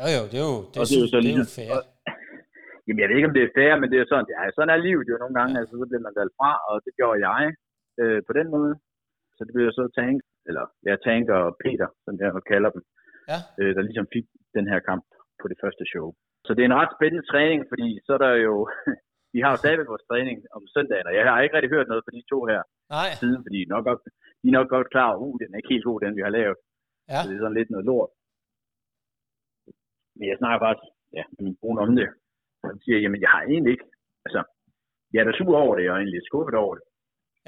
Jo, 0.00 0.06
jo, 0.16 0.22
det 0.30 0.38
er 0.42 0.46
jo, 0.52 0.56
det, 0.72 0.78
Og 0.80 0.84
er, 0.84 0.88
det 0.90 0.96
er 0.98 1.02
jo 1.04 1.08
så 1.14 1.16
det 1.16 1.28
er 1.30 1.34
jo 1.34 1.38
ligesom- 1.40 1.54
fair. 1.58 1.70
og- 1.76 1.86
Jamen 2.90 3.00
jeg 3.02 3.08
ved 3.08 3.16
ikke, 3.18 3.30
om 3.30 3.36
det 3.38 3.44
er 3.44 3.54
fair, 3.58 3.72
men 3.80 3.88
det 3.92 3.98
er 3.98 4.06
sådan, 4.10 4.26
det 4.28 4.34
er, 4.36 4.44
sådan 4.56 4.74
er 4.74 4.84
livet 4.86 5.04
jo 5.10 5.16
nogle 5.22 5.36
gange, 5.40 5.54
altså 5.60 5.74
så 5.80 5.86
bliver 5.90 6.06
man 6.06 6.18
valgt 6.20 6.34
fra, 6.40 6.50
og 6.70 6.74
det 6.84 6.92
gjorde 6.98 7.18
jeg 7.28 7.44
øh, 8.02 8.20
på 8.28 8.32
den 8.38 8.46
måde. 8.56 8.72
Så 9.36 9.40
det 9.46 9.52
blev 9.54 9.64
jo 9.68 9.74
så 9.78 9.84
Tank, 9.98 10.16
eller 10.48 10.64
ja, 10.88 10.94
Tank 11.06 11.24
og 11.38 11.44
Peter, 11.64 11.88
som 12.04 12.12
jeg 12.20 12.28
kalder 12.52 12.70
dem, 12.76 12.82
Ja. 13.32 13.38
øh, 13.60 13.70
der 13.76 13.82
ligesom 13.88 14.06
fik 14.14 14.26
den 14.56 14.66
her 14.72 14.80
kamp 14.88 15.04
på 15.40 15.46
det 15.50 15.58
første 15.62 15.84
show. 15.92 16.06
Så 16.46 16.50
det 16.54 16.62
er 16.62 16.68
en 16.70 16.80
ret 16.82 16.94
spændende 16.96 17.26
træning, 17.32 17.60
fordi 17.72 17.88
så 18.06 18.10
er 18.16 18.20
der 18.26 18.32
jo, 18.48 18.54
vi 19.34 19.38
har 19.44 19.50
jo 19.52 19.58
stadigvæk 19.62 19.88
vores 19.92 20.06
træning 20.10 20.36
om 20.56 20.62
søndagen, 20.74 21.06
og 21.10 21.14
jeg 21.18 21.24
har 21.28 21.40
ikke 21.40 21.54
rigtig 21.56 21.72
hørt 21.76 21.88
noget 21.90 22.04
fra 22.04 22.14
de 22.16 22.22
to 22.32 22.38
her 22.52 22.60
Nej, 22.96 23.08
siden, 23.20 23.40
fordi 23.46 23.58
de 23.64 23.70
nok, 23.74 23.84
godt, 23.88 24.00
de 24.42 24.46
er 24.50 24.56
nok 24.58 24.68
godt 24.76 24.88
klar 24.94 25.08
over, 25.14 25.26
uh, 25.26 25.34
den 25.40 25.48
er 25.52 25.58
ikke 25.60 25.74
helt 25.74 25.88
god, 25.90 25.98
den 26.04 26.16
vi 26.18 26.22
har 26.26 26.34
lavet. 26.38 26.56
ja. 27.12 27.18
Så 27.20 27.24
det 27.28 27.36
er 27.36 27.42
sådan 27.44 27.58
lidt 27.58 27.70
noget 27.74 27.86
lort. 27.90 28.10
Men 30.16 30.24
jeg 30.30 30.36
snakker 30.40 30.60
faktisk 30.66 30.88
ja, 31.18 31.24
med 31.34 31.42
min 31.46 31.56
kone 31.62 31.80
om 31.84 31.92
det. 32.00 32.08
Han 32.68 32.76
siger, 32.84 32.98
jamen 33.02 33.20
jeg 33.24 33.30
har 33.34 33.42
egentlig 33.52 33.72
ikke, 33.76 33.86
altså, 34.26 34.40
jeg 35.12 35.18
er 35.20 35.26
da 35.28 35.32
sur 35.38 35.56
over 35.64 35.74
det, 35.78 35.84
og 35.90 35.96
egentlig 35.96 36.16
lidt 36.16 36.30
skuffet 36.30 36.54
over 36.64 36.74
det. 36.78 36.84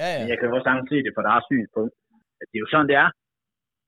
Ja, 0.00 0.08
ja. 0.12 0.18
Men 0.20 0.28
jeg 0.30 0.36
kan 0.38 0.46
jo 0.48 0.54
også 0.56 0.66
sagtens 0.68 0.88
se 0.92 0.98
det 1.06 1.12
fra 1.16 1.26
deres 1.28 1.44
synspunkt, 1.50 1.94
at 2.40 2.46
det 2.50 2.56
er 2.58 2.64
jo 2.64 2.70
sådan, 2.72 2.88
det 2.90 2.96
er. 3.04 3.08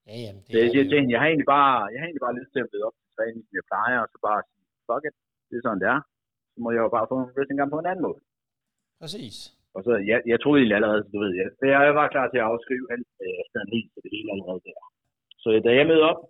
Ja, 0.09 0.17
jamen, 0.25 0.41
det 0.45 0.51
Så 0.53 0.57
jeg 0.59 0.67
er 0.69 0.73
siger 0.75 0.87
til 0.87 0.99
hende, 0.99 1.13
jeg 1.15 1.21
har 1.23 1.29
egentlig 1.31 1.51
bare, 1.57 1.75
jeg 1.93 1.99
har 2.01 2.07
egentlig 2.07 2.27
bare 2.27 2.39
lyst 2.41 2.51
til 2.53 2.63
at 2.65 2.71
blive 2.71 2.87
op 2.89 2.97
til 3.01 3.09
træning, 3.17 3.41
som 3.47 3.55
jeg 3.59 3.67
plejer, 3.71 3.99
og 4.05 4.09
så 4.13 4.19
bare 4.29 4.41
sige, 4.49 4.65
fuck 4.89 5.05
it, 5.09 5.17
det 5.49 5.55
er 5.57 5.65
sådan, 5.65 5.81
det 5.83 5.89
er. 5.97 6.01
Så 6.53 6.59
må 6.65 6.69
jeg 6.75 6.83
jo 6.87 6.91
bare 6.97 7.09
få 7.11 7.15
en 7.19 7.33
wrestlingkamp 7.35 7.71
på 7.73 7.81
en 7.83 7.91
anden 7.91 8.05
måde. 8.09 8.21
Præcis. 9.03 9.37
Og 9.77 9.81
så, 9.87 9.93
jeg, 10.11 10.19
jeg 10.33 10.39
troede 10.41 10.59
egentlig 10.61 10.79
allerede, 10.79 11.03
du 11.13 11.19
ved, 11.23 11.33
jeg, 11.41 11.47
jeg 11.87 11.95
var 12.01 12.09
klar 12.15 12.27
til 12.29 12.41
at 12.43 12.49
afskrive 12.53 12.87
alt, 12.95 13.09
øh, 13.25 13.43
sådan 13.53 13.71
helt 13.77 13.89
til 13.93 14.01
det 14.05 14.11
hele 14.15 14.29
allerede 14.35 14.61
der. 14.67 14.79
Så 15.43 15.49
da 15.67 15.71
jeg 15.79 15.87
mødte 15.91 16.09
op 16.11 16.21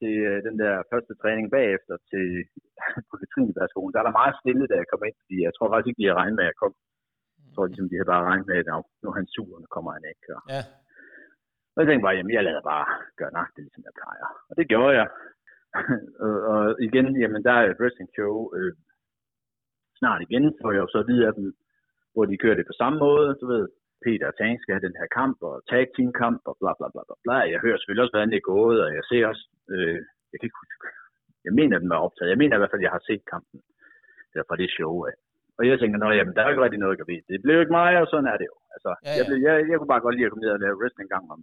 til 0.00 0.14
øh, 0.30 0.38
den 0.48 0.56
der 0.62 0.74
første 0.92 1.12
træning 1.22 1.46
bagefter 1.56 1.94
til 2.10 2.26
på 3.08 3.14
Katrinebergskolen, 3.20 3.92
der 3.92 4.00
er 4.00 4.06
der 4.08 4.20
meget 4.20 4.34
stille, 4.40 4.64
da 4.70 4.74
jeg 4.80 4.88
kom 4.92 5.02
ind, 5.08 5.16
fordi 5.22 5.36
jeg 5.46 5.52
tror 5.54 5.68
faktisk 5.70 5.88
ikke, 5.90 6.00
de 6.00 6.06
havde 6.08 6.20
regnet 6.20 6.36
med, 6.38 6.44
at 6.46 6.50
jeg 6.52 6.60
kom. 6.62 6.72
Jeg 7.46 7.52
tror 7.54 7.66
ligesom, 7.66 7.88
de 7.90 7.96
havde 7.98 8.12
bare 8.14 8.28
regnet 8.30 8.46
med, 8.50 8.56
at 8.62 8.66
"Nå, 8.72 8.78
nu 9.02 9.06
er 9.10 9.16
han 9.20 9.28
sur, 9.34 9.50
og 9.56 9.60
nu 9.62 9.68
kommer 9.76 9.90
han 9.96 10.04
ikke. 10.12 10.26
Og, 10.36 10.40
Ja. 10.54 10.62
og 11.74 11.78
jeg 11.80 11.86
tænkte 11.88 12.06
bare, 12.06 12.16
jamen 12.18 12.34
jeg 12.36 12.44
lader 12.48 12.64
bare 12.74 12.86
gøre 13.20 13.32
nøjagtigt, 13.36 13.64
ligesom 13.66 13.86
jeg 13.88 13.94
plejer. 14.00 14.26
Og 14.48 14.54
det 14.58 14.66
gjorde 14.72 14.94
jeg. 15.00 15.08
og, 16.24 16.34
og, 16.52 16.62
igen, 16.88 17.06
jamen 17.22 17.42
der 17.46 17.52
er 17.58 17.64
et 17.66 17.80
wrestling 17.80 18.10
show 18.16 18.34
øh, 18.56 18.72
snart 20.00 20.20
igen, 20.26 20.44
får 20.62 20.70
jeg 20.74 20.82
jo 20.84 20.90
så 20.96 21.02
videre 21.10 21.28
af 21.30 21.34
dem, 21.40 21.48
hvor 22.14 22.24
de 22.30 22.40
kører 22.42 22.56
det 22.58 22.66
på 22.70 22.76
samme 22.80 22.98
måde, 23.06 23.28
du 23.42 23.46
ved. 23.54 23.66
Peter 24.04 24.26
og 24.30 24.36
Tang 24.36 24.54
skal 24.60 24.74
have 24.74 24.86
den 24.88 24.98
her 25.00 25.08
kamp, 25.20 25.36
og 25.48 25.54
tag 25.70 25.82
team 25.96 26.10
kamp, 26.22 26.40
og 26.50 26.54
bla 26.60 26.72
bla 26.78 26.88
bla 26.94 27.02
bla 27.08 27.16
bla. 27.24 27.36
Jeg 27.52 27.60
hører 27.64 27.76
selvfølgelig 27.78 28.04
også, 28.04 28.14
hvordan 28.14 28.30
det 28.32 28.40
er 28.40 28.50
gået, 28.56 28.78
og 28.84 28.90
jeg 28.98 29.04
ser 29.10 29.22
også, 29.32 29.44
øh, 29.74 29.98
jeg 30.30 30.36
kan 30.36 30.46
ikke 30.48 30.60
huske, 30.62 30.74
Jeg 31.46 31.54
mener, 31.60 31.82
den 31.82 31.90
var 31.94 32.04
optaget. 32.06 32.32
Jeg 32.32 32.40
mener 32.42 32.54
i 32.56 32.60
hvert 32.60 32.72
fald, 32.72 32.82
at 32.82 32.86
jeg 32.88 32.96
har 32.96 33.04
set 33.08 33.22
kampen 33.32 33.58
der 34.34 34.42
fra 34.48 34.60
det 34.60 34.70
show 34.76 34.94
af. 35.10 35.16
Og 35.58 35.62
jeg 35.68 35.78
tænker, 35.78 35.96
jamen, 36.18 36.34
der 36.34 36.40
er 36.40 36.46
jo 36.46 36.52
ikke 36.54 36.64
rigtig 36.64 36.82
noget, 36.84 37.00
jeg 37.00 37.08
ved. 37.12 37.20
Det 37.30 37.44
blev 37.44 37.56
ikke 37.60 37.78
mig, 37.80 37.90
og 38.02 38.06
sådan 38.10 38.30
er 38.32 38.36
det 38.40 38.46
jo. 38.52 38.56
Altså, 38.74 38.90
Ja, 38.96 39.10
ja. 39.10 39.16
Jeg, 39.18 39.24
blev, 39.28 39.38
jeg, 39.46 39.54
jeg, 39.70 39.76
kunne 39.76 39.92
bare 39.94 40.04
godt 40.06 40.14
lide 40.14 40.26
at 40.26 40.32
komme 40.32 40.44
ned 40.44 40.56
og 40.56 40.62
lave 40.64 40.78
wrestling 40.80 41.06
en 41.06 41.14
gang 41.14 41.26
om, 41.34 41.40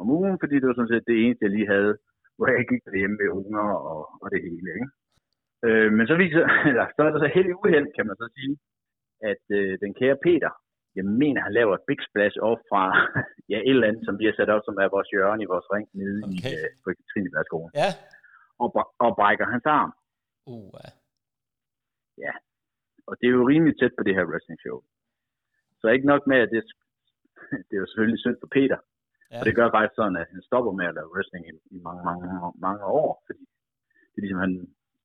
om 0.00 0.06
ugen, 0.16 0.36
fordi 0.42 0.54
det 0.58 0.66
var 0.68 0.76
sådan 0.76 0.92
set 0.92 1.08
det 1.10 1.16
eneste, 1.22 1.44
jeg 1.44 1.52
lige 1.54 1.72
havde, 1.76 1.92
hvor 2.36 2.46
jeg 2.56 2.64
gik 2.70 2.82
derhjemme 2.86 3.16
med 3.20 3.28
unger 3.40 3.66
og, 3.92 4.02
og 4.22 4.26
det 4.32 4.40
hele, 4.46 4.68
ikke? 4.76 4.88
Øh, 5.66 5.88
men 5.96 6.04
så 6.10 6.14
viser, 6.22 6.42
eller, 6.70 6.86
så 6.94 7.00
er 7.06 7.10
der 7.10 7.20
så 7.24 7.30
heldig 7.36 7.54
uheld, 7.60 7.88
kan 7.96 8.06
man 8.08 8.16
så 8.22 8.26
sige, 8.36 8.54
at 9.30 9.44
øh, 9.58 9.72
den 9.82 9.92
kære 10.00 10.18
Peter, 10.26 10.52
jeg 10.98 11.04
mener, 11.22 11.40
han 11.46 11.52
laver 11.58 11.74
et 11.74 11.84
big 11.90 12.00
splash 12.08 12.36
op 12.50 12.60
fra 12.70 12.82
ja, 13.52 13.58
et 13.68 13.74
eller 13.74 13.88
andet, 13.88 14.02
som 14.06 14.18
vi 14.20 14.24
har 14.28 14.34
sat 14.36 14.50
op, 14.54 14.62
som 14.64 14.76
er 14.82 14.88
vores 14.96 15.08
hjørne 15.14 15.42
i 15.42 15.50
vores 15.54 15.68
ring 15.74 15.86
nede 16.00 16.20
Okay. 16.28 16.50
i 16.50 16.64
øh, 16.64 16.68
på 16.84 16.88
Ja. 17.82 17.90
og, 18.62 18.68
og 19.04 19.10
brækker 19.20 19.46
hans 19.54 19.66
arm. 19.78 19.92
Uh, 20.52 20.80
ja. 22.24 22.32
Og 23.08 23.14
det 23.20 23.26
er 23.26 23.34
jo 23.38 23.48
rimelig 23.52 23.74
tæt 23.80 23.94
på 23.98 24.02
det 24.06 24.14
her 24.16 24.24
wrestling 24.30 24.60
show. 24.64 24.78
Så 25.80 25.86
ikke 25.94 26.06
nok 26.12 26.22
med, 26.30 26.38
at 26.44 26.50
det, 26.54 26.62
det 27.66 27.74
er 27.76 27.82
jo 27.84 27.86
selvfølgelig 27.90 28.20
synd 28.24 28.36
for 28.42 28.50
Peter. 28.56 28.78
ja. 29.32 29.38
Og 29.40 29.44
det 29.46 29.54
gør 29.58 29.68
faktisk 29.76 29.96
sådan, 30.00 30.16
at 30.22 30.26
han 30.32 30.42
stopper 30.48 30.72
med 30.78 30.86
at 30.88 30.94
lave 30.98 31.12
wrestling 31.14 31.42
i, 31.50 31.52
i 31.76 31.78
mange, 31.88 32.02
mange, 32.08 32.24
mange 32.66 32.82
år. 33.00 33.10
Fordi 33.26 33.44
det 34.10 34.16
er 34.18 34.22
ligesom 34.24 34.40
han, 34.44 34.52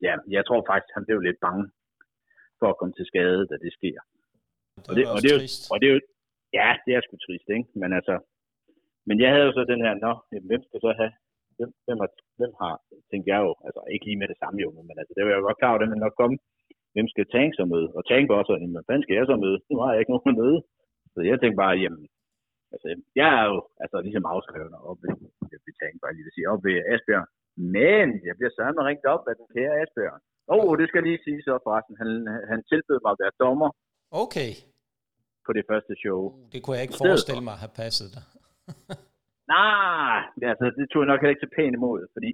ja, 0.08 0.14
jeg 0.38 0.44
tror 0.46 0.62
faktisk, 0.72 0.92
han 0.98 1.06
blev 1.08 1.20
lidt 1.20 1.40
bange 1.48 1.66
for 2.60 2.68
at 2.70 2.78
komme 2.80 2.94
til 2.96 3.06
skade, 3.12 3.42
da 3.52 3.56
det 3.66 3.74
sker. 3.80 4.00
Og 4.90 4.94
det, 4.98 5.04
og 5.14 5.20
det, 5.24 5.30
er 5.32 5.38
jo, 5.38 5.44
og 5.74 5.78
det 5.80 5.86
er 5.90 5.94
jo, 5.96 6.00
ja, 6.60 6.70
det 6.86 6.92
er 6.94 7.02
sgu 7.02 7.16
trist, 7.18 7.48
ikke? 7.58 7.70
Men 7.82 7.90
altså, 8.00 8.16
men 9.08 9.16
jeg 9.24 9.30
havde 9.34 9.46
jo 9.48 9.54
så 9.58 9.64
den 9.74 9.82
her, 9.86 9.94
nå, 10.06 10.14
jamen, 10.32 10.50
hvem 10.52 10.62
skal 10.68 10.80
så 10.86 10.92
have, 11.00 11.14
hvem, 11.58 11.70
hvem, 11.86 11.98
har, 12.04 12.10
hvem 12.40 12.54
har, 12.62 12.74
tænkte 13.10 13.28
jeg 13.34 13.40
jo, 13.46 13.52
altså 13.68 13.82
ikke 13.94 14.06
lige 14.08 14.22
med 14.22 14.28
det 14.32 14.38
samme 14.42 14.58
jo, 14.66 14.70
men 14.88 14.96
altså, 15.00 15.14
det 15.14 15.22
var 15.24 15.32
jeg 15.32 15.40
jo 15.40 15.48
godt 15.48 15.60
klar 15.60 15.72
over, 15.72 15.80
det 15.82 15.90
men 15.90 16.04
nok 16.06 16.20
komme, 16.22 16.38
hvem 16.94 17.08
skal 17.14 17.26
Tank 17.34 17.50
så 17.60 17.64
møde? 17.74 17.88
Og 17.98 18.02
Tank 18.10 18.24
var 18.30 18.38
også, 18.42 18.54
jamen, 18.62 18.86
hvad 18.88 19.00
skal 19.04 19.18
jeg 19.18 19.26
så 19.32 19.36
møde? 19.44 19.58
Nu 19.72 19.76
har 19.82 19.92
jeg 19.92 20.02
ikke 20.02 20.14
nogen 20.14 20.34
at 20.34 20.40
møde. 20.44 20.60
Så 21.14 21.20
jeg 21.30 21.38
tænkte 21.40 21.62
bare, 21.64 21.76
jamen, 21.84 22.06
altså, 22.74 22.88
jeg 23.20 23.30
er 23.40 23.46
jo 23.52 23.58
altså, 23.84 23.98
ligesom 24.06 24.26
afskrevet 24.34 24.74
op 24.90 25.00
ved, 25.04 25.14
ved 25.66 25.74
Tank, 25.80 25.96
bare 26.04 26.14
lige 26.16 26.26
vil 26.28 26.36
sige, 26.36 26.52
op 26.54 26.62
ved 26.68 26.76
Asbjørn. 26.94 27.30
Men 27.78 28.08
jeg 28.28 28.34
bliver 28.38 28.54
sørme 28.58 28.82
ringt 28.88 29.06
op 29.14 29.24
af 29.30 29.36
den 29.40 29.48
kære 29.54 29.78
Asbjørn. 29.82 30.22
Åh, 30.54 30.66
oh, 30.66 30.74
det 30.80 30.88
skal 30.88 31.04
lige 31.04 31.24
sige 31.26 31.42
så 31.48 31.54
forresten. 31.66 31.96
Han, 32.02 32.10
han 32.52 32.60
tilbød 32.72 33.00
mig 33.02 33.12
at 33.14 33.22
være 33.24 33.40
dommer 33.44 33.70
Okay. 34.24 34.52
På 35.46 35.52
det 35.58 35.64
første 35.72 35.94
show. 36.04 36.20
Uh, 36.28 36.46
det 36.54 36.60
kunne 36.62 36.76
jeg 36.78 36.84
ikke 36.86 36.98
stedet 36.98 37.12
forestille 37.12 37.44
mig 37.48 37.56
at 37.58 37.64
have 37.64 37.76
passet 37.82 38.08
dig. 38.16 38.24
Nej, 39.56 40.20
altså, 40.52 40.66
det 40.78 40.86
tog 40.88 41.00
jeg 41.02 41.10
nok 41.12 41.20
heller 41.22 41.36
ikke 41.36 41.46
til 41.46 41.56
pænt 41.58 41.76
imod, 41.80 42.00
fordi 42.16 42.30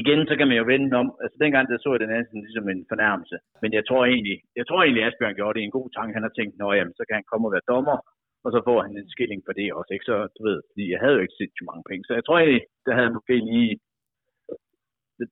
igen, 0.00 0.20
så 0.30 0.34
kan 0.38 0.48
man 0.48 0.58
jo 0.60 0.64
vende 0.72 0.90
om. 1.02 1.08
Altså, 1.22 1.36
dengang 1.44 1.64
der 1.68 1.78
så 1.78 1.90
jeg 1.94 2.02
den 2.04 2.16
anden 2.16 2.44
ligesom 2.46 2.66
en 2.68 2.82
fornærmelse. 2.92 3.36
Men 3.62 3.70
jeg 3.78 3.84
tror 3.88 4.02
egentlig, 4.12 4.38
jeg 4.58 4.66
tror 4.66 4.80
egentlig, 4.80 5.04
Asbjørn 5.04 5.38
gjorde 5.38 5.56
det 5.56 5.64
en 5.64 5.76
god 5.78 5.88
tanke. 5.96 6.16
Han 6.18 6.26
har 6.26 6.34
tænkt, 6.34 6.54
nå 6.62 6.68
jamen, 6.78 6.94
så 6.98 7.02
kan 7.06 7.18
han 7.18 7.30
komme 7.30 7.46
og 7.48 7.54
være 7.56 7.70
dommer, 7.72 7.98
og 8.44 8.48
så 8.54 8.58
får 8.68 8.78
han 8.84 8.92
en 8.96 9.12
skilling 9.14 9.40
for 9.46 9.54
det 9.58 9.68
også, 9.78 9.90
ikke? 9.94 10.08
Så, 10.10 10.16
du 10.36 10.40
ved, 10.48 10.58
fordi 10.70 10.84
jeg 10.92 11.00
havde 11.02 11.16
jo 11.16 11.24
ikke 11.24 11.38
set 11.40 11.52
så 11.58 11.64
mange 11.70 11.84
penge. 11.90 12.02
Så 12.06 12.12
jeg 12.18 12.24
tror 12.24 12.36
egentlig, 12.38 12.64
der 12.86 12.94
havde 12.98 13.16
måske 13.16 13.34
lige... 13.52 13.72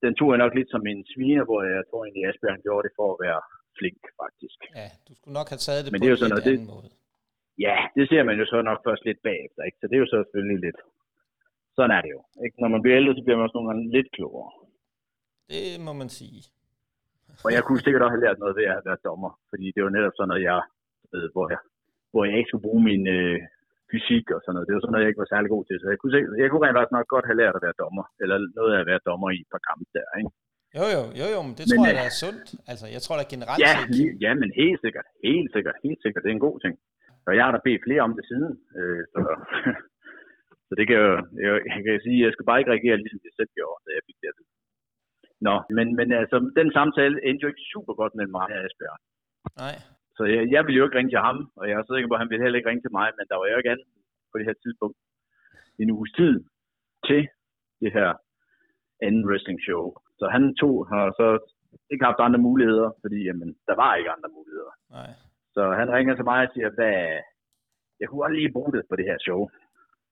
Den- 0.03 0.17
tog 0.19 0.29
jeg 0.33 0.43
nok 0.45 0.55
lidt 0.55 0.71
som 0.75 0.85
en 0.93 1.03
sviner, 1.13 1.45
hvor 1.49 1.59
jeg 1.77 1.85
tror 1.91 2.01
egentlig, 2.03 2.25
Asbjørn 2.29 2.65
gjorde 2.67 2.85
det 2.87 2.97
for 2.99 3.09
at 3.13 3.21
være 3.27 3.41
flink, 3.79 4.03
faktisk. 4.23 4.59
Ja, 4.81 4.89
du 5.07 5.13
skulle 5.19 5.35
nok 5.41 5.49
have 5.53 5.63
taget 5.69 5.81
det 5.85 5.91
Men 5.93 5.99
på 5.99 6.03
det 6.03 6.09
er 6.11 6.15
jo 6.15 6.21
sådan 6.23 6.33
noget, 6.35 6.47
det- 6.49 6.57
anden 6.59 6.73
måde. 6.77 6.89
Ja, 7.67 7.77
det 7.97 8.05
ser 8.11 8.23
man 8.29 8.37
jo 8.41 8.47
så 8.53 8.59
nok 8.71 8.81
først 8.87 9.03
lidt 9.09 9.21
bagefter, 9.29 9.61
ikke? 9.69 9.79
Så 9.81 9.85
det 9.89 9.95
er 9.97 10.03
jo 10.05 10.11
så 10.13 10.19
selvfølgelig 10.23 10.61
lidt... 10.67 10.79
Sådan 11.77 11.93
er 11.97 12.01
det 12.05 12.11
jo. 12.17 12.21
Ikke? 12.45 12.57
Når 12.63 12.71
man 12.75 12.83
bliver 12.83 12.97
ældre, 13.01 13.13
så 13.19 13.23
bliver 13.25 13.37
man 13.39 13.47
også 13.47 13.57
nogle 13.57 13.69
gange 13.71 13.85
lidt 13.97 14.09
klogere. 14.17 14.51
Det 15.53 15.65
må 15.87 15.93
man 16.01 16.09
sige. 16.19 16.41
Og 17.45 17.51
jeg 17.57 17.63
kunne 17.65 17.83
sikkert 17.85 18.03
også 18.05 18.15
have 18.15 18.25
lært 18.27 18.39
noget 18.43 18.55
ved 18.59 18.67
at 18.77 18.85
være 18.89 19.05
dommer, 19.09 19.31
fordi 19.51 19.67
det 19.75 19.81
var 19.85 19.93
netop 19.97 20.15
sådan 20.17 20.31
noget, 20.33 20.45
jeg 20.51 20.61
ved, 21.15 21.25
hvor 21.35 21.47
jeg, 21.53 21.61
hvor 22.13 22.23
jeg 22.29 22.35
ikke 22.39 22.51
skulle 22.51 22.67
bruge 22.69 22.83
min 22.91 23.05
øh, 23.17 23.37
fysik 23.91 24.27
og 24.35 24.41
sådan 24.41 24.55
noget. 24.55 24.67
Det 24.69 24.75
var 24.75 24.81
sådan 24.83 24.93
noget, 24.95 25.05
jeg 25.05 25.11
ikke 25.13 25.25
var 25.25 25.33
særlig 25.35 25.49
god 25.55 25.65
til. 25.65 25.77
Så 25.83 25.87
jeg 25.93 25.99
kunne, 26.01 26.13
jeg 26.43 26.49
kunne 26.51 26.65
rent 26.65 26.77
faktisk 26.79 26.97
nok 26.97 27.09
godt 27.15 27.27
have 27.31 27.41
lært 27.43 27.57
at 27.59 27.65
være 27.67 27.81
dommer, 27.83 28.05
eller 28.23 28.37
noget 28.59 28.73
af 28.75 28.81
at 28.83 28.89
være 28.91 29.07
dommer 29.09 29.29
i 29.37 29.39
et 29.45 29.51
par 29.55 29.63
kampe 29.69 29.87
der, 29.99 30.09
ikke? 30.21 30.31
Jo, 30.79 30.85
jo, 30.95 31.03
jo, 31.21 31.27
jo, 31.35 31.41
men 31.47 31.55
det 31.59 31.65
Men, 31.65 31.77
tror 31.77 31.87
jeg, 31.89 31.97
øh, 31.97 32.01
der 32.01 32.09
er 32.13 32.17
sundt. 32.25 32.47
Altså, 32.71 32.87
jeg 32.95 33.01
tror 33.05 33.15
da 33.17 33.25
generelt 33.35 33.61
Ja, 33.67 33.75
set, 33.99 34.15
ja, 34.25 34.33
men 34.43 34.49
helt 34.63 34.81
sikkert, 34.85 35.07
helt 35.29 35.51
sikkert, 35.55 35.77
helt 35.87 36.01
sikkert. 36.05 36.23
Det 36.25 36.31
er 36.31 36.39
en 36.41 36.49
god 36.49 36.59
ting. 36.65 36.75
Og 37.27 37.33
jeg 37.37 37.45
har 37.45 37.53
da 37.55 37.61
bedt 37.67 37.85
flere 37.87 38.03
om 38.07 38.13
det 38.19 38.25
siden, 38.31 38.53
øh, 38.79 39.03
så, 39.13 39.21
så 40.67 40.73
det 40.79 40.85
kan 40.89 40.97
jo, 41.05 41.11
jeg, 41.45 41.53
jeg 41.73 41.81
kan 41.87 41.95
sige, 42.07 42.19
jeg 42.27 42.33
skal 42.33 42.47
bare 42.49 42.59
ikke 42.61 42.73
reagere 42.75 42.97
ligesom 43.03 43.21
jeg 43.29 43.35
selv 43.39 43.53
gjorde, 43.59 43.81
da 43.87 43.91
jeg 43.99 44.05
fik 44.09 44.19
det 44.23 44.31
at. 44.33 44.39
Nå, 45.47 45.55
men, 45.77 45.87
men 45.99 46.09
altså, 46.23 46.37
den 46.61 46.69
samtale 46.79 47.17
endte 47.27 47.43
jo 47.45 47.51
ikke 47.53 47.71
super 47.75 47.95
godt 48.01 48.15
mellem 48.19 48.35
mig 48.39 48.49
og 48.57 48.61
Asbjørn. 48.67 49.03
nej. 49.63 49.77
Så 50.17 50.23
jeg, 50.35 50.43
jeg 50.55 50.63
ville 50.65 50.79
jo 50.79 50.87
ikke 50.87 50.99
ringe 50.99 51.13
til 51.15 51.27
ham, 51.29 51.39
og 51.59 51.65
jeg 51.69 51.75
er 51.77 51.85
sikker 51.85 52.09
på, 52.09 52.17
at 52.17 52.23
han 52.23 52.31
ville 52.31 52.45
heller 52.45 52.59
ikke 52.59 52.71
ringe 52.71 52.85
til 52.85 52.97
mig, 52.99 53.09
men 53.19 53.25
der 53.31 53.37
var 53.41 53.47
jo 53.47 53.57
ikke 53.59 53.73
andet 53.75 53.89
på 54.31 54.39
det 54.39 54.47
her 54.49 54.57
tidspunkt 54.65 54.97
en 55.83 55.91
uges 55.97 56.13
tid 56.21 56.35
til 57.09 57.23
det 57.83 57.91
her 57.99 58.11
anden 59.07 59.23
wrestling 59.29 59.61
show. 59.67 59.83
Så 60.21 60.25
han 60.35 60.43
tog 60.61 60.75
har 60.93 61.05
så 61.21 61.29
ikke 61.93 62.05
haft 62.09 62.21
andre 62.27 62.41
muligheder, 62.49 62.89
fordi 63.03 63.19
jamen, 63.29 63.49
der 63.69 63.75
var 63.83 63.91
ikke 63.99 64.11
andre 64.17 64.31
muligheder. 64.39 64.73
Nej. 64.97 65.11
Så 65.55 65.63
han 65.81 65.89
ringer 65.97 66.15
til 66.15 66.29
mig 66.31 66.39
og 66.47 66.51
siger, 66.55 66.69
hvad, 66.79 66.97
jeg 68.01 68.07
kunne 68.07 68.23
godt 68.25 68.37
lige 68.39 68.53
bruge 68.57 68.73
det 68.77 68.83
på 68.91 68.95
det 68.99 69.07
her 69.11 69.19
show. 69.27 69.41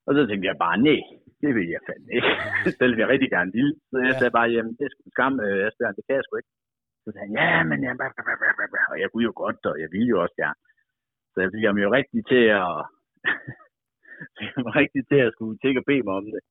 Og 0.06 0.10
så 0.16 0.20
tænkte 0.26 0.48
jeg 0.50 0.56
bare, 0.66 0.76
nej, 0.88 1.00
det 1.42 1.50
vil 1.56 1.68
jeg 1.74 1.82
fandme 1.88 2.10
ikke. 2.18 2.32
Selv 2.80 2.92
vil 2.92 3.02
jeg 3.04 3.10
rigtig 3.14 3.30
gerne 3.36 3.52
ville. 3.58 3.74
Så 3.90 3.96
jeg 4.06 4.12
Ja. 4.14 4.18
sagde 4.20 4.36
bare, 4.38 4.48
jamen 4.56 4.72
det 4.78 4.84
er 4.86 4.92
sgu 4.92 5.02
skam, 5.16 5.34
øh, 5.46 5.66
Asbjørn, 5.66 5.96
det 5.98 6.04
kan 6.06 6.16
jeg 6.18 6.24
sgu 6.26 6.34
ikke. 6.40 6.52
Så 7.02 7.08
sagde 7.12 7.26
han, 7.26 7.34
ja, 7.40 7.48
men 7.70 7.78
bla. 8.72 8.82
og 8.92 8.96
jeg 9.02 9.08
kunne 9.10 9.26
jo 9.30 9.32
godt, 9.42 9.60
og 9.72 9.76
jeg 9.82 9.88
ville 9.94 10.08
jo 10.14 10.18
også 10.24 10.36
gerne. 10.42 10.60
Så 11.32 11.36
jeg 11.44 11.50
fik 11.54 11.64
ham 11.68 11.78
jo 11.84 11.88
rigtig 11.98 12.20
til 12.32 12.44
at, 12.62 12.72
fik 14.38 14.50
ham 14.56 14.66
rigtig 14.80 15.02
til 15.10 15.20
at 15.26 15.32
skulle 15.36 15.56
tænke 15.62 15.80
og 15.82 15.86
bede 15.90 16.04
mig 16.08 16.14
om 16.20 16.26
det. 16.34 16.42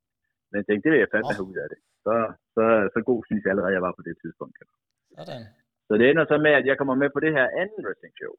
Men 0.51 0.55
jeg 0.59 0.65
tænkte, 0.67 0.83
det 0.85 0.91
vil 0.93 1.03
jeg 1.03 1.11
fandme 1.13 1.31
Åh. 1.31 1.37
have 1.37 1.49
ud 1.51 1.57
af 1.63 1.67
det. 1.73 1.79
Så, 2.05 2.13
så, 2.55 2.63
så 2.93 2.99
god 3.09 3.19
synes 3.27 3.41
jeg 3.43 3.51
allerede, 3.51 3.75
jeg 3.77 3.85
var 3.87 3.93
på 3.97 4.03
det 4.07 4.15
tidspunkt. 4.23 4.55
Sådan. 5.17 5.45
Så 5.87 5.93
det 5.99 6.05
ender 6.07 6.25
så 6.31 6.37
med, 6.45 6.53
at 6.59 6.65
jeg 6.69 6.75
kommer 6.79 6.95
med 7.01 7.09
på 7.13 7.19
det 7.25 7.31
her 7.37 7.45
anden 7.61 7.79
wrestling 7.85 8.15
show. 8.21 8.33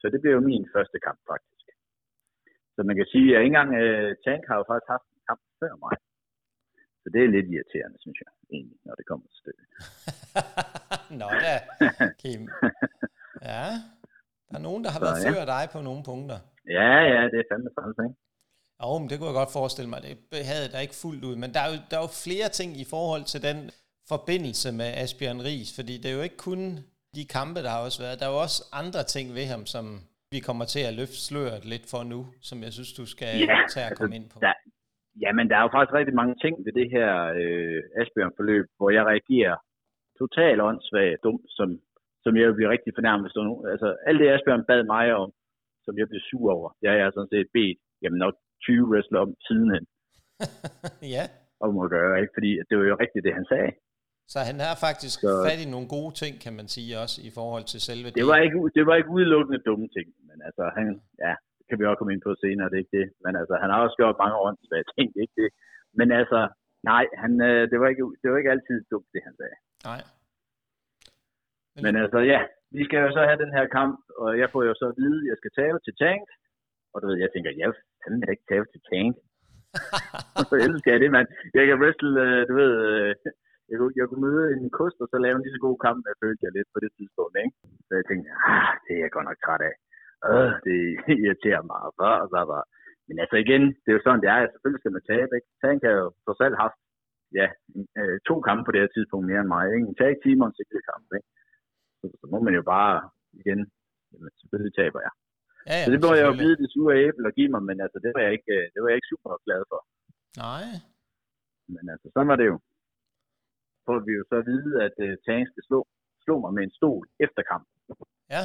Så 0.00 0.06
det 0.12 0.18
bliver 0.20 0.36
jo 0.38 0.48
min 0.52 0.64
første 0.74 0.98
kamp, 1.06 1.20
faktisk. 1.32 1.66
Så 2.74 2.80
man 2.88 2.96
kan 2.98 3.06
sige, 3.14 3.28
at 3.30 3.40
ikke 3.40 3.52
engang 3.52 3.70
uh, 3.82 4.10
Tank 4.24 4.42
har 4.50 4.56
jo 4.60 4.64
faktisk 4.70 4.88
haft 4.94 5.06
en 5.14 5.22
kamp 5.28 5.42
før 5.62 5.74
mig. 5.84 5.94
Så 7.02 7.06
det 7.14 7.20
er 7.22 7.34
lidt 7.36 7.48
irriterende, 7.54 7.98
synes 8.04 8.18
jeg, 8.24 8.30
egentlig, 8.56 8.78
når 8.86 8.94
det 8.98 9.06
kommer 9.10 9.26
til 9.26 9.38
stykket. 9.42 9.66
Nå 11.20 11.28
da, 11.46 11.54
Kim. 12.22 12.42
Ja, 13.50 13.66
der 14.48 14.56
er 14.60 14.64
nogen, 14.68 14.82
der 14.84 14.90
har 14.94 15.00
Så, 15.00 15.06
været 15.06 15.24
ja. 15.24 15.30
før 15.32 15.42
dig 15.54 15.64
på 15.74 15.78
nogle 15.88 16.02
punkter. 16.10 16.38
Ja, 16.78 16.90
ja, 17.12 17.20
det 17.32 17.38
er 17.42 17.46
fandme 17.50 17.70
træls, 17.76 17.98
ikke? 18.06 18.16
Jo, 18.82 18.90
men 19.00 19.08
det 19.08 19.16
kunne 19.18 19.30
jeg 19.32 19.40
godt 19.42 19.56
forestille 19.60 19.90
mig. 19.92 20.00
Det 20.36 20.42
havde 20.52 20.68
der 20.72 20.80
ikke 20.86 21.00
fuldt 21.04 21.24
ud. 21.28 21.36
Men 21.42 21.50
der 21.54 21.60
er, 21.64 21.68
jo, 21.72 21.76
der 21.90 21.96
er 21.98 22.04
jo 22.06 22.12
flere 22.26 22.48
ting 22.58 22.70
i 22.84 22.86
forhold 22.94 23.24
til 23.32 23.40
den 23.48 23.58
forbindelse 24.12 24.68
med 24.80 24.88
Asbjørn 25.02 25.40
Ries, 25.48 25.70
fordi 25.78 25.94
det 26.02 26.08
er 26.10 26.16
jo 26.18 26.24
ikke 26.28 26.40
kun 26.48 26.60
de 27.16 27.24
kampe, 27.36 27.58
der 27.66 27.70
har 27.74 27.82
også 27.86 28.00
været. 28.04 28.16
Der 28.20 28.26
er 28.26 28.32
jo 28.36 28.40
også 28.46 28.58
andre 28.82 29.02
ting 29.14 29.26
ved 29.38 29.46
ham, 29.54 29.62
som 29.74 29.84
vi 30.34 30.38
kommer 30.48 30.64
til 30.74 30.82
at 30.88 30.96
løfte 31.00 31.20
sløret 31.28 31.62
lidt 31.72 31.86
for 31.92 32.02
nu, 32.12 32.20
som 32.48 32.58
jeg 32.66 32.72
synes, 32.76 32.92
du 33.00 33.04
skal 33.14 33.32
Ja, 33.50 33.56
tage 33.74 33.86
at 33.86 33.90
altså, 33.90 33.98
komme 34.00 34.14
ind 34.18 34.26
på. 34.32 34.36
Der, 34.46 34.54
jamen, 35.24 35.46
der 35.50 35.56
er 35.58 35.64
jo 35.66 35.70
faktisk 35.76 35.94
rigtig 36.00 36.16
mange 36.20 36.34
ting 36.44 36.54
ved 36.66 36.72
det 36.80 36.88
her 36.96 37.10
øh, 37.40 37.80
Asbjørn-forløb, 38.00 38.66
hvor 38.78 38.90
jeg 38.96 39.04
reagerer 39.12 39.56
totalt 40.20 40.60
åndssvagt 40.68 41.22
dumt, 41.26 41.46
som, 41.58 41.68
som 42.24 42.32
jeg 42.38 42.44
vil 42.48 42.58
blive 42.58 42.72
rigtig 42.74 42.92
fornærmet. 42.98 43.24
Hvis 43.24 43.34
der 43.34 43.40
er 43.42 43.48
nogen- 43.50 43.68
altså, 43.74 43.88
alt 44.08 44.20
det 44.20 44.28
Asbjørn 44.34 44.64
bad 44.70 44.82
mig 44.94 45.06
om, 45.22 45.28
som 45.84 45.94
jeg 46.00 46.06
blev 46.10 46.22
sur 46.30 46.48
over, 46.56 46.68
det 46.80 46.86
har 46.90 46.96
jeg 47.02 47.10
sådan 47.16 47.32
set 47.34 47.48
bedt, 47.56 47.78
jamen 48.02 48.18
nok 48.24 48.34
20 48.62 48.90
wrestler 48.90 49.20
om 49.26 49.30
sidenhen, 49.46 49.84
ja, 51.16 51.24
om 51.66 51.72
at 51.84 51.88
gøre, 51.96 52.14
ikke? 52.22 52.32
Fordi 52.36 52.50
det 52.68 52.74
var 52.78 52.84
jo 52.92 52.96
rigtigt, 53.04 53.24
det 53.26 53.34
han 53.40 53.46
sagde. 53.52 53.70
så 54.32 54.38
han 54.48 54.56
har 54.66 54.74
faktisk 54.86 55.16
Så- 55.20 55.44
fat 55.48 55.60
i 55.66 55.68
nogle 55.74 55.88
gode 55.96 56.12
ting, 56.22 56.32
kan 56.44 56.54
man 56.58 56.66
sige 56.74 56.90
også, 57.02 57.16
i 57.28 57.30
forhold 57.38 57.64
til 57.72 57.80
selve 57.88 58.06
Det 58.20 58.26
var 58.32 58.38
ikke, 58.46 58.58
det 58.76 58.84
var 58.88 58.94
ikke 59.00 59.12
udelukkende 59.16 59.60
dumme 59.68 59.88
ting, 59.96 60.06
men 60.28 60.38
altså, 60.48 60.64
han, 60.76 60.86
ja, 61.24 61.32
det 61.58 61.64
kan 61.68 61.78
vi 61.78 61.84
også 61.86 61.98
komme 62.00 62.14
ind 62.14 62.22
på 62.28 62.32
senere, 62.44 62.68
det 62.70 62.76
er 62.76 62.84
ikke 62.84 62.98
det. 63.00 63.08
Men 63.24 63.32
altså, 63.40 63.54
han 63.62 63.68
har 63.72 63.78
også 63.84 63.96
gjort 64.00 64.16
mange 64.22 64.36
åndssvage 64.46 64.86
ting, 64.96 65.06
det 65.12 65.18
er 65.20 65.26
ikke 65.28 65.40
det. 65.44 65.50
Men 65.98 66.08
altså, 66.20 66.40
nej, 66.92 67.04
han, 67.22 67.32
øh, 67.48 67.62
det, 67.70 67.76
var 67.80 67.88
ikke, 67.92 68.04
det 68.20 68.26
var 68.30 68.38
ikke 68.38 68.54
altid 68.54 68.76
dumt, 68.92 69.08
det 69.14 69.20
han 69.28 69.34
sagde. 69.40 69.56
Nej. 69.90 70.00
Men 71.84 71.94
altså, 72.02 72.18
ja, 72.32 72.40
vi 72.76 72.82
skal 72.86 72.98
jo 73.06 73.10
så 73.16 73.22
have 73.28 73.42
den 73.44 73.52
her 73.58 73.66
kamp, 73.78 73.94
og 74.22 74.30
jeg 74.40 74.48
får 74.52 74.62
jo 74.68 74.74
så 74.80 74.86
at 74.92 74.96
vide, 75.02 75.18
at 75.22 75.28
jeg 75.30 75.36
skal 75.40 75.52
tage 75.58 75.72
til 75.86 75.94
Tank. 76.04 76.26
Og 76.94 76.98
du 77.00 77.06
ved, 77.06 77.16
jeg 77.24 77.30
tænker, 77.30 77.50
jeg 77.62 77.70
fanden 78.02 78.20
da 78.20 78.30
ikke 78.30 78.48
tage 78.48 78.66
til 78.72 78.82
Tank. 78.90 79.14
Og 80.38 80.44
så 80.50 80.54
elsker 80.66 80.90
jeg 80.92 81.00
det, 81.04 81.10
mand. 81.16 81.28
Jeg 81.58 81.64
kan 81.66 81.80
wrestle, 81.82 82.12
øh, 82.24 82.40
du 82.48 82.54
ved, 82.60 82.72
øh, 82.88 83.10
jeg, 83.70 83.76
kunne, 83.78 83.94
jeg 83.98 84.06
kunne 84.08 84.24
møde 84.28 84.44
en 84.56 84.70
kost, 84.78 84.98
og 85.02 85.08
så 85.08 85.16
lave 85.18 85.36
en 85.36 85.44
lige 85.44 85.56
så 85.56 85.62
god 85.68 85.78
kamp, 85.86 86.00
jeg 86.10 86.16
følte 86.22 86.44
jeg 86.46 86.52
lidt 86.54 86.70
på 86.74 86.78
det 86.84 86.92
tidspunkt, 86.98 87.34
ikke? 87.44 87.54
Så 87.86 87.92
jeg 87.98 88.04
tænkte, 88.06 88.28
ah, 88.50 88.72
det 88.84 88.92
er 88.94 89.02
jeg 89.04 89.14
godt 89.14 89.28
nok 89.28 89.40
træt 89.44 89.62
af. 89.70 89.74
Øh, 90.28 90.52
det 90.66 90.78
irriterer 91.24 91.62
mig, 91.70 91.80
og 91.86 91.92
så, 91.98 92.08
og 92.22 92.28
så 92.32 92.40
bare. 92.52 92.66
Men 93.08 93.16
altså 93.22 93.36
igen, 93.44 93.62
det 93.82 93.88
er 93.90 93.96
jo 93.98 94.04
sådan, 94.04 94.22
det 94.24 94.30
er. 94.30 94.38
Selvfølgelig 94.52 94.82
skal 94.82 94.96
man 94.96 95.08
tabe, 95.12 95.32
ikke? 95.38 95.48
Tank 95.62 95.78
har 95.86 95.94
jo 96.02 96.06
trods 96.24 96.40
alt 96.46 96.62
haft 96.64 96.78
ja, 97.38 97.46
øh, 97.98 98.16
to 98.28 98.34
kampe 98.46 98.62
på 98.64 98.72
det 98.72 98.80
her 98.82 98.92
tidspunkt 98.94 99.24
mere 99.30 99.40
end 99.42 99.52
mig. 99.56 99.64
Ikke? 99.74 99.88
En 99.90 99.98
tag 100.00 100.12
team 100.22 100.42
og 100.42 100.48
en 100.48 100.58
sikkerhedskamp. 100.58 101.06
Ikke? 101.18 101.28
Så, 101.98 102.04
så, 102.20 102.24
må 102.32 102.38
man 102.46 102.54
jo 102.58 102.62
bare 102.74 102.94
igen, 103.40 103.60
jamen, 104.12 104.30
selvfølgelig 104.40 104.74
taber 104.80 105.00
jeg. 105.06 105.12
Ja, 105.68 105.74
ja, 105.78 105.84
så 105.84 105.88
det 105.94 106.00
må 106.04 106.10
jeg 106.18 106.26
jo 106.30 106.34
bide 106.42 106.56
det 106.60 106.68
sure 106.74 106.94
æble 107.04 107.28
og 107.30 107.34
give 107.38 107.50
mig, 107.54 107.62
men 107.68 107.76
altså, 107.84 107.98
det 108.04 108.10
var 108.14 108.22
jeg 108.26 108.32
ikke, 108.38 108.52
øh, 108.58 108.64
det 108.72 108.78
var 108.80 108.88
jeg 108.90 108.98
ikke 108.98 109.12
super 109.12 109.30
glad 109.46 109.62
for. 109.70 109.80
Nej. 110.46 110.66
Men 111.74 111.84
altså, 111.92 112.06
sådan 112.14 112.30
var 112.32 112.38
det 112.40 112.48
jo. 112.52 112.56
For 113.84 113.94
vi 114.06 114.12
jo 114.18 114.24
så 114.30 114.36
at 114.42 114.46
vide, 114.52 114.72
at 114.86 114.96
uh, 115.06 115.12
Tang 115.24 115.42
skal 115.50 115.62
slå, 115.68 115.78
slå 116.24 116.34
mig 116.44 116.52
med 116.56 116.62
en 116.64 116.76
stol 116.78 117.04
efter 117.26 117.42
kamp. 117.52 117.66
Ja. 118.34 118.42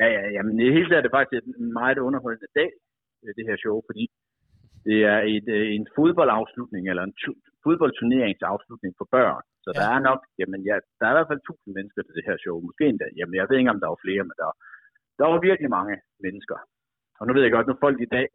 Ja, 0.00 0.06
ja, 0.16 0.22
ja, 0.34 0.40
men 0.46 0.54
det 0.58 0.76
hele 0.76 0.88
taget 0.88 1.00
er 1.02 1.06
det 1.06 1.18
faktisk 1.18 1.44
en 1.46 1.72
meget 1.80 1.98
underholdende 2.06 2.50
dag, 2.60 2.70
det 3.38 3.48
her 3.48 3.58
show, 3.64 3.76
fordi 3.88 4.04
det 4.88 4.98
er 5.14 5.20
et, 5.34 5.48
øh, 5.56 5.66
en 5.76 5.86
fodboldafslutning, 5.96 6.84
eller 6.90 7.02
en 7.04 7.16
fodboldturneringsafslutning 7.64 8.92
for 8.98 9.06
børn. 9.16 9.44
Så 9.64 9.70
ja. 9.70 9.78
der 9.78 9.86
er 9.96 10.00
nok, 10.08 10.20
jamen 10.40 10.60
ja, 10.68 10.76
der 10.98 11.04
er 11.06 11.12
i 11.12 11.16
hvert 11.18 11.30
fald 11.30 11.42
tusind 11.48 11.72
mennesker 11.78 12.02
til 12.02 12.16
det 12.16 12.24
her 12.28 12.36
show. 12.44 12.56
Måske 12.68 12.84
endda, 12.86 13.06
jamen 13.18 13.34
jeg 13.38 13.46
ved 13.48 13.56
ikke, 13.58 13.74
om 13.74 13.80
der 13.82 13.92
var 13.92 14.04
flere, 14.04 14.24
men 14.28 14.36
der, 14.42 14.50
der 15.18 15.26
var 15.32 15.46
virkelig 15.48 15.70
mange 15.78 15.94
mennesker. 16.24 16.58
Og 17.18 17.22
nu 17.26 17.30
ved 17.32 17.42
jeg 17.42 17.54
godt, 17.56 17.68
når 17.68 17.82
folk 17.84 17.98
i 18.06 18.12
dag 18.16 18.26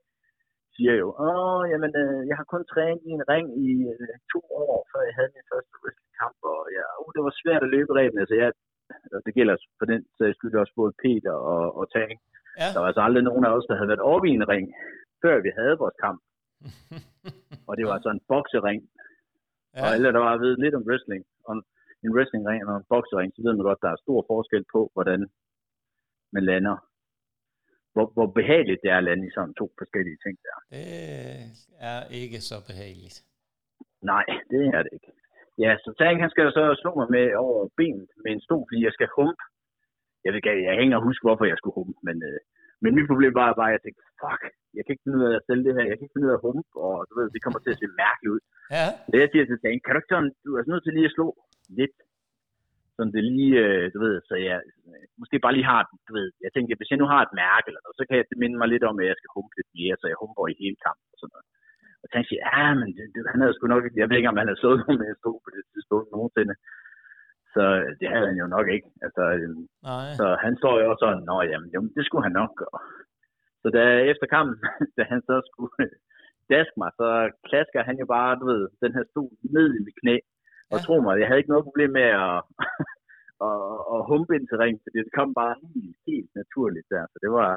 siger 0.76 0.94
jo, 1.02 1.08
åh, 1.28 1.64
jamen, 1.72 1.92
øh, 2.02 2.22
jeg 2.30 2.36
har 2.40 2.48
kun 2.54 2.64
trænet 2.72 3.02
i 3.10 3.12
en 3.18 3.26
ring 3.34 3.48
i 3.68 3.70
øh, 3.94 4.16
to 4.34 4.42
år, 4.64 4.76
før 4.92 5.02
jeg 5.08 5.16
havde 5.18 5.32
min 5.36 5.50
første 5.52 5.74
wrestlingkamp, 5.82 6.40
og 6.54 6.60
ja, 6.78 6.86
uh, 7.02 7.10
det 7.16 7.22
var 7.28 7.34
svært 7.42 7.64
at 7.66 7.74
løbe 7.76 7.92
rebene, 8.00 8.28
så 8.30 8.36
jeg, 8.42 8.50
det 9.26 9.34
gælder 9.38 9.56
for 9.80 9.86
den 9.92 10.02
sags 10.18 10.36
skyld 10.38 10.56
også 10.64 10.76
både 10.80 10.94
Peter 11.04 11.36
og, 11.54 11.64
og 11.80 11.86
Tang. 11.94 12.12
Ja. 12.62 12.70
Der 12.74 12.80
var 12.82 12.88
altså 12.92 13.04
aldrig 13.08 13.24
nogen 13.30 13.46
af 13.48 13.52
os, 13.58 13.68
der 13.70 13.76
havde 13.78 13.92
været 13.94 14.08
oppe 14.12 14.26
i 14.30 14.38
en 14.40 14.50
ring, 14.54 14.66
før 15.24 15.36
vi 15.46 15.52
havde 15.60 15.82
vores 15.84 15.98
kamp. 16.06 16.20
og 17.68 17.74
det 17.78 17.84
var 17.88 17.94
altså 17.98 18.12
en 18.16 18.26
boksering. 18.32 18.80
Ja. 19.76 19.82
Og 19.82 19.88
alle, 19.94 20.10
der 20.16 20.22
var 20.28 20.36
ved 20.46 20.54
lidt 20.64 20.76
om 20.80 20.86
wrestling, 20.90 21.24
om 21.52 21.58
en 22.04 22.12
wrestlingring 22.16 22.62
og 22.68 22.74
en 22.78 22.90
boksering, 22.94 23.30
så 23.32 23.40
ved 23.46 23.54
man 23.56 23.68
godt, 23.70 23.84
der 23.86 23.92
er 23.92 24.04
stor 24.06 24.20
forskel 24.32 24.64
på, 24.76 24.82
hvordan 24.94 25.20
man 26.36 26.44
lander. 26.50 26.78
Hvor, 27.94 28.06
hvor 28.16 28.28
behageligt 28.40 28.82
det 28.84 28.90
er 28.92 28.98
at 28.98 29.08
lande 29.10 29.28
i 29.28 29.36
sådan 29.36 29.54
to 29.62 29.66
forskellige 29.82 30.20
ting 30.26 30.36
der. 30.46 30.58
Det 30.72 30.84
er 31.90 32.02
ikke 32.22 32.40
så 32.50 32.58
behageligt. 32.70 33.18
Nej, 34.12 34.26
det 34.52 34.62
er 34.78 34.82
det 34.86 34.92
ikke. 34.98 35.12
Ja, 35.64 35.72
så 35.84 35.90
Tang, 36.00 36.16
han 36.24 36.32
skal 36.32 36.44
jo 36.48 36.52
så 36.58 36.64
slå 36.82 36.92
mig 37.00 37.08
med 37.16 37.26
over 37.46 37.60
benet 37.80 38.10
med 38.24 38.32
en 38.32 38.42
stol, 38.46 38.64
fordi 38.70 38.82
jeg 38.88 38.94
skal 38.98 39.10
humpe. 39.18 39.44
Jeg 40.24 40.30
ved 40.30 40.40
ikke, 40.40 40.68
jeg 40.70 40.80
hænger 40.82 40.98
og 40.98 41.06
huske, 41.10 41.26
hvorfor 41.26 41.46
jeg 41.52 41.58
skulle 41.60 41.78
humpe, 41.80 42.00
men, 42.08 42.18
øh, 42.30 42.40
men 42.82 42.92
mit 42.98 43.10
problem 43.12 43.34
var 43.42 43.60
bare, 43.60 43.72
at 43.72 43.76
jeg 43.76 43.84
tænkte, 43.84 44.04
fuck, 44.22 44.42
jeg 44.76 44.82
kan 44.84 44.94
ikke 44.94 45.06
finde 45.06 45.20
ud 45.20 45.26
af 45.30 45.36
at 45.38 45.46
sælge 45.48 45.66
det 45.66 45.76
her, 45.76 45.90
jeg 45.90 45.96
kan 45.96 46.06
ikke 46.06 46.16
finde 46.16 46.28
ud 46.28 46.34
af 46.36 46.40
at 46.40 46.46
humpe, 46.48 46.72
og 46.86 46.96
du 47.08 47.14
ved, 47.18 47.28
det 47.36 47.44
kommer 47.44 47.60
til 47.62 47.74
at 47.74 47.80
se 47.82 47.88
mærkeligt 48.04 48.34
ud. 48.36 48.42
Ja. 48.76 48.88
Så 49.10 49.16
jeg 49.22 49.30
siger 49.32 49.46
til 49.46 49.60
Tang, 49.62 49.78
kan 49.84 49.94
du 49.94 50.00
ikke 50.00 50.14
sådan, 50.14 50.32
du 50.46 50.50
er 50.60 50.64
nødt 50.72 50.84
til 50.84 50.96
lige 50.98 51.10
at 51.10 51.16
slå 51.18 51.28
lidt, 51.80 51.98
sådan 53.00 53.16
det 53.18 53.24
lige, 53.32 53.56
øh, 53.66 53.86
du 53.94 54.00
ved, 54.06 54.16
så 54.30 54.36
jeg 54.48 54.58
måske 55.22 55.38
bare 55.44 55.56
lige 55.56 55.70
har, 55.72 55.82
du 56.08 56.12
ved, 56.18 56.28
jeg 56.44 56.52
tænkte, 56.52 56.80
hvis 56.80 56.92
jeg 56.92 57.02
nu 57.02 57.08
har 57.14 57.22
et 57.24 57.34
mærke 57.44 57.66
eller 57.70 57.82
noget, 57.84 58.00
så 58.00 58.04
kan 58.06 58.18
jeg 58.18 58.26
minde 58.44 58.58
mig 58.60 58.70
lidt 58.70 58.86
om, 58.90 58.96
at 59.02 59.08
jeg 59.10 59.18
skal 59.18 59.34
humpe 59.36 59.54
lidt 59.58 59.72
mere, 59.78 59.96
så 59.98 60.06
jeg 60.12 60.22
humper 60.22 60.44
i 60.48 60.60
hele 60.64 60.78
kampen 60.86 61.08
og 61.14 61.18
sådan 61.20 61.34
noget. 61.36 61.48
Og 62.02 62.06
så 62.08 62.16
siger, 62.30 62.42
ja, 62.50 62.66
men 62.80 62.88
det, 62.96 63.04
det, 63.14 63.22
han 63.34 63.42
havde 63.42 63.56
sgu 63.56 63.66
nok 63.68 63.84
ikke, 63.86 64.00
jeg 64.02 64.08
ved 64.10 64.18
ikke, 64.18 64.32
om 64.32 64.40
han 64.42 64.50
havde 64.50 64.64
nogen 64.64 65.00
med 65.02 65.20
stol 65.22 65.40
på 65.46 65.50
det 65.56 65.64
tidspunkt 65.74 66.08
nogensinde. 66.16 66.56
Så 67.54 67.64
det 68.00 68.08
havde 68.14 68.28
han 68.32 68.38
jo 68.44 68.48
nok 68.56 68.68
ikke. 68.76 68.88
Altså, 69.06 69.24
øhm, 69.38 69.64
Nej. 69.92 70.08
Så 70.20 70.26
han 70.46 70.54
står 70.62 70.76
jo 70.80 70.86
også 70.92 71.04
sådan, 71.04 71.24
nå 71.30 71.38
jamen, 71.52 71.70
jamen, 71.74 71.92
det 71.98 72.04
skulle 72.06 72.26
han 72.28 72.38
nok 72.42 72.52
gøre. 72.62 72.80
Så 73.62 73.68
da 73.78 73.84
efter 74.12 74.28
kampen, 74.36 74.58
da 74.98 75.02
han 75.12 75.22
så 75.30 75.36
skulle 75.50 75.76
daske 76.54 76.76
mig, 76.82 76.92
så 77.00 77.10
klasker 77.48 77.82
han 77.90 77.98
jo 78.02 78.06
bare, 78.16 78.40
du 78.42 78.46
ved, 78.52 78.64
den 78.84 78.92
her 78.98 79.06
stol 79.12 79.32
ned 79.56 79.68
i 79.78 79.84
mit 79.86 79.98
knæ. 80.02 80.16
Og 80.74 80.78
ja. 80.78 80.84
tro 80.86 80.96
mig, 81.06 81.14
jeg 81.20 81.28
havde 81.28 81.42
ikke 81.42 81.54
noget 81.54 81.68
problem 81.70 81.92
med 82.00 82.08
at, 82.28 82.38
at, 83.48 83.60
at 83.94 84.00
humpe 84.10 84.32
ind 84.36 84.46
til 84.48 84.62
ring, 84.64 84.76
fordi 84.84 84.98
det 85.06 85.18
kom 85.20 85.30
bare 85.42 85.56
helt, 85.74 85.96
helt 86.10 86.32
naturligt 86.42 86.88
der. 86.94 87.04
Så 87.12 87.18
det 87.24 87.32
var, 87.40 87.50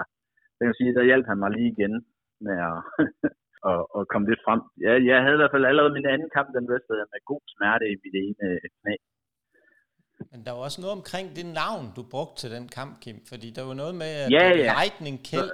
jeg 0.59 0.65
kan 0.67 0.79
sige, 0.79 0.95
der 0.97 1.09
hjalp 1.11 1.27
han 1.31 1.39
mig 1.43 1.51
lige 1.57 1.73
igen 1.75 1.95
med 2.47 2.57
at, 2.71 2.79
at, 3.71 3.81
at 3.97 4.03
komme 4.13 4.27
lidt 4.31 4.45
frem. 4.47 4.61
Ja, 4.87 4.93
jeg 5.11 5.19
havde 5.25 5.37
i 5.37 5.41
hvert 5.41 5.55
fald 5.55 5.71
allerede 5.71 5.97
min 5.99 6.13
anden 6.15 6.31
kamp, 6.37 6.49
den 6.59 6.67
restede 6.75 7.01
jeg 7.01 7.09
med 7.13 7.29
god 7.33 7.43
smerte 7.55 7.85
i 7.93 7.97
mit 8.05 8.17
ene 8.25 8.47
knæ. 8.79 8.95
Men 10.33 10.41
der 10.45 10.53
var 10.55 10.63
også 10.69 10.81
noget 10.81 10.97
omkring 11.01 11.27
det 11.39 11.47
navn, 11.61 11.85
du 11.97 12.03
brugte 12.15 12.37
til 12.43 12.51
den 12.57 12.67
kamp, 12.79 12.93
Kim, 13.03 13.19
fordi 13.31 13.49
der 13.57 13.65
var 13.71 13.77
noget 13.83 13.95
med 14.03 14.13
ja, 14.37 14.45
ja. 14.65 14.73
Lightning 14.79 15.19
Kill. 15.29 15.49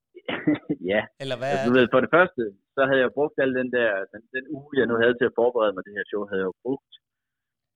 ja. 0.92 1.00
Eller 1.22 1.36
hvad 1.40 1.52
altså, 1.52 1.68
du 1.68 1.72
ved, 1.78 1.86
for 1.94 2.00
det 2.04 2.10
første, 2.16 2.42
så 2.78 2.82
havde 2.88 3.02
jeg 3.04 3.16
brugt 3.18 3.36
al 3.44 3.52
den 3.60 3.68
der, 3.76 3.90
den, 4.12 4.22
den 4.34 4.44
uge, 4.56 4.70
jeg 4.80 4.86
nu 4.88 4.94
havde 5.02 5.16
til 5.16 5.30
at 5.30 5.38
forberede 5.40 5.74
mig 5.74 5.82
det 5.86 5.96
her 5.96 6.06
show, 6.10 6.22
havde 6.28 6.42
jeg 6.42 6.50
jo 6.52 6.56
brugt. 6.64 6.92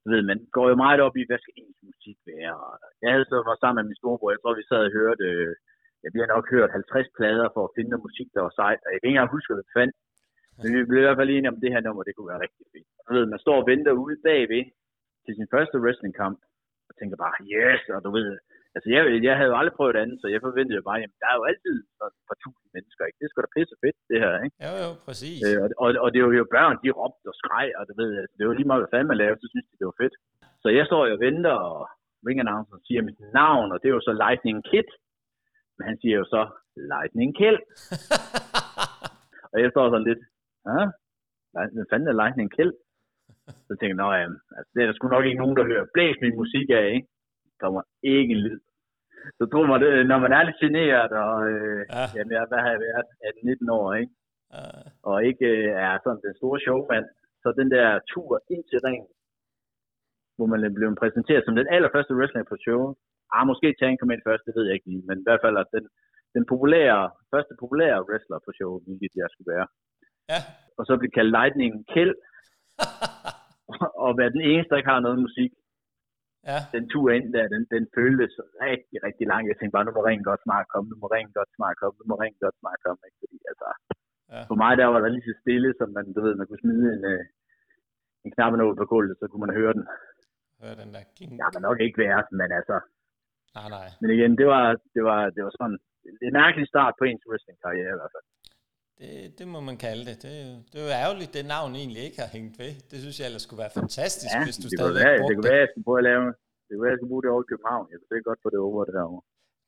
Du 0.02 0.06
ved, 0.12 0.22
man 0.30 0.38
går 0.56 0.66
jo 0.72 0.76
meget 0.84 1.00
op 1.06 1.16
i, 1.20 1.22
hvad 1.28 1.40
skal 1.40 1.54
ens 1.62 1.80
musik 1.90 2.18
være? 2.30 2.56
Jeg 3.02 3.10
havde 3.14 3.26
så 3.30 3.36
var 3.48 3.56
sammen 3.58 3.78
med 3.78 3.88
min 3.88 4.00
storebror, 4.00 4.34
jeg 4.34 4.40
tror, 4.40 4.60
vi 4.60 4.68
sad 4.70 4.82
og 4.88 4.94
hørte, 5.00 5.26
øh, 5.32 5.52
vi 6.14 6.18
har 6.22 6.30
nok 6.34 6.46
hørt 6.54 6.70
50 6.70 7.16
plader 7.18 7.46
for 7.54 7.62
at 7.64 7.74
finde 7.76 7.90
noget 7.90 8.06
musik, 8.08 8.28
der 8.34 8.42
var 8.46 8.54
sejt, 8.60 8.80
og 8.84 8.90
jeg 8.90 8.98
kan 8.98 9.08
ikke 9.08 9.16
engang 9.16 9.34
huske, 9.36 9.50
hvad 9.50 9.62
det 9.62 9.76
fandt. 9.78 9.94
Men 10.60 10.68
vi 10.76 10.88
blev 10.90 11.00
i 11.00 11.06
hvert 11.06 11.20
fald 11.20 11.30
enige 11.34 11.52
om, 11.52 11.60
det 11.62 11.72
her 11.74 11.82
nummer, 11.86 12.02
det 12.02 12.14
kunne 12.14 12.32
være 12.32 12.44
rigtig 12.46 12.64
fint. 12.74 12.90
Du 13.06 13.10
ved, 13.16 13.26
man 13.34 13.44
står 13.44 13.56
og 13.60 13.68
venter 13.72 13.92
ude 14.02 14.16
bagved 14.26 14.64
til 15.24 15.32
sin 15.38 15.48
første 15.54 15.76
wrestlingkamp, 15.82 16.38
og 16.88 16.92
tænker 16.98 17.16
bare, 17.24 17.36
yes, 17.54 17.82
og 17.94 18.00
du 18.06 18.10
ved, 18.18 18.28
altså 18.74 18.88
jeg, 18.94 19.02
jeg 19.28 19.34
havde 19.38 19.50
jo 19.52 19.58
aldrig 19.60 19.76
prøvet 19.78 19.96
andet, 20.02 20.16
så 20.22 20.26
jeg 20.34 20.40
forventede 20.46 20.78
jo 20.80 20.84
bare, 20.88 21.00
jamen 21.02 21.18
der 21.22 21.28
er 21.30 21.36
jo 21.38 21.44
altid 21.50 21.74
et 21.80 22.24
par 22.28 22.38
tusind 22.44 22.70
mennesker, 22.76 23.02
ikke? 23.04 23.18
Det 23.18 23.26
sgu 23.28 23.38
da 23.40 23.56
pisse 23.56 23.76
fedt, 23.82 23.98
det 24.10 24.18
her, 24.24 24.34
ikke? 24.44 24.56
Jo, 24.66 24.72
jo, 24.84 24.90
præcis. 25.06 25.38
Øh, 25.46 25.58
og, 25.62 25.68
og, 25.82 25.88
og, 26.04 26.08
det 26.12 26.20
var 26.22 26.30
jo 26.42 26.46
børn, 26.56 26.76
de 26.82 26.96
råbte 27.00 27.26
og 27.32 27.36
skreg, 27.40 27.68
og 27.78 27.82
du 27.88 27.92
ved, 28.00 28.10
altså, 28.22 28.34
det 28.38 28.44
var 28.44 28.54
lige 28.56 28.70
meget, 28.70 28.82
hvad 28.82 28.92
fanden 28.92 29.10
man 29.12 29.20
lavede, 29.22 29.40
så 29.42 29.48
synes 29.52 29.66
de, 29.68 29.80
det 29.80 29.88
var 29.90 30.00
fedt. 30.02 30.14
Så 30.62 30.68
jeg 30.78 30.84
står 30.90 31.02
og 31.14 31.20
venter, 31.26 31.56
og 31.70 31.78
ring 32.26 32.38
announcer 32.42 32.76
siger 32.86 33.02
mit 33.08 33.20
navn, 33.40 33.68
og 33.72 33.78
det 33.80 33.88
er 33.88 33.96
jo 33.98 34.06
så 34.08 34.12
Lightning 34.24 34.58
Kid. 34.70 34.88
Men 35.76 35.84
han 35.88 35.96
siger 36.00 36.16
jo 36.20 36.24
så 36.34 36.42
Lightning 36.92 37.30
Kill. 37.38 37.58
og 39.52 39.56
jeg 39.62 39.70
står 39.70 39.84
sådan 39.86 40.08
lidt, 40.10 40.22
ja, 40.68 40.80
hvad 41.52 41.86
fanden 41.90 42.08
er 42.12 42.20
Lightning 42.22 42.50
Kill? 42.56 42.72
Så 43.68 43.72
tænker 43.80 43.94
jeg, 43.98 44.10
ja, 44.20 44.28
altså, 44.58 44.70
det 44.74 44.80
er 44.80 44.86
der 44.86 44.96
sgu 44.96 45.06
nok 45.08 45.26
ikke 45.26 45.42
nogen, 45.42 45.56
der 45.58 45.70
hører 45.70 45.86
blæs 45.94 46.16
min 46.24 46.36
musik 46.42 46.66
af, 46.80 46.86
ikke? 46.96 47.08
Der 47.62 47.68
kommer 47.68 47.82
ikke 48.02 48.32
en 48.34 48.42
lyd. 48.46 48.60
Så 49.38 49.42
tror 49.50 49.66
man, 49.66 49.80
det, 49.82 50.06
når 50.10 50.18
man 50.24 50.32
er 50.36 50.42
lidt 50.42 50.62
generet, 50.64 51.12
og 51.26 51.36
øh, 51.52 51.80
ja. 51.96 52.04
jamen, 52.16 52.32
jeg, 52.36 52.42
hvad 52.50 52.60
har 52.64 52.70
jeg 52.74 52.80
været, 52.86 53.08
18-19 53.28 53.78
år, 53.78 53.88
ikke? 54.00 54.12
Ja. 54.54 54.66
Og 55.10 55.16
ikke 55.28 55.46
øh, 55.46 55.70
er 55.86 55.92
sådan 56.04 56.24
den 56.26 56.34
store 56.40 56.58
showmand, 56.66 57.06
så 57.42 57.48
den 57.60 57.68
der 57.76 57.86
tur 58.12 58.32
ind 58.54 58.64
til 58.70 58.78
ringen, 58.86 59.08
hvor 60.36 60.46
man 60.52 60.74
blev 60.76 60.88
præsenteret 61.02 61.42
som 61.44 61.56
den 61.60 61.68
allerførste 61.74 62.16
wrestler 62.18 62.44
på 62.52 62.56
showet, 62.64 62.92
ah, 63.34 63.44
måske 63.50 63.68
Tang 63.78 63.94
kom 63.98 64.10
ind 64.10 64.22
først, 64.28 64.44
det 64.46 64.54
ved 64.56 64.64
jeg 64.66 64.74
ikke 64.76 64.90
lige, 64.92 65.06
men 65.08 65.16
i 65.18 65.26
hvert 65.26 65.42
fald 65.44 65.56
at 65.62 65.68
den, 65.76 65.84
den 66.36 66.44
populære, 66.52 67.02
første 67.32 67.54
populære 67.62 68.04
wrestler 68.08 68.38
på 68.46 68.50
showet, 68.58 68.82
hvilket 68.86 69.20
jeg 69.22 69.28
skulle 69.30 69.52
være. 69.54 69.66
Ja. 70.32 70.40
Og 70.78 70.82
så 70.86 70.92
blev 71.00 71.10
kaldt 71.16 71.34
Lightning 71.36 71.72
Kill, 71.92 72.12
og 74.04 74.10
være 74.20 74.34
den 74.36 74.42
eneste, 74.50 74.70
der 74.70 74.80
ikke 74.80 74.94
har 74.94 75.06
noget 75.06 75.24
musik. 75.26 75.52
Ja. 76.50 76.58
Den 76.74 76.84
tur 76.92 77.08
ind 77.16 77.26
der, 77.36 77.44
den, 77.54 77.62
den 77.74 77.84
føltes 77.98 78.32
rigtig, 78.66 78.98
rigtig 79.06 79.24
lang. 79.32 79.42
Jeg 79.50 79.56
tænkte 79.56 79.74
bare, 79.76 79.86
nu 79.86 79.92
må 79.96 80.02
ringen 80.08 80.28
godt 80.30 80.42
snart 80.46 80.66
komme, 80.72 80.86
nu 80.92 80.96
må 81.02 81.06
ringen 81.14 81.34
godt 81.38 81.52
snart 81.56 81.76
komme, 81.80 81.96
nu 82.00 82.04
må 82.10 82.14
ringen 82.22 82.40
godt 82.44 82.58
snart 82.62 82.80
komme. 82.86 83.00
Ikke? 83.06 83.18
Fordi, 83.22 83.38
altså, 83.50 83.68
ja. 84.32 84.42
For 84.48 84.56
mig 84.62 84.72
der 84.80 84.86
var 84.92 85.00
der 85.00 85.10
lige 85.14 85.28
så 85.28 85.34
stille, 85.42 85.70
som 85.78 85.88
man, 85.96 86.04
du 86.16 86.20
ved, 86.24 86.34
man 86.40 86.46
kunne 86.46 86.64
smide 86.64 86.86
en, 86.96 87.04
øh, 87.12 87.22
en 88.24 88.30
knap 88.34 88.52
over 88.64 88.76
på 88.80 88.86
gulvet, 88.92 89.16
så 89.20 89.24
kunne 89.28 89.44
man 89.46 89.56
høre 89.60 89.74
den. 89.78 89.84
Høre 90.62 90.76
den 90.82 90.90
der 90.94 91.04
king. 91.18 91.30
Ja, 91.40 91.46
men 91.52 91.60
nok 91.68 91.78
ikke 91.86 91.98
være, 92.06 92.20
men 92.40 92.48
altså. 92.58 92.76
Nej, 93.56 93.68
nej. 93.76 93.86
Men 94.00 94.08
igen, 94.16 94.32
det 94.40 94.46
var, 94.54 94.66
det 94.94 95.02
var, 95.10 95.20
det 95.34 95.42
var 95.46 95.52
sådan 95.58 95.78
en 96.26 96.34
mærkelig 96.40 96.66
start 96.72 96.94
på 96.98 97.04
ens 97.04 97.24
wrestling-karriere 97.28 97.92
i 97.94 97.98
hvert 98.00 98.14
fald. 98.14 98.26
Det, 99.02 99.38
det 99.38 99.46
må 99.54 99.60
man 99.68 99.76
kalde 99.86 100.02
det. 100.10 100.16
Det, 100.24 100.32
det 100.70 100.76
er 100.80 100.84
jo 100.88 100.92
ærgerligt, 101.04 101.30
det 101.36 101.44
navn 101.56 101.70
egentlig 101.80 102.02
ikke 102.08 102.20
har 102.24 102.30
hængt 102.36 102.54
ved. 102.62 102.72
Det 102.90 102.98
synes 103.04 103.16
jeg 103.20 103.26
ellers 103.28 103.44
skulle 103.46 103.62
være 103.64 103.74
fantastisk, 103.80 104.34
ja, 104.34 104.44
hvis 104.48 104.58
du 104.62 104.68
stadig 104.68 104.94
være, 104.94 105.12
det. 105.28 105.34
kunne 105.36 105.50
være, 105.52 105.62
jeg 105.64 105.70
skulle 105.72 105.86
prøve 105.88 106.00
at 106.02 106.08
lave 106.10 106.24
det 106.72 106.72
kunne 106.76 106.86
være, 106.86 106.94
jeg 106.96 107.00
skulle 107.00 107.14
bruge 107.14 107.24
det 107.24 107.30
over 107.34 107.42
i 107.46 107.50
København. 107.52 107.84
Jeg 107.92 107.98
kunne 108.00 108.28
godt 108.30 108.40
få 108.44 108.48
det 108.54 108.60
over 108.68 108.80
det 108.88 108.94
derovre. 108.98 109.22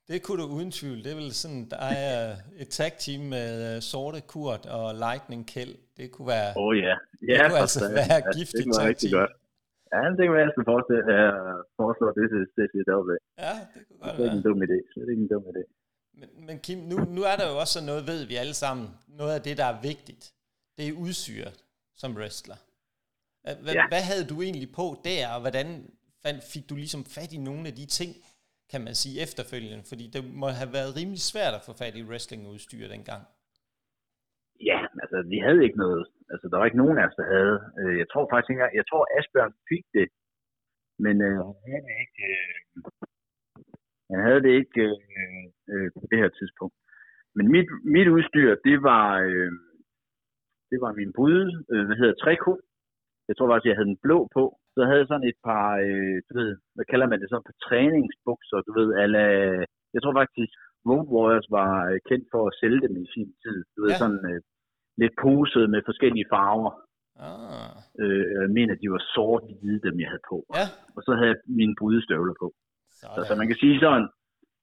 Det 0.09 0.17
kunne 0.25 0.39
du 0.43 0.47
uden 0.57 0.71
tvivl. 0.79 0.99
Det 1.03 1.11
er 1.15 1.19
vel 1.23 1.33
sådan, 1.43 1.63
der 1.73 1.81
er 2.01 2.09
et 2.63 2.69
tag 2.77 2.91
team 3.05 3.21
med 3.35 3.49
uh, 3.67 3.75
Sorte 3.91 4.21
Kurt 4.31 4.63
og 4.77 4.85
Lightning 5.05 5.43
Kjeld. 5.51 5.75
Det 5.97 6.05
kunne 6.13 6.29
være, 6.35 6.49
oh, 6.63 6.73
ja. 6.85 6.95
Ja, 7.29 7.37
det 7.41 7.49
kunne 7.49 7.63
altså 7.65 7.81
være 7.99 8.19
ja, 8.25 8.35
giftigt 8.37 8.67
tag 8.79 8.91
team. 9.01 9.13
Godt. 9.19 9.33
Ja, 9.93 9.99
det 10.15 10.21
kunne 10.25 10.37
være, 10.37 10.47
jeg 10.47 10.53
skulle 10.55 10.69
forestille, 10.73 11.03
uh, 11.17 11.57
foreslå 11.79 12.07
det 12.17 12.25
til 12.33 12.41
CCW. 12.55 13.11
Ja, 13.45 13.53
det 13.73 13.81
kunne 13.87 13.99
godt 14.03 14.05
være. 14.05 14.15
Det 14.17 14.23
er 14.23 14.27
ikke 14.29 14.39
en 14.41 14.45
dum 14.47 14.59
idé. 14.67 14.77
Det 14.93 14.99
er 15.03 15.11
ikke 15.13 15.25
en 15.27 15.31
dum 15.33 15.45
idé. 15.51 15.63
Men, 16.19 16.29
men 16.47 16.59
Kim, 16.65 16.79
nu, 16.91 16.95
nu 17.17 17.21
er 17.31 17.35
der 17.39 17.47
jo 17.51 17.55
også 17.63 17.79
noget, 17.89 18.03
ved 18.11 18.19
vi 18.31 18.35
alle 18.35 18.57
sammen, 18.63 18.87
noget 19.07 19.33
af 19.37 19.41
det, 19.41 19.57
der 19.57 19.67
er 19.73 19.81
vigtigt. 19.91 20.23
Det 20.77 20.83
er 20.87 20.99
udsyre 21.05 21.51
som 22.01 22.11
wrestler. 22.17 22.59
Hvad, 23.63 23.73
ja. 23.79 23.87
hvad 23.91 24.03
havde 24.09 24.25
du 24.31 24.35
egentlig 24.41 24.69
på 24.79 24.85
der, 25.09 25.21
og 25.35 25.39
hvordan 25.41 25.67
fik 26.53 26.65
du 26.69 26.75
ligesom 26.83 27.03
fat 27.15 27.31
i 27.37 27.39
nogle 27.49 27.63
af 27.69 27.75
de 27.79 27.85
ting, 27.99 28.11
kan 28.71 28.81
man 28.87 28.95
sige, 29.01 29.21
efterfølgende? 29.25 29.83
Fordi 29.91 30.05
det 30.15 30.21
må 30.41 30.47
have 30.59 30.73
været 30.77 30.95
rimelig 30.99 31.23
svært 31.31 31.53
at 31.57 31.65
få 31.67 31.73
fat 31.81 31.95
i 31.95 32.07
wrestlingudstyr 32.09 32.87
dengang. 32.95 33.23
Ja, 34.69 34.79
altså 35.01 35.17
vi 35.33 35.37
havde 35.45 35.61
ikke 35.67 35.79
noget. 35.85 36.03
Altså, 36.33 36.45
der 36.49 36.57
var 36.57 36.65
ikke 36.65 36.83
nogen 36.83 36.97
af 36.99 37.05
os, 37.07 37.19
der 37.21 37.27
havde. 37.35 37.55
Øh, 37.79 37.95
jeg 38.01 38.07
tror 38.11 38.23
faktisk 38.31 38.49
ikke 38.51 38.77
jeg 38.79 38.85
tror 38.89 39.03
Asbjørn 39.17 39.53
fik 39.71 39.85
det, 39.97 40.07
men 41.05 41.15
øh, 41.27 41.37
han 41.63 41.71
havde 41.71 41.85
det 41.89 41.95
ikke, 42.05 42.23
øh, 42.33 42.55
han 44.11 44.19
havde 44.25 44.41
det 44.45 44.53
ikke 44.61 44.81
øh, 45.21 45.45
øh, 45.71 45.87
på 46.01 46.05
det 46.11 46.19
her 46.23 46.31
tidspunkt. 46.39 46.75
Men 47.35 47.45
mit, 47.55 47.69
mit 47.95 48.07
udstyr, 48.15 48.49
det 48.67 48.77
var, 48.89 49.07
øh, 49.27 49.51
det 50.71 50.79
var 50.83 50.91
min 50.99 51.11
bryde, 51.17 51.49
øh, 51.71 51.83
hvad 51.85 51.97
hedder 52.01 52.15
Treko. 52.21 52.53
Jeg 53.27 53.35
tror 53.35 53.49
faktisk, 53.49 53.69
jeg 53.69 53.77
havde 53.77 53.91
den 53.93 54.03
blå 54.07 54.19
på. 54.37 54.43
Så 54.75 54.79
havde 54.87 55.01
jeg 55.01 55.09
sådan 55.09 55.29
et 55.31 55.39
par, 55.47 55.67
øh, 55.85 56.17
du 56.27 56.31
ved, 56.39 56.49
hvad 56.75 56.85
kalder 56.91 57.07
man 57.09 57.19
det, 57.19 57.27
sådan 57.29 57.43
et 57.43 57.49
par 57.49 57.61
træningsbukser, 57.67 58.59
du 58.67 58.71
ved, 58.79 58.89
alle, 59.03 59.23
jeg 59.95 60.01
tror 60.01 60.15
faktisk, 60.21 60.53
Road 60.89 61.07
Warriors 61.13 61.49
var 61.57 61.71
øh, 61.89 61.99
kendt 62.09 62.25
for 62.33 62.41
at 62.47 62.57
sælge 62.61 62.81
dem 62.85 62.95
i 63.03 63.05
sin 63.13 63.29
tid. 63.43 63.57
Du 63.75 63.79
ved, 63.83 63.91
ja. 63.93 64.01
sådan 64.01 64.23
øh, 64.31 64.41
lidt 65.01 65.15
poset 65.23 65.65
med 65.73 65.81
forskellige 65.89 66.29
farver. 66.33 66.71
Ah. 67.27 67.71
Øh, 68.01 68.25
jeg 68.35 68.49
mener, 68.57 68.73
de 68.75 68.91
var 68.95 69.03
sort 69.15 69.43
hvide, 69.59 69.81
dem 69.87 69.95
jeg 70.01 70.09
havde 70.11 70.25
på. 70.31 70.37
Ja. 70.59 70.65
Og 70.95 71.01
så 71.05 71.11
havde 71.17 71.31
jeg 71.33 71.39
mine 71.59 71.75
brydestøvler 71.79 72.35
på. 72.43 72.47
Så, 73.15 73.19
så 73.27 73.33
man 73.41 73.47
kan 73.49 73.57
sige 73.63 73.79
sådan, 73.85 74.07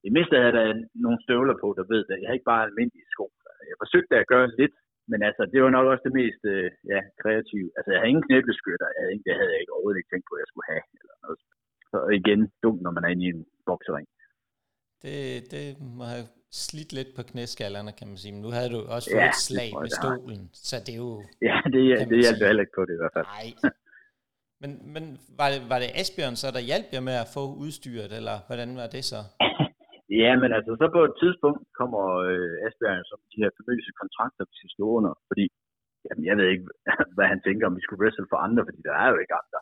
i 0.06 0.10
mindste 0.16 0.42
havde 0.42 0.56
der 0.58 0.66
nogle 1.04 1.18
støvler 1.24 1.56
på, 1.62 1.68
der 1.78 1.84
ved 1.92 2.02
det. 2.08 2.16
Jeg 2.20 2.28
har 2.28 2.36
ikke 2.38 2.50
bare 2.52 2.66
almindelige 2.68 3.12
sko. 3.14 3.26
Jeg 3.70 3.76
forsøgte 3.82 4.14
at 4.22 4.30
gøre 4.32 4.48
lidt, 4.60 4.74
men 5.10 5.20
altså, 5.28 5.42
det 5.52 5.58
var 5.64 5.70
nok 5.76 5.86
også 5.92 6.04
det 6.08 6.14
mest 6.20 6.42
øh, 6.52 6.68
ja, 6.92 7.00
kreative. 7.22 7.68
Altså, 7.76 7.88
jeg 7.90 7.98
havde 8.00 8.12
ingen 8.12 8.28
knæbleskytter. 8.28 8.88
Jeg 8.94 9.00
havde 9.02 9.14
ikke, 9.14 9.26
det 9.28 9.34
havde 9.38 9.52
jeg 9.52 9.60
ikke 9.60 9.74
overhovedet 9.74 10.00
ikke 10.00 10.12
tænkt 10.12 10.26
på, 10.28 10.34
at 10.36 10.42
jeg 10.42 10.50
skulle 10.50 10.70
have. 10.72 10.84
Eller 11.00 11.16
noget. 11.24 11.40
Så 11.92 11.98
igen, 12.20 12.40
dumt, 12.64 12.82
når 12.84 12.92
man 12.96 13.04
er 13.04 13.10
inde 13.14 13.24
i 13.26 13.32
en 13.36 13.42
boksering. 13.68 14.08
Det, 15.02 15.16
det 15.54 15.64
må 15.98 16.04
have 16.14 16.26
slidt 16.64 16.90
lidt 16.98 17.10
på 17.16 17.22
knæskallerne, 17.30 17.92
kan 17.98 18.06
man 18.10 18.18
sige. 18.22 18.32
Men 18.34 18.42
nu 18.46 18.50
havde 18.56 18.70
du 18.74 18.80
også 18.94 19.08
fået 19.12 19.26
ja, 19.26 19.34
et 19.34 19.42
slag 19.48 19.70
med 19.82 19.90
stolen, 20.00 20.42
så 20.70 20.76
det 20.86 20.92
er 20.96 21.00
jo... 21.06 21.10
Ja, 21.48 21.56
det, 21.74 21.80
det 22.10 22.18
hjalp 22.24 22.40
heller 22.50 22.64
ikke 22.64 22.76
på 22.78 22.84
det 22.88 22.94
i 22.98 23.00
hvert 23.02 23.14
fald. 23.16 23.26
Nej. 23.36 23.48
Men, 24.62 24.70
men 24.94 25.04
var, 25.40 25.48
det, 25.52 25.60
var 25.72 25.78
det 25.82 25.90
Asbjørn 26.00 26.36
så, 26.42 26.48
der 26.56 26.68
hjalp 26.70 26.88
jer 26.94 27.04
med 27.10 27.16
at 27.24 27.28
få 27.36 27.42
udstyret, 27.64 28.10
eller 28.18 28.36
hvordan 28.46 28.70
var 28.80 28.88
det 28.96 29.04
så? 29.12 29.20
Ja, 30.20 30.30
men 30.42 30.50
altså 30.56 30.72
så 30.80 30.86
på 30.96 31.02
et 31.08 31.14
tidspunkt 31.22 31.62
kommer 31.80 32.02
øh, 32.30 32.66
Asbjørn 32.66 33.04
som 33.10 33.18
de 33.32 33.40
her 33.42 33.50
famøse 33.58 33.92
kontrakter, 34.00 34.42
vi 34.50 34.54
skal 34.58 34.70
stå 34.76 34.84
under, 34.98 35.12
fordi 35.28 35.44
jamen, 36.04 36.24
jeg 36.28 36.36
ved 36.38 36.46
ikke, 36.54 36.66
hvad 37.16 37.26
han 37.32 37.40
tænker, 37.46 37.64
om 37.66 37.76
vi 37.78 37.84
skulle 37.84 38.02
wrestle 38.02 38.30
for 38.32 38.38
andre, 38.46 38.62
fordi 38.66 38.80
der 38.88 38.94
er 39.02 39.08
jo 39.12 39.18
ikke 39.22 39.38
andre. 39.42 39.60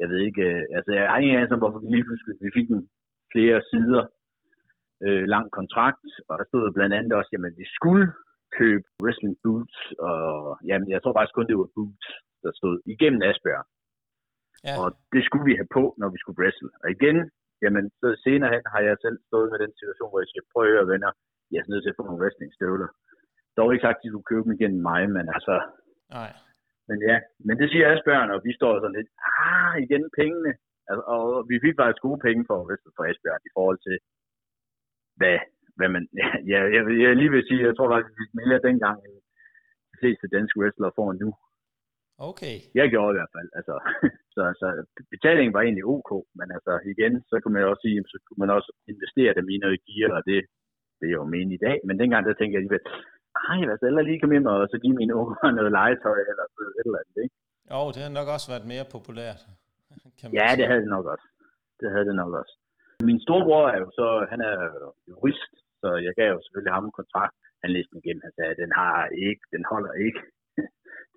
Jeg 0.00 0.08
ved 0.10 0.20
ikke, 0.28 0.44
øh, 0.52 0.64
altså 0.76 0.90
jeg 0.96 1.04
har 1.10 1.18
ingen 1.18 1.36
anelse 1.36 1.54
om, 1.54 1.62
hvorfor 1.62 1.82
vi 1.82 1.88
lige 1.90 2.06
pludselig 2.06 2.34
vi 2.46 2.50
fik 2.58 2.68
en 2.70 2.82
flere 3.32 3.58
sider 3.70 4.02
øh, 5.04 5.24
lang 5.34 5.46
kontrakt, 5.58 6.08
og 6.28 6.34
der 6.38 6.44
stod 6.48 6.72
blandt 6.76 6.94
andet 6.98 7.12
også, 7.18 7.30
jamen 7.32 7.52
vi 7.62 7.66
skulle 7.78 8.06
købe 8.58 8.86
wrestling 9.02 9.36
boots, 9.42 9.78
og 10.08 10.18
jamen 10.68 10.88
jeg 10.94 11.00
tror 11.00 11.14
faktisk 11.16 11.34
kun, 11.34 11.48
det 11.50 11.58
var 11.62 11.74
boots, 11.76 12.08
der 12.42 12.52
stod 12.60 12.74
igennem 12.92 13.22
Asbjørn. 13.28 13.68
Ja. 14.66 14.74
Og 14.80 14.88
det 15.12 15.22
skulle 15.24 15.46
vi 15.48 15.54
have 15.60 15.72
på, 15.78 15.82
når 16.00 16.08
vi 16.14 16.18
skulle 16.20 16.38
wrestle. 16.40 16.70
Og 16.82 16.88
igen, 16.96 17.16
jamen 17.62 17.84
så 18.00 18.08
senere 18.24 18.50
hen 18.54 18.64
har 18.74 18.80
jeg 18.88 18.96
selv 19.04 19.18
stået 19.28 19.48
med 19.52 19.58
den 19.64 19.72
situation, 19.80 20.10
hvor 20.10 20.20
jeg 20.22 20.30
siger, 20.30 20.44
prøv 20.52 20.62
at 20.64 20.72
høre 20.74 20.90
venner, 20.92 21.10
jeg 21.52 21.58
er 21.60 21.70
nødt 21.72 21.82
til 21.84 21.92
at 21.92 21.98
få 21.98 22.04
nogle 22.06 22.20
wrestlingstøvler. 22.22 22.88
Dog 23.56 23.68
ikke 23.72 23.84
sagt, 23.86 23.98
at 23.98 24.02
de 24.02 24.10
skulle 24.10 24.30
købe 24.30 24.44
dem 24.46 24.56
igennem 24.56 24.82
mig, 24.90 25.02
men 25.16 25.26
altså... 25.36 25.54
Nej. 26.18 26.32
Men 26.88 26.98
ja, 27.10 27.16
men 27.46 27.54
det 27.60 27.66
siger 27.70 27.86
Asbjørn, 27.92 28.30
og 28.34 28.40
vi 28.46 28.52
står 28.58 28.72
sådan 28.74 28.96
lidt, 28.98 29.10
ah, 29.38 29.72
igen 29.86 30.04
pengene. 30.20 30.52
Altså, 30.88 31.02
og 31.14 31.24
vi 31.50 31.56
fik 31.64 31.74
faktisk 31.78 32.02
gode 32.06 32.20
penge 32.26 32.42
for 32.48 32.58
for 32.96 33.04
Asbjørn 33.10 33.48
i 33.48 33.54
forhold 33.56 33.78
til, 33.86 33.96
hvad, 35.18 35.36
hvad 35.78 35.88
man... 35.94 36.04
Ja, 36.18 36.28
jeg, 36.52 36.60
jeg, 36.74 36.82
jeg 37.04 37.16
lige 37.16 37.32
vil 37.34 37.48
sige, 37.48 37.66
jeg 37.68 37.76
tror 37.76 37.90
faktisk, 37.92 38.12
at 38.12 38.18
vi 38.20 38.26
mere 38.40 38.66
dengang, 38.68 38.98
end 39.06 39.16
de 39.90 39.96
fleste 40.00 40.26
danske 40.36 40.58
wrestlere 40.60 40.96
får 40.98 41.12
nu. 41.12 41.30
Okay. 42.30 42.56
Jeg 42.78 42.86
gjorde 42.92 43.12
i 43.12 43.18
hvert 43.18 43.34
fald. 43.36 43.48
Altså, 43.58 43.74
så, 44.34 44.42
så 44.60 44.66
betalingen 45.14 45.54
var 45.56 45.62
egentlig 45.62 45.86
ok, 45.94 46.10
men 46.38 46.48
altså 46.56 46.72
igen, 46.92 47.12
så 47.30 47.34
kunne 47.40 47.54
man 47.56 47.70
også 47.70 47.82
sige, 47.86 47.98
så 48.12 48.18
kunne 48.24 48.40
man 48.44 48.50
også 48.56 48.70
investere 48.92 49.32
dem 49.38 49.46
i 49.54 49.56
noget 49.64 49.78
gear, 49.86 50.10
og 50.18 50.22
det, 50.28 50.38
det 50.98 51.06
er 51.08 51.16
jo 51.20 51.24
meningen 51.32 51.56
i 51.58 51.64
dag. 51.66 51.76
Men 51.86 51.98
dengang, 52.00 52.22
der 52.26 52.34
tænkte 52.34 52.54
jeg 52.54 52.60
alligevel, 52.60 52.84
ej, 53.50 53.58
hvad 53.66 53.78
så 53.78 53.86
lige 54.08 54.20
komme 54.20 54.34
hjem 54.34 54.52
og 54.52 54.68
så 54.72 54.78
give 54.84 54.96
mine 55.00 55.14
unger 55.20 55.50
noget 55.58 55.72
legetøj 55.78 56.18
eller 56.30 56.44
et 56.80 56.86
eller 56.88 57.00
andet, 57.02 57.16
ikke? 57.24 57.36
Jo, 57.72 57.80
det 57.94 58.00
har 58.04 58.12
nok 58.20 58.28
også 58.34 58.48
været 58.52 58.66
mere 58.72 58.86
populært. 58.96 59.40
Kan 60.18 60.26
ja, 60.40 60.48
det 60.58 60.66
havde 60.70 60.82
det 60.84 60.92
nok 60.96 61.06
også. 61.14 61.26
Det 61.80 61.88
havde 61.92 62.06
det 62.10 62.16
nok 62.22 62.32
også. 62.40 62.54
Min 63.08 63.20
storebror 63.24 63.66
er 63.74 63.78
jo 63.84 63.90
så, 63.98 64.08
han 64.32 64.40
er 64.50 64.56
jurist, 65.10 65.52
så 65.80 65.88
jeg 66.06 66.12
gav 66.20 66.28
jo 66.34 66.40
selvfølgelig 66.44 66.74
ham 66.76 66.84
en 66.88 66.98
kontrakt. 67.00 67.36
Han 67.62 67.70
læste 67.74 67.90
den 67.92 68.00
igennem, 68.02 68.22
han 68.26 68.34
sagde, 68.38 68.60
den 68.62 68.72
har 68.80 68.96
ikke, 69.28 69.44
den 69.54 69.64
holder 69.72 69.92
ikke. 70.06 70.20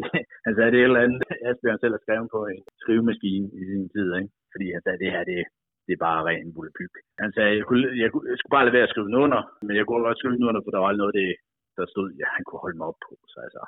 han 0.45 0.53
sagde, 0.55 0.71
det 0.71 0.79
er 0.79 0.83
et 0.83 0.91
eller 0.91 1.05
andet, 1.05 1.21
Asbjørn 1.49 1.81
selv 1.81 1.95
har 1.95 2.03
skrevet 2.03 2.29
på 2.35 2.39
en 2.53 2.63
skrivemaskine 2.81 3.47
i 3.59 3.61
sin 3.69 3.85
tid, 3.93 4.07
ikke? 4.19 4.31
fordi 4.51 4.65
han 4.75 4.81
sagde, 4.83 5.01
det 5.03 5.13
her, 5.15 5.23
det, 5.31 5.39
det 5.85 5.93
er 5.93 6.05
bare 6.07 6.25
ren 6.29 6.53
bullepyg. 6.55 6.93
Han 7.23 7.31
sagde, 7.35 7.51
jeg, 7.59 7.65
kunne, 7.67 7.87
jeg, 8.01 8.09
jeg 8.31 8.37
skulle 8.37 8.55
bare 8.55 8.65
lade 8.65 8.77
være 8.77 8.87
at 8.87 8.93
skrive 8.93 9.07
den 9.09 9.21
under, 9.25 9.41
men 9.67 9.73
jeg 9.77 9.85
kunne 9.85 10.05
godt 10.07 10.19
skrive 10.19 10.37
den 10.37 10.49
under, 10.49 10.61
for 10.63 10.71
der 10.71 10.81
var 10.85 10.91
noget, 11.01 11.13
det, 11.19 11.29
der 11.77 11.85
stod, 11.93 12.07
ja, 12.21 12.27
han 12.35 12.43
kunne 12.45 12.63
holde 12.65 12.77
mig 12.77 12.87
op 12.91 12.99
på. 13.07 13.13
Så 13.31 13.37
altså, 13.45 13.61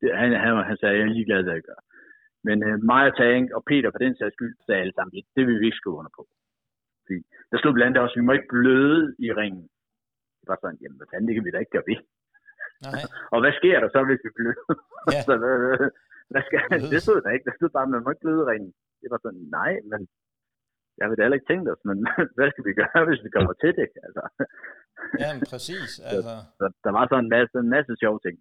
det, 0.00 0.08
han, 0.20 0.28
han, 0.44 0.52
han 0.70 0.76
sagde, 0.76 0.96
jeg 0.96 1.04
er 1.06 1.16
ligeglad, 1.16 1.42
hvad 1.42 1.56
jeg 1.58 1.68
gør. 1.70 1.80
Men 2.46 2.56
øh, 2.68 2.76
mig 2.90 3.02
og 3.10 3.16
Tank 3.16 3.46
og 3.56 3.62
Peter 3.68 3.90
på 3.90 4.00
den 4.04 4.14
sags 4.16 4.34
skyld 4.34 4.54
sagde 4.66 4.80
alle 4.80 4.96
sammen, 4.96 5.12
det 5.36 5.42
vil 5.46 5.60
vi 5.60 5.66
ikke 5.66 5.80
skrive 5.80 5.98
under 6.00 6.12
på. 6.18 6.24
Fordi 7.04 7.18
der 7.50 7.58
stod 7.58 7.72
blandt 7.74 7.90
andet 7.90 8.04
også, 8.04 8.18
vi 8.20 8.26
må 8.26 8.32
ikke 8.32 8.52
bløde 8.54 9.02
i 9.26 9.28
ringen. 9.40 9.66
Det 10.40 10.48
var 10.50 10.58
sådan, 10.60 10.80
jamen 10.82 10.98
hvad 10.98 11.08
fanden, 11.10 11.28
det 11.28 11.34
kan 11.34 11.44
vi 11.44 11.50
da 11.50 11.58
ikke 11.58 11.76
gøre 11.76 11.90
ved. 11.90 12.00
Nej. 12.86 13.02
og 13.32 13.38
hvad 13.42 13.52
sker 13.60 13.76
der 13.82 13.88
så, 13.94 14.00
hvis 14.08 14.22
vi 14.24 14.30
bløder? 14.36 14.74
Ja. 15.14 15.20
så, 15.28 15.32
hvad, 15.42 15.54
hvad 16.32 16.42
skal, 16.46 16.60
det 16.92 17.00
stod 17.04 17.20
der 17.24 17.30
ikke. 17.34 17.46
Der 17.48 17.54
stod 17.58 17.70
bare, 17.76 17.86
at 17.88 17.92
man 17.94 18.02
må 18.02 18.08
ikke 18.10 18.24
bløde 18.26 18.44
ringen. 18.50 18.72
Det 19.02 19.08
var 19.12 19.20
sådan, 19.22 19.44
nej, 19.58 19.72
men 19.90 20.00
jeg 20.98 21.06
vil 21.06 21.16
da 21.16 21.22
heller 21.22 21.38
ikke 21.38 21.50
tænkt 21.52 21.66
os, 21.72 21.82
men 21.88 21.98
hvad 22.36 22.48
skal 22.50 22.66
vi 22.68 22.72
gøre, 22.82 23.02
hvis 23.08 23.24
vi 23.24 23.30
kommer 23.36 23.54
til 23.62 23.72
det? 23.80 23.88
Altså. 24.06 24.22
Ja, 25.22 25.28
men 25.36 25.44
præcis. 25.52 25.90
Altså. 26.12 26.34
Så, 26.58 26.64
der 26.84 26.92
var 26.96 27.04
så 27.06 27.16
en 27.24 27.30
masse, 27.36 27.54
en 27.66 27.74
masse 27.76 27.92
sjove 28.02 28.20
ting. 28.26 28.36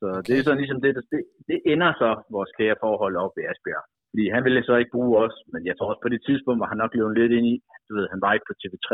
Så 0.00 0.06
okay. 0.18 0.26
det 0.26 0.34
er 0.34 0.44
sådan 0.46 0.62
ligesom 0.62 0.80
det, 0.84 0.92
det, 1.12 1.20
det 1.48 1.58
ender 1.72 1.90
så 2.02 2.10
vores 2.36 2.52
kære 2.58 2.80
forhold 2.84 3.14
op 3.24 3.34
i 3.40 3.46
Asbjerg. 3.50 3.84
Fordi 4.10 4.24
han 4.34 4.42
ville 4.46 4.62
så 4.68 4.74
ikke 4.80 4.94
bruge 4.96 5.14
os, 5.24 5.36
men 5.52 5.60
jeg 5.68 5.74
tror 5.74 5.88
også 5.92 6.02
på 6.04 6.12
det 6.14 6.22
tidspunkt, 6.28 6.60
var 6.62 6.70
han 6.72 6.80
nok 6.82 6.92
løbet 6.94 7.18
lidt 7.18 7.32
ind 7.38 7.46
i, 7.54 7.56
du 7.88 7.92
ved, 7.96 8.06
han 8.14 8.20
var 8.24 8.32
ikke 8.32 8.48
på 8.50 8.56
TV3 8.62 8.90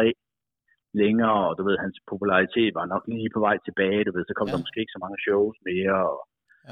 længere, 1.02 1.38
og 1.48 1.52
du 1.58 1.62
ved, 1.68 1.76
hans 1.86 1.98
popularitet 2.10 2.70
var 2.78 2.86
nok 2.92 3.04
lige 3.12 3.30
på 3.36 3.40
vej 3.46 3.56
tilbage, 3.66 4.04
du 4.06 4.12
ved, 4.16 4.24
så 4.26 4.34
kom 4.36 4.48
ja. 4.48 4.52
der 4.52 4.62
måske 4.64 4.82
ikke 4.82 4.96
så 4.96 5.02
mange 5.04 5.18
shows 5.26 5.56
mere, 5.70 5.96
og, 6.12 6.20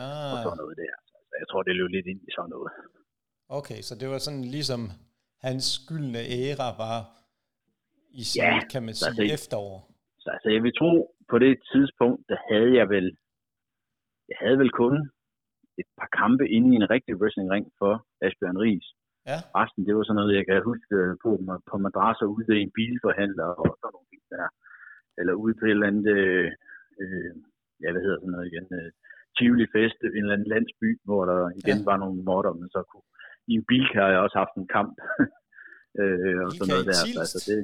ah. 0.05 0.33
og 0.33 0.37
sådan 0.45 0.61
noget 0.63 0.77
der. 0.83 0.95
Så 1.31 1.35
jeg 1.41 1.47
tror, 1.51 1.63
det 1.63 1.77
løb 1.81 1.91
lidt 1.97 2.07
ind 2.13 2.21
i 2.29 2.31
sådan 2.37 2.53
noget. 2.57 2.71
Okay, 3.59 3.81
så 3.89 3.93
det 4.01 4.09
var 4.13 4.19
sådan 4.27 4.45
ligesom 4.57 4.81
hans 5.47 5.65
skyldne 5.77 6.21
æra 6.39 6.69
var 6.85 6.99
i 8.21 8.23
sin, 8.31 8.43
ja, 8.43 8.53
kan 8.73 8.83
man 8.87 8.95
sige, 8.95 9.09
altså, 9.09 9.25
efterår. 9.37 9.77
Så 10.23 10.29
altså, 10.35 10.49
jeg 10.55 10.63
vil 10.67 10.75
tro, 10.81 10.93
på 11.33 11.37
det 11.45 11.53
tidspunkt, 11.73 12.21
der 12.31 12.39
havde 12.51 12.73
jeg 12.81 12.87
vel, 12.95 13.07
jeg 14.31 14.37
havde 14.43 14.59
vel 14.63 14.73
kun 14.83 14.95
et 15.81 15.89
par 15.99 16.11
kampe 16.21 16.45
inde 16.57 16.69
i 16.73 16.77
en 16.81 16.91
rigtig 16.95 17.13
wrestlingring 17.21 17.67
for 17.81 17.93
Asbjørn 18.25 18.59
Ries. 18.65 18.89
Ja. 19.31 19.39
Resten, 19.59 19.83
det 19.87 19.93
var 19.97 20.05
sådan 20.05 20.19
noget, 20.21 20.37
jeg 20.39 20.47
kan 20.47 20.69
huske 20.71 20.95
øh, 21.01 21.11
på, 21.23 21.31
på 21.71 21.75
madrasser 21.87 22.27
ude 22.35 22.53
i 22.59 22.63
en 22.67 22.73
bilforhandler 22.77 23.49
og 23.63 23.69
sådan 23.81 23.93
nogle 23.95 24.09
der. 24.35 24.47
Eller 25.19 25.35
ude 25.43 25.55
på 25.59 25.65
et 25.65 25.71
eller 25.71 25.91
andet, 25.91 26.07
øh, 26.19 26.51
øh, 27.01 27.33
ja, 27.83 27.89
hvad 27.93 28.03
hedder 28.03 28.19
sådan 28.21 28.35
noget 28.35 28.51
igen, 28.51 28.67
øh, 28.79 28.91
Tivoli 29.37 29.67
Fest, 29.75 29.99
en 30.03 30.25
eller 30.25 30.37
anden 30.37 30.53
landsby, 30.55 30.89
hvor 31.07 31.23
der 31.31 31.39
igen 31.61 31.81
ja. 31.83 31.89
var 31.91 31.97
nogle 31.97 32.19
modder, 32.29 32.53
men 32.61 32.69
så 32.75 32.81
kunne, 32.91 33.09
i 33.51 33.53
en 33.59 33.65
bilkar 33.71 34.05
har 34.05 34.13
jeg 34.15 34.25
også 34.27 34.39
haft 34.43 34.55
en 34.57 34.69
kamp, 34.77 34.95
øh, 36.01 36.39
og 36.45 36.51
sådan 36.53 36.71
noget 36.73 36.87
der. 36.91 37.01
Altså, 37.23 37.39
det, 37.49 37.59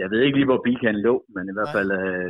jeg 0.00 0.06
ved 0.10 0.20
ikke 0.22 0.38
lige, 0.38 0.50
hvor 0.50 0.64
bilkagen 0.66 1.00
lå, 1.08 1.14
men 1.34 1.44
i 1.52 1.54
hvert 1.56 1.72
fald, 1.76 1.90
øh, 2.00 2.28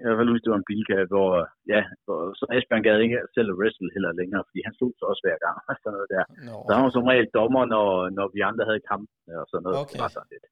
i 0.00 0.02
hvert 0.04 0.18
fald 0.18 0.42
det 0.44 0.52
var 0.54 0.60
en 0.60 0.70
bilkage, 0.72 1.06
hvor, 1.12 1.30
ja, 1.74 1.80
hvor, 2.04 2.20
så 2.38 2.44
Asbjørn 2.54 2.86
gad 2.86 2.98
ikke 3.00 3.20
selv 3.36 3.48
at 3.52 3.58
wrestle 3.60 3.94
heller 3.96 4.12
længere, 4.20 4.42
fordi 4.48 4.60
han 4.66 4.74
stod 4.78 4.92
så 4.96 5.04
også 5.10 5.22
hver 5.24 5.38
gang, 5.46 5.56
og 5.70 5.74
sådan 5.76 5.94
noget 5.96 6.10
der. 6.14 6.24
No. 6.46 6.54
Så 6.66 6.70
han 6.74 6.84
var 6.84 6.92
som 6.94 7.08
regel 7.10 7.28
dommer, 7.38 7.64
når, 7.74 7.88
når 8.18 8.26
vi 8.34 8.40
andre 8.50 8.64
havde 8.68 8.86
kamp, 8.90 9.08
og 9.40 9.46
sådan 9.50 9.64
noget. 9.64 9.76
Okay. 9.82 9.96
Det 9.96 10.04
var 10.04 10.12
sådan 10.16 10.32
lidt, 10.34 10.46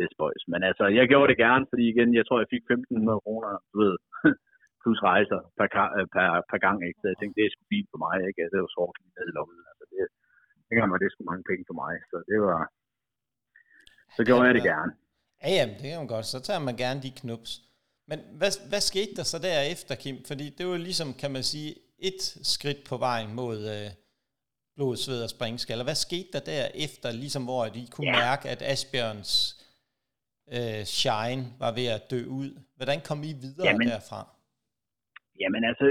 lidt 0.00 0.14
spøjs. 0.16 0.42
Men 0.52 0.60
altså, 0.70 0.84
jeg 0.98 1.04
gjorde 1.10 1.30
det 1.32 1.42
gerne, 1.46 1.64
fordi 1.70 1.84
igen, 1.92 2.10
jeg 2.18 2.24
tror, 2.26 2.38
jeg 2.42 2.52
fik 2.54 2.64
1.500 2.70 3.24
kroner, 3.24 3.50
du 3.72 3.76
ved, 3.84 3.94
plus 4.82 5.00
rejser 5.10 5.40
per, 5.58 5.68
per, 6.14 6.26
per 6.50 6.58
gang, 6.66 6.78
ikke? 6.88 6.98
Så 7.00 7.06
jeg 7.10 7.18
tænkte, 7.18 7.36
det 7.38 7.44
er 7.44 7.52
sgu 7.52 7.62
fint 7.74 7.88
for 7.92 8.00
mig, 8.06 8.16
ikke? 8.28 8.42
Det 8.52 8.58
var 8.64 8.70
så 8.76 8.84
ned 9.16 9.26
i 9.30 9.34
lommen. 9.38 9.60
Altså, 9.70 9.84
det, 9.92 10.00
dengang 10.68 10.88
var 10.92 11.00
det 11.02 11.10
sgu 11.12 11.22
mange 11.30 11.44
penge 11.50 11.64
for 11.70 11.76
mig, 11.82 11.94
så 12.10 12.16
det 12.30 12.38
var, 12.48 12.60
så 14.16 14.20
gjorde 14.26 14.42
ja, 14.42 14.48
jeg 14.48 14.54
det 14.58 14.64
gerne. 14.72 14.92
Ja, 15.44 15.50
jamen, 15.58 15.74
det 15.78 15.86
kan 15.90 15.98
man 16.02 16.12
godt. 16.16 16.26
Så 16.34 16.38
tager 16.46 16.62
man 16.68 16.76
gerne 16.84 17.00
de 17.06 17.10
knups. 17.20 17.50
Men 18.10 18.18
hvad, 18.38 18.52
hvad 18.70 18.82
skete 18.90 19.12
der 19.18 19.22
så 19.32 19.38
derefter, 19.48 19.94
Kim? 20.02 20.16
Fordi 20.30 20.46
det 20.58 20.64
var 20.66 20.76
ligesom, 20.76 21.08
kan 21.22 21.30
man 21.36 21.42
sige, 21.42 21.70
et 21.98 22.22
skridt 22.54 22.80
på 22.90 22.96
vejen 22.96 23.34
mod 23.34 23.58
øh, 23.74 23.90
blod, 24.76 24.96
sved 24.96 25.22
og 25.22 25.30
springskaller. 25.30 25.84
Hvad 25.84 25.94
skete 25.94 26.28
der 26.32 26.40
derefter, 26.40 27.12
ligesom 27.12 27.44
hvor 27.44 27.64
I 27.66 27.88
kunne 27.90 28.10
ja. 28.10 28.18
mærke, 28.24 28.48
at 28.48 28.62
Asbjørns 28.62 29.32
øh, 30.56 30.82
shine 30.98 31.42
var 31.62 31.72
ved 31.78 31.86
at 31.96 32.02
dø 32.12 32.20
ud? 32.40 32.50
Hvordan 32.78 32.98
kom 33.08 33.18
I 33.30 33.32
videre 33.44 33.66
Jamen, 33.68 33.88
derfra? 33.94 34.20
Jamen 35.42 35.62
altså, 35.70 35.86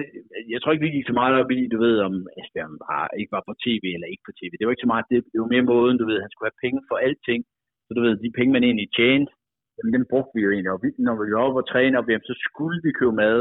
jeg 0.53 0.59
tror 0.59 0.71
ikke, 0.71 0.85
vi 0.87 0.95
gik 0.97 1.07
så 1.07 1.15
meget 1.21 1.35
op 1.41 1.51
i, 1.57 1.61
du 1.73 1.77
ved, 1.85 1.95
om 2.07 2.13
Asbjørn 2.39 2.75
var, 2.85 3.03
ikke 3.19 3.35
var 3.37 3.43
på 3.49 3.53
tv 3.65 3.85
eller 3.95 4.09
ikke 4.13 4.27
på 4.27 4.33
tv. 4.39 4.51
Det 4.57 4.65
var 4.65 4.73
ikke 4.73 4.85
så 4.87 4.91
meget, 4.93 5.05
det, 5.11 5.17
det 5.31 5.39
var 5.41 5.53
mere 5.53 5.69
måden, 5.73 5.97
du 6.01 6.05
ved, 6.09 6.17
han 6.23 6.31
skulle 6.31 6.49
have 6.49 6.63
penge 6.65 6.81
for 6.89 6.97
alting. 7.07 7.41
Så 7.85 7.91
du 7.95 8.01
ved, 8.05 8.13
de 8.25 8.37
penge, 8.37 8.51
man 8.53 8.67
egentlig 8.67 8.89
tjente, 8.97 9.31
jamen 9.75 9.93
dem 9.95 10.05
brugte 10.11 10.33
vi 10.35 10.41
jo 10.45 10.51
egentlig. 10.51 10.73
Og 10.75 10.79
vi, 10.83 10.89
når 11.07 11.15
vi 11.19 11.33
var 11.35 11.45
oppe 11.47 11.61
og 11.61 11.67
træne 11.71 11.97
op, 11.99 12.09
jamen, 12.09 12.29
så 12.31 12.35
skulle 12.47 12.77
vi 12.85 12.97
købe 12.99 13.15
mad, 13.23 13.39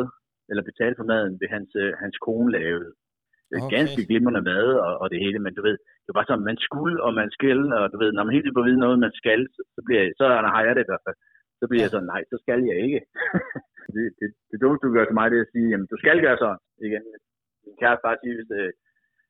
eller 0.50 0.62
betale 0.70 0.94
for 0.98 1.06
maden, 1.12 1.34
ved 1.40 1.48
hans, 1.54 1.70
øh, 1.82 1.90
hans 2.02 2.16
kone 2.26 2.50
lavede. 2.58 2.90
Det 3.54 3.60
Okay. 3.62 3.74
ganske 3.76 4.00
glimrende 4.10 4.42
mad 4.50 4.66
og, 4.86 4.92
og, 5.02 5.06
det 5.12 5.18
hele, 5.24 5.38
men 5.44 5.52
du 5.58 5.62
ved, 5.68 5.76
det 6.02 6.08
var 6.10 6.18
bare 6.18 6.28
sådan, 6.30 6.48
man 6.50 6.58
skulle, 6.66 6.96
og 7.06 7.10
man 7.20 7.28
skal, 7.36 7.58
og 7.78 7.84
du 7.92 7.96
ved, 8.02 8.10
når 8.12 8.24
man 8.24 8.32
hele 8.34 8.44
tiden 8.44 8.58
får 8.58 8.68
vide 8.68 8.82
noget, 8.84 8.96
man 9.06 9.14
skal, 9.20 9.40
så, 9.54 9.60
så, 9.74 9.80
bliver 9.86 10.00
jeg, 10.04 10.10
så 10.20 10.24
har 10.54 10.62
jeg 10.66 10.74
det 10.76 10.82
i 10.84 10.90
hvert 10.90 11.04
fald. 11.06 11.18
Så 11.60 11.64
bliver 11.68 11.82
Ja. 11.82 11.86
jeg 11.86 11.94
sådan, 11.94 12.10
nej, 12.14 12.22
så 12.32 12.36
skal 12.44 12.60
jeg 12.70 12.76
ikke. 12.86 13.00
det, 13.94 14.04
det, 14.20 14.28
det 14.50 14.56
dummeste, 14.62 14.84
du 14.86 14.92
gør 14.96 15.06
til 15.06 15.18
mig, 15.20 15.26
det 15.30 15.38
er 15.38 15.46
at 15.48 15.52
sige, 15.54 15.68
jamen, 15.72 15.88
du 15.92 15.96
skal 16.02 16.16
gøre 16.26 16.38
sådan. 16.42 16.60
Igen. 16.86 17.02
Min 17.66 17.76
kæreste 17.82 18.04
bare 18.06 18.18
sige, 18.22 18.34
hvis 18.38 18.50
øh, 18.60 18.70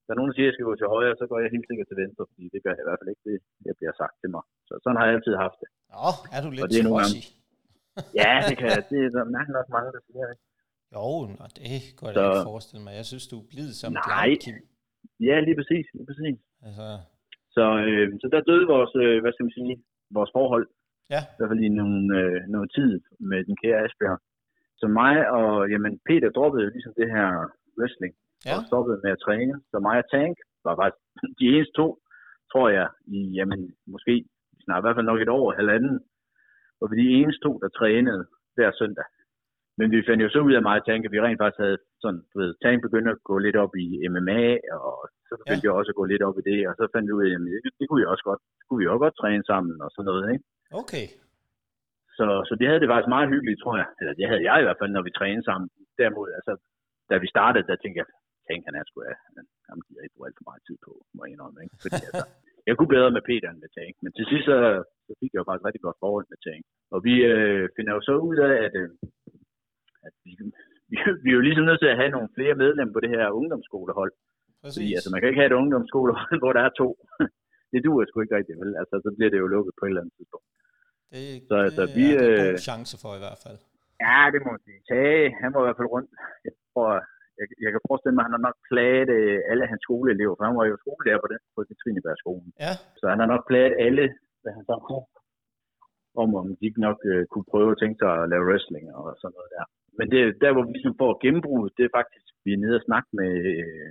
der 0.05 0.11
er 0.13 0.19
nogen, 0.19 0.31
der 0.31 0.37
siger, 0.37 0.47
at 0.47 0.51
jeg 0.51 0.57
skal 0.57 0.69
gå 0.71 0.75
til 0.79 0.93
højre, 0.95 1.15
så 1.21 1.25
går 1.31 1.39
jeg 1.43 1.51
helt 1.55 1.69
sikkert 1.71 1.89
til 1.91 2.01
venstre, 2.03 2.23
fordi 2.31 2.45
det 2.55 2.61
gør 2.65 2.73
jeg 2.75 2.83
i 2.85 2.89
hvert 2.89 3.01
fald 3.01 3.13
ikke, 3.15 3.25
det 3.29 3.37
jeg 3.69 3.75
bliver 3.79 3.95
sagt 4.03 4.15
til 4.23 4.31
mig. 4.35 4.45
Så 4.69 4.73
sådan 4.83 4.99
har 4.99 5.05
jeg 5.07 5.15
altid 5.17 5.35
haft 5.45 5.59
det. 5.63 5.69
Nå, 5.95 6.09
er 6.35 6.41
du 6.45 6.49
lidt 6.57 6.71
det 6.73 6.81
er 6.83 6.87
nogle 6.89 7.05
trodsig? 7.05 7.23
Ja, 8.21 8.33
det 8.49 8.55
kan 8.61 8.69
det 8.91 8.99
er 9.07 9.11
der 9.17 9.25
mærkeligt 9.37 9.59
nok 9.61 9.69
mange, 9.77 9.89
der 9.97 10.03
siger. 10.09 10.25
Ikke? 10.33 10.45
Jo, 10.95 11.07
nå, 11.39 11.45
det 11.57 11.65
kunne 11.97 12.09
jeg 12.09 12.15
da 12.17 12.25
ikke 12.29 12.51
forestille 12.53 12.83
mig. 12.87 12.93
Jeg 13.01 13.07
synes, 13.11 13.27
du 13.33 13.37
er 13.43 13.47
blid 13.53 13.71
som 13.81 13.93
Nej. 13.93 14.31
Kim. 14.43 14.57
Ja, 15.29 15.37
lige 15.47 15.57
præcis, 15.61 15.87
lige 15.95 16.07
præcis. 16.11 16.39
Altså, 16.67 16.87
Så, 17.57 17.65
øh, 17.87 18.07
så 18.21 18.27
der 18.33 18.49
døde 18.51 18.67
vores, 18.75 18.93
øh, 19.05 19.17
hvad 19.23 19.33
skal 19.33 19.45
man 19.47 19.57
sige, 19.59 19.75
vores 20.17 20.31
forhold, 20.37 20.67
ja, 21.15 21.21
i 21.33 21.37
hvert 21.37 21.51
fald 21.51 21.63
i 21.69 21.73
nogle, 21.81 22.01
øh, 22.19 22.39
noget 22.55 22.69
tid 22.77 22.93
med 23.31 23.39
den 23.49 23.57
kære 23.63 23.83
Asbjørn. 23.85 24.23
Så 24.81 24.87
mig 25.01 25.17
og, 25.39 25.71
jamen, 25.73 25.93
Peter 26.07 26.31
droppede 26.37 26.73
ligesom 26.75 26.95
det 27.01 27.09
her 27.17 27.29
wrestling, 27.79 28.15
ja, 28.47 28.53
og 28.57 28.63
stoppede 28.69 29.01
med 29.05 29.11
at 29.17 29.23
træne. 29.27 29.55
Så 29.71 29.77
mig 29.87 29.97
og 30.03 30.09
Tank 30.15 30.37
var 30.67 30.75
faktisk 30.81 31.01
de 31.41 31.47
eneste 31.55 31.75
to, 31.81 31.89
tror 32.53 32.69
jeg, 32.79 32.89
i, 33.17 33.19
jamen, 33.39 33.61
måske 33.95 34.15
snart 34.65 34.81
i 34.81 34.85
hvert 34.85 34.97
fald 34.97 35.11
nok 35.11 35.21
et 35.21 35.35
år, 35.39 35.47
halvanden, 35.61 35.95
var 36.81 36.89
vi 36.91 36.97
de 37.03 37.11
eneste 37.21 37.41
to, 37.47 37.53
der 37.63 37.69
trænede 37.69 38.23
hver 38.57 38.71
søndag. 38.81 39.05
Men 39.79 39.87
vi 39.95 40.07
fandt 40.09 40.25
jo 40.25 40.31
så 40.33 40.41
ud 40.47 40.55
af 40.59 40.63
mig 40.67 40.77
og 40.81 40.87
Tank, 40.87 41.01
at 41.05 41.13
vi 41.15 41.21
rent 41.21 41.41
faktisk 41.43 41.63
havde 41.65 41.79
sådan, 42.03 42.23
du 42.31 42.37
ved, 42.43 42.51
Tank 42.63 42.79
begyndte 42.87 43.11
at 43.15 43.23
gå 43.31 43.35
lidt 43.47 43.57
op 43.65 43.73
i 43.85 43.87
MMA, 44.15 44.45
og 44.89 44.99
så 45.29 45.33
begyndte 45.41 45.67
ja. 45.67 45.69
jeg 45.69 45.79
også 45.79 45.91
at 45.93 46.01
gå 46.01 46.05
lidt 46.13 46.23
op 46.29 46.37
i 46.41 46.47
det, 46.51 46.61
og 46.69 46.75
så 46.79 46.85
fandt 46.93 47.07
vi 47.09 47.13
ud 47.19 47.25
af, 47.27 47.33
at 47.37 47.43
det, 47.65 47.73
det 47.81 47.87
kunne, 47.87 48.03
jeg 48.03 48.13
også 48.15 48.27
godt, 48.31 48.43
det 48.59 48.65
kunne 48.67 48.81
vi 48.83 48.87
også 48.93 49.05
godt 49.05 49.21
træne 49.23 49.45
sammen 49.51 49.75
og 49.85 49.91
sådan 49.91 50.09
noget, 50.11 50.25
ikke? 50.35 50.45
okay. 50.83 51.07
Så, 52.19 52.27
så 52.49 52.53
det 52.59 52.67
havde 52.69 52.83
det 52.83 52.93
faktisk 52.93 53.15
meget 53.17 53.33
hyggeligt, 53.35 53.61
tror 53.61 53.77
jeg. 53.83 53.89
Eller 54.01 54.15
det 54.19 54.27
havde 54.31 54.45
jeg 54.49 54.57
i 54.59 54.67
hvert 54.67 54.81
fald, 54.81 54.93
når 54.95 55.05
vi 55.07 55.13
trænede 55.19 55.49
sammen. 55.51 55.69
Derimod, 55.99 56.29
altså, 56.39 56.53
da 57.11 57.15
vi 57.23 57.29
startede, 57.35 57.67
der 57.69 57.77
tænkte 57.77 57.99
jeg, 58.01 58.09
tænk, 58.49 58.61
han 58.69 58.77
er 58.79 58.85
sgu 58.87 58.99
af, 59.11 59.17
han, 59.27 59.45
han 59.69 59.77
gider 59.87 60.03
ikke 60.05 60.15
bruge 60.17 60.27
alt 60.29 60.39
for 60.39 60.49
meget 60.51 60.63
tid 60.69 60.77
på, 60.87 60.93
må 61.15 61.21
jeg 61.25 61.33
indrømme, 61.33 61.61
ikke? 61.65 61.77
Fordi, 61.85 62.01
altså, 62.09 62.27
jeg 62.69 62.75
kunne 62.75 62.95
bedre 62.97 63.11
med 63.17 63.23
Peter 63.29 63.49
end 63.51 63.61
med 63.65 63.71
Tank, 63.77 63.95
men 64.03 64.11
til 64.17 64.27
sidst 64.31 64.47
så, 64.51 64.57
så 65.07 65.13
fik 65.21 65.31
jeg 65.33 65.41
jo 65.41 65.49
faktisk 65.49 65.67
rigtig 65.69 65.85
godt 65.87 66.03
forhold 66.05 66.27
med 66.33 66.41
Tank. 66.47 66.63
Og 66.95 66.99
vi 67.09 67.15
øh, 67.33 67.65
finder 67.77 67.93
jo 67.97 68.01
så 68.09 68.15
ud 68.29 68.39
af, 68.49 68.55
at, 68.67 68.75
øh, 68.83 68.89
at 70.07 70.15
vi, 70.25 70.31
vi, 70.91 70.97
vi 71.25 71.29
er 71.31 71.39
jo 71.39 71.47
ligesom 71.49 71.65
nødt 71.69 71.81
til 71.83 71.93
at 71.93 72.01
have 72.01 72.13
nogle 72.17 72.29
flere 72.37 72.55
medlemmer 72.63 72.95
på 72.95 73.01
det 73.05 73.11
her 73.15 73.37
ungdomsskolehold. 73.41 74.13
Fordi 74.65 74.65
Præcis. 74.65 74.97
altså, 74.97 75.11
man 75.13 75.19
kan 75.21 75.29
ikke 75.31 75.43
have 75.43 75.53
et 75.53 75.61
ungdomsskolehold, 75.63 76.37
hvor 76.43 76.53
der 76.57 76.63
er 76.69 76.73
to. 76.81 76.89
det 77.73 77.81
duer 77.87 78.05
sgu 78.07 78.17
ikke 78.21 78.37
rigtigt, 78.39 78.61
vel? 78.63 78.73
Altså, 78.81 78.95
så 79.05 79.11
bliver 79.17 79.31
det 79.33 79.39
jo 79.43 79.49
lukket 79.55 79.73
på 79.79 79.83
et 79.85 79.91
eller 79.91 80.03
andet 80.03 80.17
tidspunkt. 80.19 80.47
Det, 81.13 81.23
Så 81.51 81.57
altså, 81.67 81.83
det 81.87 81.97
vi, 81.99 82.07
er 82.15 82.23
øh, 82.29 82.37
god 82.39 82.59
chance 82.69 82.95
for 83.03 83.11
i 83.19 83.23
hvert 83.25 83.41
fald. 83.45 83.59
Ja, 84.07 84.21
det 84.33 84.39
må 84.45 84.49
man 84.55 84.65
sige. 84.67 84.81
Tage, 84.91 85.25
han 85.43 85.51
var 85.55 85.61
i 85.63 85.67
hvert 85.67 85.81
fald 85.81 85.93
rundt. 85.97 86.11
Jeg, 86.47 86.55
tror, 86.73 86.89
jeg, 87.39 87.47
jeg 87.65 87.71
kan 87.73 87.83
forestille 87.89 88.15
mig, 88.17 88.23
at 88.23 88.29
han 88.29 88.37
har 88.39 88.45
nok 88.49 88.59
plaget 88.71 89.09
øh, 89.19 89.39
alle 89.51 89.65
hans 89.71 89.83
skoleelever, 89.87 90.35
for 90.37 90.45
han 90.49 90.57
var 90.61 90.67
jo 90.73 90.77
skolelærer 90.85 91.21
på, 91.25 91.29
det, 91.33 91.39
på 91.55 91.61
Katrinebergskolen. 91.69 92.51
Ja, 92.65 92.73
Så 93.01 93.05
han 93.13 93.19
har 93.23 93.29
nok 93.35 93.45
plaget 93.51 93.75
alle, 93.87 94.05
hvad 94.43 94.53
han 94.57 94.65
så 94.71 94.77
kunne, 94.89 95.07
om 96.23 96.29
om 96.41 96.47
de 96.59 96.65
ikke 96.69 96.83
nok 96.89 96.99
øh, 97.11 97.23
kunne 97.33 97.49
prøve 97.53 97.71
at 97.75 97.81
tænke 97.83 97.99
sig 98.03 98.13
at 98.23 98.29
lave 98.33 98.47
wrestling 98.49 98.85
og 98.99 99.05
sådan 99.21 99.35
noget 99.39 99.51
der. 99.57 99.65
Men 99.99 100.07
det, 100.13 100.21
der, 100.43 100.51
hvor 100.53 100.65
vi 100.67 100.73
ligesom 100.77 100.97
får 101.03 101.13
gennembrud, 101.25 101.65
det 101.77 101.85
er 101.85 101.97
faktisk, 101.99 102.27
vi 102.45 102.51
er 102.53 102.61
nede 102.65 102.79
og 102.81 102.87
snakke 102.89 103.09
med 103.21 103.31
øh, 103.53 103.91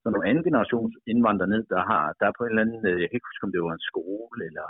sådan 0.00 0.12
nogle 0.14 0.28
anden 0.28 0.44
generations 0.48 0.92
indvandrere 1.12 1.52
ned, 1.54 1.62
der 1.74 1.82
har, 1.90 2.04
der 2.18 2.24
er 2.26 2.34
på 2.36 2.42
en 2.44 2.50
eller 2.52 2.64
anden, 2.66 2.82
øh, 2.90 2.96
jeg 3.00 3.08
kan 3.08 3.16
ikke 3.18 3.30
huske, 3.30 3.46
om 3.46 3.52
det 3.54 3.60
var 3.66 3.74
en 3.78 3.88
skole, 3.90 4.40
eller 4.48 4.66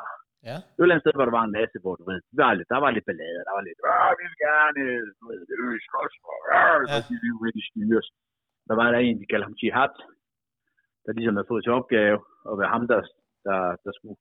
ja, 0.49 0.57
et 0.77 0.83
eller 0.83 0.95
andet 0.95 1.05
sted, 1.05 1.15
hvor 1.17 1.27
der 1.29 1.39
var 1.39 1.45
en 1.47 1.57
masse, 1.61 1.77
hvor 1.83 1.95
du 1.99 2.05
ved, 2.11 2.19
der 2.39 2.45
var 2.49 2.55
lidt, 2.59 2.69
der 2.75 2.81
var 2.85 2.91
lidt 2.97 3.07
ballade, 3.11 3.41
der 3.49 3.55
var 3.59 3.65
lidt, 3.69 3.79
Åh, 3.93 4.13
vi 4.21 4.25
vil 4.31 4.39
gerne, 4.49 4.83
du 5.19 5.23
ved, 5.31 5.41
øh, 5.59 5.77
slås 5.89 6.15
for, 6.25 6.37
øh, 6.59 6.81
ja. 6.91 6.97
de 7.09 7.15
vil 7.23 7.35
rigtig 7.47 7.65
styres. 7.71 8.07
Der 8.69 8.75
var 8.81 8.87
der 8.95 9.01
en, 9.07 9.17
de 9.21 9.27
kaldte 9.31 9.47
ham 9.49 9.59
Jihad, 9.61 9.93
der 11.05 11.13
ligesom 11.17 11.37
havde 11.37 11.51
fået 11.53 11.63
til 11.65 11.77
opgave 11.81 12.19
at 12.51 12.55
være 12.61 12.73
ham, 12.75 12.85
der, 12.93 13.01
der, 13.47 13.59
der, 13.85 13.93
skulle, 13.99 14.17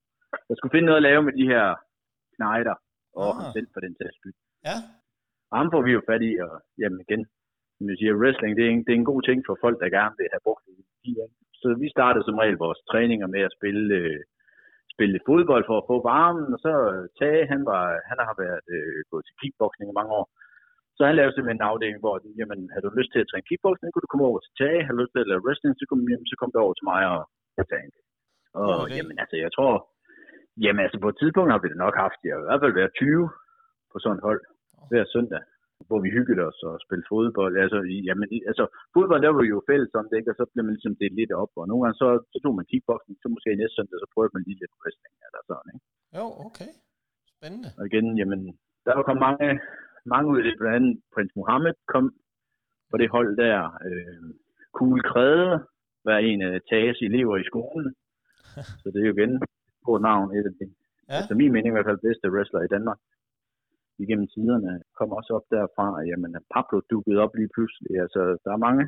der 0.48 0.54
skulle 0.56 0.74
finde 0.76 0.88
noget 0.90 1.02
at 1.02 1.08
lave 1.10 1.22
med 1.28 1.34
de 1.40 1.46
her 1.54 1.66
knejder, 2.38 2.76
og 3.22 3.28
Ah. 3.30 3.36
ham 3.38 3.46
selv 3.56 3.68
for 3.74 3.82
den 3.86 3.94
sags 4.00 4.16
skyld. 4.20 4.36
ja, 4.70 4.78
Og 5.54 5.58
ham 5.60 5.70
får 5.74 5.82
vi 5.88 5.92
jo 5.98 6.02
fat 6.10 6.24
i, 6.30 6.32
og 6.46 6.54
jamen 6.82 7.00
igen, 7.06 7.22
som 7.76 7.86
jeg 7.90 7.98
siger, 7.98 8.20
wrestling, 8.22 8.52
det 8.58 8.64
er, 8.66 8.72
en, 8.74 8.84
det 8.86 8.92
er 8.94 9.00
en 9.02 9.12
god 9.14 9.22
ting 9.28 9.40
for 9.48 9.56
folk, 9.64 9.78
der 9.82 9.96
gerne 9.98 10.16
vil 10.20 10.34
have 10.36 10.46
brugt 10.48 10.64
det. 10.66 10.76
Så 11.62 11.68
vi 11.84 11.88
startede 11.96 12.26
som 12.26 12.40
regel 12.42 12.58
vores 12.66 12.82
træninger 12.92 13.28
med 13.36 13.42
at 13.48 13.56
spille, 13.58 13.86
øh, 14.02 14.20
spille 14.96 15.20
fodbold 15.28 15.64
for 15.68 15.78
at 15.80 15.88
få 15.92 15.98
varmen, 16.12 16.48
og 16.56 16.60
så 16.66 16.72
Tage, 17.20 17.50
han, 17.54 17.62
var, 17.72 17.84
han 18.10 18.18
har 18.28 18.36
været 18.44 18.62
øh, 18.76 19.00
gået 19.12 19.26
til 19.26 19.38
kickboxing 19.42 19.88
i 19.90 19.98
mange 20.00 20.14
år. 20.20 20.28
Så 20.98 21.02
han 21.08 21.16
lavede 21.18 21.34
simpelthen 21.34 21.62
en 21.62 21.70
afdeling, 21.72 22.00
hvor 22.04 22.16
jamen, 22.40 22.60
havde 22.72 22.86
du 22.86 22.92
lyst 23.00 23.12
til 23.12 23.24
at 23.24 23.30
træne 23.30 23.50
kickboxing, 23.50 23.88
kunne 23.90 24.06
du 24.06 24.12
komme 24.12 24.30
over 24.30 24.40
til 24.42 24.54
Tage. 24.62 24.84
Havde 24.84 24.96
du 24.98 25.02
lyst 25.04 25.14
til 25.14 25.24
at 25.26 25.32
lave 25.32 25.46
wrestling, 25.46 25.74
så 25.76 25.86
kom, 25.90 26.00
jamen, 26.12 26.28
så 26.32 26.36
kom 26.40 26.52
du 26.52 26.60
over 26.66 26.76
til 26.76 26.88
mig 26.92 27.02
og 27.14 27.22
og 27.62 27.66
Tage. 27.72 27.90
Og 28.62 28.74
Okay. 28.84 28.96
jamen, 28.98 29.16
altså, 29.24 29.36
jeg 29.46 29.52
tror, 29.58 29.74
jamen, 30.64 30.82
altså, 30.86 30.98
på 31.04 31.10
et 31.12 31.18
tidspunkt 31.22 31.52
har 31.52 31.60
vi 31.62 31.70
det 31.74 31.84
nok 31.86 31.96
haft, 32.04 32.20
jeg 32.24 32.34
har 32.36 32.42
i 32.44 32.48
hvert 32.50 32.64
fald 32.64 32.80
været 32.80 32.94
20 32.94 33.30
på 33.92 33.96
sådan 34.00 34.18
et 34.18 34.26
hold 34.28 34.42
hver 34.90 35.06
søndag, 35.14 35.42
hvor 35.88 36.00
vi 36.06 36.10
hyggede 36.18 36.44
os 36.50 36.60
og 36.70 36.74
spillede 36.84 37.10
fodbold. 37.12 37.54
Altså, 37.64 37.80
jamen, 38.08 38.28
altså 38.52 38.66
fodbold, 38.96 39.22
der 39.22 39.34
var 39.34 39.42
vi 39.46 39.54
jo 39.56 39.60
fælles 39.70 39.92
om 40.00 40.08
det, 40.10 40.18
ikke? 40.18 40.32
og 40.32 40.38
så 40.40 40.46
blev 40.52 40.64
man 40.66 40.76
ligesom 40.76 40.96
delt 41.02 41.18
lidt 41.20 41.34
op, 41.42 41.52
og 41.60 41.66
nogle 41.68 41.82
gange 41.84 41.98
så, 42.02 42.08
så 42.32 42.38
tog 42.44 42.54
man 42.56 42.70
kickboxing, 42.72 43.16
så 43.22 43.28
måske 43.34 43.60
næste 43.62 43.76
søndag, 43.76 43.98
så 44.00 44.08
prøvede 44.14 44.34
man 44.36 44.44
lige 44.48 44.60
lidt 44.62 44.76
wrestling 44.80 45.16
eller 45.28 45.42
sådan, 45.50 45.70
ikke? 45.76 45.86
jo, 46.18 46.26
okay. 46.48 46.72
Spændende. 47.36 47.70
Og 47.80 47.84
igen, 47.90 48.08
jamen, 48.22 48.40
der 48.86 48.92
var 48.96 49.04
kommet 49.08 49.26
mange, 49.30 49.48
mange 50.14 50.28
ud 50.32 50.38
af 50.40 50.44
det, 50.46 50.54
blandt 50.60 50.76
andet 50.78 50.94
Prins 51.14 51.34
Mohammed 51.40 51.74
kom 51.94 52.06
på 52.92 52.96
det 53.02 53.10
hold 53.16 53.32
der. 53.44 53.58
Øh, 53.88 54.24
Kuhl 54.76 55.02
Krede 55.12 55.52
var 56.08 56.18
en 56.30 56.40
af 56.50 56.54
Tages 56.72 57.00
elever 57.08 57.36
i 57.38 57.50
skolen, 57.52 57.88
så 58.82 58.86
det 58.92 59.00
er 59.00 59.08
jo 59.10 59.16
igen 59.18 59.34
på 59.86 59.92
navn, 60.10 60.28
et 60.38 60.46
af 60.52 60.56
de, 60.60 60.66
Ja, 61.10 61.20
efter 61.20 61.36
min 61.42 61.52
mening 61.56 61.72
i 61.72 61.76
hvert 61.76 61.90
fald 61.90 62.08
bedste 62.08 62.32
wrestler 62.34 62.62
i 62.64 62.74
Danmark 62.76 63.00
igennem 64.06 64.28
tiderne, 64.34 64.72
kom 65.00 65.10
også 65.20 65.32
op 65.38 65.46
derfra, 65.56 65.86
jamen 66.10 66.32
Pablo 66.54 66.78
dukkede 66.92 67.20
op 67.26 67.34
lige 67.40 67.52
pludselig, 67.56 67.92
altså 68.06 68.22
der 68.44 68.52
er 68.54 68.66
mange. 68.68 68.84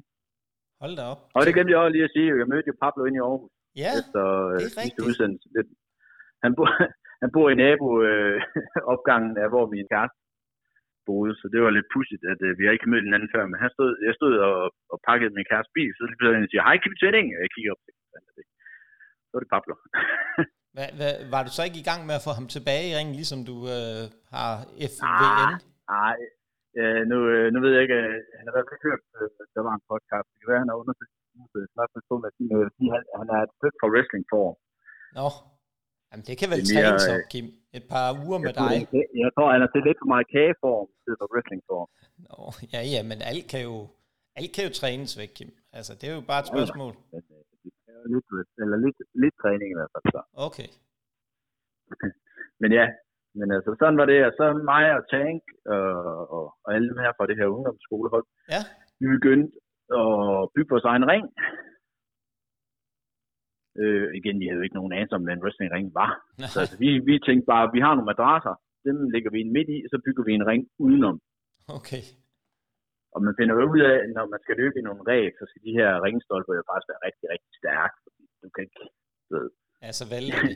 hold 0.83 0.95
da 0.99 1.03
op. 1.13 1.21
Og 1.35 1.41
det 1.45 1.53
glemte 1.55 1.71
jeg 1.73 1.81
også 1.83 1.95
lige 1.95 2.07
at 2.09 2.15
sige, 2.15 2.27
jeg 2.41 2.49
mødte 2.51 2.69
jo 2.71 2.75
Pablo 2.83 3.01
ind 3.05 3.17
i 3.19 3.25
Aarhus 3.27 3.51
Ja, 3.83 3.91
efter 4.01 4.23
øh, 4.47 4.51
det 4.51 4.55
er 4.55 4.59
sidste 4.63 4.81
rigtigt. 4.83 5.07
udsendelse. 5.09 5.47
Han, 6.43 6.51
bor, 6.57 6.67
han 7.23 7.29
bor 7.35 7.47
i 7.53 7.55
naboopgangen, 7.63 8.41
øh, 8.81 8.91
opgangen 8.93 9.33
af, 9.43 9.47
hvor 9.53 9.65
min 9.75 9.87
kæreste 9.93 10.17
boede, 11.07 11.33
så 11.39 11.45
det 11.53 11.59
var 11.65 11.71
lidt 11.77 11.91
pudsigt, 11.93 12.23
at 12.33 12.39
øh, 12.47 12.51
vi 12.59 12.63
har 12.65 12.73
ikke 12.73 12.91
mødt 12.91 13.07
hinanden 13.07 13.33
før, 13.35 13.43
men 13.51 13.59
han 13.63 13.71
stod, 13.75 13.89
jeg 14.07 14.13
stod 14.19 14.33
og, 14.47 14.57
og 14.93 14.97
pakkede 15.07 15.35
min 15.37 15.49
kæreste 15.51 15.71
bil, 15.77 15.91
så 15.93 16.01
lige 16.03 16.19
pludselig 16.19 16.49
siger, 16.51 16.63
hej 16.67 16.77
Kim 16.83 16.95
Tønning, 17.01 17.27
og 17.35 17.41
jeg 17.43 17.51
kigger 17.55 17.71
op 17.73 17.81
så 19.27 19.31
var 19.33 19.43
det 19.43 19.53
Pablo. 19.55 19.73
Hva, 20.75 20.85
hva, 20.97 21.09
var 21.33 21.41
du 21.45 21.51
så 21.53 21.61
ikke 21.67 21.81
i 21.83 21.87
gang 21.89 22.01
med 22.09 22.15
at 22.19 22.25
få 22.27 22.31
ham 22.39 22.47
tilbage 22.55 22.85
i 22.89 22.95
ringen, 22.97 23.15
ligesom 23.21 23.39
du 23.51 23.55
øh, 23.75 24.03
har 24.35 24.49
FVN? 24.93 25.51
Nej, 25.95 26.17
øh, 26.79 27.01
nu, 27.11 27.17
øh, 27.33 27.47
nu 27.53 27.57
ved 27.63 27.71
jeg 27.75 27.81
ikke, 27.85 27.99
øh, 28.03 28.17
han 28.37 28.43
har 28.45 28.51
i 28.53 28.55
hvert 28.55 28.69
fald 28.69 28.85
hørt, 28.87 29.01
øh, 29.17 29.29
der 29.55 29.61
var 29.67 29.73
en 29.79 29.85
podcast, 29.91 30.27
det 30.31 30.37
kan 30.39 30.49
være, 30.51 30.63
han 30.63 30.71
har 30.71 30.81
undersøgt, 30.83 31.13
snart 31.75 31.91
med 31.95 32.03
på, 32.09 32.15
at 32.29 32.35
øh, 32.55 32.65
sige, 32.75 32.89
han, 32.95 33.03
han 33.19 33.27
er 33.35 33.39
et 33.45 33.53
fra 33.81 33.87
wrestling 33.93 34.25
for. 34.31 34.45
Nå, 35.17 35.27
Jamen, 36.15 36.25
det 36.29 36.35
kan 36.39 36.47
vel 36.53 36.59
Det 36.61 36.71
er 36.71 36.75
mere, 36.75 36.87
trænes 36.87 37.07
øh, 37.09 37.15
op, 37.15 37.25
Kim. 37.33 37.47
Et 37.77 37.85
par 37.93 38.07
uger 38.25 38.39
med 38.45 38.53
tror, 38.53 38.69
dig. 38.69 38.77
jeg 39.23 39.31
tror, 39.35 39.47
han 39.55 39.61
er 39.65 39.69
til 39.73 39.81
lidt 39.87 39.97
for 40.01 40.09
meget 40.13 40.27
kageform, 40.35 40.87
stedet 41.01 41.17
for 41.21 41.27
wrestlingform. 41.33 41.89
Nå, 42.25 42.37
ja, 42.75 42.81
ja, 42.93 43.01
men 43.09 43.17
alt 43.31 43.45
kan 43.51 43.61
jo, 43.69 43.75
alt 44.39 44.51
kan 44.55 44.63
jo 44.67 44.71
trænes 44.81 45.11
væk, 45.21 45.31
Kim. 45.37 45.51
Altså, 45.77 45.91
det 45.99 46.05
er 46.09 46.15
jo 46.19 46.23
bare 46.31 46.41
et 46.43 46.49
spørgsmål. 46.53 46.93
Kræver 46.93 47.34
lidt, 48.13 48.27
eller 48.63 48.77
lidt, 48.85 48.99
lidt 49.23 49.35
træning 49.41 49.69
i 49.71 49.77
hvert 49.77 49.91
fald. 49.93 50.05
Så. 50.15 50.21
Okay. 50.47 50.69
Men 52.61 52.71
ja, 52.79 52.85
men 53.39 53.47
altså, 53.55 53.69
sådan 53.79 53.97
var 54.01 54.07
det. 54.11 54.19
Og 54.27 54.33
så 54.37 54.45
mig 54.71 54.85
og 54.97 55.03
Tank 55.13 55.41
og, 55.75 55.87
og, 56.35 56.45
og 56.63 56.69
alle 56.75 56.87
dem 56.91 56.99
her 57.03 57.11
fra 57.17 57.27
det 57.29 57.37
her 57.39 57.53
ungdomsskolehold, 57.55 58.25
Ja, 58.53 58.61
vi 58.99 59.05
begyndte 59.15 59.51
at 60.01 60.49
bygge 60.55 60.71
vores 60.73 60.89
egen 60.91 61.05
ring. 61.13 61.25
Øh, 63.81 64.07
igen, 64.19 64.39
vi 64.39 64.45
havde 64.47 64.59
jo 64.59 64.67
ikke 64.67 64.79
nogen 64.79 64.93
anelse 64.93 65.15
om, 65.15 65.23
hvad 65.23 65.33
en 65.33 65.43
wrestlingring 65.43 65.87
var. 66.01 66.11
Så 66.53 66.59
altså, 66.59 66.77
vi, 66.83 66.89
vi 67.09 67.13
tænkte 67.27 67.45
bare, 67.53 67.71
vi 67.75 67.79
har 67.85 67.93
nogle 67.95 68.11
madrasser, 68.11 68.55
dem 68.87 68.97
lægger 69.13 69.29
vi 69.31 69.39
ind 69.39 69.51
midt 69.57 69.69
i, 69.75 69.77
og 69.85 69.89
så 69.93 69.97
bygger 70.05 70.23
vi 70.27 70.33
en 70.33 70.47
ring 70.51 70.63
udenom. 70.85 71.17
okay. 71.77 72.03
Og 73.15 73.19
man 73.25 73.33
finder 73.39 73.53
jo 73.55 73.63
ud 73.73 73.81
af, 73.91 73.95
at 74.03 74.09
når 74.17 74.25
man 74.33 74.41
skal 74.43 74.55
løbe 74.61 74.75
i 74.79 74.85
nogle 74.87 75.03
ræb, 75.11 75.31
så 75.39 75.45
skal 75.49 75.61
de 75.67 75.71
her 75.79 75.89
ringstolper 76.05 76.53
jo 76.59 76.63
faktisk 76.69 76.89
være 76.91 77.05
rigtig, 77.07 77.25
rigtig 77.33 77.51
stærke. 77.61 77.95
Fordi 78.05 78.23
du 78.43 78.47
kan 78.53 78.61
ikke, 78.67 78.79
ved, 79.33 79.47
Ja, 79.83 79.91
så 79.99 80.05
vælger 80.15 80.37
det. 80.49 80.55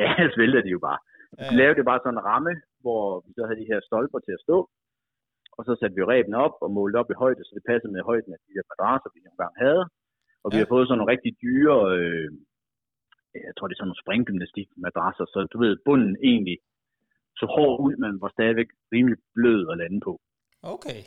ja, 0.00 0.08
så 0.32 0.36
vælter 0.42 0.62
de 0.66 0.70
jo 0.76 0.80
bare. 0.88 1.00
Ja, 1.38 1.44
Vi 1.50 1.54
lavede 1.62 1.88
bare 1.90 2.00
sådan 2.02 2.16
en 2.18 2.26
ramme, 2.30 2.52
hvor 2.84 3.02
vi 3.26 3.30
så 3.36 3.42
havde 3.46 3.60
de 3.62 3.70
her 3.72 3.80
stolper 3.88 4.18
til 4.26 4.34
at 4.38 4.44
stå. 4.46 4.58
Og 5.56 5.62
så 5.66 5.72
satte 5.76 5.96
vi 5.98 6.02
ræben 6.12 6.34
op 6.46 6.54
og 6.64 6.68
målte 6.78 6.96
op 7.00 7.10
i 7.14 7.20
højde, 7.24 7.42
så 7.44 7.52
det 7.58 7.64
passede 7.70 7.92
med 7.96 8.02
højden 8.10 8.32
af 8.36 8.40
de 8.44 8.54
der 8.56 8.64
madrasser, 8.72 9.10
vi 9.14 9.20
nogle 9.26 9.40
gange 9.42 9.56
havde. 9.66 9.84
Og 10.44 10.48
vi 10.52 10.56
Ja. 10.58 10.62
har 10.62 10.72
fået 10.74 10.84
sådan 10.86 10.98
nogle 10.98 11.12
rigtig 11.14 11.32
dyre, 11.44 11.76
øh, 11.96 12.28
jeg 13.46 13.54
tror 13.54 13.66
det 13.66 13.74
er 13.74 13.80
sådan 13.80 13.90
nogle 13.92 14.04
springgymnastik-madrasser, 14.04 15.26
så 15.32 15.38
du 15.52 15.56
ved, 15.64 15.72
bunden 15.86 16.14
egentlig 16.30 16.56
så 17.40 17.46
hård 17.56 17.74
ud, 17.86 17.94
men 18.02 18.12
var 18.24 18.30
stadigvæk 18.36 18.68
rimelig 18.94 19.18
blød 19.36 19.60
at 19.72 19.78
lande 19.82 20.00
på. 20.08 20.12
Okay. 20.74 21.00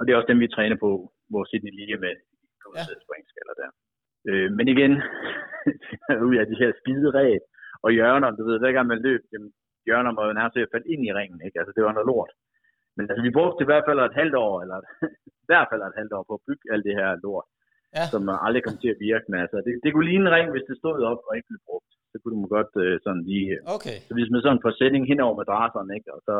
Og 0.00 0.06
det 0.06 0.10
er 0.12 0.16
også 0.18 0.30
dem, 0.32 0.40
vi 0.44 0.48
træner 0.56 0.76
på, 0.84 0.90
hvor 1.30 1.42
Sydney 1.44 1.72
lige 1.78 1.94
er 1.98 2.02
med 2.06 2.14
Ja. 2.78 2.84
springskaller 3.06 3.54
der. 3.62 3.70
Øh, 4.30 4.48
men 4.56 4.66
igen, 4.74 4.92
ud 6.28 6.36
af 6.42 6.46
de 6.50 6.60
her 6.62 6.70
skide 6.80 7.08
ræb 7.18 7.42
og 7.84 7.90
hjørner, 7.96 8.30
du 8.38 8.42
ved, 8.48 8.56
hver 8.60 8.72
gang 8.76 8.86
man 8.92 9.00
løb, 9.08 9.22
jamen, 9.32 9.50
hjørner 9.86 10.12
må 10.16 10.20
jo 10.28 10.32
nærmest 10.38 10.72
falde 10.74 10.88
ind 10.92 11.02
i 11.08 11.12
ringen, 11.18 11.40
ikke? 11.46 11.58
Altså, 11.60 11.72
det 11.76 11.82
var 11.84 11.92
noget 11.96 12.10
lort. 12.12 12.32
Men 12.96 13.04
altså, 13.10 13.22
vi 13.26 13.36
brugte 13.38 13.62
i 13.64 13.68
hvert 13.70 13.86
fald 13.88 13.98
et 14.00 14.18
halvt 14.20 14.36
år, 14.46 14.54
eller 14.64 14.78
i 15.44 15.46
hvert 15.50 15.68
fald 15.70 15.82
et 15.82 15.98
halvt 16.00 16.12
år 16.16 16.24
på 16.28 16.34
at 16.38 16.44
bygge 16.48 16.66
alt 16.72 16.84
det 16.88 16.94
her 17.00 17.08
lort, 17.26 17.48
Ja. 17.98 18.04
som 18.12 18.22
aldrig 18.46 18.62
kom 18.64 18.76
til 18.82 18.90
at 18.94 19.00
virke. 19.08 19.26
Men 19.32 19.38
altså, 19.44 19.56
det, 19.66 19.72
det 19.84 19.90
kunne 19.90 20.08
ligne 20.10 20.26
en 20.28 20.34
ring, 20.36 20.48
hvis 20.54 20.66
det 20.68 20.76
stod 20.82 20.96
op 21.10 21.20
og 21.28 21.32
ikke 21.36 21.48
blev 21.50 21.62
brugt. 21.68 21.90
Så 22.12 22.16
kunne 22.22 22.38
man 22.42 22.50
godt 22.56 22.72
øh, 22.84 22.94
sådan 23.04 23.22
lige... 23.30 23.48
øh, 23.56 23.60
Okay. 23.76 23.96
Så 24.06 24.12
vi 24.16 24.22
smed 24.28 24.40
sådan 24.42 24.56
en 24.58 24.66
forsætning 24.68 25.02
hen 25.10 25.20
over 25.26 25.34
madrasserne, 25.42 25.90
ikke? 25.98 26.08
Og 26.14 26.20
så, 26.26 26.34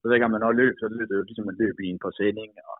så 0.00 0.04
hver 0.08 0.18
gang 0.20 0.32
man 0.32 0.42
når 0.44 0.52
løb, 0.62 0.74
så 0.82 0.86
løb 0.96 1.06
det 1.10 1.16
jo 1.20 1.24
ligesom 1.28 1.46
man 1.50 1.60
løb 1.62 1.76
i 1.84 1.88
en 1.94 2.04
forsætning. 2.06 2.48
Og 2.72 2.76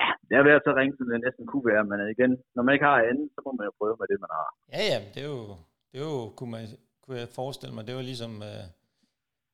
ja, 0.00 0.08
det 0.28 0.34
har 0.38 0.44
været 0.50 0.62
så 0.66 0.72
ringe, 0.78 0.94
som 0.98 1.06
det 1.12 1.20
næsten 1.26 1.44
kunne 1.50 1.66
være. 1.72 1.84
Men 1.90 1.98
igen, 2.14 2.32
når 2.54 2.62
man 2.66 2.72
ikke 2.74 2.88
har 2.92 2.98
andet, 3.10 3.26
så 3.34 3.38
må 3.46 3.50
man 3.58 3.64
jo 3.68 3.72
prøve 3.80 3.96
med 4.00 4.06
det, 4.12 4.18
man 4.24 4.32
har. 4.38 4.48
Ja, 4.74 4.82
ja, 4.92 4.98
det 5.14 5.20
er 5.26 5.30
jo, 5.36 5.42
det 5.90 5.96
er 6.02 6.06
jo 6.14 6.20
kunne, 6.38 6.52
man, 6.56 6.64
kunne 7.02 7.18
jeg 7.22 7.28
forestille 7.40 7.72
mig, 7.76 7.82
det 7.88 7.94
var 7.98 8.04
ligesom 8.12 8.32
øh, 8.50 8.64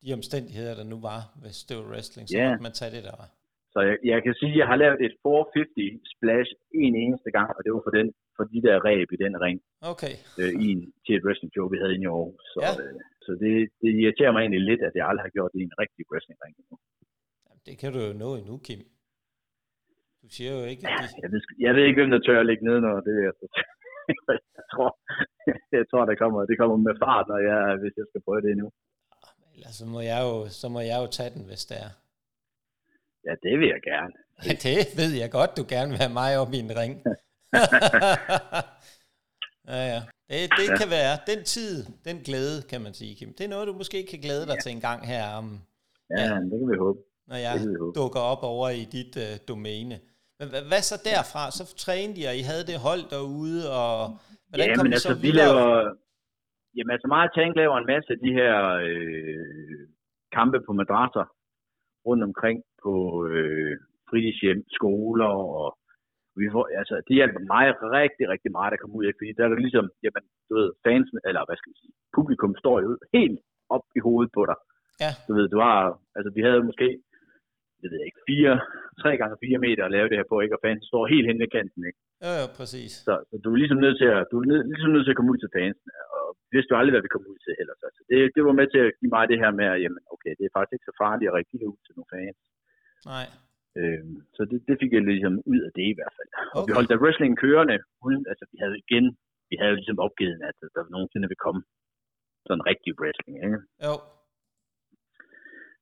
de 0.03 0.09
omstændigheder, 0.19 0.73
der 0.79 0.85
nu 0.93 0.97
var, 1.09 1.19
det 1.67 1.73
var 1.79 1.85
wrestling, 1.91 2.25
så 2.29 2.37
Ja. 2.43 2.49
man 2.65 2.73
tage 2.79 2.91
det 2.97 3.03
der. 3.09 3.15
var. 3.23 3.29
Så 3.73 3.79
jeg, 3.89 3.97
jeg 4.11 4.19
kan 4.25 4.33
sige, 4.41 4.53
at 4.55 4.59
jeg 4.61 4.67
har 4.71 4.77
lavet 4.83 4.99
et 5.07 5.13
450 5.23 6.03
splash 6.13 6.49
en 6.85 6.93
eneste 7.03 7.29
gang, 7.37 7.49
og 7.57 7.61
det 7.63 7.71
var 7.75 7.81
for, 7.87 7.93
den, 7.99 8.07
for 8.37 8.43
de 8.53 8.59
der 8.67 8.75
ræb 8.87 9.07
i 9.15 9.17
den 9.25 9.33
ring 9.45 9.57
Okay. 9.93 10.13
øh, 10.41 10.51
i 10.63 10.65
en, 10.73 10.81
til 11.05 11.13
et 11.17 11.23
wrestling 11.25 11.51
show, 11.55 11.65
vi 11.73 11.77
havde 11.81 11.93
inde 11.95 12.07
i 12.09 12.13
år. 12.21 12.27
Så, 12.53 12.59
Ja. 12.65 12.71
øh, 12.83 12.99
så 13.25 13.31
det, 13.43 13.51
det 13.81 13.89
irriterer 14.01 14.31
mig 14.33 14.41
egentlig 14.43 14.63
lidt, 14.69 14.81
at 14.87 14.93
jeg 14.99 15.05
aldrig 15.09 15.23
har 15.27 15.33
gjort 15.37 15.51
det 15.53 15.59
i 15.63 15.67
en 15.71 15.75
rigtig 15.83 16.01
wrestling 16.11 16.37
ring 16.43 16.53
endnu. 16.61 16.75
Jamen, 17.45 17.61
det 17.67 17.75
kan 17.81 17.89
du 17.95 17.99
jo 18.07 18.13
nå 18.23 18.29
endnu, 18.39 18.55
Kim. 18.67 18.81
Du 20.23 20.27
siger 20.35 20.51
jo 20.59 20.63
ikke, 20.71 20.83
at 20.87 20.93
de, 21.01 21.05
Jeg 21.23 21.29
ved, 21.33 21.41
jeg 21.65 21.71
ved 21.75 21.83
ikke, 21.87 21.99
hvem 22.01 22.11
der 22.13 22.19
tør 22.27 22.39
at 22.39 22.45
ligge 22.49 22.63
nede, 22.69 22.81
når 22.85 22.95
det 23.07 23.15
er. 23.27 23.31
jeg 24.59 24.65
tror, 24.73 24.89
jeg 25.77 25.85
tror 25.91 26.03
det, 26.09 26.15
kommer, 26.21 26.39
det 26.49 26.57
kommer 26.61 26.77
med 26.87 26.95
fart, 27.03 27.25
når 27.31 27.39
jeg, 27.49 27.59
hvis 27.81 27.93
jeg 27.99 28.05
skal 28.09 28.21
prøve 28.27 28.41
det 28.47 28.57
nu. 28.61 28.67
ellers 29.55 29.75
så 29.81 29.85
må 29.93 29.99
jeg 30.11 30.19
jo, 30.27 30.33
så 30.61 30.67
må 30.75 30.79
jeg 30.89 30.97
jo 31.03 31.07
tage 31.17 31.31
den, 31.35 31.43
hvis 31.49 31.63
det 31.69 31.77
er. 31.85 31.91
Ja, 33.27 33.33
det 33.45 33.53
vil 33.59 33.69
jeg 33.75 33.81
gerne. 33.91 34.13
Ja, 34.47 34.53
det 34.65 34.77
ved 35.01 35.11
jeg 35.21 35.29
godt, 35.37 35.51
du 35.59 35.63
gerne 35.75 35.89
vil 35.91 35.99
have 36.03 36.13
mig 36.21 36.31
op 36.41 36.51
i 36.57 36.59
en 36.65 36.71
ring. 36.81 36.93
ja, 39.71 39.81
ja. 39.93 40.01
Det, 40.29 40.49
det 40.59 40.67
Ja. 40.69 40.77
kan 40.81 40.89
være 40.99 41.13
den 41.31 41.43
tid, 41.43 41.85
den 42.05 42.17
glæde, 42.27 42.57
kan 42.71 42.81
man 42.81 42.93
sige, 42.93 43.15
Kim. 43.15 43.33
Det 43.37 43.43
er 43.45 43.49
noget, 43.49 43.67
du 43.67 43.73
måske 43.73 44.05
kan 44.11 44.19
glæde 44.19 44.45
dig 44.49 44.57
til 44.63 44.71
en 44.71 44.81
gang 44.81 45.07
her, 45.07 45.23
om, 45.39 45.45
Ja, 46.09 46.21
Ja. 46.23 46.27
ja. 46.33 46.39
det 46.49 46.57
kan 46.59 46.69
vi 46.71 46.77
håbe. 46.77 46.99
når 47.27 47.35
jeg 47.35 47.55
dukker 47.95 48.19
op 48.19 48.43
over 48.43 48.69
i 48.69 48.83
dit 48.95 49.15
uh, 49.17 49.47
domæne. 49.47 49.99
Men 50.39 50.47
hvad, 50.51 50.63
hvad 50.71 50.81
så 50.91 50.97
derfra? 51.09 51.41
Så 51.57 51.63
trænede 51.83 52.19
I, 52.21 52.23
og 52.31 52.35
I 52.41 52.43
havde 52.49 52.65
det 52.71 52.77
hold 52.87 53.03
derude, 53.15 53.61
og 53.81 53.93
hvordan 54.49 54.67
ja, 54.69 54.75
kom 54.75 54.85
men 54.85 54.93
I 54.93 54.97
altså, 54.97 55.11
så 55.11 55.15
vi 55.15 55.21
videre? 55.27 55.53
laver... 55.53 55.65
Jamen 56.75 56.91
altså, 56.95 57.07
meget 57.15 57.29
Tank 57.35 57.51
laver 57.61 57.75
en 57.77 57.91
masse 57.93 58.09
af 58.15 58.19
de 58.25 58.31
her 58.39 58.55
øh, 58.87 59.83
kampe 60.37 60.57
på 60.65 60.71
madrasser 60.79 61.25
rundt 62.07 62.23
omkring 62.29 62.57
på 62.83 62.93
øh, 63.31 63.73
fritidshjem, 64.09 64.59
skoler, 64.77 65.31
og 65.59 65.67
vi 66.41 66.47
får, 66.53 66.63
altså, 66.81 66.95
det 67.07 67.13
hjælper 67.19 67.41
mig 67.53 67.65
rigtig, 67.99 68.25
rigtig 68.33 68.51
meget 68.57 68.73
at 68.73 68.79
komme 68.79 68.95
ud 68.99 69.05
af, 69.07 69.13
fordi 69.17 69.31
der 69.37 69.43
er 69.43 69.51
det 69.53 69.61
ligesom, 69.65 69.85
jamen, 70.03 70.23
du 70.47 70.53
ved, 70.59 70.69
fans, 70.85 71.07
eller 71.29 71.41
hvad 71.45 71.57
skal 71.57 71.71
vi 71.73 71.77
sige, 71.81 71.93
publikum 72.17 72.53
står 72.61 72.77
jo 72.85 72.89
helt 73.17 73.39
op 73.75 73.85
i 73.97 73.99
hovedet 74.07 74.31
på 74.37 74.41
dig. 74.49 74.57
Ja. 75.03 75.11
Du 75.27 75.31
ved, 75.37 75.45
du 75.53 75.59
har, 75.67 75.79
altså 76.17 76.29
vi 76.37 76.41
havde 76.47 76.67
måske, 76.69 76.87
det 77.81 77.87
ved 77.91 77.99
jeg 78.01 78.09
ikke, 78.09 78.23
fire, 78.31 78.53
tre 79.01 79.11
gange 79.19 79.35
fire 79.45 79.59
meter 79.65 79.83
at 79.85 79.93
lave 79.95 80.07
det 80.09 80.17
her 80.19 80.27
på, 80.31 80.37
ikke? 80.43 80.55
Og 80.57 80.61
fans 80.65 80.81
står 80.91 81.03
helt 81.13 81.27
hen 81.29 81.39
ved 81.43 81.49
kanten, 81.57 81.81
ikke? 81.89 81.99
Ja, 82.25 82.31
ja, 82.41 82.45
præcis. 82.59 82.91
Så, 83.07 83.13
så 83.29 83.35
du 83.43 83.47
er 83.53 83.59
ligesom 83.61 83.79
nødt 83.85 83.97
til 84.01 84.09
at, 84.17 84.21
du 84.31 84.35
er 84.41 84.45
nød, 84.51 84.61
ligesom 84.71 84.91
nødt 84.95 85.05
til 85.05 85.13
at 85.13 85.19
komme 85.19 85.31
ud 85.33 85.39
til 85.41 85.53
fansene, 85.57 85.93
og 86.17 86.25
vi 86.39 86.47
vidste 86.55 86.71
jo 86.71 86.77
aldrig, 86.79 86.93
hvad 86.93 87.05
vi 87.07 87.15
kom 87.15 87.25
ud 87.31 87.39
til 87.45 87.53
ellers. 87.61 87.81
Altså, 87.87 88.01
det, 88.09 88.17
det 88.35 88.41
var 88.47 88.55
med 88.59 88.67
til 88.73 88.81
at 88.85 88.91
give 88.99 89.13
mig 89.17 89.23
det 89.31 89.41
her 89.43 89.51
med, 89.59 89.67
at 89.73 89.79
jamen, 89.83 90.01
okay, 90.15 90.31
det 90.37 90.43
er 90.45 90.55
faktisk 90.57 90.75
ikke 90.75 90.89
så 90.89 90.95
farligt 91.03 91.29
at 91.29 91.35
reagere 91.37 91.67
ud 91.73 91.79
til 91.85 91.93
nogle 91.95 92.11
fans. 92.15 92.39
Nej. 93.13 93.27
Øhm, 93.79 94.15
så 94.35 94.41
det, 94.49 94.57
det 94.69 94.75
fik 94.81 94.91
jeg 94.95 95.03
ligesom 95.11 95.33
ud 95.51 95.59
af 95.67 95.71
det 95.77 95.85
i 95.93 95.97
hvert 95.97 96.15
fald. 96.17 96.29
Og 96.55 96.61
vi 96.61 96.71
Okay. 96.71 96.75
holdt 96.77 96.91
da 96.91 96.97
wrestling 97.03 97.33
kørende, 97.43 97.77
uden, 98.05 98.23
altså 98.31 98.43
vi 98.51 98.57
havde 98.63 98.77
igen, 98.83 99.05
vi 99.49 99.55
havde 99.59 99.71
jo 99.73 99.79
ligesom 99.79 99.99
opgivet, 100.05 100.37
at 100.49 100.55
der 100.75 100.83
nogensinde 100.95 101.27
vil 101.31 101.43
komme 101.45 101.61
sådan 102.47 102.65
rigtig 102.71 102.91
wrestling, 102.99 103.35
ikke? 103.45 103.59
Jo. 103.87 103.93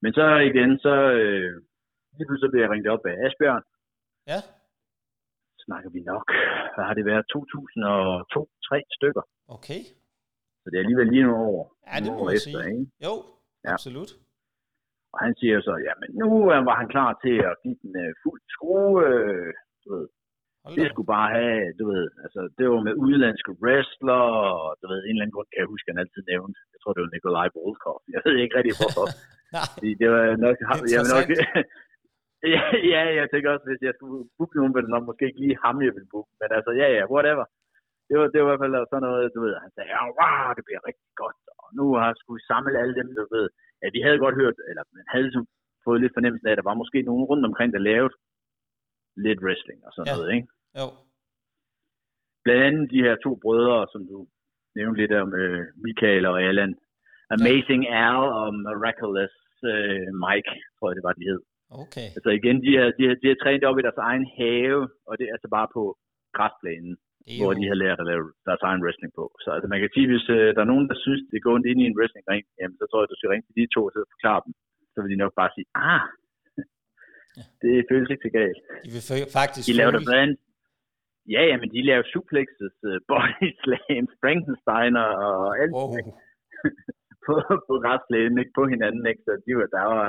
Men 0.04 0.12
så 0.18 0.26
igen, 0.52 0.72
så 0.86 0.94
øh, 1.22 1.52
lige 2.18 2.28
pludselig 2.28 2.52
blev 2.52 2.62
jeg 2.64 2.72
ringet 2.74 2.90
op 2.96 3.04
af 3.12 3.16
Asbjørn, 3.26 3.64
Ja. 4.32 4.40
snakker 5.66 5.90
vi 5.96 6.02
nok, 6.14 6.26
hvad 6.74 6.86
har 6.88 6.94
det 6.98 7.06
været, 7.12 7.26
2002-3 7.36 8.78
stykker. 8.98 9.24
Okay. 9.56 9.82
Så 10.62 10.66
det 10.70 10.76
er 10.78 10.84
alligevel 10.86 11.08
lige 11.14 11.24
nogle 11.30 11.46
år, 11.56 11.62
Ja, 11.90 11.96
det 12.04 12.12
må 12.18 12.24
man 12.30 12.40
sige. 12.48 12.62
ikke? 12.72 12.86
Jo, 13.06 13.14
Ja. 13.66 13.72
absolut. 13.76 14.12
Og 15.14 15.20
han 15.26 15.34
siger 15.40 15.58
så, 15.68 15.74
jamen 15.88 16.10
nu 16.22 16.28
øh, 16.54 16.60
var 16.70 16.76
han 16.82 16.90
klar 16.96 17.12
til 17.24 17.36
at 17.50 17.56
give 17.64 17.78
den 17.84 17.94
øh, 18.04 18.12
fuld 18.24 18.42
skrue, 18.56 18.96
øh, 19.10 19.52
du 19.84 19.88
ved, 19.96 20.08
det 20.78 20.88
skulle 20.92 21.12
bare 21.18 21.30
have, 21.40 21.60
du 21.80 21.84
ved, 21.94 22.06
altså 22.26 22.40
det 22.58 22.66
var 22.72 22.80
med 22.88 22.94
udenlandske 23.04 23.52
wrestler, 23.62 24.22
og 24.62 24.68
du 24.80 24.86
ved, 24.92 25.00
en 25.02 25.10
eller 25.10 25.24
anden 25.24 25.36
grund 25.36 25.48
kan 25.52 25.62
jeg 25.64 25.72
huske, 25.74 25.90
han 25.92 26.02
altid 26.04 26.22
nævnte, 26.34 26.58
jeg 26.74 26.80
tror 26.80 26.92
det 26.94 27.02
var 27.04 27.12
Nikolaj 27.16 27.48
Volkov, 27.58 27.98
jeg 28.16 28.22
ved 28.26 28.36
ikke 28.44 28.56
rigtig 28.58 28.76
hvorfor, 28.80 29.06
Nej. 29.56 29.68
fordi 29.78 29.92
det 30.02 30.08
var 30.14 30.22
nok, 30.46 30.56
jeg 30.96 31.02
vil 31.04 31.14
nok. 31.18 31.28
ja, 32.56 32.62
ja, 32.94 33.02
jeg 33.20 33.28
tænker 33.30 33.50
også, 33.54 33.66
hvis 33.70 33.82
jeg 33.88 33.94
skulle 33.96 34.20
booke 34.38 34.56
nogen, 34.58 34.74
ville 34.74 34.88
det 34.88 34.96
nok 34.96 35.06
måske 35.10 35.28
ikke 35.28 35.42
lige 35.44 35.62
ham, 35.66 35.76
jeg 35.86 35.94
ville 35.98 36.12
booke, 36.14 36.32
men 36.40 36.50
altså, 36.58 36.72
ja, 36.82 36.88
ja, 36.98 37.04
whatever. 37.14 37.46
Det 38.10 38.16
var, 38.20 38.28
det 38.34 38.40
var 38.40 38.48
i 38.48 38.50
hvert 38.50 38.64
fald 38.64 38.76
sådan 38.92 39.06
noget, 39.08 39.34
du 39.36 39.40
ved, 39.46 39.54
han 39.66 39.72
sagde, 39.74 39.90
ja, 39.96 40.02
wow, 40.20 40.48
det 40.58 40.64
bliver 40.68 40.82
rigtig 40.90 41.10
godt, 41.22 41.38
og 41.62 41.68
nu 41.80 41.86
har 42.00 42.08
jeg 42.12 42.18
skulle 42.24 42.42
samle 42.52 42.80
alle 42.82 42.96
dem, 43.00 43.08
du 43.20 43.24
ved, 43.36 43.48
at 43.86 43.90
vi 43.96 44.00
havde 44.06 44.24
godt 44.26 44.36
hørt, 44.42 44.58
eller 44.70 44.84
man 44.98 45.06
havde 45.12 45.26
ligesom 45.28 45.46
fået 45.86 46.02
lidt 46.02 46.16
fornemmelse 46.18 46.48
af, 46.48 46.52
at 46.54 46.60
der 46.60 46.70
var 46.72 46.82
måske 46.82 47.00
nogen 47.10 47.26
rundt 47.30 47.46
omkring, 47.50 47.70
der 47.74 47.88
lavede 47.90 48.14
lidt 49.26 49.40
wrestling 49.46 49.80
og 49.88 49.92
sådan 49.94 50.08
Ja. 50.08 50.14
ja. 50.14 50.18
noget, 50.18 50.30
ikke? 50.36 50.48
Jo. 50.80 50.88
Blandt 52.44 52.64
andet 52.68 52.92
de 52.94 53.04
her 53.06 53.16
to 53.26 53.32
brødre, 53.44 53.78
som 53.94 54.02
du 54.12 54.18
nævnte 54.78 55.00
lidt 55.02 55.14
om, 55.24 55.30
øh, 55.42 55.62
Michael 55.86 56.26
og 56.32 56.36
Allan. 56.48 56.74
Amazing 57.36 57.84
Al 58.06 58.24
og 58.42 58.48
Miraculous 58.66 59.36
øh, 59.72 60.08
Mike, 60.26 60.54
tror 60.76 60.88
jeg 60.90 60.96
det 60.98 61.08
var, 61.08 61.14
de 61.20 61.30
hed. 61.30 61.42
Okay. 61.84 62.08
Altså 62.18 62.30
igen, 62.40 62.58
de 62.66 62.72
har, 62.80 62.88
de, 62.98 63.04
har, 63.10 63.16
de 63.22 63.28
har 63.32 63.38
trænet 63.44 63.64
op 63.70 63.78
i 63.80 63.86
deres 63.88 64.02
egen 64.10 64.26
have, 64.40 64.82
og 65.08 65.14
det 65.18 65.26
er 65.26 65.34
altså 65.36 65.50
bare 65.58 65.70
på 65.78 65.84
græsplænen, 66.38 66.94
er 67.32 67.38
hvor 67.42 67.52
jo, 67.54 67.60
de 67.62 67.66
har 67.72 67.78
lært 67.84 68.00
at 68.04 68.10
lave 68.12 68.24
deres 68.48 68.64
egen 68.70 68.82
wrestling 68.84 69.12
på. 69.20 69.26
Så 69.44 69.48
altså, 69.56 69.68
man 69.74 69.80
kan 69.82 69.92
sige, 69.96 70.08
hvis 70.12 70.26
øh, 70.38 70.48
der 70.56 70.62
er 70.64 70.72
nogen, 70.74 70.88
der 70.92 70.98
synes, 71.06 71.22
det 71.32 71.44
går 71.44 71.54
ondt 71.56 71.68
ind 71.72 71.80
i 71.82 71.86
en 71.90 71.98
wrestlingring, 71.98 72.44
jamen, 72.60 72.78
så 72.80 72.86
tror 72.88 73.00
jeg, 73.02 73.10
du 73.12 73.18
skal 73.20 73.30
ringe 73.32 73.46
til 73.48 73.56
de 73.60 73.74
to 73.76 73.82
og 73.88 73.92
forklare 74.16 74.42
dem. 74.46 74.54
Så 74.94 74.98
vil 75.02 75.12
de 75.14 75.24
nok 75.24 75.34
bare 75.42 75.52
sige, 75.56 75.68
ah, 75.90 76.04
det 77.62 77.72
føles 77.92 78.10
ikke 78.14 78.26
så 78.28 78.34
galt. 78.40 78.60
de 78.86 78.90
vil 78.96 79.06
fa- 79.10 79.30
faktisk 79.40 79.66
De 79.70 79.74
laver 79.82 79.94
føle- 79.96 80.10
blandt 80.12 80.38
ja, 81.36 81.42
ja, 81.50 81.56
men 81.62 81.70
de 81.76 81.82
laver 81.90 82.04
suplexes, 82.14 82.76
uh, 82.90 82.98
body 83.12 83.48
slams, 83.64 84.12
Frankensteiner 84.24 85.06
og 85.28 85.40
alt 85.62 85.74
Wow. 85.78 85.90
på, 87.26 87.34
på 87.68 87.74
græsplænen, 87.84 88.38
ikke 88.42 88.56
på 88.60 88.64
hinanden, 88.74 89.04
ikke? 89.12 89.22
Så 89.28 89.32
de 89.46 89.52
var, 89.60 89.68
der 89.78 89.86
var, 89.96 90.08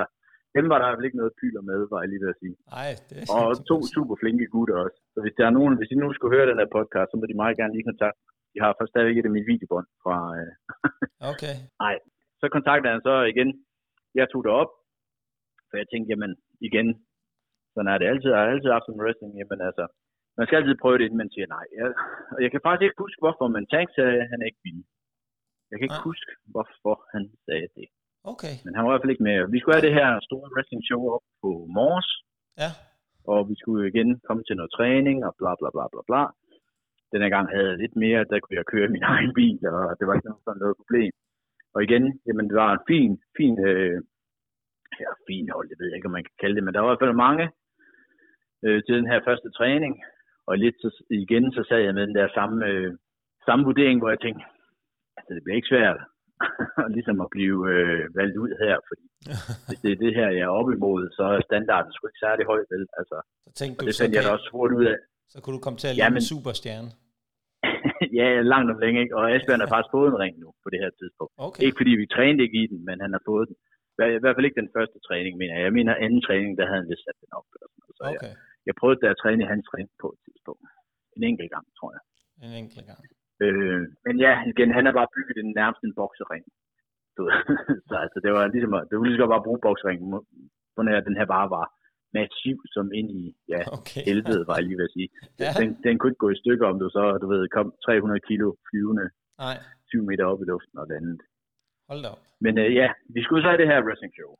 dem 0.57 0.65
var 0.71 0.79
der 0.79 0.89
vel 0.97 1.07
ikke 1.07 1.21
noget 1.21 1.37
pyler 1.39 1.63
med, 1.69 1.79
var 1.91 1.99
jeg 2.01 2.09
lige 2.11 2.23
ved 2.23 2.33
at 2.33 2.41
sige. 2.41 2.55
Nej, 2.77 2.91
det 3.09 3.15
Og 3.37 3.47
det 3.55 3.65
to 3.71 3.77
super 3.95 4.15
flinke 4.21 4.47
gutter 4.55 4.75
også. 4.85 4.97
Så 5.13 5.19
hvis 5.23 5.35
der 5.37 5.45
er 5.47 5.57
nogen, 5.57 5.73
hvis 5.77 5.89
de 5.91 5.97
nu 6.01 6.07
skulle 6.13 6.35
høre 6.35 6.49
den 6.51 6.61
her 6.61 6.69
podcast, 6.77 7.07
så 7.09 7.15
må 7.17 7.25
de 7.31 7.41
meget 7.41 7.57
gerne 7.59 7.73
lige 7.75 7.89
kontakte. 7.91 8.19
De 8.53 8.57
har 8.63 8.71
først 8.73 8.91
stadigvæk 8.91 9.17
et 9.17 9.29
af 9.29 9.35
mine 9.35 9.49
videobånd 9.51 9.87
fra... 10.03 10.15
Øh, 10.39 10.51
Okay. 11.33 11.55
så 12.41 12.45
kontaktede 12.55 12.93
han 12.95 13.01
så 13.07 13.13
igen. 13.33 13.49
Jeg 14.19 14.25
tog 14.29 14.41
det 14.45 14.53
op, 14.61 14.71
for 15.67 15.75
jeg 15.81 15.87
tænkte, 15.89 16.09
jamen 16.11 16.31
igen, 16.67 16.87
sådan 17.73 17.91
er 17.93 17.97
det 17.97 18.07
altid. 18.11 18.29
Jeg 18.31 18.39
har 18.41 18.53
altid 18.53 18.69
haft 18.75 18.87
som 18.87 18.99
wrestling, 19.01 19.31
jamen 19.39 19.59
altså, 19.69 19.85
man 20.37 20.45
skal 20.45 20.57
altid 20.59 20.75
prøve 20.81 20.97
det, 20.97 21.05
inden 21.05 21.21
man 21.23 21.33
siger 21.35 21.47
nej. 21.55 21.65
Jeg, 21.77 21.85
og 22.33 22.39
jeg 22.43 22.49
kan 22.51 22.61
faktisk 22.65 22.85
ikke 22.87 23.03
huske, 23.05 23.19
hvorfor, 23.23 23.45
men 23.55 23.63
Tank 23.73 23.87
sagde, 23.97 24.17
at 24.23 24.29
han 24.33 24.41
ikke 24.47 24.61
ville. 24.67 24.83
Jeg 25.69 25.75
kan 25.75 25.85
ikke 25.87 26.01
Nej. 26.01 26.09
huske, 26.09 26.31
hvorfor 26.53 26.95
han 27.13 27.23
sagde 27.47 27.67
det. 27.77 27.87
Okay. 28.23 28.55
Men 28.65 28.75
han 28.75 28.83
var 28.83 28.89
i 28.89 28.93
hvert 28.93 29.03
fald 29.03 29.15
ikke 29.15 29.27
med. 29.29 29.37
Vi 29.53 29.59
skulle 29.59 29.75
have 29.77 29.87
det 29.87 29.99
her 30.01 30.09
store 30.27 30.47
wrestling 30.53 30.83
show 30.89 31.01
op 31.15 31.25
på 31.43 31.49
Mors, 31.75 32.09
Ja. 32.63 32.69
og 33.31 33.39
vi 33.49 33.55
skulle 33.61 33.83
igen 33.91 34.09
komme 34.27 34.43
til 34.43 34.55
noget 34.55 34.71
træning, 34.77 35.17
og 35.27 35.31
bla 35.39 35.51
bla 35.59 35.69
bla 35.75 35.85
bla 35.93 36.01
bla. 36.09 36.23
Den 37.13 37.21
her 37.23 37.31
gang 37.35 37.45
havde 37.53 37.69
jeg 37.71 37.77
lidt 37.83 37.95
mere, 38.03 38.21
der 38.31 38.39
kunne 38.39 38.57
jeg 38.59 38.65
køre 38.73 38.87
min 38.95 39.03
egen 39.15 39.31
bil, 39.39 39.59
og 39.67 39.95
det 39.97 40.05
var 40.07 40.13
ikke 40.15 40.31
sådan 40.45 40.59
noget 40.63 40.79
problem. 40.81 41.11
Og 41.73 41.79
igen, 41.87 42.03
jamen 42.27 42.45
det 42.49 42.55
var 42.63 42.71
en 42.73 42.83
fin, 42.91 43.11
fin, 43.37 43.55
øh, 43.69 43.97
ja, 45.03 45.09
fin 45.29 45.45
hold, 45.55 45.67
det 45.69 45.77
ved 45.79 45.87
jeg 45.87 45.95
ikke, 45.97 46.09
om 46.11 46.15
man 46.17 46.27
kan 46.27 46.37
kalde 46.41 46.55
det, 46.55 46.63
men 46.63 46.73
der 46.73 46.79
var 46.81 46.87
i 46.89 46.91
hvert 46.91 47.05
fald 47.05 47.23
mange 47.27 47.45
øh, 48.65 48.79
til 48.85 48.93
den 48.99 49.07
her 49.11 49.19
første 49.27 49.49
træning, 49.57 49.93
og 50.47 50.57
lidt 50.57 50.75
så, 50.83 50.89
igen, 51.23 51.45
så 51.57 51.61
sad 51.69 51.79
jeg 51.85 51.93
med 51.93 52.07
den 52.07 52.15
der 52.15 52.27
samme, 52.37 52.65
øh, 52.65 52.91
samme 53.47 53.65
vurdering, 53.65 53.97
hvor 53.99 54.09
jeg 54.09 54.19
tænkte, 54.21 54.43
altså 55.17 55.31
det 55.33 55.43
bliver 55.43 55.55
ikke 55.59 55.73
svært 55.73 55.99
ligesom 56.95 57.17
at 57.25 57.29
blive 57.35 57.59
øh, 57.73 58.01
valgt 58.19 58.37
ud 58.43 58.51
her, 58.63 58.75
fordi 58.89 59.05
hvis 59.67 59.79
det 59.83 59.91
er 59.91 59.99
det 60.05 60.11
her, 60.19 60.27
jeg 60.39 60.45
er 60.49 60.53
oppe 60.59 60.71
imod, 60.77 61.01
så 61.17 61.23
er 61.35 61.39
standarden 61.49 61.91
sgu 61.93 62.03
ikke 62.07 62.23
særlig 62.25 62.43
høj, 62.51 62.61
vel? 62.73 62.83
Altså, 62.99 63.17
så 63.45 63.49
tænkte 63.59 63.77
du, 63.79 63.85
det 63.87 63.95
så, 63.95 64.01
fandt 64.03 64.15
jeg 64.15 64.23
da 64.27 64.31
også 64.37 64.49
hurtigt 64.55 64.77
ud 64.81 64.87
af. 64.93 64.97
så 65.33 65.37
kunne 65.41 65.55
du 65.57 65.63
komme 65.65 65.77
til 65.81 65.87
at 65.89 65.95
men- 65.97 66.21
en 66.21 66.29
superstjerne. 66.33 66.89
ja, 68.19 68.27
langt 68.53 68.69
om 68.73 68.79
længe, 68.83 68.99
ikke? 69.03 69.15
Og 69.19 69.23
Asbjørn 69.33 69.63
har 69.63 69.71
faktisk 69.73 69.93
fået 69.97 70.09
en 70.13 70.19
ring 70.23 70.35
nu, 70.43 70.49
på 70.63 70.67
det 70.73 70.79
her 70.83 70.91
tidspunkt. 70.99 71.31
Okay, 71.47 71.61
Ikke 71.65 71.79
fordi 71.81 71.93
vi 72.01 72.05
trænede 72.15 72.43
ikke 72.45 72.57
i 72.63 72.67
den, 72.71 72.79
men 72.87 72.97
han 73.05 73.11
har 73.15 73.23
fået 73.31 73.45
den. 73.49 73.55
I 73.99 74.15
i 74.19 74.21
hvert 74.23 74.35
fald 74.35 74.47
ikke 74.47 74.61
den 74.63 74.73
første 74.77 74.97
træning, 75.07 75.33
mener 75.41 75.53
jeg. 75.55 75.63
Jeg 75.67 75.75
mener 75.79 76.03
anden 76.05 76.21
træning, 76.27 76.51
der 76.59 76.65
havde 76.69 76.81
han 76.81 76.89
vist 76.91 77.03
sat 77.05 77.17
den 77.23 77.31
op. 77.39 77.47
Eller 77.55 77.67
sådan 77.69 77.81
noget. 77.83 77.95
Så 77.99 78.03
jeg, 78.13 78.21
okay. 78.21 78.33
jeg 78.67 78.73
prøvede 78.79 78.99
da 79.03 79.07
at 79.13 79.19
træne 79.23 79.41
i 79.45 79.51
hans 79.53 79.65
ring 79.75 79.89
på 80.01 80.07
et 80.15 80.19
tidspunkt. 80.25 80.63
En 81.17 81.23
enkelt 81.31 81.51
gang, 81.55 81.65
tror 81.77 81.89
jeg. 81.95 82.01
En 82.45 82.53
enkelt 82.61 82.85
gang. 82.91 83.01
Øh, 83.45 83.81
men 84.05 84.15
ja, 84.25 84.33
igen, 84.51 84.69
han 84.77 84.85
har 84.87 84.93
bare 84.99 85.13
bygget 85.15 85.35
den 85.39 85.49
nærmest 85.59 85.81
en 85.83 85.95
boksering. 86.01 86.45
Så 87.89 87.93
altså, 88.03 88.17
det 88.23 88.31
var 88.35 88.43
ligesom, 88.55 88.71
det 88.87 88.93
var 88.95 89.03
lige 89.05 89.17
så 89.17 89.21
godt 89.23 89.33
bare 89.35 89.47
bruge 89.47 89.65
bokseringen, 89.67 90.07
på 90.75 90.81
nær 90.83 90.99
den 91.07 91.17
her 91.19 91.27
bare 91.35 91.49
var 91.57 91.65
massiv 92.17 92.57
som 92.75 92.85
ind 92.99 93.09
i, 93.21 93.23
ja, 93.53 93.61
Okay. 93.77 94.01
helvede, 94.09 94.41
var 94.47 94.55
jeg 94.57 94.65
lige 94.67 94.79
ved 94.81 94.89
at 94.89 94.95
sige. 94.97 95.09
Ja. 95.43 95.51
Den, 95.61 95.69
den 95.85 95.93
kunne 95.97 96.11
ikke 96.11 96.23
gå 96.25 96.29
i 96.33 96.41
stykker, 96.43 96.65
om 96.71 96.77
du 96.83 96.87
så, 96.97 97.03
du 97.21 97.27
ved, 97.33 97.41
kom 97.57 97.67
300 97.85 98.19
kilo 98.29 98.47
flyvende 98.67 99.07
Nej, 99.45 99.55
7 99.87 100.03
meter 100.09 100.25
op 100.31 100.41
i 100.43 100.45
luften 100.51 100.77
og 100.81 100.87
landet. 100.91 101.21
hold 101.89 102.01
da 102.05 102.09
op. 102.15 102.21
Men 102.45 102.53
øh, 102.63 102.69
ja, 102.81 102.87
vi 103.15 103.19
skulle 103.23 103.41
så 103.43 103.47
have 103.51 103.61
det 103.61 103.71
her 103.71 103.85
wrestling 103.87 104.13
show. 104.19 104.31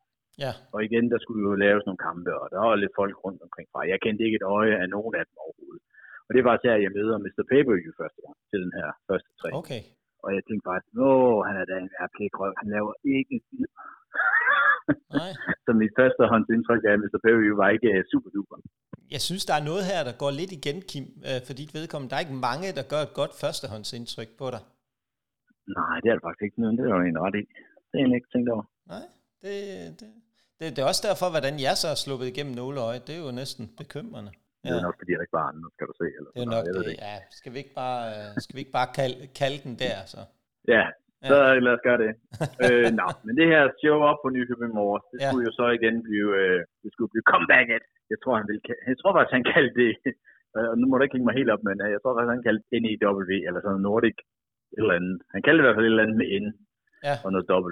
Ja, 0.43 0.51
Og 0.73 0.79
igen, 0.87 1.05
der 1.13 1.19
skulle 1.21 1.41
jo 1.49 1.53
laves 1.65 1.83
nogle 1.85 2.03
kampe, 2.07 2.31
og 2.41 2.45
der 2.53 2.59
var 2.65 2.75
lidt 2.75 2.97
folk 3.01 3.15
rundt 3.25 3.41
omkring 3.45 3.67
fra. 3.73 3.89
Jeg 3.91 3.99
kendte 4.03 4.23
ikke 4.25 4.39
et 4.41 4.47
øje 4.57 4.75
af 4.81 4.87
nogen 4.95 5.13
af 5.19 5.23
dem 5.27 5.35
overhovedet. 5.45 5.83
Og 6.29 6.31
det 6.35 6.43
var 6.47 6.55
så, 6.63 6.69
at 6.77 6.81
jeg 6.85 6.91
møder 6.97 7.15
Mr. 7.25 7.43
Pay-Per-View 7.49 7.93
første 8.01 8.19
gang 8.25 8.35
til 8.49 8.59
den 8.65 8.71
her 8.77 8.87
første 9.09 9.29
træning. 9.39 9.57
okay. 9.61 9.81
Og 10.23 10.29
jeg 10.35 10.41
tænkte 10.47 10.65
bare, 10.69 10.81
åh, 11.07 11.37
han 11.47 11.55
er 11.61 11.65
da 11.69 11.75
en 11.85 11.91
RP-krøv. 12.05 12.53
Han 12.61 12.67
laver 12.75 12.93
ikke 13.17 13.31
en 13.37 13.43
skid. 13.47 13.67
Nej. 15.19 15.31
så 15.65 15.71
mit 15.81 15.93
første 15.99 16.21
indtryk 16.55 16.83
af 16.91 16.95
Mr. 17.03 17.19
Perry 17.25 17.49
var 17.61 17.69
ikke 17.75 17.89
uh, 17.95 18.01
super 18.11 18.29
duper. 18.35 18.57
Jeg 19.15 19.21
synes, 19.27 19.43
der 19.49 19.55
er 19.59 19.63
noget 19.69 19.83
her, 19.91 20.01
der 20.09 20.15
går 20.23 20.31
lidt 20.39 20.51
igen, 20.59 20.77
Kim, 20.89 21.05
øh, 21.29 21.39
for 21.45 21.53
dit 21.59 21.71
vedkommende. 21.77 22.09
Der 22.09 22.17
er 22.17 22.25
ikke 22.25 22.41
mange, 22.49 22.67
der 22.79 22.85
gør 22.93 23.01
et 23.07 23.13
godt 23.21 23.33
førstehåndsindtryk 23.41 24.31
på 24.41 24.47
dig. 24.55 24.61
Nej, 25.77 25.95
det 26.01 26.07
er 26.09 26.15
det 26.17 26.23
faktisk 26.27 26.43
ikke. 26.45 26.57
Det 26.77 26.85
er 26.85 26.95
jo 26.97 27.01
en 27.11 27.19
ret 27.25 27.35
i. 27.41 27.43
Det 27.89 27.95
er 27.97 28.05
jeg 28.07 28.17
ikke 28.19 28.31
tænkt 28.33 28.49
over. 28.55 28.65
Nej, 28.93 29.05
det, 29.43 29.53
det, 29.99 30.07
det, 30.57 30.65
det 30.73 30.79
er 30.81 30.87
også 30.91 31.03
derfor, 31.09 31.27
hvordan 31.35 31.55
jeg 31.67 31.75
så 31.81 31.87
er 31.93 31.97
sluppet 32.05 32.27
igennem 32.31 32.53
nåleøjet. 32.59 33.01
Det 33.07 33.13
er 33.17 33.21
jo 33.27 33.31
næsten 33.41 33.65
bekymrende. 33.81 34.31
Det 34.63 34.69
er 34.79 34.83
nok, 34.87 34.95
fordi 35.01 35.11
der 35.15 35.23
ikke 35.25 35.37
var 35.41 35.47
andre, 35.51 35.67
skal 35.75 35.85
du 35.91 35.95
se. 36.01 36.07
Eller 36.17 36.29
det 36.35 36.41
er 36.45 36.51
nok 36.55 36.65
noget. 36.69 36.85
Det. 36.85 36.91
ikke. 36.93 37.03
Ja, 37.09 37.15
skal 37.39 37.49
vi 37.53 37.57
ikke 37.63 37.75
bare, 37.83 37.99
øh, 38.15 38.27
skal 38.43 38.53
vi 38.55 38.59
ikke 38.63 38.75
bare 38.79 38.89
kalde, 38.99 39.17
kalde 39.41 39.57
den 39.67 39.75
der, 39.83 39.97
så? 40.13 40.21
Ja, 40.75 40.83
så 41.29 41.35
lad 41.65 41.73
os 41.77 41.83
gøre 41.87 41.99
det. 42.05 42.11
øh, 42.65 42.87
nå, 42.99 43.07
men 43.25 43.33
det 43.39 43.45
her 43.53 43.63
show 43.81 43.97
op 44.09 44.19
på 44.23 44.27
Nykøbing 44.35 44.73
Mors, 44.79 45.03
det 45.11 45.17
Ja. 45.21 45.27
skulle 45.29 45.45
jo 45.49 45.53
så 45.59 45.65
igen 45.77 45.95
blive, 46.07 46.29
øh, 46.41 46.59
det 46.83 46.89
skulle 46.93 47.11
blive 47.13 47.25
comeback 47.33 47.67
at. 47.77 47.83
Jeg 48.13 48.19
tror, 48.23 48.33
han 48.41 48.47
ville, 48.49 48.61
jeg 48.91 48.97
tror 49.01 49.11
faktisk, 49.15 49.33
han 49.37 49.45
kaldte 49.53 49.75
det, 49.81 49.91
og 50.71 50.75
nu 50.79 50.83
må 50.87 50.93
du 50.95 51.03
ikke 51.03 51.15
hænge 51.17 51.29
mig 51.29 51.37
helt 51.39 51.51
op, 51.55 51.63
men 51.69 51.75
øh, 51.83 51.89
jeg 51.95 51.99
tror 52.01 52.13
faktisk, 52.15 52.33
han 52.37 52.45
kaldte 52.47 52.65
det 52.71 52.79
NEW, 52.85 53.21
eller 53.47 53.59
sådan 53.65 53.83
Nordic, 53.87 54.17
et 54.75 54.81
eller 54.83 54.95
andet. 54.99 55.15
Han 55.33 55.41
kaldte 55.45 55.57
det 55.59 55.63
i 55.63 55.67
hvert 55.67 55.77
fald 55.79 55.87
et 55.87 55.93
eller 55.93 56.05
andet 56.05 56.19
med 56.21 56.29
N 56.43 56.45
Ja. 57.07 57.15
og 57.25 57.29
noget 57.33 57.45
W. 57.65 57.71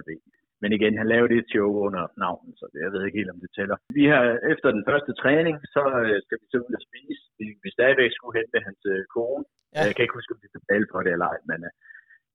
Men 0.61 0.69
igen, 0.77 0.93
han 1.01 1.11
lavede 1.13 1.33
det 1.33 1.49
show 1.51 1.69
under 1.85 2.03
navnet, 2.23 2.53
så 2.59 2.65
det, 2.71 2.79
jeg 2.85 2.91
ved 2.93 3.01
ikke 3.03 3.19
helt, 3.19 3.33
om 3.35 3.41
det 3.43 3.51
tæller. 3.57 3.77
Vi 3.99 4.03
har 4.11 4.23
efter 4.53 4.69
den 4.77 4.83
første 4.89 5.11
træning, 5.21 5.55
så 5.75 5.83
øh, 6.03 6.17
skal 6.25 6.37
vi 6.41 6.45
så 6.49 6.57
ud 6.65 6.73
og 6.79 6.83
spise. 6.89 7.21
Vi, 7.39 7.45
vi 7.63 7.69
stadigvæk 7.77 8.11
skulle 8.13 8.37
hente 8.39 8.65
hans 8.67 8.81
øh, 8.93 9.01
kone. 9.15 9.43
Ja. 9.75 9.81
Jeg 9.87 9.93
kan 9.93 10.03
ikke 10.03 10.17
huske, 10.19 10.33
om 10.35 10.41
de 10.43 10.57
betalte 10.57 10.89
for 10.93 11.01
det 11.03 11.11
eller 11.15 11.27
ej, 11.33 11.39
men, 11.51 11.59
øh, 11.67 11.73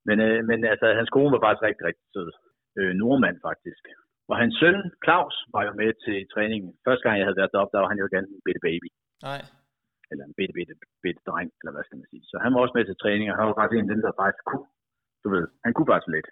men, 0.09 0.17
øh, 0.27 0.39
men 0.49 0.59
altså, 0.73 0.87
hans 1.01 1.11
kone 1.17 1.35
var 1.35 1.43
faktisk 1.47 1.67
rigtig, 1.69 1.85
rigtig 1.89 2.07
sød. 2.15 2.31
Øh, 2.79 2.93
nordmand 3.01 3.39
faktisk. 3.49 3.85
Og 4.31 4.37
hans 4.43 4.55
søn, 4.61 4.79
Claus, 5.05 5.37
var 5.55 5.63
jo 5.69 5.73
med 5.83 5.91
til 6.05 6.19
træningen. 6.35 6.71
Første 6.87 7.03
gang, 7.05 7.17
jeg 7.19 7.27
havde 7.27 7.41
været 7.41 7.55
deroppe, 7.55 7.73
der 7.75 7.83
var 7.83 7.91
han 7.93 8.03
jo 8.03 8.09
gerne 8.15 8.29
en 8.35 8.45
bitte 8.47 8.63
baby. 8.69 8.89
Nej. 9.29 9.41
Eller 10.11 10.25
en 10.29 10.37
bitte, 10.39 10.55
bitte, 10.59 10.75
bitte 11.05 11.23
dreng, 11.29 11.51
eller 11.61 11.73
hvad 11.75 11.85
skal 11.87 11.99
man 12.01 12.09
sige. 12.13 12.25
Så 12.31 12.37
han 12.45 12.51
var 12.53 12.61
også 12.65 12.77
med 12.79 12.85
til 12.87 13.01
træning, 13.03 13.27
og 13.31 13.37
han 13.39 13.49
var 13.49 13.57
faktisk 13.59 13.77
en 13.77 13.89
af 13.89 13.93
dem, 13.95 14.03
der 14.07 14.21
faktisk 14.23 14.45
kunne. 14.51 14.69
Du 15.25 15.29
ved, 15.35 15.45
han 15.65 15.73
kunne 15.73 15.91
faktisk 15.93 16.11
lidt. 16.17 16.29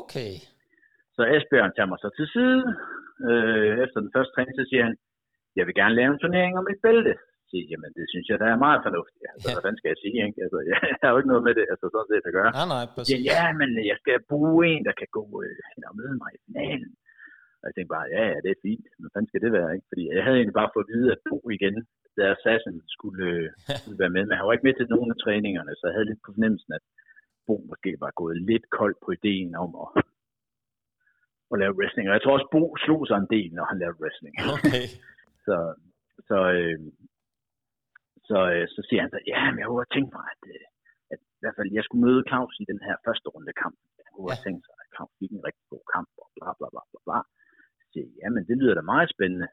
Okay. 0.00 0.32
Så 1.16 1.22
Esbjørn 1.34 1.72
tager 1.76 1.90
mig 1.92 1.98
så 2.04 2.08
til 2.18 2.26
side. 2.36 2.60
Øh, 3.28 3.72
efter 3.84 3.98
den 4.04 4.10
første 4.14 4.32
træning, 4.32 4.54
så 4.60 4.64
siger 4.70 4.82
han, 4.88 4.94
jeg 5.58 5.64
vil 5.66 5.74
gerne 5.80 5.94
lave 6.00 6.10
en 6.14 6.22
turnering 6.24 6.54
om 6.60 6.66
et 6.72 6.80
bælte. 6.86 7.14
Så 7.40 7.44
siger 7.50 7.64
jamen 7.72 7.90
det 7.98 8.04
synes 8.12 8.26
jeg, 8.30 8.38
der 8.42 8.48
er 8.54 8.64
meget 8.66 8.80
fornuftigt. 8.86 9.24
Altså, 9.32 9.46
Ja. 9.46 9.50
ja. 9.52 9.56
hvordan 9.56 9.74
skal 9.78 9.88
jeg 9.92 10.00
sige, 10.04 10.18
ikke? 10.28 10.40
Altså, 10.44 10.58
jeg, 10.70 10.78
har 11.02 11.10
jo 11.12 11.18
ikke 11.20 11.32
noget 11.32 11.46
med 11.48 11.54
det, 11.58 11.64
altså 11.72 11.86
sådan 11.94 12.10
set 12.12 12.28
at 12.30 12.36
gøre. 12.38 12.50
Nej, 12.58 12.68
nej, 12.74 12.84
Ja, 12.86 12.92
præcis. 12.94 13.20
ja, 13.32 13.44
men 13.60 13.68
jeg 13.90 13.96
skal 14.02 14.16
bruge 14.32 14.60
en, 14.72 14.82
der 14.88 14.94
kan 15.00 15.10
gå 15.18 15.24
øh, 15.44 15.56
hen 15.70 15.80
og 15.90 15.94
møde 16.00 16.16
mig 16.22 16.30
i 16.36 16.40
finalen. 16.46 16.90
Og 17.60 17.64
jeg 17.68 17.74
tænkte 17.74 17.94
bare, 17.96 18.06
ja, 18.16 18.22
ja, 18.32 18.36
det 18.44 18.50
er 18.52 18.60
fint. 18.68 18.86
Men 18.98 19.04
hvordan 19.06 19.26
skal 19.28 19.40
det 19.44 19.52
være, 19.58 19.70
ikke? 19.76 19.86
Fordi 19.90 20.02
jeg 20.16 20.24
havde 20.26 20.38
egentlig 20.38 20.58
bare 20.60 20.72
fået 20.74 20.86
at 20.86 20.92
vide, 20.94 21.08
at 21.14 21.20
Bo 21.28 21.38
igen, 21.56 21.76
der 22.16 22.26
Assassin 22.36 22.76
skulle, 22.96 23.24
øh, 23.32 23.46
skulle 23.82 24.00
være 24.02 24.14
med. 24.16 24.22
Men 24.26 24.36
han 24.38 24.46
var 24.46 24.54
ikke 24.56 24.68
med 24.68 24.76
til 24.76 24.92
nogen 24.94 25.10
af 25.14 25.18
træningerne, 25.24 25.72
så 25.78 25.82
jeg 25.86 25.94
havde 25.96 26.08
lidt 26.10 26.22
på 26.24 26.30
fornemmelsen, 26.36 26.72
at 26.78 26.84
Bo 27.46 27.54
måske 27.70 27.90
var 28.04 28.12
gået 28.20 28.36
lidt 28.50 28.66
kold 28.78 28.94
på 29.04 29.08
ideen 29.18 29.52
om 29.64 29.70
at, 29.82 29.88
at 31.54 31.60
lave 31.62 31.76
wrestling. 31.78 32.06
Og 32.08 32.14
jeg 32.16 32.22
tror 32.22 32.36
også, 32.36 32.50
Bo 32.54 32.62
slog 32.84 33.00
sig 33.08 33.16
en 33.20 33.32
del, 33.36 33.48
når 33.58 33.64
han 33.70 33.78
lavede 33.82 34.00
wrestling. 34.02 34.34
Okay. 34.56 34.84
Så, 35.46 35.56
så, 36.28 36.38
øh, 36.58 36.78
så, 38.28 38.38
øh, 38.54 38.64
så 38.74 38.80
siger 38.88 39.00
han 39.04 39.10
så, 39.14 39.20
ja, 39.32 39.40
men 39.50 39.58
jeg 39.58 39.66
kunne 39.66 39.80
godt 39.82 39.94
tænke 39.96 40.12
mig, 40.18 40.26
at, 40.34 40.42
øh, 40.54 40.64
at 41.12 41.18
i 41.36 41.40
hvert 41.42 41.56
fald 41.58 41.68
jeg 41.78 41.84
skulle 41.84 42.04
møde 42.06 42.22
Claus 42.30 42.54
i 42.62 42.66
den 42.72 42.80
her 42.86 42.94
første 43.06 43.26
runde 43.34 43.52
kamp. 43.62 43.76
Jeg 43.98 44.10
kunne 44.12 44.26
godt 44.30 44.40
Ja. 44.42 44.46
tænke 44.46 44.62
sig, 44.66 44.76
at 44.82 44.88
Claus 44.94 45.12
fik 45.20 45.30
en 45.36 45.46
rigtig 45.48 45.66
god 45.74 45.84
kamp, 45.94 46.08
og 46.22 46.26
bla 46.36 46.48
bla 46.58 46.66
bla 46.74 46.82
bla 46.90 47.00
bla. 47.06 47.18
Så 47.78 47.84
siger 47.92 48.06
ja, 48.20 48.26
men 48.34 48.42
det 48.48 48.56
lyder 48.60 48.74
da 48.78 48.84
meget 48.94 49.08
spændende. 49.14 49.48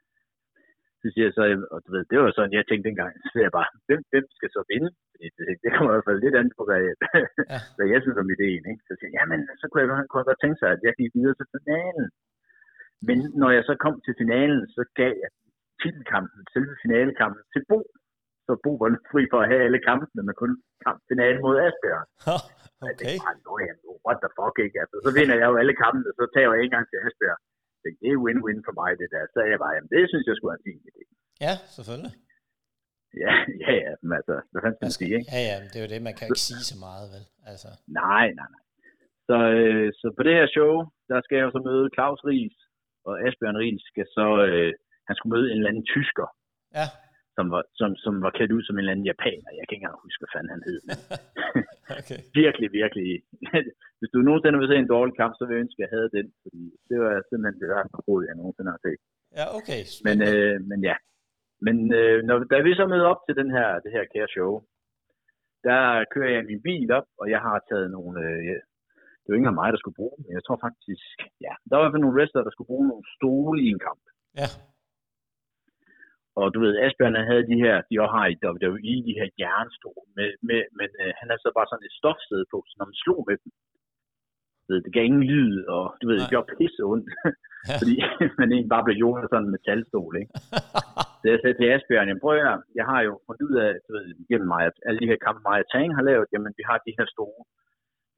Så 1.01 1.07
siger 1.13 1.25
jeg 1.29 1.35
så, 1.37 1.43
og 1.73 1.79
du 1.85 1.89
ved, 1.95 2.03
det 2.09 2.17
var 2.17 2.31
sådan, 2.37 2.57
jeg 2.57 2.65
tænkte 2.67 2.87
dengang, 2.89 3.11
så 3.31 3.35
jeg 3.45 3.51
bare, 3.59 3.69
hvem, 3.87 4.01
hvem 4.11 4.25
skal 4.37 4.49
så 4.57 4.61
vinde? 4.71 4.89
Fordi 5.11 5.25
det, 5.37 5.45
det 5.63 5.69
kommer 5.73 5.91
i 5.91 5.95
hvert 5.95 6.07
fald 6.09 6.23
lidt 6.25 6.35
andet 6.39 6.53
på, 6.57 6.63
hvad, 6.69 6.81
Ja. 7.53 7.59
hvad 7.77 7.87
jeg 7.93 7.99
synes 8.01 8.21
om 8.23 8.29
ideen. 8.35 8.63
Ikke? 8.71 8.83
Så 8.87 8.93
siger 8.97 9.09
jeg, 9.11 9.17
jamen, 9.19 9.41
så 9.61 9.65
kunne 9.67 9.81
jeg, 9.81 9.87
kunne 10.09 10.21
jeg 10.21 10.29
godt 10.31 10.41
tænke 10.43 10.57
sig, 10.61 10.69
at 10.75 10.81
jeg 10.87 10.93
gik 10.99 11.11
videre 11.17 11.35
til 11.39 11.47
finalen. 11.55 12.07
Men 13.07 13.17
når 13.41 13.49
jeg 13.57 13.63
så 13.69 13.73
kom 13.83 13.95
til 14.05 14.13
finalen, 14.21 14.61
så 14.75 14.81
gav 14.99 15.11
jeg 15.23 15.29
titelkampen, 15.81 16.39
selve 16.53 16.73
finalekampen, 16.83 17.43
til 17.53 17.63
Bo. 17.69 17.79
Så 18.47 18.51
Bo 18.63 18.71
var 18.81 18.89
fri 19.11 19.21
for 19.31 19.39
at 19.43 19.49
have 19.51 19.61
alle 19.67 19.81
kampene, 19.89 20.21
men 20.27 20.35
kun 20.43 20.51
kamp 20.85 20.99
finalen 21.11 21.39
mod 21.45 21.55
Asbjørn. 21.67 22.07
Jeg 22.87 22.93
okay. 22.95 23.15
bare, 23.23 23.35
"Nå, 23.45 23.53
jamen, 23.67 23.83
what 24.05 24.17
the 24.23 24.29
fuck, 24.37 24.55
ikke? 24.65 24.77
Altså, 24.83 24.95
så 25.05 25.09
vinder 25.17 25.35
jeg 25.41 25.47
jo 25.51 25.55
alle 25.61 25.75
kampene, 25.83 26.09
så 26.19 26.23
tager 26.35 26.49
jeg 26.53 26.59
en 26.65 26.71
gang 26.75 26.85
til 26.89 26.97
Asbjørn. 27.07 27.41
Tænkte, 27.81 27.99
det 28.03 28.09
er 28.15 28.23
win-win 28.25 28.59
for 28.67 28.75
mig, 28.81 28.91
det 29.01 29.07
der. 29.15 29.23
Så 29.33 29.39
jeg 29.51 29.59
bare, 29.63 29.73
jamen, 29.75 29.91
det 29.95 30.01
synes 30.11 30.25
jeg 30.27 30.35
skulle 30.35 30.51
være 30.51 30.61
en 30.61 30.67
fin 30.69 30.81
idé. 30.89 31.01
Ja, 31.45 31.53
selvfølgelig. 31.75 32.13
Ja, 33.23 33.33
ja, 33.63 33.71
ja, 33.83 33.91
men 34.07 34.13
altså, 34.19 34.35
hvad 34.51 34.61
fanden 34.63 34.77
skal 34.79 34.87
Man 34.89 34.97
sige, 34.99 35.13
ikke? 35.17 35.29
ja, 35.35 35.41
ja, 35.49 35.55
det 35.71 35.77
er 35.79 35.83
jo 35.85 35.91
det, 35.93 36.01
man 36.07 36.15
kan 36.17 36.25
ikke 36.29 36.47
sige 36.49 36.65
så 36.71 36.77
meget, 36.87 37.05
vel? 37.13 37.23
Altså, 37.51 37.69
Nej, 38.03 38.25
nej, 38.39 38.49
nej. 38.55 38.63
Så, 39.29 39.37
øh, 39.59 39.87
så 39.99 40.05
på 40.17 40.21
det 40.27 40.33
her 40.39 40.47
show, 40.57 40.73
der 41.09 41.17
skal 41.25 41.35
jeg 41.37 41.45
jo 41.47 41.51
så 41.55 41.61
møde 41.69 41.85
Claus 41.95 42.21
Ries, 42.29 42.57
og 43.07 43.13
Asbjørn 43.25 43.59
Ries 43.63 43.83
skal 43.91 44.07
så, 44.17 44.27
øh, 44.47 44.71
han 45.07 45.15
skulle 45.15 45.33
møde 45.35 45.47
en 45.51 45.57
eller 45.57 45.71
anden 45.71 45.87
tysker, 45.95 46.27
ja, 46.77 46.85
som 47.39 47.47
var, 47.53 47.63
som, 47.79 47.89
som 48.03 48.13
var 48.25 48.31
klædt 48.35 48.55
ud 48.55 48.63
som 48.63 48.75
en 48.75 48.79
eller 48.81 48.93
anden 48.95 49.09
japaner. 49.11 49.49
Jeg 49.57 49.63
kan 49.63 49.75
ikke 49.75 49.83
engang 49.83 50.05
huske, 50.05 50.21
hvad 50.21 50.33
fanden 50.33 50.53
han 50.55 50.63
hed. 50.69 50.79
okay. 51.99 52.19
virkelig, 52.41 52.69
virkelig. 52.81 53.07
Hvis 53.99 54.11
du 54.13 54.17
nogensinde 54.19 54.59
vil 54.59 54.71
se 54.71 54.77
en 54.77 54.93
dårlig 54.95 55.15
kamp, 55.21 55.33
så 55.35 55.43
vil 55.43 55.55
jeg 55.55 55.63
ønske, 55.65 55.79
at 55.79 55.85
jeg 55.85 55.93
havde 55.95 56.09
den, 56.17 56.27
fordi 56.43 56.63
det 56.89 56.97
var 57.03 57.11
simpelthen 57.29 57.61
det 57.61 57.69
værste 57.73 58.03
brud, 58.05 58.21
jeg 58.29 58.35
nogensinde 58.41 58.73
har 58.75 58.81
set. 58.85 59.01
Ja, 59.37 59.45
okay. 59.59 59.81
Men, 60.07 60.17
øh, 60.29 60.55
men 60.69 60.79
ja. 60.89 60.95
Men 61.65 61.75
øh, 61.99 62.17
når, 62.27 62.37
da 62.51 62.57
vi 62.67 62.71
så 62.79 62.85
møder 62.93 63.07
op 63.13 63.21
til 63.23 63.35
den 63.41 63.49
her, 63.57 63.67
det 63.83 63.91
her 63.95 64.03
kære 64.13 64.33
show, 64.35 64.51
der 65.67 65.83
kører 66.13 66.31
jeg 66.35 66.49
min 66.51 66.61
bil 66.67 66.89
op, 66.99 67.07
og 67.21 67.25
jeg 67.33 67.41
har 67.47 67.57
taget 67.69 67.89
nogle... 67.97 68.13
Øh, 68.25 68.57
det 69.21 69.27
var 69.27 69.37
ikke 69.37 69.45
engang 69.45 69.61
mig, 69.61 69.69
der 69.73 69.81
skulle 69.81 69.99
bruge 70.01 70.15
dem, 70.17 70.23
men 70.25 70.33
jeg 70.37 70.43
tror 70.45 70.59
faktisk... 70.67 71.15
Ja, 71.45 71.53
der 71.67 71.73
var 71.73 71.81
i 71.81 71.85
hvert 71.85 71.95
fald 71.95 72.05
nogle 72.05 72.17
wrestlere, 72.17 72.47
der 72.47 72.53
skulle 72.53 72.71
bruge 72.71 72.87
nogle 72.91 73.05
stole 73.15 73.57
i 73.65 73.67
en 73.73 73.81
kamp. 73.87 74.03
Ja, 74.41 74.49
Og 76.41 76.47
du 76.53 76.59
ved, 76.63 76.73
Asbjørn 76.83 77.29
havde 77.31 77.49
de 77.51 77.57
her, 77.63 77.75
de 77.89 78.01
også 78.03 78.15
har 78.17 78.27
i 78.33 78.39
WWE, 78.45 78.95
de 79.09 79.17
her 79.19 79.27
jernstole, 79.41 80.07
med, 80.17 80.29
med, 80.47 80.59
men 80.79 80.89
øh, 81.01 81.11
han 81.19 81.25
havde 81.29 81.43
så 81.45 81.51
bare 81.57 81.69
sådan 81.69 81.87
et 81.89 81.99
stofsæde 82.01 82.45
på, 82.53 82.57
så 82.67 82.73
når 82.77 82.87
man 82.91 83.01
slog 83.03 83.21
med 83.29 83.37
dem, 83.43 83.51
ved, 84.69 84.79
det 84.85 84.93
gav 84.93 85.03
ingen 85.05 85.25
lyd, 85.33 85.55
og 85.75 85.83
du 85.99 86.03
ved, 86.07 86.17
det 86.17 86.25
Nej. 86.25 86.33
gjorde 86.33 86.49
pisse 86.57 86.81
ondt, 86.91 87.09
Ja. 87.67 87.75
fordi 87.81 87.95
man 88.39 88.47
egentlig 88.51 88.73
bare 88.75 88.85
blev 88.87 88.97
jordet 89.03 89.29
sådan 89.29 89.45
en 89.45 89.53
metalstol, 89.55 90.13
ikke? 90.21 90.33
Så 91.19 91.25
jeg 91.31 91.39
sagde 91.39 91.57
til 91.57 91.71
Asbjørn, 91.73 92.07
jamen 92.07 92.23
prøv 92.23 92.33
at 92.33 92.41
høre, 92.41 92.57
jeg 92.79 92.85
har 92.91 92.99
jo 93.07 93.13
fundet 93.25 93.43
ud 93.49 93.55
af, 93.65 93.71
du 93.85 93.89
ved, 93.95 94.03
gennem 94.31 94.49
mig, 94.55 94.63
at 94.69 94.77
alle 94.87 94.99
de 95.01 95.09
her 95.11 95.19
kampe, 95.25 95.41
Maja 95.47 95.63
Tang 95.71 95.89
har 95.97 96.03
lavet, 96.09 96.27
jamen 96.33 96.53
vi 96.59 96.63
har 96.69 96.77
de 96.87 96.95
her 96.97 97.07
store, 97.15 97.39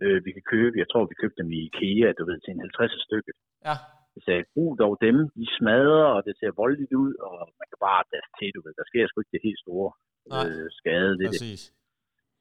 øh, 0.04 0.18
vi 0.26 0.32
kan 0.38 0.46
købe. 0.54 0.76
Jeg 0.82 0.90
tror, 0.90 1.12
vi 1.12 1.22
købte 1.22 1.40
dem 1.42 1.50
i 1.58 1.60
IKEA, 1.68 2.10
du 2.20 2.24
ved, 2.30 2.38
til 2.40 2.52
en 2.54 2.60
50 2.60 3.06
stykke. 3.08 3.32
Ja. 3.68 3.76
Jeg 4.16 4.24
sagde, 4.28 4.52
brug 4.54 4.72
dog 4.84 4.94
dem, 5.08 5.18
de 5.40 5.46
smadrer, 5.58 6.08
og 6.16 6.22
det 6.28 6.34
ser 6.40 6.60
voldeligt 6.64 6.94
ud, 7.04 7.14
og 7.28 7.38
man 7.60 7.68
kan 7.72 7.80
bare 7.88 8.04
das 8.14 8.28
til, 8.38 8.50
du 8.56 8.60
ved, 8.66 8.74
der 8.80 8.88
sker 8.92 9.04
sgu 9.08 9.18
ikke 9.22 9.36
det 9.36 9.48
helt 9.48 9.62
store 9.66 9.90
Nej, 10.34 10.46
øh, 10.48 10.68
skade 10.80 11.12
ved 11.20 11.28
det. 11.34 11.42
Præcis. 11.42 11.62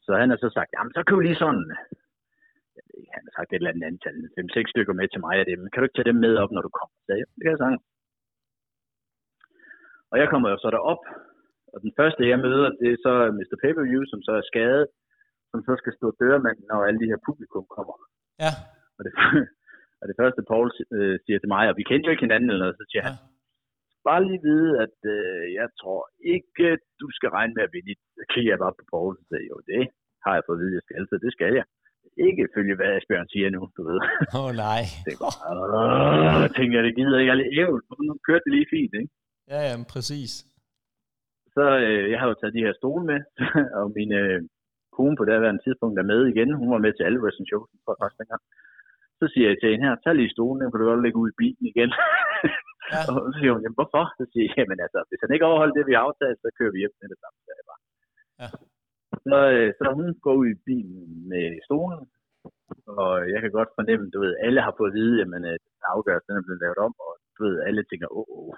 Så 0.05 0.11
han 0.21 0.31
har 0.31 0.39
så 0.45 0.49
sagt, 0.57 0.71
jamen 0.75 0.93
så 0.97 1.01
køb 1.09 1.21
lige 1.21 1.43
sådan, 1.45 1.66
jeg 2.77 2.83
ved 2.87 2.97
ikke, 3.01 3.12
han 3.16 3.25
har 3.27 3.33
sagt 3.37 3.51
et 3.51 3.57
eller 3.57 3.73
andet 3.73 3.87
antal, 3.91 4.16
5-6 4.39 4.73
stykker 4.73 4.95
med 5.01 5.07
til 5.09 5.21
mig 5.27 5.35
af 5.41 5.47
dem. 5.51 5.61
Kan 5.71 5.79
du 5.79 5.87
ikke 5.87 5.99
tage 5.99 6.11
dem 6.11 6.18
med 6.25 6.35
op, 6.43 6.53
når 6.55 6.62
du 6.66 6.71
kommer? 6.79 6.97
Så 7.07 7.11
jeg, 7.18 7.27
det 7.35 7.43
kan 7.43 7.55
jeg 7.55 7.62
sagtens. 7.62 7.85
Og 10.12 10.16
jeg 10.21 10.29
kommer 10.33 10.49
jo 10.53 10.57
så 10.64 10.68
derop, 10.77 11.03
og 11.73 11.79
den 11.85 11.93
første 11.99 12.31
jeg 12.33 12.39
møder, 12.47 12.68
det 12.81 12.89
er 12.93 12.99
så 13.07 13.12
Mr. 13.39 13.57
Pay-Per-View, 13.62 14.03
som 14.12 14.21
så 14.27 14.33
er 14.41 14.45
skadet, 14.51 14.87
som 15.51 15.61
så 15.66 15.73
skal 15.81 15.93
stå 15.99 16.07
dørmanden, 16.23 16.64
når 16.71 16.87
alle 16.87 17.01
de 17.03 17.11
her 17.12 17.21
publikum 17.29 17.64
kommer. 17.77 17.97
Ja, 18.45 18.53
Og 18.97 19.01
det, 19.05 19.12
og 20.01 20.05
det 20.11 20.17
første, 20.21 20.41
Paul 20.51 20.69
øh, 20.97 21.17
siger 21.25 21.39
til 21.41 21.53
mig, 21.57 21.65
og 21.71 21.77
vi 21.79 21.85
kendte 21.89 22.07
jo 22.07 22.13
ikke 22.15 22.27
hinanden 22.27 22.49
eller 22.51 22.65
noget, 22.65 22.79
så 22.81 22.87
siger 22.91 23.03
Ja. 23.05 23.09
han, 23.09 23.17
bare 24.09 24.23
lige 24.29 24.43
vide, 24.51 24.71
at 24.85 24.97
øh, 25.15 25.43
jeg 25.61 25.69
tror 25.81 26.01
ikke, 26.35 26.67
du 27.03 27.07
skal 27.17 27.31
regne 27.37 27.55
med 27.57 27.63
at 27.67 27.73
vinde. 27.77 27.95
Så 28.19 28.23
kigger 28.33 28.51
jeg 28.53 28.63
bare 28.65 28.77
på 28.79 28.85
Paul, 28.93 29.13
og 29.21 29.25
siger, 29.29 29.43
jo, 29.53 29.57
det 29.73 29.83
har 30.25 30.33
jeg 30.37 30.43
fået 30.47 30.59
at 30.59 30.63
vide, 30.63 30.77
jeg 30.79 30.85
skal, 30.87 31.03
så 31.11 31.17
det 31.25 31.33
skal 31.37 31.53
jeg. 31.61 31.67
Ikke 32.29 32.45
følge, 32.57 32.75
hvad 32.79 32.91
Asbjørn 32.97 33.29
siger 33.35 33.49
nu, 33.57 33.63
du 33.77 33.83
ved. 33.89 33.99
åh 34.39 34.45
oh, 34.45 34.53
nej. 34.67 34.83
Det 35.07 35.15
åh, 35.21 36.35
jeg 36.45 36.53
tænker 36.59 36.75
jeg, 36.79 36.85
det 36.89 36.97
gider 36.99 37.19
ikke. 37.19 37.33
Jeg 37.57 37.65
er 37.65 38.03
nu 38.09 38.13
kørte 38.29 38.45
det 38.47 38.53
lige 38.57 38.73
fint, 38.75 38.93
ikke? 39.01 39.13
Ja, 39.53 39.61
ja, 39.69 39.75
præcis. 39.95 40.33
Så 41.57 41.65
øh, 41.87 42.05
jeg 42.13 42.19
har 42.21 42.27
jo 42.31 42.35
taget 42.39 42.55
de 42.57 42.65
her 42.67 42.75
stole 42.81 43.05
med, 43.11 43.21
og 43.79 43.85
min 43.99 44.11
øh, 44.23 44.39
kone 44.97 45.17
på 45.17 45.25
daværende 45.31 45.63
tidspunkt 45.65 45.97
er 45.99 46.11
med 46.13 46.21
igen. 46.33 46.51
Hun 46.61 46.71
var 46.75 46.81
med 46.85 46.93
til 46.95 47.05
alle 47.07 47.21
wrestling 47.23 47.49
shows, 47.51 47.69
tror 47.85 47.93
jeg 47.95 48.01
faktisk 48.03 48.21
dengang. 48.23 48.43
Så 49.21 49.25
siger 49.33 49.47
jeg 49.49 49.59
til 49.59 49.71
hende 49.73 49.87
her, 49.87 49.97
tag 49.97 50.14
lige 50.14 50.35
stolen, 50.37 50.61
den 50.61 50.71
kan 50.71 50.81
du 50.81 50.87
godt 50.91 51.05
lægge 51.05 51.21
ud 51.23 51.29
i 51.31 51.39
bilen 51.41 51.64
igen. 51.73 51.91
Ja. 52.93 52.99
og 53.09 53.18
så 53.25 53.31
siger 53.39 53.53
hun, 53.55 53.62
jamen 53.64 53.79
hvorfor? 53.79 54.05
Så 54.18 54.25
siger 54.31 54.45
jeg, 54.47 54.55
jamen 54.59 54.81
altså, 54.87 55.01
hvis 55.09 55.23
han 55.25 55.35
ikke 55.35 55.49
overholder 55.51 55.77
det, 55.77 55.89
vi 55.89 55.95
har 55.97 56.05
aftalt, 56.09 56.39
så 56.45 56.49
kører 56.59 56.73
vi 56.75 56.83
hjem 56.83 56.95
med 57.01 57.09
det 57.12 57.18
samme. 57.23 57.37
Så, 57.45 57.51
jeg 57.59 57.66
bare. 57.71 57.83
Ja. 58.41 58.49
Så, 59.29 59.39
øh, 59.57 59.68
så 59.79 59.85
hun 59.99 60.09
går 60.25 60.35
ud 60.41 60.49
i 60.55 60.62
bilen 60.68 61.05
med 61.33 61.47
stolen, 61.66 62.01
og 63.01 63.12
jeg 63.33 63.41
kan 63.43 63.53
godt 63.59 63.71
fornemme, 63.79 64.05
du 64.14 64.18
ved, 64.25 64.33
alle 64.47 64.61
har 64.66 64.75
fået 64.79 64.93
at 64.93 64.99
vide, 65.01 65.16
at 65.23 65.62
afgørelsen 65.95 66.31
den 66.31 66.41
er 66.41 66.47
blevet 66.47 66.62
lavet 66.64 66.81
om, 66.87 66.95
og 67.07 67.12
du 67.35 67.41
ved, 67.47 67.57
alle 67.66 67.83
tænker, 67.91 68.09
åh, 68.18 68.27
oh, 68.35 68.49
oh. 68.49 68.55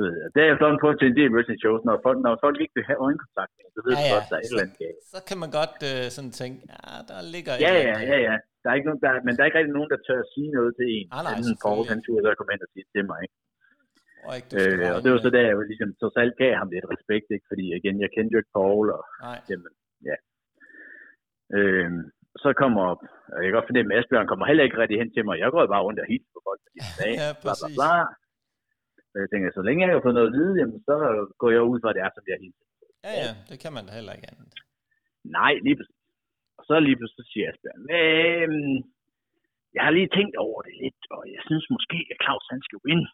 Ved, 0.00 0.10
det 0.34 0.40
er 0.42 0.48
efterhånden 0.52 0.82
på 0.84 0.88
til 1.00 1.06
en 1.10 1.16
del 1.20 1.30
wrestling 1.34 1.60
shows, 1.64 1.82
når 1.88 1.96
folk, 2.06 2.18
når 2.26 2.32
folk 2.44 2.56
ikke 2.64 2.74
vil 2.78 2.86
have 2.90 3.00
øjenkontakt, 3.06 3.52
så 3.74 3.80
ved 3.86 3.92
Ja, 3.94 4.02
ja. 4.04 4.12
godt, 4.14 4.26
der 4.30 4.36
er 4.38 4.42
et 4.44 4.50
eller 4.52 4.64
andet 4.66 4.78
galt. 4.84 5.00
Så 5.14 5.18
kan 5.28 5.38
man 5.42 5.50
godt 5.60 5.76
øh, 5.90 6.02
sådan 6.16 6.32
tænke, 6.40 6.58
ja, 6.72 6.80
der 7.10 7.18
ligger 7.34 7.52
Ja, 7.66 7.72
ja, 7.90 7.96
ja, 8.12 8.18
ja. 8.28 8.34
Der 8.62 8.68
er 8.70 8.76
ikke 8.78 8.88
nogen, 8.90 9.02
der, 9.04 9.10
men 9.26 9.32
der 9.34 9.40
er 9.42 9.48
ikke 9.50 9.58
rigtig 9.60 9.76
nogen, 9.78 9.90
der 9.94 10.00
tør 10.06 10.20
at 10.24 10.30
sige 10.34 10.48
noget 10.58 10.70
til 10.78 10.86
en. 10.96 11.06
Nej, 11.14 11.22
nej, 11.26 11.34
anden 11.38 11.56
Paul, 11.64 11.82
han 11.92 11.98
turde 12.06 12.22
så 12.26 12.30
komme 12.38 12.52
ind 12.54 12.62
og 12.66 12.70
sige 12.74 12.86
til 12.94 13.04
mig. 13.10 13.18
Ikke? 13.26 13.36
Og, 14.26 14.32
ikke, 14.38 14.50
Øh, 14.60 14.86
og 14.94 14.98
det 15.02 15.08
var 15.12 15.18
så 15.26 15.30
der, 15.36 15.42
jeg 15.48 15.56
ligesom 15.72 15.90
trods 16.00 16.16
alt 16.22 16.34
gav 16.42 16.52
ham 16.60 16.68
lidt 16.74 16.86
respekt, 16.94 17.26
ikke? 17.36 17.46
fordi 17.50 17.64
igen, 17.80 17.96
jeg 18.04 18.10
kendte 18.14 18.32
jo 18.34 18.40
ikke 18.42 18.56
Paul, 18.58 18.86
og 18.96 19.02
Nej, 19.26 19.38
jamen, 19.50 19.72
ja. 20.08 20.16
Øh, 21.58 21.90
så 22.42 22.48
kommer, 22.62 22.82
og 23.34 23.38
jeg 23.40 23.46
kan 23.48 23.56
godt 23.58 23.68
fornemme, 23.70 23.90
at 23.92 23.98
Asbjørn 23.98 24.28
kommer 24.30 24.46
heller 24.50 24.64
ikke 24.66 24.78
rigtig 24.82 24.98
hen 25.02 25.10
til 25.16 25.24
mig. 25.28 25.36
Jeg 25.42 25.50
går 25.54 25.62
bare 25.74 25.84
rundt 25.86 26.00
og 26.04 26.06
hilser 26.12 26.30
på 26.36 26.40
folk, 26.48 26.60
fordi 26.64 26.78
de 26.86 26.90
sagde, 27.00 27.16
Ja, 27.22 27.28
bla, 27.42 27.52
bla, 27.60 27.68
bla. 27.78 27.92
Så 29.12 29.16
jeg 29.22 29.28
tænker, 29.30 29.46
så 29.58 29.62
længe 29.66 29.80
jeg 29.80 29.94
har 29.94 30.06
fået 30.06 30.18
noget 30.18 30.30
at 30.30 30.36
vide, 30.38 30.54
jamen, 30.60 30.78
så 30.88 30.94
går 31.40 31.50
jeg 31.54 31.62
ud 31.72 31.78
fra, 31.80 31.90
at 31.90 31.96
det 31.96 32.02
er, 32.06 32.12
som 32.14 32.24
jeg 32.32 32.38
hilser. 32.44 32.66
ja, 33.06 33.12
ja, 33.24 33.30
det 33.50 33.56
kan 33.62 33.72
man 33.76 33.84
da 33.86 33.90
heller 33.98 34.14
ikke 34.16 34.28
andet. 34.32 34.48
Nej, 35.38 35.52
lige 35.66 35.76
præcis. 35.78 36.00
Og 36.58 36.62
så 36.68 36.74
lige 36.86 36.98
pludselig 36.98 37.26
siger 37.32 37.46
Asbjørn, 37.50 37.82
øhm, 37.98 38.76
jeg 39.76 39.82
har 39.86 39.92
lige 39.98 40.14
tænkt 40.16 40.36
over 40.46 40.58
det 40.66 40.74
lidt, 40.82 41.02
og 41.16 41.22
jeg 41.34 41.42
synes 41.48 41.66
måske, 41.76 41.98
at 42.12 42.18
Claus 42.24 42.46
han 42.54 42.62
skal 42.68 42.80
vinde. 42.88 43.08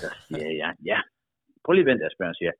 Så 0.00 0.08
siger 0.26 0.50
jeg, 0.62 0.70
ja. 0.90 0.98
Prøv 1.62 1.72
lige 1.72 1.86
at 1.86 1.90
vente, 1.90 2.06
Asbjørn 2.06 2.38
siger. 2.40 2.52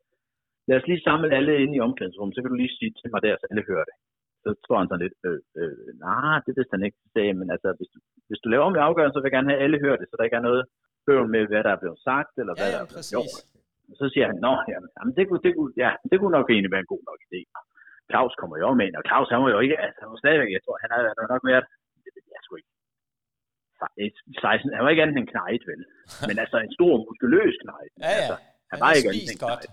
Lad 0.68 0.76
os 0.80 0.88
lige 0.90 1.06
samle 1.08 1.28
alle 1.38 1.52
inde 1.62 1.76
i 1.76 1.84
omklædningsrummet, 1.86 2.34
så 2.34 2.40
kan 2.40 2.50
du 2.50 2.58
lige 2.58 2.76
sige 2.78 2.92
til 3.00 3.08
mig 3.12 3.20
der, 3.26 3.34
så 3.40 3.46
alle 3.50 3.64
hører 3.70 3.86
det. 3.90 3.96
Så 4.42 4.48
står 4.64 4.78
han 4.80 4.88
sådan 4.88 5.04
lidt, 5.04 5.18
øh, 5.28 5.40
øh, 5.60 5.88
nej, 6.06 6.36
det 6.46 6.52
vidste 6.56 6.74
han 6.76 6.86
ikke. 6.86 6.98
Så 7.02 7.08
sagde 7.14 7.32
men 7.40 7.48
altså, 7.54 7.68
hvis 7.78 7.90
du, 7.94 7.98
hvis 8.28 8.40
du 8.42 8.48
laver 8.48 8.66
om 8.68 8.76
i 8.76 8.84
afgørelsen, 8.88 9.14
så 9.14 9.20
vil 9.20 9.28
jeg 9.28 9.36
gerne 9.36 9.50
have, 9.50 9.60
at 9.60 9.64
alle 9.64 9.82
hører 9.84 9.98
det, 10.00 10.06
så 10.08 10.14
der 10.16 10.26
ikke 10.26 10.40
er 10.40 10.48
noget 10.50 10.64
bøvl 11.06 11.28
med, 11.34 11.42
hvad 11.50 11.62
der 11.66 11.72
er 11.76 11.80
blevet 11.82 12.00
sagt, 12.08 12.32
eller 12.40 12.54
Ja, 12.54 12.60
hvad 12.60 12.70
der 12.74 12.80
er 12.84 12.88
blevet 12.90 13.04
præcis. 13.04 13.14
gjort. 13.14 13.34
Og 13.90 13.94
så 14.00 14.06
siger 14.12 14.26
han, 14.30 14.36
nå, 14.46 14.54
jamen, 14.72 14.90
jamen 14.96 15.12
det, 15.18 15.24
kunne, 15.28 15.42
det, 15.46 15.52
kunne, 15.56 15.72
ja, 15.84 15.90
det 16.10 16.16
kunne 16.18 16.36
nok 16.38 16.48
egentlig 16.50 16.72
være 16.74 16.84
en 16.86 16.92
god 16.94 17.02
nok 17.10 17.20
idé. 17.28 17.40
Claus 18.10 18.32
kommer 18.40 18.56
jo 18.62 18.68
med 18.78 18.86
ind, 18.88 18.96
og 19.00 19.04
Claus 19.08 19.28
han 19.32 19.42
var 19.44 19.50
jo 19.56 19.60
ikke, 19.64 19.76
altså 19.84 19.98
han 20.02 20.10
var 20.12 20.20
stadigvæk, 20.24 20.50
jeg 20.56 20.62
tror, 20.64 20.76
han 20.82 20.90
nok 21.34 21.44
været, 21.52 21.66
det 22.04 22.10
ved 22.14 22.24
jeg 22.34 22.42
sgu 22.44 22.54
ikke, 22.60 22.72
16, 24.40 24.76
han 24.76 24.84
var 24.84 24.90
ikke 24.92 25.04
andet 25.04 25.16
end 25.20 25.30
knejt, 25.34 25.62
vel? 25.70 25.82
Men 26.28 26.36
altså 26.42 26.56
en 26.66 26.72
stor, 26.78 26.92
muskuløs 27.06 27.54
knejt. 27.64 27.92
Ja, 27.94 28.02
ja. 28.04 28.16
Altså, 28.16 28.36
han 28.70 28.76
Han 28.78 28.78
var 28.84 28.92
ikke 28.98 29.10
andet 29.10 29.32
end 29.34 29.42
godt. 29.46 29.64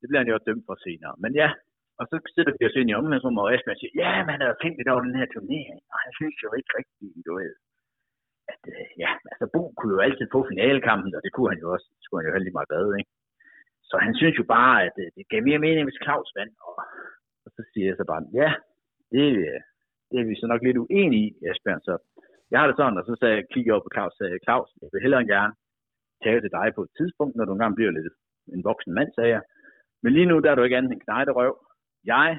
Det 0.00 0.06
bliver 0.08 0.22
han 0.22 0.30
jo 0.32 0.36
dømt 0.48 0.64
for 0.68 0.76
senere. 0.86 1.14
Men 1.24 1.32
ja, 1.42 1.48
og 2.00 2.04
så 2.10 2.14
sætter 2.34 2.52
vi 2.56 2.62
os 2.68 2.76
ind 2.80 2.90
i 2.90 2.96
omklædningsrummet, 2.98 3.42
og 3.44 3.50
Esbjørn 3.54 3.80
siger, 3.80 3.94
ja, 4.02 4.12
men 4.24 4.30
han 4.34 4.42
havde 4.44 4.58
tænkt 4.62 4.76
lidt 4.78 4.90
over 4.92 5.02
den 5.08 5.18
her 5.20 5.28
turnering, 5.34 5.80
og 5.92 5.96
han 6.04 6.12
synes 6.18 6.36
jo 6.44 6.48
ikke 6.58 6.70
rigtigt, 6.78 7.26
du 7.28 7.32
ved, 7.40 7.52
at, 8.52 8.62
øh, 8.72 8.86
ja, 9.02 9.10
altså 9.32 9.46
Bo 9.54 9.62
kunne 9.76 9.94
jo 9.96 10.00
altid 10.06 10.26
få 10.34 10.40
finalekampen, 10.50 11.14
og 11.16 11.22
det 11.24 11.32
kunne 11.32 11.50
han 11.52 11.60
jo 11.64 11.68
også, 11.74 11.86
det 11.94 12.02
skulle 12.04 12.20
han 12.20 12.28
jo 12.28 12.36
heldig 12.36 12.52
meget 12.56 12.72
bad, 12.74 12.86
ikke? 13.00 13.10
Så 13.90 13.96
han 14.06 14.14
synes 14.20 14.36
jo 14.40 14.44
bare, 14.56 14.76
at 14.86 14.96
øh, 15.02 15.08
det 15.16 15.30
gav 15.30 15.42
mere 15.48 15.64
mening, 15.66 15.84
hvis 15.86 16.02
Claus 16.04 16.30
vandt, 16.38 16.56
og, 16.68 16.74
og 17.44 17.50
så 17.56 17.60
siger 17.70 17.86
jeg 17.88 17.96
så 17.98 18.04
bare, 18.12 18.22
ja, 18.40 18.50
det, 19.14 19.26
øh, 19.46 19.60
det 20.10 20.16
er 20.20 20.26
vi 20.30 20.34
så 20.40 20.46
nok 20.52 20.62
lidt 20.62 20.82
uenige 20.84 21.28
i, 21.28 21.46
Esbjørn, 21.48 21.86
så 21.88 21.94
jeg 22.50 22.58
har 22.60 22.66
det 22.68 22.76
sådan, 22.76 22.98
og 23.00 23.04
så 23.06 23.14
sagde 23.20 23.34
jeg, 23.36 23.44
kigger 23.52 23.72
over 23.72 23.84
på 23.84 23.94
Claus, 23.94 24.14
sagde, 24.16 24.44
Claus, 24.46 24.68
jeg 24.82 24.88
vil 24.92 25.02
hellere 25.04 25.20
end 25.20 25.32
gerne 25.36 25.54
tage 26.22 26.40
til 26.40 26.54
dig 26.58 26.66
på 26.74 26.82
et 26.86 26.92
tidspunkt, 26.98 27.36
når 27.36 27.44
du 27.44 27.52
engang 27.52 27.74
bliver 27.76 27.90
lidt 27.90 28.14
en 28.56 28.64
voksen 28.68 28.92
mand, 28.98 29.10
sagde 29.14 29.32
jeg. 29.36 29.42
Men 30.02 30.12
lige 30.12 30.30
nu, 30.30 30.36
der 30.38 30.50
er 30.50 30.54
du 30.56 30.62
ikke 30.62 30.76
andet 30.76 30.92
end 30.92 31.04
knejderøv. 31.06 31.54
Jeg 32.04 32.38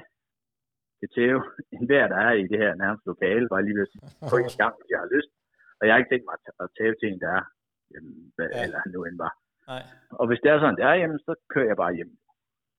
kan 1.00 1.08
tæve 1.16 1.40
enhver, 1.78 2.04
der 2.12 2.18
er 2.26 2.32
i 2.32 2.44
det 2.52 2.58
her 2.62 2.74
nærmeste 2.74 3.06
lokale, 3.12 3.48
bare 3.48 3.64
lige 3.64 3.76
ved 3.76 3.86
at 3.86 3.92
sige, 3.92 4.04
på 4.30 4.36
en 4.36 4.50
gang, 4.62 4.74
jeg 4.90 4.98
har 5.02 5.08
lyst. 5.16 5.30
Og 5.78 5.82
jeg 5.84 5.92
har 5.92 5.98
ikke 6.00 6.12
tænkt 6.12 6.26
mig 6.28 6.36
at- 6.62 6.72
tæve 6.78 6.94
til 6.98 7.08
en, 7.12 7.20
der 7.24 7.30
er, 7.38 7.44
jamen, 7.92 8.14
hvad, 8.36 8.46
Ja. 8.48 8.54
ja. 8.58 8.64
eller 8.66 8.80
nu 8.94 9.00
end 9.08 9.18
var. 9.24 9.32
Nej. 9.70 9.82
Og 10.20 10.24
hvis 10.28 10.40
det 10.42 10.48
er 10.50 10.58
sådan, 10.60 10.78
det 10.78 10.84
er, 10.90 10.94
jamen, 11.02 11.20
så 11.26 11.32
kører 11.52 11.68
jeg 11.72 11.78
bare 11.84 11.94
hjem. 11.98 12.12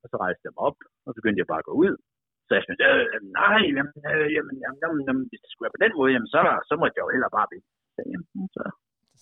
Og 0.03 0.07
så 0.11 0.15
rejste 0.23 0.43
jeg 0.45 0.53
mig 0.55 0.63
op, 0.69 0.79
og 1.05 1.09
så 1.11 1.15
begyndte 1.19 1.41
jeg 1.41 1.49
bare 1.53 1.63
at 1.63 1.69
gå 1.71 1.75
ud. 1.85 1.93
Så 2.47 2.51
jeg 2.57 2.63
sådan, 2.65 2.81
øh, 2.89 3.05
nej, 3.41 3.59
jamen, 3.77 3.93
øh, 4.11 4.27
jamen, 4.35 4.55
jamen, 4.63 4.79
jamen, 4.83 5.01
jamen, 5.07 5.23
hvis 5.29 5.41
det 5.43 5.49
skulle 5.49 5.65
være 5.65 5.75
på 5.77 5.83
den 5.85 5.93
måde, 5.99 6.11
jamen, 6.15 6.29
så, 6.33 6.39
så 6.69 6.73
må 6.79 6.83
jeg 6.87 7.01
jo 7.05 7.09
hellere 7.15 7.33
bare 7.37 7.47
vinde. 7.53 7.67
Så, 7.95 8.01
jamen, 8.11 8.47
så 8.55 8.63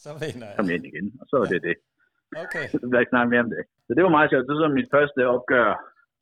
Så 0.04 0.10
vinder 0.24 0.48
jeg. 0.50 0.58
kom 0.60 0.70
ind 0.76 0.84
igen, 0.92 1.08
og 1.22 1.26
så 1.30 1.36
var 1.42 1.48
det 1.54 1.62
det. 1.70 1.78
Okay. 2.46 2.66
Så 2.72 2.76
bliver 2.90 3.04
ikke 3.04 3.14
snakke 3.16 3.32
mere 3.34 3.44
om 3.46 3.52
det. 3.56 3.64
Så 3.86 3.92
det 3.96 4.04
var 4.06 4.14
meget 4.18 4.30
sjovt. 4.30 4.46
Det 4.48 4.54
var 4.56 4.64
så 4.66 4.72
mit 4.80 4.90
første 4.96 5.22
opgør, 5.36 5.70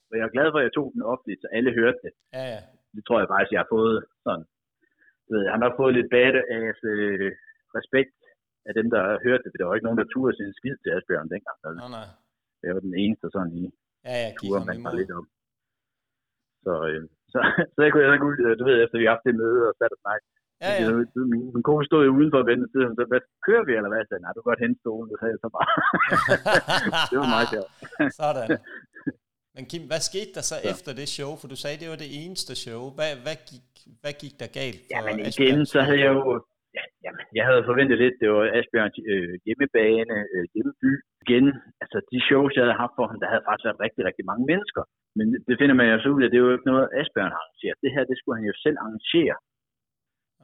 og 0.10 0.14
jeg 0.18 0.26
er 0.28 0.36
glad 0.36 0.48
for, 0.50 0.60
at 0.62 0.66
jeg 0.68 0.74
tog 0.78 0.88
den 0.96 1.02
offentligt, 1.12 1.42
så 1.44 1.48
alle 1.58 1.72
hørte 1.80 2.00
det. 2.06 2.14
Ja, 2.38 2.44
ja. 2.54 2.60
Det 2.96 3.04
tror 3.08 3.18
jeg 3.20 3.30
faktisk, 3.34 3.52
jeg 3.56 3.62
har 3.64 3.72
fået 3.78 3.96
sådan. 4.26 4.46
Du 5.34 5.38
ved, 5.38 5.46
jeg 5.46 5.54
har 5.54 5.80
fået 5.82 5.94
lidt 5.98 6.10
bad 6.16 6.34
af 6.58 6.68
øh, 6.92 7.32
respekt 7.78 8.14
af 8.68 8.74
dem, 8.80 8.88
der 8.96 9.04
hørte 9.26 9.44
det, 9.44 9.60
der 9.60 9.66
var 9.66 9.76
ikke 9.76 9.88
nogen, 9.88 10.02
der 10.02 10.12
turde 10.14 10.34
sin 10.40 10.54
skid 10.60 10.76
til 10.80 10.94
Asbjørn 10.96 11.32
dengang. 11.34 11.58
Så 11.62 11.68
Nå, 11.82 11.88
nej. 11.98 12.08
jeg 12.66 12.74
var 12.76 12.84
den 12.88 12.96
eneste 13.04 13.26
sådan 13.36 13.54
i 13.62 13.64
Ja, 14.08 14.16
ja, 14.24 14.30
gik 14.40 14.50
ture, 14.50 14.60
ham 14.60 14.68
man 14.70 14.84
var 14.88 14.94
lidt 15.00 15.12
om. 15.20 15.26
Så, 16.66 16.74
øh, 16.90 17.04
så, 17.34 17.40
så 17.74 17.80
jeg 17.84 17.90
kunne 17.92 18.04
jeg 18.04 18.10
så 18.12 18.26
ud, 18.30 18.36
du 18.60 18.64
ved, 18.70 18.78
efter 18.84 18.98
vi 19.00 19.06
har 19.08 19.16
haft 19.16 19.28
det 19.28 19.36
møde 19.42 19.62
og 19.70 19.74
sat 19.80 19.96
og 19.96 20.02
snakke. 20.06 20.26
Ja, 20.64 20.72
ja. 20.80 20.92
Min, 21.34 21.44
min 21.56 21.64
kone 21.68 21.86
stod 21.90 22.02
jo 22.08 22.12
udenfor 22.18 22.40
og 22.44 22.50
ventede 22.52 22.72
siden, 22.76 22.94
så 22.98 23.04
hvad, 23.12 23.22
kører 23.48 23.64
vi 23.68 23.74
eller 23.74 23.92
hvad? 23.92 24.02
Jeg 24.04 24.10
sagde, 24.10 24.24
nej, 24.24 24.32
du 24.34 24.40
kan 24.42 24.52
godt 24.52 24.64
hente 24.66 24.80
stolen, 24.84 25.08
det 25.12 25.18
sagde 25.20 25.34
jeg 25.36 25.42
så 25.44 25.50
bare. 25.58 25.70
det 27.12 27.18
var 27.22 27.30
meget 27.36 27.50
sjovt. 27.54 27.72
Sådan. 28.22 28.48
Men 29.56 29.64
Kim, 29.72 29.84
hvad 29.92 30.02
skete 30.10 30.32
der 30.38 30.44
så 30.52 30.58
efter 30.72 30.92
det 31.00 31.08
show? 31.18 31.32
For 31.40 31.48
du 31.54 31.58
sagde, 31.64 31.78
det 31.82 31.90
var 31.94 32.00
det 32.04 32.12
eneste 32.22 32.54
show. 32.64 32.82
Hvad, 32.98 33.12
hvad, 33.26 33.38
gik, 33.50 33.68
hvad 34.02 34.14
gik 34.24 34.36
der 34.42 34.50
galt 34.62 34.82
for 34.86 34.92
Jamen 34.94 35.18
igen, 35.20 35.30
Asbjørn? 35.30 35.66
så 35.74 35.80
havde 35.88 36.02
jeg 36.06 36.12
jo... 36.18 36.24
Ja, 36.78 36.84
jamen, 37.06 37.24
jeg 37.40 37.46
havde 37.50 37.64
forventet 37.70 37.98
lidt, 38.04 38.16
det 38.22 38.28
var 38.34 38.44
Asbjørns 38.60 38.98
øh, 39.12 39.34
hjemmebane, 39.46 40.18
øh, 40.34 40.46
hjemmeby. 40.54 40.92
Igen, 41.24 41.46
altså 41.84 41.98
de 42.12 42.20
shows, 42.28 42.52
jeg 42.56 42.64
havde 42.66 42.82
haft 42.84 42.96
for 42.98 43.06
ham, 43.10 43.20
der 43.24 43.30
havde 43.32 43.46
faktisk 43.48 43.68
været 43.68 43.84
rigtig, 43.86 44.02
rigtig 44.10 44.26
mange 44.32 44.46
mennesker. 44.52 44.84
Men 45.18 45.26
det 45.48 45.56
finder 45.60 45.76
man 45.80 45.88
jo 45.92 45.98
så 46.00 46.10
ud 46.16 46.24
af, 46.24 46.30
det 46.30 46.38
er 46.38 46.46
jo 46.48 46.56
ikke 46.56 46.72
noget, 46.72 46.94
Asbjørn 47.00 47.34
har 47.36 47.42
arrangeret. 47.44 47.78
Det 47.84 47.94
her, 47.96 48.04
det 48.10 48.18
skulle 48.18 48.38
han 48.40 48.50
jo 48.52 48.56
selv 48.66 48.78
arrangere. 48.84 49.38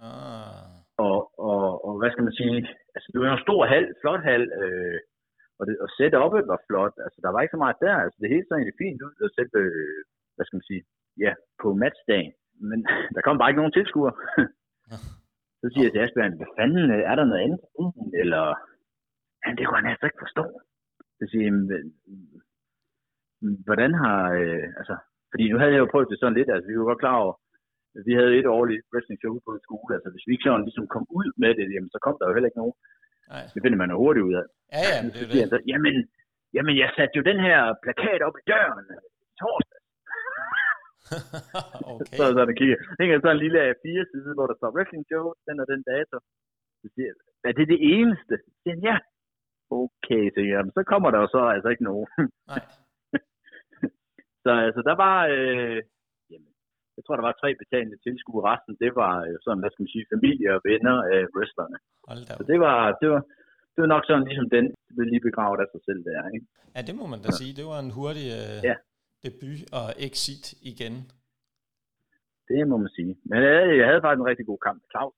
Ah. 0.08 0.80
Og, 1.08 1.20
og, 1.50 1.64
og 1.86 1.94
hvad 2.00 2.10
skal 2.12 2.26
man 2.28 2.36
sige, 2.40 2.56
altså 2.96 3.08
det 3.12 3.18
var 3.20 3.28
jo 3.28 3.38
en 3.38 3.48
stor 3.48 3.62
hal, 3.72 3.86
flot 4.02 4.24
hal, 4.30 4.44
øh, 4.62 4.98
og, 5.60 5.64
det, 5.68 5.76
og 5.84 5.88
setup'et 5.98 6.46
var 6.52 6.60
flot, 6.68 6.96
altså 7.06 7.20
der 7.24 7.30
var 7.34 7.42
ikke 7.42 7.56
så 7.56 7.62
meget 7.64 7.84
der, 7.86 7.96
altså 8.04 8.18
det 8.22 8.32
hele 8.34 8.46
så 8.46 8.54
egentlig 8.56 8.82
fint 8.84 9.02
ud, 9.08 9.16
og 9.26 9.30
selv, 9.38 9.52
øh, 9.64 10.00
hvad 10.36 10.46
skal 10.46 10.58
man 10.58 10.70
sige, 10.70 10.84
ja, 11.26 11.32
på 11.62 11.68
matchdagen, 11.84 12.34
men 12.70 12.80
der 13.16 13.22
kom 13.22 13.38
bare 13.38 13.50
ikke 13.50 13.62
nogen 13.62 13.78
tilskuere. 13.78 14.14
så 15.62 15.66
siger 15.70 15.86
jeg 15.86 15.94
til 15.94 16.04
Asbjørn, 16.04 16.40
hvad 16.40 16.52
fanden, 16.60 16.86
øh, 16.96 17.04
er 17.12 17.16
der 17.16 17.26
noget 17.30 17.44
andet, 17.46 17.62
eller, 18.24 18.44
han, 19.44 19.52
det 19.58 19.64
kunne 19.66 19.80
han 19.82 19.92
altså 19.92 20.06
ikke 20.06 20.24
forstå. 20.26 20.46
Så 21.18 21.24
siger 21.30 21.44
jeg, 21.48 21.54
"Men, 23.42 23.54
hvordan 23.68 23.92
har, 24.02 24.20
øh, 24.42 24.68
altså, 24.80 24.96
fordi 25.32 25.44
nu 25.52 25.58
havde 25.60 25.74
jeg 25.76 25.84
jo 25.84 25.92
prøvet 25.92 26.12
det 26.12 26.20
sådan 26.20 26.38
lidt, 26.40 26.50
altså 26.54 26.68
vi 26.68 26.80
var 26.80 26.90
godt 26.92 27.04
klar 27.04 27.18
over, 27.24 27.34
vi 28.08 28.14
havde 28.20 28.32
et 28.40 28.48
årligt 28.58 28.84
wrestling 28.92 29.20
show 29.20 29.34
på 29.46 29.52
en 29.54 29.66
skole, 29.68 29.92
altså 29.96 30.10
hvis 30.12 30.26
vi 30.28 30.32
ikke 30.34 30.48
sådan 30.48 30.68
ligesom 30.68 30.88
kom 30.96 31.06
ud 31.20 31.28
med 31.44 31.52
det, 31.60 31.68
jamen, 31.74 31.92
så 31.96 32.00
kom 32.06 32.16
der 32.18 32.26
jo 32.28 32.36
heller 32.36 32.50
ikke 32.50 32.62
nogen. 32.64 32.76
Nej. 33.34 33.44
Det 33.54 33.60
finder 33.64 33.80
man 33.82 33.92
jo 33.94 33.98
hurtigt 34.04 34.28
ud 34.30 34.36
af. 34.42 34.46
Ja, 34.76 34.82
ja, 34.92 34.98
Men 35.04 35.12
det 35.14 35.22
er 35.24 35.30
siger 35.32 35.48
det. 35.48 35.54
så, 35.54 35.58
jamen, 35.72 35.96
jamen, 36.56 36.74
jeg 36.82 36.90
satte 36.96 37.18
jo 37.20 37.24
den 37.32 37.40
her 37.48 37.60
plakat 37.84 38.22
op 38.28 38.36
i 38.42 38.44
døren 38.52 38.86
i 39.28 39.32
torsdag. 39.42 39.82
okay. 41.94 42.16
Så 42.18 42.24
er 42.42 42.48
der 42.50 42.60
kigger. 42.60 42.78
Hænger 43.00 43.16
sådan 43.18 43.36
en 43.36 43.44
lille 43.46 43.60
A4-side, 43.70 44.32
hvor 44.38 44.48
der 44.50 44.56
står 44.58 44.76
wrestling 44.76 45.06
show, 45.10 45.26
den 45.48 45.62
og 45.64 45.68
den 45.74 45.82
dato. 45.92 46.18
Så 46.82 46.88
siger 46.96 47.12
er 47.48 47.54
det 47.60 47.68
det 47.74 47.80
eneste? 47.96 48.36
Siger 48.62 48.78
ja. 48.90 48.98
Okay, 49.82 50.24
så, 50.34 50.42
jamen, 50.52 50.72
så 50.78 50.82
kommer 50.92 51.10
der 51.12 51.20
jo 51.24 51.28
så 51.36 51.42
altså 51.56 51.70
ikke 51.70 51.84
nogen. 51.84 52.08
Nej. 52.52 52.64
Så 54.44 54.52
altså, 54.66 54.82
der 54.90 54.96
var, 55.06 55.18
øh, 55.38 55.80
jeg 57.00 57.04
tror, 57.06 57.16
der 57.20 57.28
var 57.30 57.36
tre 57.42 57.50
betalende 57.62 57.98
tilskuere. 58.06 58.44
Resten, 58.52 58.74
det 58.84 58.92
var 59.02 59.14
øh, 59.28 59.36
sådan, 59.46 59.62
hvad 59.62 59.72
skal 59.72 59.84
man 59.84 59.94
sige, 59.96 60.06
familie 60.14 60.48
og 60.56 60.62
venner 60.70 60.96
af 61.14 61.22
wrestlerne. 61.36 61.78
Så 62.40 62.44
det 62.52 62.58
var, 62.66 62.78
det 63.02 63.08
var, 63.14 63.22
det 63.74 63.80
var 63.84 63.90
nok 63.96 64.04
sådan 64.08 64.26
ligesom 64.30 64.48
den, 64.56 64.66
blev 64.96 65.06
lige 65.14 65.26
begravet 65.30 65.60
af 65.64 65.68
sig 65.74 65.82
selv 65.88 66.02
der, 66.10 66.22
ikke? 66.36 66.46
Ja, 66.76 66.80
det 66.88 66.96
må 67.00 67.06
man 67.14 67.20
da 67.26 67.30
sige. 67.42 67.52
Det 67.60 67.66
var 67.72 67.80
en 67.86 67.92
hurtig 68.00 68.28
øh, 68.40 68.58
Ja. 68.70 68.76
debut 69.26 69.60
og 69.80 69.88
exit 70.08 70.46
igen. 70.72 70.96
Det 72.50 72.60
må 72.72 72.76
man 72.84 72.92
sige. 72.98 73.14
Men 73.30 73.38
jeg, 73.48 73.54
jeg 73.80 73.88
havde 73.90 74.04
faktisk 74.06 74.22
en 74.22 74.30
rigtig 74.32 74.48
god 74.52 74.60
kamp 74.68 74.78
med 74.84 74.90
Claus. 74.94 75.16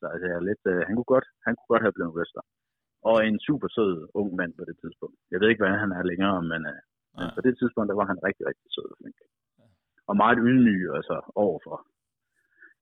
Så 0.00 0.04
altså, 0.12 0.24
jeg 0.30 0.36
er 0.40 0.44
lidt, 0.50 0.64
øh, 0.72 0.80
han, 0.86 0.94
kunne 0.96 1.10
godt, 1.14 1.26
han 1.46 1.52
kunne 1.56 1.70
godt 1.72 1.84
have 1.86 1.96
blevet 1.96 2.14
wrestler. 2.16 2.44
Og 3.10 3.16
en 3.28 3.38
super 3.46 3.68
sød 3.76 3.92
ung 4.20 4.28
mand 4.40 4.52
på 4.58 4.64
det 4.68 4.76
tidspunkt. 4.82 5.16
Jeg 5.32 5.38
ved 5.40 5.48
ikke, 5.48 5.62
hvordan 5.62 5.82
han 5.84 5.92
er 5.98 6.02
længere, 6.10 6.36
men, 6.52 6.60
øh, 6.72 6.80
men 7.18 7.26
på 7.36 7.40
det 7.46 7.54
tidspunkt, 7.60 7.88
der 7.90 7.96
var 8.00 8.06
han 8.12 8.18
rigtig, 8.28 8.44
rigtig 8.50 8.68
sød 8.76 8.88
og 8.92 8.96
flink. 9.00 9.18
Og 10.08 10.14
meget 10.22 10.38
ydmyg, 10.48 10.82
altså, 10.98 11.16
overfor. 11.44 11.76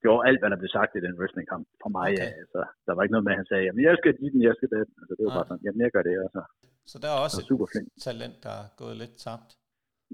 Gjorde 0.02 0.22
alt, 0.28 0.40
hvad 0.40 0.50
der 0.52 0.60
blev 0.62 0.72
sagt 0.78 0.92
i 0.98 1.04
den 1.06 1.14
wrestlingkamp 1.18 1.64
fra 1.82 1.90
mig. 1.98 2.10
Okay. 2.12 2.30
Ja, 2.32 2.40
altså, 2.42 2.60
der 2.86 2.92
var 2.94 3.02
ikke 3.02 3.14
noget 3.16 3.26
med, 3.26 3.34
at 3.34 3.40
han 3.40 3.50
sagde, 3.50 3.64
jamen 3.66 3.82
jeg 3.88 3.94
skal 4.00 4.12
give 4.20 4.32
den, 4.34 4.42
jeg 4.48 4.54
skal 4.58 4.70
den. 4.76 4.88
Altså, 5.00 5.12
det 5.16 5.22
var 5.24 5.32
Nej. 5.32 5.38
bare 5.38 5.48
sådan, 5.48 5.64
jamen 5.64 5.80
jeg 5.84 5.90
gør 5.94 6.04
det, 6.08 6.14
altså. 6.26 6.42
Så 6.90 6.96
der 7.02 7.08
er 7.12 7.18
også 7.24 7.36
Han 7.38 7.44
er 7.44 7.50
super 7.52 7.66
flink. 7.72 7.88
talent, 8.08 8.36
der 8.46 8.54
er 8.62 8.66
gået 8.82 8.96
lidt 9.02 9.14
tabt. 9.26 9.50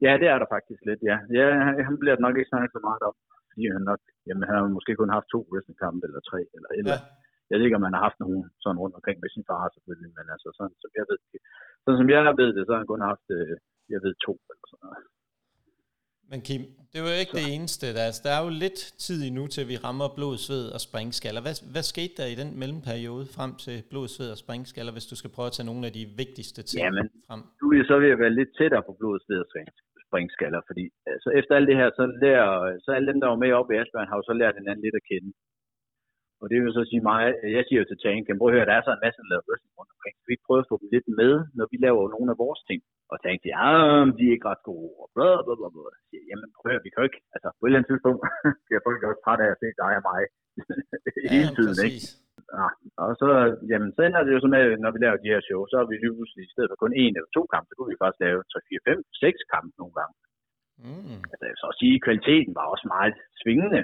Ja, 0.05 0.13
det 0.21 0.27
er 0.33 0.39
der 0.43 0.49
faktisk 0.57 0.81
lidt, 0.91 1.01
ja. 1.11 1.17
ja 1.39 1.45
han, 1.89 1.95
bliver 2.03 2.17
nok 2.27 2.35
ikke 2.39 2.53
snakket 2.53 2.71
så 2.77 2.81
meget 2.89 3.03
om. 3.09 3.15
Fordi 3.51 3.63
han 3.75 3.83
nok, 3.91 4.03
jamen 4.29 4.45
han 4.49 4.55
har 4.57 4.65
måske 4.79 4.93
kun 5.01 5.15
haft 5.17 5.29
to 5.35 5.41
wrestlingkampe, 5.51 6.05
eller 6.09 6.23
tre, 6.31 6.41
eller 6.57 6.71
eller 6.81 6.97
Ja, 6.97 6.99
Jeg 7.51 7.57
ved 7.57 7.65
ikke, 7.67 7.81
om 7.81 7.87
han 7.89 7.97
har 7.97 8.05
haft 8.09 8.21
nogen 8.25 8.41
sådan 8.63 8.81
rundt 8.83 8.97
omkring 8.99 9.19
med 9.21 9.31
sin 9.35 9.45
far 9.51 9.63
selvfølgelig, 9.75 10.11
men 10.19 10.27
altså 10.35 10.49
sådan, 10.59 10.77
som 10.83 10.91
jeg 10.99 11.05
ved, 11.11 11.19
sådan 11.85 11.99
som 12.01 12.09
jeg 12.15 12.21
ved 12.41 12.51
det, 12.57 12.63
så 12.65 12.73
har 12.73 12.81
han 12.83 12.93
kun 12.93 13.05
haft, 13.11 13.27
øh, 13.39 13.55
jeg 13.95 14.01
ved, 14.05 14.13
to 14.27 14.33
eller 14.51 14.67
sådan 14.71 14.85
noget. 14.87 15.01
Men 16.31 16.41
Kim, 16.49 16.63
det 16.91 16.97
er 16.99 17.05
jo 17.07 17.13
ikke 17.23 17.37
det 17.41 17.47
eneste. 17.57 17.85
Der 17.97 18.05
er, 18.09 18.13
der 18.27 18.33
er 18.37 18.43
jo 18.47 18.51
lidt 18.65 18.81
tid 19.07 19.19
endnu 19.29 19.45
til, 19.55 19.65
vi 19.73 19.77
rammer 19.87 20.09
blod, 20.19 20.37
sved 20.47 20.65
og 20.77 20.81
springskaller. 20.89 21.41
Hvad, 21.47 21.57
hvad 21.75 21.85
skete 21.93 22.15
der 22.21 22.27
i 22.35 22.37
den 22.43 22.51
mellemperiode 22.61 23.27
frem 23.37 23.53
til 23.65 23.77
blod, 23.91 24.09
sved 24.15 24.29
og 24.35 24.39
springskaller, 24.45 24.93
hvis 24.97 25.11
du 25.11 25.17
skal 25.21 25.33
prøve 25.35 25.49
at 25.51 25.57
tage 25.57 25.71
nogle 25.71 25.85
af 25.89 25.93
de 25.99 26.05
vigtigste 26.23 26.61
ting 26.71 26.81
Jamen, 26.85 27.07
frem? 27.29 27.41
Nu 27.61 27.65
er 27.71 27.77
jeg 27.81 27.89
så 27.91 27.97
ved 28.05 28.11
at 28.15 28.21
være 28.25 28.35
lidt 28.41 28.53
tættere 28.59 28.83
på 28.89 28.93
blodets 28.99 29.27
ved 29.31 29.43
springskaller, 30.09 30.61
fordi 30.69 30.85
altså, 31.15 31.29
efter 31.39 31.53
alt 31.57 31.69
det 31.71 31.77
her, 31.81 31.89
så, 31.99 32.05
lærer, 32.23 32.51
så 32.85 32.91
alle 32.97 33.09
dem, 33.11 33.19
der 33.23 33.29
var 33.33 33.41
med 33.43 33.51
oppe 33.59 33.73
i 33.73 33.79
Asbjørn, 33.81 34.11
har 34.11 34.19
jo 34.21 34.27
så 34.31 34.35
lært 34.43 34.59
hinanden 34.61 34.85
lidt 34.87 35.01
at 35.01 35.09
kende. 35.11 35.31
Og 36.41 36.47
det 36.51 36.57
vil 36.59 36.77
så 36.79 36.85
sige 36.91 37.05
mig, 37.11 37.23
jeg 37.57 37.65
siger 37.67 37.81
jo 37.83 37.87
til 37.89 38.01
Tank, 38.05 38.25
prøv 38.39 38.49
at 38.49 38.55
høre, 38.57 38.69
der 38.71 38.77
er 38.79 38.85
så 38.85 38.93
en 38.95 39.05
masse, 39.05 39.19
der 39.21 39.31
laver 39.31 39.47
wrestling 39.49 39.75
rundt 39.79 39.95
omkring. 39.95 40.15
Så 40.21 40.27
vi 40.33 40.45
prøver 40.47 40.63
at 40.65 40.71
få 40.71 40.77
dem 40.83 40.89
lidt 40.95 41.09
med, 41.21 41.33
når 41.59 41.67
vi 41.73 41.77
laver 41.87 42.03
nogle 42.15 42.29
af 42.33 42.39
vores 42.45 42.61
ting. 42.69 42.81
Og 43.11 43.17
siger, 43.19 43.35
ja, 43.55 43.69
de 44.17 44.23
er 44.27 44.35
ikke 44.37 44.49
ret 44.53 44.65
gode, 44.71 44.91
og 45.03 45.07
bla 45.15 45.31
bla 45.45 45.55
bla 45.59 45.69
bla. 45.75 45.85
Jeg 45.97 46.05
siger, 46.11 46.25
jamen 46.31 46.49
prøv 46.59 46.73
at 46.79 46.85
vi 46.87 46.91
kan 46.93 47.03
ikke, 47.09 47.21
altså 47.35 47.49
på 47.57 47.63
et 47.63 47.69
eller 47.69 47.79
andet 47.79 47.91
tidspunkt, 47.91 48.21
bliver 48.67 48.83
folk 48.87 48.99
også 49.09 49.23
trætte 49.25 49.43
af 49.47 49.51
at 49.55 49.61
se 49.63 49.69
dig 49.83 49.93
og 49.99 50.05
mig 50.11 50.23
hele 51.35 51.51
tiden, 51.57 51.77
ikke? 51.87 52.01
præcis. 52.01 52.21
Ja, 52.59 52.69
og 53.05 53.11
så, 53.21 53.29
jamen, 53.71 53.91
så 53.97 54.01
ender 54.03 54.23
det 54.25 54.33
jo 54.37 54.41
så 54.43 54.49
med, 54.57 54.65
når 54.85 54.91
vi 54.95 54.99
laver 55.01 55.19
de 55.25 55.33
her 55.35 55.43
show, 55.49 55.61
så 55.71 55.77
er 55.81 55.87
vi 55.91 55.95
lige 55.97 56.17
pludselig, 56.17 56.43
i 56.45 56.53
stedet 56.55 56.71
for 56.71 56.79
kun 56.83 56.95
en 57.03 57.13
eller 57.17 57.31
to 57.37 57.43
kampe, 57.53 57.69
så 57.69 57.75
kunne 57.75 57.93
vi 57.93 58.03
faktisk 58.03 58.23
lave 58.27 58.39
3, 58.43 58.61
4, 58.69 58.81
5, 58.89 59.03
6 59.25 59.53
kampe 59.55 59.73
nogle 59.81 59.95
gange. 60.01 60.15
Mm. 60.85 61.21
Altså, 61.31 61.43
jeg 61.47 61.53
vil 61.55 61.65
så 61.65 61.71
sige, 61.81 62.05
kvaliteten 62.07 62.53
var 62.59 62.67
også 62.75 62.87
meget 62.97 63.17
svingende. 63.41 63.83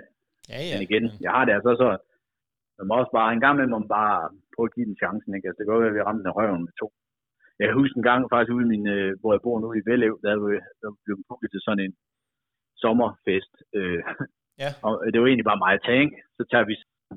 Ja, 0.53 0.59
ja. 0.69 0.73
Men 0.73 0.83
igen, 0.89 1.05
jeg 1.25 1.31
har 1.37 1.45
det 1.45 1.53
altså 1.59 1.73
så, 1.83 1.89
man 2.79 2.87
må 2.89 2.95
også 3.01 3.13
bare, 3.19 3.31
en 3.33 3.45
gang 3.45 3.55
man 3.59 3.89
bare 3.99 4.19
prøve 4.53 4.69
at 4.69 4.75
give 4.77 4.89
den 4.91 5.01
chancen, 5.03 5.31
ikke? 5.35 5.47
Altså, 5.49 5.59
det 5.59 5.65
kan 5.65 5.73
godt 5.73 5.85
være, 5.85 5.95
at 5.95 5.99
vi 5.99 6.07
ramte 6.09 6.25
den 6.27 6.37
røven 6.39 6.65
med 6.67 6.75
to. 6.81 6.89
Jeg 7.59 7.67
kan 7.67 7.81
huske 7.81 7.97
en 7.99 8.09
gang 8.11 8.21
faktisk 8.33 8.55
ude 8.57 8.67
i 8.69 8.73
min, 8.75 8.87
øh, 8.97 9.11
hvor 9.21 9.31
jeg 9.35 9.43
bor 9.47 9.57
nu 9.61 9.69
i 9.79 9.83
Vællev, 9.89 10.15
der 10.25 10.33
der 10.83 10.89
blev 11.05 11.17
booket 11.29 11.51
til 11.53 11.61
sådan 11.67 11.85
en 11.87 11.95
sommerfest. 12.83 13.55
Øh, 13.79 14.03
Ja. 14.63 14.71
og 14.87 14.93
det 15.13 15.19
var 15.21 15.27
egentlig 15.29 15.51
bare 15.51 15.63
mig 15.65 15.73
og 15.79 15.83
Tank. 15.91 16.11
Så 16.37 16.43
tager 16.51 16.67
vi 16.71 16.75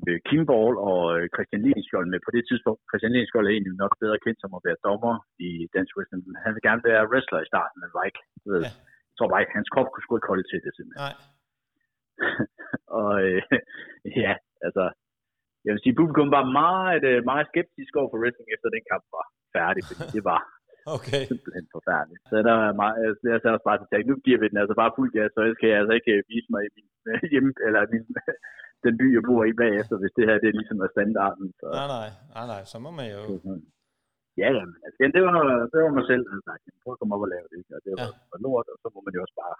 øh, 0.08 0.18
Kim 0.28 0.42
Ball 0.50 0.74
og 0.90 1.02
øh, 1.16 1.24
Christian 1.34 1.62
Lindskjold 1.66 2.06
med 2.12 2.20
på 2.26 2.30
det 2.36 2.42
tidspunkt. 2.50 2.80
Christian 2.90 3.12
Lindskjold 3.14 3.46
er 3.46 3.54
egentlig 3.54 3.76
nok 3.84 3.92
bedre 4.02 4.18
kendt 4.24 4.38
som 4.40 4.52
at 4.58 4.64
være 4.68 4.82
dommer 4.86 5.14
i 5.48 5.50
dansk 5.76 5.92
wrestling. 5.96 6.20
Han 6.44 6.52
vil 6.54 6.66
gerne 6.68 6.82
være 6.90 7.08
wrestler 7.12 7.40
i 7.42 7.50
starten, 7.52 7.76
men 7.80 7.88
var 7.98 8.04
ikke. 8.10 8.22
Ved, 8.50 8.60
Ja. 8.66 8.72
Jeg 9.08 9.14
tror 9.16 9.30
bare 9.32 9.42
ikke, 9.44 9.58
hans 9.58 9.70
krop 9.74 9.88
kunne 9.90 10.04
sgu 10.04 10.12
ikke 10.16 10.32
holde 10.32 10.46
til 10.50 10.60
det 10.64 10.72
simpelthen. 10.74 11.02
Nej, 11.06 11.14
og 13.00 13.12
øh, 13.26 13.42
ja, 14.24 14.32
altså, 14.66 14.84
jeg 15.64 15.72
vil 15.72 15.82
sige, 15.84 15.98
publikum 16.00 16.28
var 16.38 16.44
meget, 16.62 17.04
øh, 17.10 17.18
meget 17.30 17.46
skeptisk 17.52 17.92
over 18.00 18.08
for 18.10 18.20
wrestling, 18.22 18.48
efter 18.54 18.68
den 18.76 18.84
kamp 18.90 19.04
var 19.16 19.26
færdig, 19.56 19.82
fordi 19.88 20.04
det 20.16 20.24
var 20.32 20.40
okay. 20.96 21.22
simpelthen 21.30 21.66
forfærdeligt. 21.76 22.22
Så 22.30 22.36
der 22.48 22.56
er 22.68 22.72
meget, 22.82 22.96
altså, 23.08 23.24
jeg 23.32 23.38
sagde 23.40 23.54
også 23.56 23.68
bare 23.70 23.80
til 23.80 23.88
Tag, 23.90 24.02
nu 24.10 24.14
giver 24.26 24.38
vi 24.40 24.46
den 24.50 24.62
altså 24.62 24.76
bare 24.82 24.96
fuld 24.98 25.10
gas, 25.16 25.30
så 25.34 25.40
skal 25.56 25.68
jeg 25.70 25.78
altså 25.82 25.94
ikke 25.98 26.12
øh, 26.16 26.22
vise 26.32 26.48
mig 26.54 26.62
i 26.68 26.70
min 26.76 26.88
hjemme, 27.32 27.50
eller 27.66 27.80
min, 27.92 28.04
den 28.84 28.94
by, 29.00 29.06
jeg 29.16 29.22
bor 29.28 29.42
i 29.52 29.60
bagefter, 29.62 29.94
hvis 30.02 30.14
det 30.16 30.24
her 30.28 30.36
det 30.42 30.48
er 30.48 30.58
ligesom 30.60 30.78
er 30.86 30.90
standarden. 30.96 31.46
Så, 31.60 31.66
Nej, 31.80 31.88
nej, 31.96 32.08
nej, 32.36 32.46
nej, 32.52 32.62
så 32.72 32.76
må 32.84 32.90
man 32.98 33.06
jo... 33.16 33.22
Ja, 34.42 34.48
jamen, 34.56 34.76
altså, 34.86 34.98
det 35.16 35.22
var, 35.26 35.32
det 35.72 35.78
var 35.84 35.92
mig 35.98 36.06
selv, 36.10 36.22
der 36.24 36.32
havde 36.34 36.46
sagt, 36.50 36.62
prøv 36.82 36.92
at 36.94 37.00
komme 37.00 37.14
op 37.16 37.24
og 37.26 37.30
lave 37.34 37.46
det, 37.52 37.60
og 37.76 37.80
det 37.84 37.90
var, 37.94 38.00
ja. 38.02 38.28
var 38.32 38.40
lort, 38.46 38.66
og 38.72 38.76
så 38.82 38.86
må 38.94 38.98
man 39.06 39.12
jo 39.16 39.20
også 39.24 39.36
bare, 39.44 39.56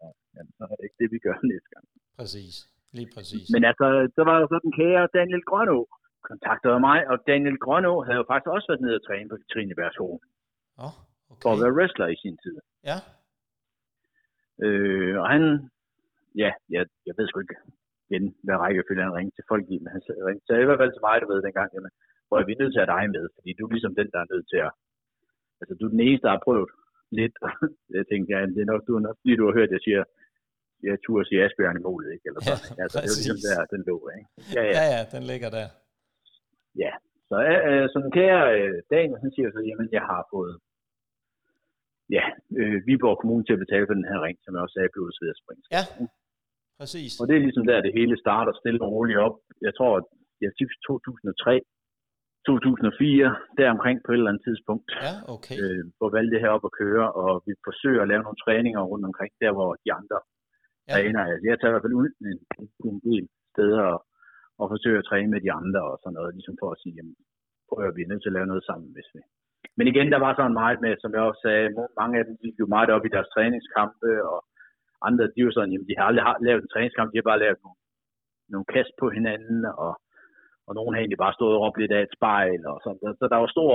ja, 0.00 0.08
jamen, 0.34 0.52
så 0.56 0.62
er 0.70 0.76
det 0.78 0.84
ikke 0.88 1.00
det, 1.02 1.08
vi 1.14 1.18
gør 1.26 1.36
næste 1.52 1.70
gang. 1.74 1.84
Præcis, 2.20 2.54
lige 2.96 3.10
præcis. 3.14 3.46
Men 3.54 3.62
altså, 3.70 3.86
så 4.16 4.22
var 4.28 4.34
der 4.38 4.46
så 4.46 4.58
den 4.66 4.72
kære 4.80 5.08
Daniel 5.18 5.44
Grønå, 5.50 5.78
kontaktede 6.30 6.80
mig, 6.88 6.98
og 7.10 7.16
Daniel 7.30 7.58
Grønå 7.64 7.94
havde 8.06 8.20
jo 8.22 8.26
faktisk 8.30 8.50
også 8.56 8.66
været 8.70 8.80
nede 8.84 8.98
og 9.00 9.04
træne 9.06 9.28
på 9.28 9.36
Katrine 9.42 9.74
Bergskole, 9.80 10.18
Åh, 10.84 10.94
for 11.42 11.48
at 11.50 11.56
okay. 11.56 11.62
være 11.62 11.76
wrestler 11.78 12.06
i 12.14 12.16
sin 12.22 12.36
tid. 12.44 12.56
Ja, 12.90 12.98
Øh, 14.66 15.14
og 15.22 15.26
han, 15.32 15.42
ja, 16.42 16.50
jeg, 16.74 16.82
jeg 17.06 17.14
ved 17.16 17.26
sgu 17.28 17.40
ikke 17.40 17.58
igen, 18.06 18.24
hvad 18.44 18.56
rækkefølge 18.64 19.06
han 19.06 19.16
ringte 19.18 19.36
til 19.36 19.48
folk 19.52 19.64
i, 19.74 19.76
men 19.78 19.90
han 19.94 20.02
ringte 20.28 20.46
sagde 20.46 20.62
i 20.62 20.68
hvert 20.68 20.82
fald 20.82 20.92
til 20.94 21.06
mig, 21.06 21.16
du 21.20 21.26
ved 21.32 21.42
dengang, 21.42 21.70
jamen, 21.74 21.92
hvor 22.28 22.38
vi 22.46 22.52
er 22.52 22.60
nødt 22.62 22.72
til 22.74 22.82
at 22.82 22.88
have 22.88 22.94
dig 22.96 23.04
med, 23.16 23.24
fordi 23.36 23.50
du 23.52 23.62
er 23.64 23.72
ligesom 23.76 23.94
den, 24.00 24.08
der 24.14 24.20
er 24.20 24.32
nødt 24.32 24.46
til 24.52 24.60
at, 24.66 24.72
altså 25.60 25.72
du 25.78 25.84
er 25.86 25.94
den 25.94 26.06
eneste, 26.06 26.26
der 26.26 26.34
har 26.36 26.46
prøvet 26.46 26.70
lidt, 27.18 27.34
jeg 27.96 28.04
tænkte, 28.06 28.28
ja, 28.32 28.38
det 28.54 28.62
er 28.62 28.72
nok, 28.72 28.82
du 28.88 28.92
er 28.96 29.04
nok, 29.06 29.16
fordi 29.20 29.32
du 29.36 29.44
har 29.46 29.54
hørt, 29.58 29.76
jeg 29.76 29.82
siger, 29.86 30.00
jeg 30.88 30.96
turde 31.04 31.24
sige 31.28 31.40
Asbjørn 31.44 31.78
i 31.80 31.84
målet, 31.88 32.08
ikke? 32.14 32.24
Eller 32.28 32.40
Ja, 32.42 32.46
sådan, 32.50 32.70
ikke? 32.70 32.82
Altså, 32.84 32.96
det 32.98 33.06
er 33.06 33.12
jo 33.12 33.18
ligesom 33.20 33.38
præcis. 33.38 33.56
der, 33.58 33.72
den 33.74 33.82
lå, 33.88 33.96
ikke? 34.18 34.28
Ja, 34.56 34.62
ja. 34.68 34.72
ja, 34.78 34.84
ja, 34.94 35.00
den 35.14 35.22
ligger 35.30 35.48
der. 35.58 35.68
Ja, 36.84 36.92
så 37.30 37.36
øh, 37.68 37.84
som 37.94 38.02
kære 38.18 38.42
øh, 38.58 38.74
Daniel, 38.94 39.18
han 39.24 39.30
siger 39.36 39.48
så, 39.54 39.60
jamen 39.70 39.88
jeg 39.98 40.04
har 40.12 40.22
fået 40.34 40.54
ja, 42.16 42.24
øh, 42.60 42.76
Viborg 42.86 43.16
Kommune 43.20 43.44
til 43.44 43.56
at 43.56 43.62
betale 43.64 43.86
for 43.88 43.96
den 43.98 44.08
her 44.10 44.18
ring, 44.26 44.36
som 44.44 44.50
jeg 44.54 44.62
også 44.64 44.76
sagde, 44.76 44.94
blodet 44.94 45.16
ved 45.22 45.30
at 45.34 45.40
springe. 45.42 45.62
Ja, 45.76 45.84
præcis. 46.80 47.12
Og 47.20 47.24
det 47.28 47.34
er 47.36 47.42
ligesom 47.46 47.64
der, 47.70 47.84
det 47.86 47.92
hele 48.00 48.14
starter 48.24 48.52
stille 48.60 48.80
og 48.86 48.90
roligt 48.96 49.20
op. 49.26 49.36
Jeg 49.66 49.72
tror, 49.78 49.92
at 50.00 50.06
jeg 50.44 50.50
ja, 50.60 50.66
2003, 50.88 51.60
2004, 52.46 53.36
der 53.58 53.74
omkring 53.76 53.96
på 54.04 54.08
et 54.12 54.16
eller 54.20 54.30
andet 54.32 54.44
tidspunkt, 54.48 54.86
Ja, 55.06 55.14
okay. 55.34 55.56
øh, 55.62 55.82
hvor 55.98 56.08
valgte 56.16 56.32
det 56.34 56.42
her 56.44 56.52
op 56.56 56.64
at 56.68 56.76
køre, 56.82 57.06
og 57.22 57.30
vi 57.46 57.52
forsøger 57.68 58.02
at 58.02 58.10
lave 58.12 58.22
nogle 58.26 58.42
træninger 58.44 58.82
rundt 58.92 59.04
omkring, 59.10 59.32
der 59.42 59.50
hvor 59.56 59.70
de 59.84 59.88
andre 60.00 60.18
Ja. 60.90 60.94
træner. 60.94 61.22
Altså, 61.32 61.44
jeg 61.50 61.56
tager 61.56 61.70
i 61.70 61.74
hvert 61.74 61.86
fald 61.86 62.00
ud 62.02 62.08
en, 62.30 62.38
en 62.88 62.98
del 63.08 63.24
steder 63.52 63.82
og, 63.92 63.98
og 64.60 64.64
forsøger 64.72 65.00
at 65.00 65.08
træne 65.10 65.30
med 65.34 65.40
de 65.46 65.52
andre 65.60 65.80
og 65.90 65.96
sådan 66.02 66.16
noget, 66.18 66.36
ligesom 66.38 66.56
for 66.60 66.68
at 66.72 66.80
sige, 66.82 66.94
jamen, 66.98 67.16
prøv 67.68 67.78
at 67.88 67.96
vi 67.96 68.02
er 68.04 68.10
nødt 68.10 68.22
til 68.22 68.32
at 68.32 68.36
lave 68.38 68.50
noget 68.52 68.64
sammen, 68.70 68.88
hvis 68.96 69.10
vi. 69.14 69.20
Men 69.78 69.86
igen, 69.92 70.08
der 70.14 70.20
var 70.26 70.32
sådan 70.34 70.60
meget 70.62 70.78
med, 70.84 70.92
som 71.02 71.10
jeg 71.14 71.22
også 71.28 71.42
sagde, 71.46 71.66
mange 72.00 72.14
af 72.18 72.24
dem 72.28 72.36
gik 72.44 72.56
jo 72.62 72.66
meget 72.76 72.90
op 72.96 73.04
i 73.06 73.14
deres 73.14 73.32
træningskampe, 73.34 74.10
og 74.32 74.38
andre, 75.08 75.24
de 75.34 75.40
jo 75.46 75.50
sådan, 75.52 75.72
jamen, 75.72 75.88
de 75.90 75.96
har 75.98 76.04
aldrig 76.08 76.24
lavet 76.48 76.62
en 76.62 76.72
træningskamp, 76.74 77.08
de 77.10 77.18
har 77.20 77.30
bare 77.30 77.42
lavet 77.44 77.58
nogle, 77.64 77.78
nogle 78.52 78.66
kast 78.74 78.92
på 79.00 79.06
hinanden, 79.16 79.60
og, 79.84 79.92
og 80.66 80.72
nogen 80.78 80.92
har 80.94 81.00
egentlig 81.00 81.24
bare 81.24 81.36
stået 81.38 81.54
og 81.56 81.60
råbt 81.62 81.78
lidt 81.80 81.92
af 81.96 82.02
et 82.02 82.14
spejl, 82.18 82.60
og 82.72 82.76
sådan. 82.84 83.00
Så, 83.02 83.08
så 83.20 83.24
der 83.32 83.38
var 83.42 83.50
stor, 83.56 83.72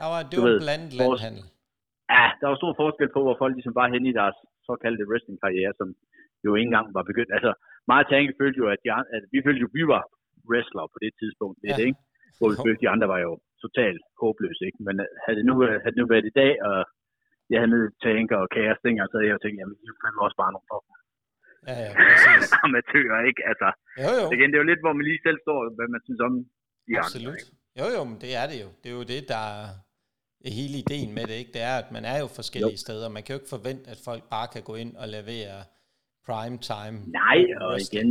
Der 0.00 0.06
var, 0.12 0.20
det 0.30 0.36
var 0.42 0.48
ved, 0.48 0.58
blandet 0.66 0.92
landhandel. 1.00 1.44
ja, 2.14 2.24
der 2.40 2.46
var 2.50 2.56
stor 2.60 2.72
forskel 2.82 3.08
på, 3.12 3.20
hvor 3.26 3.36
folk 3.42 3.54
ligesom 3.54 3.74
var 3.80 3.88
henne 3.94 4.08
i 4.12 4.18
deres 4.20 4.36
såkaldte 4.66 5.08
wrestling-karriere, 5.10 5.72
som 5.80 5.88
jo 6.46 6.50
ikke 6.58 6.68
engang 6.70 6.86
var 6.98 7.04
begyndt. 7.10 7.32
Altså, 7.36 7.52
meget 7.92 8.06
tænke 8.12 8.38
følte 8.40 8.58
jo, 8.62 8.66
at, 8.74 8.80
de, 8.84 8.88
at 9.16 9.22
vi 9.34 9.38
følte 9.46 9.60
jo, 9.64 9.68
at 9.70 9.76
vi 9.78 9.84
var 9.94 10.02
wrestlere 10.50 10.88
på 10.94 10.98
det 11.04 11.12
tidspunkt, 11.20 11.56
lidt, 11.64 11.78
Ja. 11.80 11.86
ikke? 11.88 12.00
Hvor 12.38 12.48
vi 12.52 12.56
følte, 12.64 12.78
at 12.80 12.84
de 12.84 12.92
andre 12.94 13.08
var 13.14 13.20
jo 13.26 13.32
totalt 13.64 14.02
håbløse, 14.20 14.62
ikke? 14.68 14.80
Men 14.86 14.94
øh, 15.04 15.08
havde 15.24 15.36
det 15.40 15.46
nu, 15.50 15.54
øh, 15.66 15.74
havde 15.82 15.94
det 15.94 16.00
nu 16.02 16.08
været 16.14 16.26
i 16.32 16.36
dag, 16.42 16.52
og 16.68 16.78
jeg 17.50 17.58
havde 17.60 17.72
nede 17.74 17.88
tænker 18.06 18.36
og 18.44 18.48
kaos 18.56 18.78
ting, 18.84 18.94
og 19.02 19.08
så 19.12 19.16
jeg 19.30 19.38
tænkte, 19.42 19.58
jamen, 19.60 19.76
det 19.82 19.88
er 19.90 20.26
også 20.28 20.40
bare 20.42 20.52
nogle 20.54 20.68
fucking 20.72 20.96
Ja, 21.68 21.74
ja, 21.84 21.90
amatører, 22.66 23.20
ikke? 23.30 23.42
Altså, 23.50 23.68
Jo, 24.04 24.10
jo. 24.20 24.24
igen, 24.36 24.46
det 24.50 24.56
er 24.56 24.62
jo 24.64 24.70
lidt, 24.72 24.82
hvor 24.84 24.94
man 24.98 25.04
lige 25.10 25.22
selv 25.26 25.38
står, 25.46 25.58
hvad 25.78 25.88
man 25.94 26.00
synes 26.06 26.20
om 26.28 26.32
de 26.86 26.92
Absolut. 27.02 27.26
andre. 27.26 27.40
Ikke? 27.40 27.52
Jo, 27.80 27.86
jo, 27.96 28.00
men 28.10 28.16
det 28.24 28.30
er 28.40 28.46
det 28.50 28.58
jo. 28.64 28.68
Det 28.80 28.88
er 28.92 28.96
jo 29.00 29.04
det, 29.14 29.20
der 29.34 29.44
er 30.46 30.50
hele 30.60 30.76
ideen 30.84 31.10
med 31.16 31.24
det, 31.30 31.36
ikke? 31.42 31.52
Det 31.56 31.62
er, 31.70 31.76
at 31.82 31.88
man 31.96 32.04
er 32.12 32.18
jo 32.22 32.28
forskellige 32.40 32.78
jo. 32.80 32.84
steder. 32.86 33.06
Man 33.16 33.22
kan 33.22 33.30
jo 33.34 33.38
ikke 33.40 33.54
forvente, 33.56 33.84
at 33.94 33.98
folk 34.08 34.22
bare 34.34 34.48
kan 34.54 34.62
gå 34.70 34.74
ind 34.82 34.92
og 35.02 35.06
levere 35.16 35.56
prime 36.30 36.58
time. 36.72 36.96
Nej, 37.22 37.38
og 37.64 37.72
igen 37.86 38.08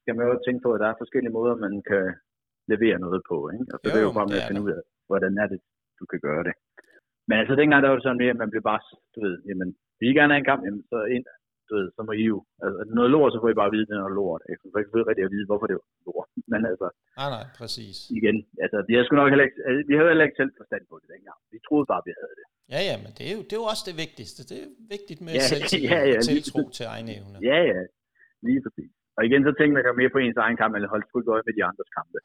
skal 0.00 0.14
man 0.16 0.26
jo 0.30 0.34
tænke 0.46 0.60
på, 0.64 0.70
at 0.74 0.80
der 0.82 0.88
er 0.90 1.00
forskellige 1.02 1.36
måder, 1.38 1.54
man 1.66 1.74
kan 1.90 2.04
levere 2.72 2.98
noget 3.06 3.20
på, 3.30 3.36
ikke? 3.54 3.66
Og 3.74 3.78
så 3.78 3.84
Jo, 3.86 3.90
det 3.94 4.00
er 4.02 4.08
jo, 4.08 4.18
bare 4.18 4.30
med 4.32 4.40
at 4.42 4.48
finde 4.50 4.64
ud 4.66 4.72
af, 4.78 4.82
hvordan 5.10 5.32
er 5.42 5.46
det, 5.52 5.60
du 5.98 6.04
kan 6.12 6.20
gøre 6.28 6.44
det. 6.48 6.54
Men 7.28 7.36
altså 7.40 7.54
dengang, 7.60 7.80
der 7.80 7.88
var 7.88 7.96
det 7.98 8.06
sådan 8.06 8.22
mere, 8.22 8.34
at 8.34 8.42
man 8.42 8.52
blev 8.52 8.62
bare, 8.70 8.80
du 9.14 9.18
ved, 9.26 9.36
jamen, 9.48 9.68
vil 9.98 10.10
I 10.10 10.16
gerne 10.18 10.32
have 10.32 10.42
en 10.44 10.50
kamp, 10.50 10.62
jamen, 10.66 10.82
så 10.90 10.98
ind, 11.16 11.26
du 11.74 11.78
ved, 11.80 11.88
så 11.96 12.00
må 12.08 12.12
I 12.22 12.24
jo, 12.32 12.38
altså 12.64 12.80
noget 12.98 13.10
lort, 13.14 13.30
så 13.34 13.38
får 13.42 13.50
I 13.54 13.60
bare 13.62 13.72
vide, 13.74 13.84
at 13.84 13.88
det 13.90 13.94
er 13.96 14.02
noget 14.04 14.18
lort. 14.20 14.42
Ikke? 14.50 14.60
Så 14.62 14.76
jeg 14.78 14.84
kan 14.84 15.08
rigtig 15.10 15.24
at 15.28 15.32
vide, 15.36 15.46
hvorfor 15.50 15.66
det 15.70 15.76
var 15.80 15.86
lort. 16.08 16.28
Men 16.52 16.60
altså, 16.70 16.86
Nej, 17.20 17.28
nej, 17.36 17.44
præcis. 17.60 17.96
igen, 18.18 18.36
altså, 18.64 18.76
vi 18.88 18.92
havde 18.94 19.18
nok 19.22 19.30
heller 19.32 19.46
ikke, 19.48 19.58
altså, 19.68 19.80
vi 19.90 19.94
havde 19.98 20.10
heller 20.12 20.26
ikke 20.28 20.40
selv 20.40 20.52
forstand 20.60 20.82
på 20.90 20.94
det 21.00 21.08
dengang. 21.14 21.38
Vi 21.54 21.58
troede 21.66 21.86
bare, 21.92 22.02
vi 22.08 22.12
havde 22.20 22.34
det. 22.40 22.46
Ja, 22.74 22.80
ja, 22.88 22.94
men 23.04 23.10
det 23.18 23.24
er 23.30 23.34
jo, 23.36 23.40
det 23.48 23.54
er 23.56 23.60
jo 23.64 23.68
også 23.74 23.84
det 23.90 23.96
vigtigste. 24.04 24.40
Det 24.50 24.56
er 24.64 24.68
vigtigt 24.94 25.20
med 25.26 25.32
Ja, 25.38 25.44
selvtillid 25.52 25.90
ja, 25.94 26.00
ja, 26.10 26.16
og 26.20 26.24
lige 26.30 26.42
tiltro 26.46 26.62
til 26.78 26.84
egne 26.94 27.10
evner. 27.18 27.38
Ja, 27.50 27.58
ja, 27.72 27.80
lige 28.48 28.60
præcis. 28.64 28.90
Og 29.16 29.22
igen, 29.28 29.40
så 29.48 29.50
tænkte 29.58 29.74
man 29.76 29.82
jo 29.90 29.94
mere 30.00 30.12
på 30.14 30.20
ens 30.24 30.38
egen 30.44 30.56
kamp, 30.60 30.72
eller 30.76 30.88
holdt 30.94 31.06
sgu 31.08 31.16
ikke 31.20 31.32
øje 31.36 31.46
med 31.48 31.54
de 31.58 31.62
andres 31.70 31.90
kampe. 31.98 32.18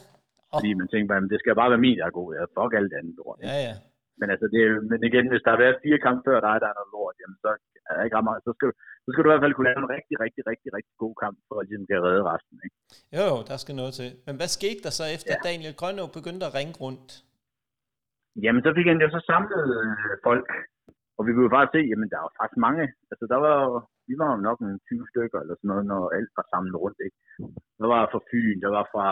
Fordi 0.54 0.70
man 0.80 0.86
tænker 0.92 1.08
bare, 1.12 1.20
"Men 1.24 1.30
det 1.32 1.38
skal 1.40 1.54
bare 1.62 1.70
være 1.72 1.84
min, 1.86 1.96
der 2.00 2.06
er 2.10 2.14
god. 2.20 2.28
Jeg 2.38 2.42
fuck 2.58 2.72
alt 2.80 2.92
andet 2.98 3.14
lort. 3.20 3.38
ikke? 3.40 3.50
Ja, 3.52 3.56
ja. 3.68 3.74
Men 4.20 4.26
altså, 4.34 4.46
det 4.54 4.60
men 4.90 5.00
igen, 5.08 5.26
hvis 5.30 5.42
der 5.44 5.50
har 5.54 5.62
været 5.64 5.82
fire 5.84 5.98
kampe 6.06 6.22
før 6.28 6.38
dig, 6.46 6.56
der 6.62 6.68
er 6.70 6.76
noget 6.78 6.92
lort, 6.96 7.16
jamen 7.20 7.38
så 7.44 7.48
er 7.88 7.92
der 7.96 8.04
ikke 8.06 8.16
ret 8.18 8.28
meget. 8.28 8.42
Så 8.46 8.50
skal, 8.56 8.66
du- 8.68 8.78
så 9.04 9.08
skal 9.10 9.22
du 9.22 9.28
i 9.28 9.32
hvert 9.32 9.44
fald 9.44 9.54
kunne 9.56 9.68
lave 9.70 9.82
en 9.84 9.92
rigtig, 9.96 10.16
rigtig, 10.24 10.42
rigtig, 10.50 10.68
rigtig 10.76 10.94
god 11.04 11.14
kamp, 11.22 11.36
for 11.48 11.54
at 11.60 11.64
ligesom 11.66 11.86
kan 11.90 12.04
redde 12.06 12.22
resten. 12.32 12.56
Ikke? 12.66 12.76
Jo, 13.16 13.22
jo, 13.32 13.36
der 13.50 13.56
skal 13.62 13.74
noget 13.80 13.92
til. 14.00 14.08
Men 14.26 14.34
hvad 14.40 14.50
skete 14.58 14.80
der 14.86 14.92
så 15.00 15.04
efter, 15.16 15.32
Ja. 15.36 15.44
Daniel 15.48 15.74
Grønå 15.80 16.04
begyndte 16.18 16.44
at 16.48 16.54
ringe 16.58 16.74
rundt? 16.84 17.08
Jamen, 18.44 18.62
så 18.66 18.70
fik 18.76 18.86
han 18.90 19.02
jo 19.04 19.08
så 19.16 19.20
samlet 19.30 19.64
øh, 19.78 20.12
folk, 20.28 20.48
og 21.18 21.22
vi 21.26 21.30
kunne 21.32 21.48
jo 21.48 21.56
bare 21.58 21.68
se, 21.74 21.80
jamen 21.90 22.08
der 22.12 22.20
var 22.24 22.32
faktisk 22.40 22.60
mange. 22.68 22.84
Altså, 23.10 23.24
der 23.32 23.38
var 23.46 23.56
vi 24.08 24.14
var 24.20 24.28
jo 24.34 24.38
nok 24.48 24.58
en 24.66 24.74
20 24.88 25.10
stykker 25.12 25.38
eller 25.42 25.54
sådan 25.56 25.70
noget, 25.72 25.84
når 25.92 26.02
alt 26.16 26.30
var 26.38 26.46
samlet 26.52 26.76
rundt. 26.84 26.98
Ikke? 27.06 27.18
Der 27.80 27.86
var 27.94 28.02
fra 28.12 28.20
Fyn, 28.30 28.58
der 28.64 28.70
var 28.78 28.84
fra, 28.92 29.06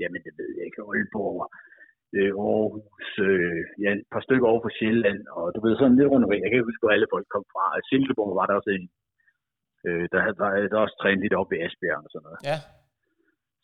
jamen 0.00 0.20
det 0.26 0.32
ved 0.40 0.50
jeg 0.56 0.64
ikke, 0.68 0.80
Aalborg, 0.90 1.36
øh, 2.20 2.32
Aarhus, 2.46 3.08
øh, 3.28 3.62
ja, 3.82 3.90
et 3.92 4.08
par 4.14 4.22
stykker 4.26 4.46
over 4.50 4.60
fra 4.64 4.76
Sjælland, 4.78 5.20
og 5.38 5.44
du 5.54 5.58
ved 5.64 5.74
sådan 5.74 5.96
lidt 5.98 6.10
rundt 6.12 6.24
omkring. 6.24 6.42
Jeg 6.42 6.50
kan 6.50 6.58
ikke 6.58 6.70
huske, 6.70 6.84
hvor 6.84 6.94
alle 6.96 7.12
folk 7.14 7.26
kom 7.34 7.44
fra. 7.52 7.64
Silkeborg 7.88 8.36
var 8.40 8.46
der 8.46 8.58
også 8.58 8.70
en, 8.78 8.86
øh, 9.86 10.04
der, 10.12 10.20
der, 10.40 10.48
der 10.72 10.84
også 10.84 10.96
trænet 10.98 11.22
lidt 11.22 11.38
op 11.40 11.50
i 11.52 11.60
Esbjerg 11.64 12.04
og 12.06 12.10
sådan 12.10 12.26
noget. 12.26 12.40
Ja, 12.50 12.58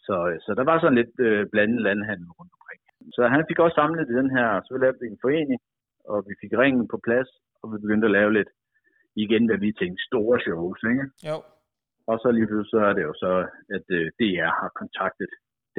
Så, 0.07 0.17
så 0.45 0.51
der 0.59 0.65
var 0.71 0.77
sådan 0.79 0.99
lidt 1.01 1.15
øh, 1.27 1.43
blandet 1.53 1.81
landhandel 1.87 2.31
rundt 2.39 2.53
omkring. 2.57 2.81
Så 3.17 3.23
han 3.35 3.43
fik 3.49 3.59
også 3.65 3.77
samlet 3.81 4.11
i 4.11 4.19
den 4.21 4.29
her, 4.37 4.49
så 4.65 4.69
vi 4.75 4.79
lavede 4.81 5.07
en 5.13 5.23
forening, 5.25 5.61
og 6.13 6.19
vi 6.29 6.35
fik 6.43 6.53
ringen 6.63 6.85
på 6.93 6.99
plads, 7.07 7.31
og 7.61 7.67
vi 7.73 7.77
begyndte 7.85 8.09
at 8.09 8.17
lave 8.19 8.33
lidt, 8.39 8.51
igen 9.25 9.43
hvad 9.47 9.59
vi 9.65 9.79
tænkte, 9.81 10.07
store 10.11 10.37
shows, 10.47 10.81
ikke? 10.93 11.07
jo. 11.31 11.37
Og 12.11 12.17
så 12.23 12.29
lige 12.31 12.49
pludselig 12.49 12.75
så 12.75 12.81
er 12.89 12.95
det 12.99 13.05
jo 13.09 13.15
så, 13.25 13.33
at 13.77 13.87
øh, 13.99 14.05
DR 14.19 14.51
har 14.61 14.71
kontaktet 14.81 15.31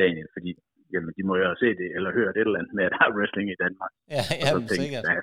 Daniel, 0.02 0.28
fordi 0.36 0.52
jamen, 0.94 1.11
de 1.18 1.22
må 1.30 1.34
jo 1.44 1.56
set 1.64 1.78
det, 1.82 1.90
eller 1.98 2.10
hørt 2.20 2.34
et 2.36 2.41
eller 2.48 2.60
andet 2.60 2.74
med, 2.78 2.84
at 2.88 2.94
der 2.95 3.02
er 3.07 3.11
wrestling 3.18 3.48
i 3.56 3.57
Danmark. 3.64 3.91
Ja, 4.15 4.22
Og 4.44 4.48
så 4.49 4.57
tænkte 4.57 4.76
sikkert. 4.84 5.03
hvad 5.07 5.22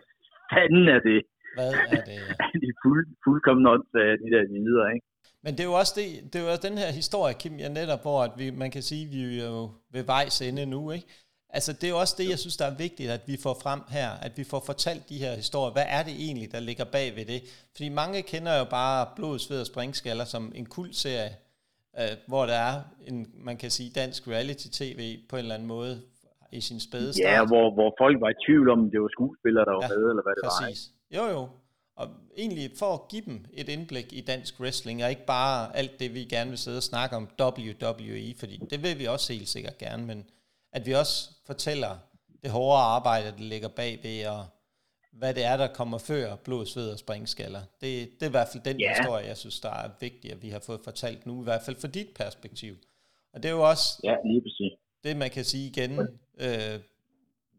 fanden 0.54 0.84
er 0.96 1.00
det? 1.10 1.20
Hvad 1.56 1.70
er 1.96 2.02
det? 2.10 2.18
Er 2.54 2.58
de 2.64 2.70
fuld, 2.82 3.04
fuldkommen 3.24 3.64
åndssvage, 3.72 4.14
de 4.22 4.28
der 4.34 4.42
videre, 4.68 4.88
ikke? 4.94 5.06
Men 5.44 5.52
det 5.56 5.60
er 5.64 5.70
jo 5.72 5.76
også 5.82 5.94
det, 6.00 6.08
det 6.30 6.36
er 6.38 6.44
jo 6.44 6.50
også 6.54 6.64
den 6.68 6.78
her 6.82 6.90
historie, 7.00 7.34
Kim, 7.40 7.54
jeg 7.64 7.68
netop, 7.80 8.02
hvor 8.06 8.18
at 8.28 8.32
vi, 8.40 8.46
man 8.62 8.70
kan 8.76 8.82
sige, 8.90 9.04
at 9.06 9.12
vi 9.14 9.20
er 9.40 9.50
jo 9.56 9.62
ved 9.94 10.04
vejs 10.14 10.36
ende 10.48 10.66
nu, 10.74 10.82
ikke? 10.96 11.06
Altså, 11.56 11.72
det 11.72 11.84
er 11.84 11.88
jo 11.88 11.98
også 12.04 12.14
det, 12.18 12.28
jeg 12.30 12.38
synes, 12.38 12.56
der 12.56 12.66
er 12.72 12.76
vigtigt, 12.86 13.10
at 13.10 13.22
vi 13.26 13.36
får 13.42 13.56
frem 13.62 13.80
her, 13.96 14.10
at 14.26 14.32
vi 14.36 14.44
får 14.44 14.62
fortalt 14.66 15.08
de 15.08 15.18
her 15.24 15.32
historier. 15.42 15.72
Hvad 15.72 15.88
er 15.98 16.02
det 16.08 16.14
egentlig, 16.26 16.52
der 16.52 16.60
ligger 16.60 16.84
bag 16.84 17.16
ved 17.16 17.24
det? 17.32 17.40
Fordi 17.76 17.88
mange 17.88 18.22
kender 18.22 18.58
jo 18.58 18.64
bare 18.64 19.06
blod, 19.16 19.38
sved 19.38 19.60
og 19.60 19.66
springskaller 19.66 20.24
som 20.24 20.52
en 20.54 20.66
kultserie, 20.66 21.30
øh, 21.98 22.16
hvor 22.26 22.46
der 22.46 22.54
er 22.54 22.82
en, 23.06 23.30
man 23.34 23.56
kan 23.56 23.70
sige, 23.70 23.90
dansk 23.90 24.28
reality-tv 24.28 25.18
på 25.28 25.36
en 25.36 25.42
eller 25.42 25.54
anden 25.54 25.68
måde 25.68 26.02
i 26.52 26.60
sin 26.60 26.80
spæde 26.80 27.12
start. 27.12 27.32
Ja, 27.32 27.46
hvor, 27.46 27.74
hvor 27.74 27.94
folk 27.98 28.20
var 28.20 28.28
i 28.28 28.34
tvivl 28.46 28.70
om, 28.70 28.90
det 28.90 29.00
var 29.00 29.08
skuespillere, 29.08 29.64
der 29.64 29.72
var 29.72 29.82
Ja, 29.82 29.88
med, 29.88 30.10
eller 30.10 30.22
hvad 30.22 30.34
det 30.34 30.42
var. 30.44 30.66
Ikke? 30.66 30.72
Præcis. 30.72 30.90
Jo, 31.16 31.24
jo. 31.36 31.48
Og 31.96 32.08
egentlig 32.36 32.70
for 32.78 32.94
at 32.94 33.00
give 33.08 33.22
dem 33.26 33.44
et 33.52 33.68
indblik 33.68 34.12
i 34.12 34.20
dansk 34.20 34.60
wrestling, 34.60 35.04
og 35.04 35.10
ikke 35.10 35.26
bare 35.26 35.76
alt 35.76 36.00
det, 36.00 36.14
vi 36.14 36.24
gerne 36.24 36.50
vil 36.50 36.58
sidde 36.58 36.76
og 36.76 36.82
snakke 36.82 37.16
om 37.16 37.28
WWE, 37.40 38.34
fordi 38.38 38.56
det 38.70 38.82
vil 38.82 38.98
vi 38.98 39.04
også 39.04 39.32
helt 39.32 39.48
sikkert 39.48 39.78
gerne, 39.78 40.06
men 40.06 40.26
at 40.72 40.86
vi 40.86 40.92
også 40.92 41.30
fortæller 41.46 41.98
det 42.42 42.50
hårde 42.50 42.82
arbejde, 42.82 43.26
der 43.26 43.42
ligger 43.44 43.68
bagved, 43.68 44.26
og 44.26 44.46
hvad 45.12 45.34
det 45.34 45.44
er, 45.44 45.56
der 45.56 45.66
kommer 45.72 45.98
før 45.98 46.36
blod, 46.36 46.66
sved 46.66 46.90
og 46.90 46.98
springskaller. 46.98 47.60
Det, 47.80 48.10
det 48.14 48.22
er 48.22 48.26
i 48.26 48.30
hvert 48.30 48.48
fald 48.52 48.62
den 48.62 48.80
Ja. 48.80 48.94
historie, 48.98 49.26
jeg 49.26 49.36
synes, 49.36 49.60
der 49.60 49.70
er 49.70 49.90
vigtig, 50.00 50.32
at 50.32 50.42
vi 50.42 50.48
har 50.48 50.58
fået 50.58 50.80
fortalt 50.84 51.26
nu, 51.26 51.40
i 51.40 51.44
hvert 51.44 51.62
fald 51.62 51.76
fra 51.80 51.88
dit 51.88 52.08
perspektiv. 52.14 52.76
Og 53.32 53.42
det 53.42 53.48
er 53.48 53.52
jo 53.52 53.68
også 53.68 54.00
Ja, 54.04 54.14
lige 54.24 54.40
præcis. 54.42 54.72
det 55.04 55.16
man 55.16 55.30
kan 55.30 55.44
sige 55.44 55.66
igen, 55.68 55.98
øh, 56.38 56.80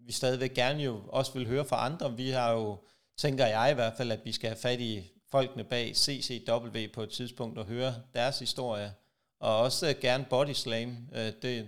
vi 0.05 0.11
stadigvæk 0.11 0.53
gerne 0.53 0.83
jo 0.83 1.01
også 1.07 1.33
vil 1.33 1.47
høre 1.47 1.65
fra 1.65 1.85
andre. 1.85 2.17
Vi 2.17 2.29
har 2.29 2.51
jo, 2.51 2.77
tænker 3.17 3.45
jeg 3.45 3.71
i 3.71 3.73
hvert 3.73 3.93
fald, 3.97 4.11
at 4.11 4.19
vi 4.25 4.31
skal 4.31 4.49
have 4.49 4.59
fat 4.59 4.79
i 4.79 5.11
folkene 5.31 5.63
bag 5.63 5.95
CCW 5.95 6.77
på 6.93 7.03
et 7.03 7.09
tidspunkt 7.09 7.57
og 7.59 7.65
høre 7.65 7.93
deres 8.15 8.39
historie. 8.39 8.93
Og 9.39 9.57
også 9.59 9.89
øh, 9.89 9.95
gerne 10.01 10.25
Body 10.29 10.53
Slam. 10.53 10.97
Øh, 11.15 11.31
det, 11.41 11.67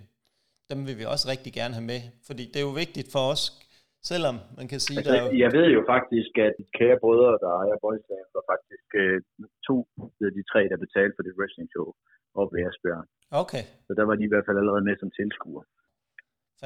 dem 0.69 0.87
vil 0.87 0.97
vi 0.97 1.05
også 1.05 1.27
rigtig 1.27 1.53
gerne 1.53 1.73
have 1.73 1.85
med, 1.85 2.01
fordi 2.23 2.45
det 2.45 2.55
er 2.55 2.61
jo 2.61 2.69
vigtigt 2.69 3.11
for 3.11 3.19
os, 3.31 3.59
selvom 4.11 4.35
man 4.59 4.65
kan 4.71 4.79
sige, 4.85 4.97
Altså, 4.99 5.13
der 5.13 5.21
er 5.21 5.35
jeg 5.43 5.49
ved 5.57 5.67
jo 5.77 5.81
faktisk, 5.93 6.31
at 6.45 6.51
de 6.59 6.63
kære 6.77 6.97
brødre, 7.03 7.31
der 7.43 7.51
ejer 7.61 7.77
Boysland, 7.85 8.25
var 8.37 8.45
faktisk 8.53 8.87
øh, 9.03 9.17
to 9.67 9.75
af 10.27 10.31
de 10.37 10.43
tre, 10.51 10.61
der 10.71 10.77
betalte 10.85 11.13
for 11.17 11.23
det 11.27 11.33
wrestling 11.39 11.69
show 11.73 11.87
oppe 12.41 12.53
i 12.59 12.61
Asbjørn. 12.69 13.07
okay, 13.43 13.63
Så 13.87 13.91
der 13.99 14.05
var 14.09 14.15
de 14.19 14.23
i 14.27 14.31
hvert 14.33 14.45
fald 14.47 14.57
allerede 14.61 14.83
med 14.89 14.95
som 15.01 15.09
tilskuer. 15.19 15.63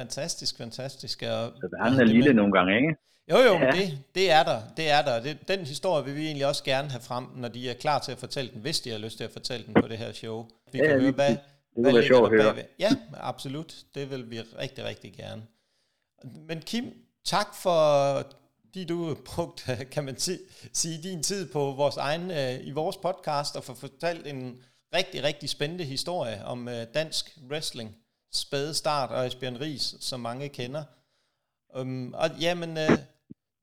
fantastisk, 0.00 0.52
fantastisk. 0.64 1.16
Og, 1.34 1.42
Så 1.62 1.66
der 1.72 1.78
er 1.84 1.88
en 2.06 2.08
lille 2.16 2.32
nogle 2.40 2.52
gange, 2.58 2.72
ikke? 2.80 2.92
Jo, 3.32 3.38
jo, 3.48 3.54
ja. 3.54 3.64
Ja. 3.64 3.70
det, 3.78 3.86
det 4.18 4.26
er 4.38 4.42
der. 4.50 4.58
Det 4.78 4.86
er 4.96 5.02
der. 5.08 5.16
Det, 5.26 5.32
den 5.52 5.60
historie 5.74 6.02
vil 6.06 6.14
vi 6.20 6.24
egentlig 6.28 6.46
også 6.52 6.64
gerne 6.72 6.88
have 6.94 7.04
frem, 7.10 7.24
når 7.42 7.48
de 7.56 7.60
er 7.72 7.74
klar 7.84 7.98
til 8.04 8.12
at 8.16 8.20
fortælle 8.24 8.48
den, 8.52 8.60
hvis 8.66 8.78
de 8.84 8.88
har 8.94 8.98
lyst 9.06 9.16
til 9.18 9.24
at 9.24 9.30
fortælle 9.38 9.62
den 9.66 9.74
på 9.82 9.86
det 9.92 9.98
her 10.04 10.12
show. 10.12 10.36
Vi 10.72 10.78
Ja, 10.78 10.86
kan 10.86 10.94
lige 10.98 11.02
høre, 11.08 11.14
hvad. 11.20 11.34
Det 11.34 11.40
hvad 11.84 11.92
ligger 11.92 12.06
sjovt 12.12 12.30
der 12.30 12.36
at 12.38 12.42
høre. 12.42 12.54
bagved. 12.54 12.64
Ja, 12.84 12.90
absolut. 13.32 13.70
Det 13.94 14.04
vil 14.12 14.22
vi 14.32 14.36
rigtig, 14.64 14.82
rigtig 14.90 15.10
gerne. 15.20 15.42
Men 16.48 16.58
Kim, 16.70 16.84
tak 17.28 17.54
for, 17.54 18.22
fordi 18.64 18.84
du 18.84 19.06
har 19.06 19.16
brugt, 19.24 19.68
kan 19.92 20.04
man 20.04 20.18
si- 20.18 20.38
sige, 20.72 21.02
din 21.02 21.22
tid 21.22 21.52
på 21.52 21.72
vores 21.72 21.96
egen, 21.96 22.30
øh, 22.30 22.66
i 22.66 22.70
vores 22.70 22.96
podcast, 22.96 23.56
og 23.56 23.64
for 23.64 23.74
fortalt 23.74 24.26
en 24.26 24.62
rigtig, 24.94 25.22
rigtig 25.22 25.48
spændende 25.48 25.84
historie 25.84 26.44
om 26.44 26.68
øh, 26.68 26.86
dansk 26.94 27.38
wrestling, 27.50 27.96
spæde 28.32 28.74
start 28.74 29.10
og 29.10 29.26
Esbjørn 29.26 29.60
Ries, 29.60 29.94
som 30.00 30.20
mange 30.20 30.48
kender. 30.48 30.84
Um, 31.74 32.14
og 32.14 32.30
jamen, 32.40 32.78
øh, 32.78 32.98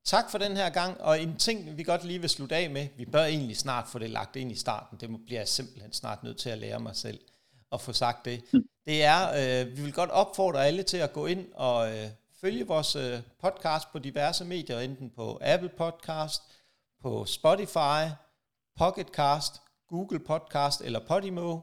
tak 0.04 0.30
for 0.30 0.38
den 0.38 0.56
her 0.56 0.70
gang, 0.70 1.00
og 1.00 1.22
en 1.22 1.36
ting, 1.36 1.76
vi 1.76 1.82
godt 1.82 2.04
lige 2.04 2.20
vil 2.20 2.30
slutte 2.30 2.56
af 2.56 2.70
med, 2.70 2.88
vi 2.96 3.04
bør 3.04 3.24
egentlig 3.24 3.56
snart 3.56 3.88
få 3.88 3.98
det 3.98 4.10
lagt 4.10 4.36
ind 4.36 4.52
i 4.52 4.56
starten, 4.56 4.98
det 5.00 5.24
bliver 5.26 5.40
jeg 5.40 5.48
simpelthen 5.48 5.92
snart 5.92 6.22
nødt 6.22 6.38
til 6.38 6.50
at 6.50 6.58
lære 6.58 6.80
mig 6.80 6.96
selv 6.96 7.20
at 7.72 7.80
få 7.80 7.92
sagt 7.92 8.24
det. 8.24 8.44
Det 8.86 9.04
er, 9.04 9.30
øh, 9.30 9.76
vi 9.76 9.82
vil 9.82 9.92
godt 9.92 10.10
opfordre 10.10 10.66
alle 10.66 10.82
til 10.82 10.96
at 10.96 11.12
gå 11.12 11.26
ind 11.26 11.46
og 11.54 11.96
øh, 11.96 12.08
følge 12.40 12.66
vores 12.66 12.96
øh, 12.96 13.20
podcast 13.40 13.92
på 13.92 13.98
diverse 13.98 14.44
medier, 14.44 14.80
enten 14.80 15.10
på 15.10 15.38
Apple 15.42 15.68
Podcast, 15.68 16.42
på 17.02 17.24
Spotify, 17.24 18.02
Pocketcast, 18.78 19.62
Google 19.88 20.18
Podcast 20.18 20.80
eller 20.80 21.00
Podimo. 21.08 21.60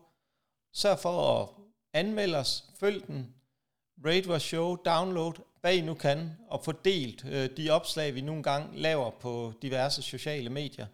Sørg 0.73 0.99
for 0.99 1.41
at 1.41 1.49
anmelde 1.93 2.37
os, 2.37 2.63
følg 2.79 3.07
den, 3.07 3.35
rate 4.05 4.27
vores 4.27 4.43
show, 4.43 4.75
download, 4.75 5.33
hvad 5.61 5.75
I 5.75 5.81
nu 5.81 5.93
kan, 5.93 6.31
og 6.49 6.65
få 6.65 6.71
delt 6.71 7.25
øh, 7.25 7.49
de 7.57 7.69
opslag, 7.69 8.15
vi 8.15 8.21
nogle 8.21 8.43
gange 8.43 8.79
laver 8.79 9.09
på 9.09 9.53
diverse 9.61 10.01
sociale 10.01 10.49
medier. 10.49 10.87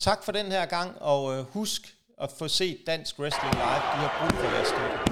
Tak 0.00 0.24
for 0.24 0.32
den 0.32 0.46
her 0.46 0.66
gang, 0.66 1.02
og 1.02 1.38
øh, 1.38 1.44
husk 1.44 1.96
at 2.18 2.30
få 2.30 2.48
set 2.48 2.78
Dansk 2.86 3.18
Wrestling 3.18 3.54
Live. 3.54 3.64
De 3.64 3.98
har 4.04 4.20
brug 4.20 4.38
for 4.38 4.46
jeres 4.46 4.68
støtte. 4.68 5.11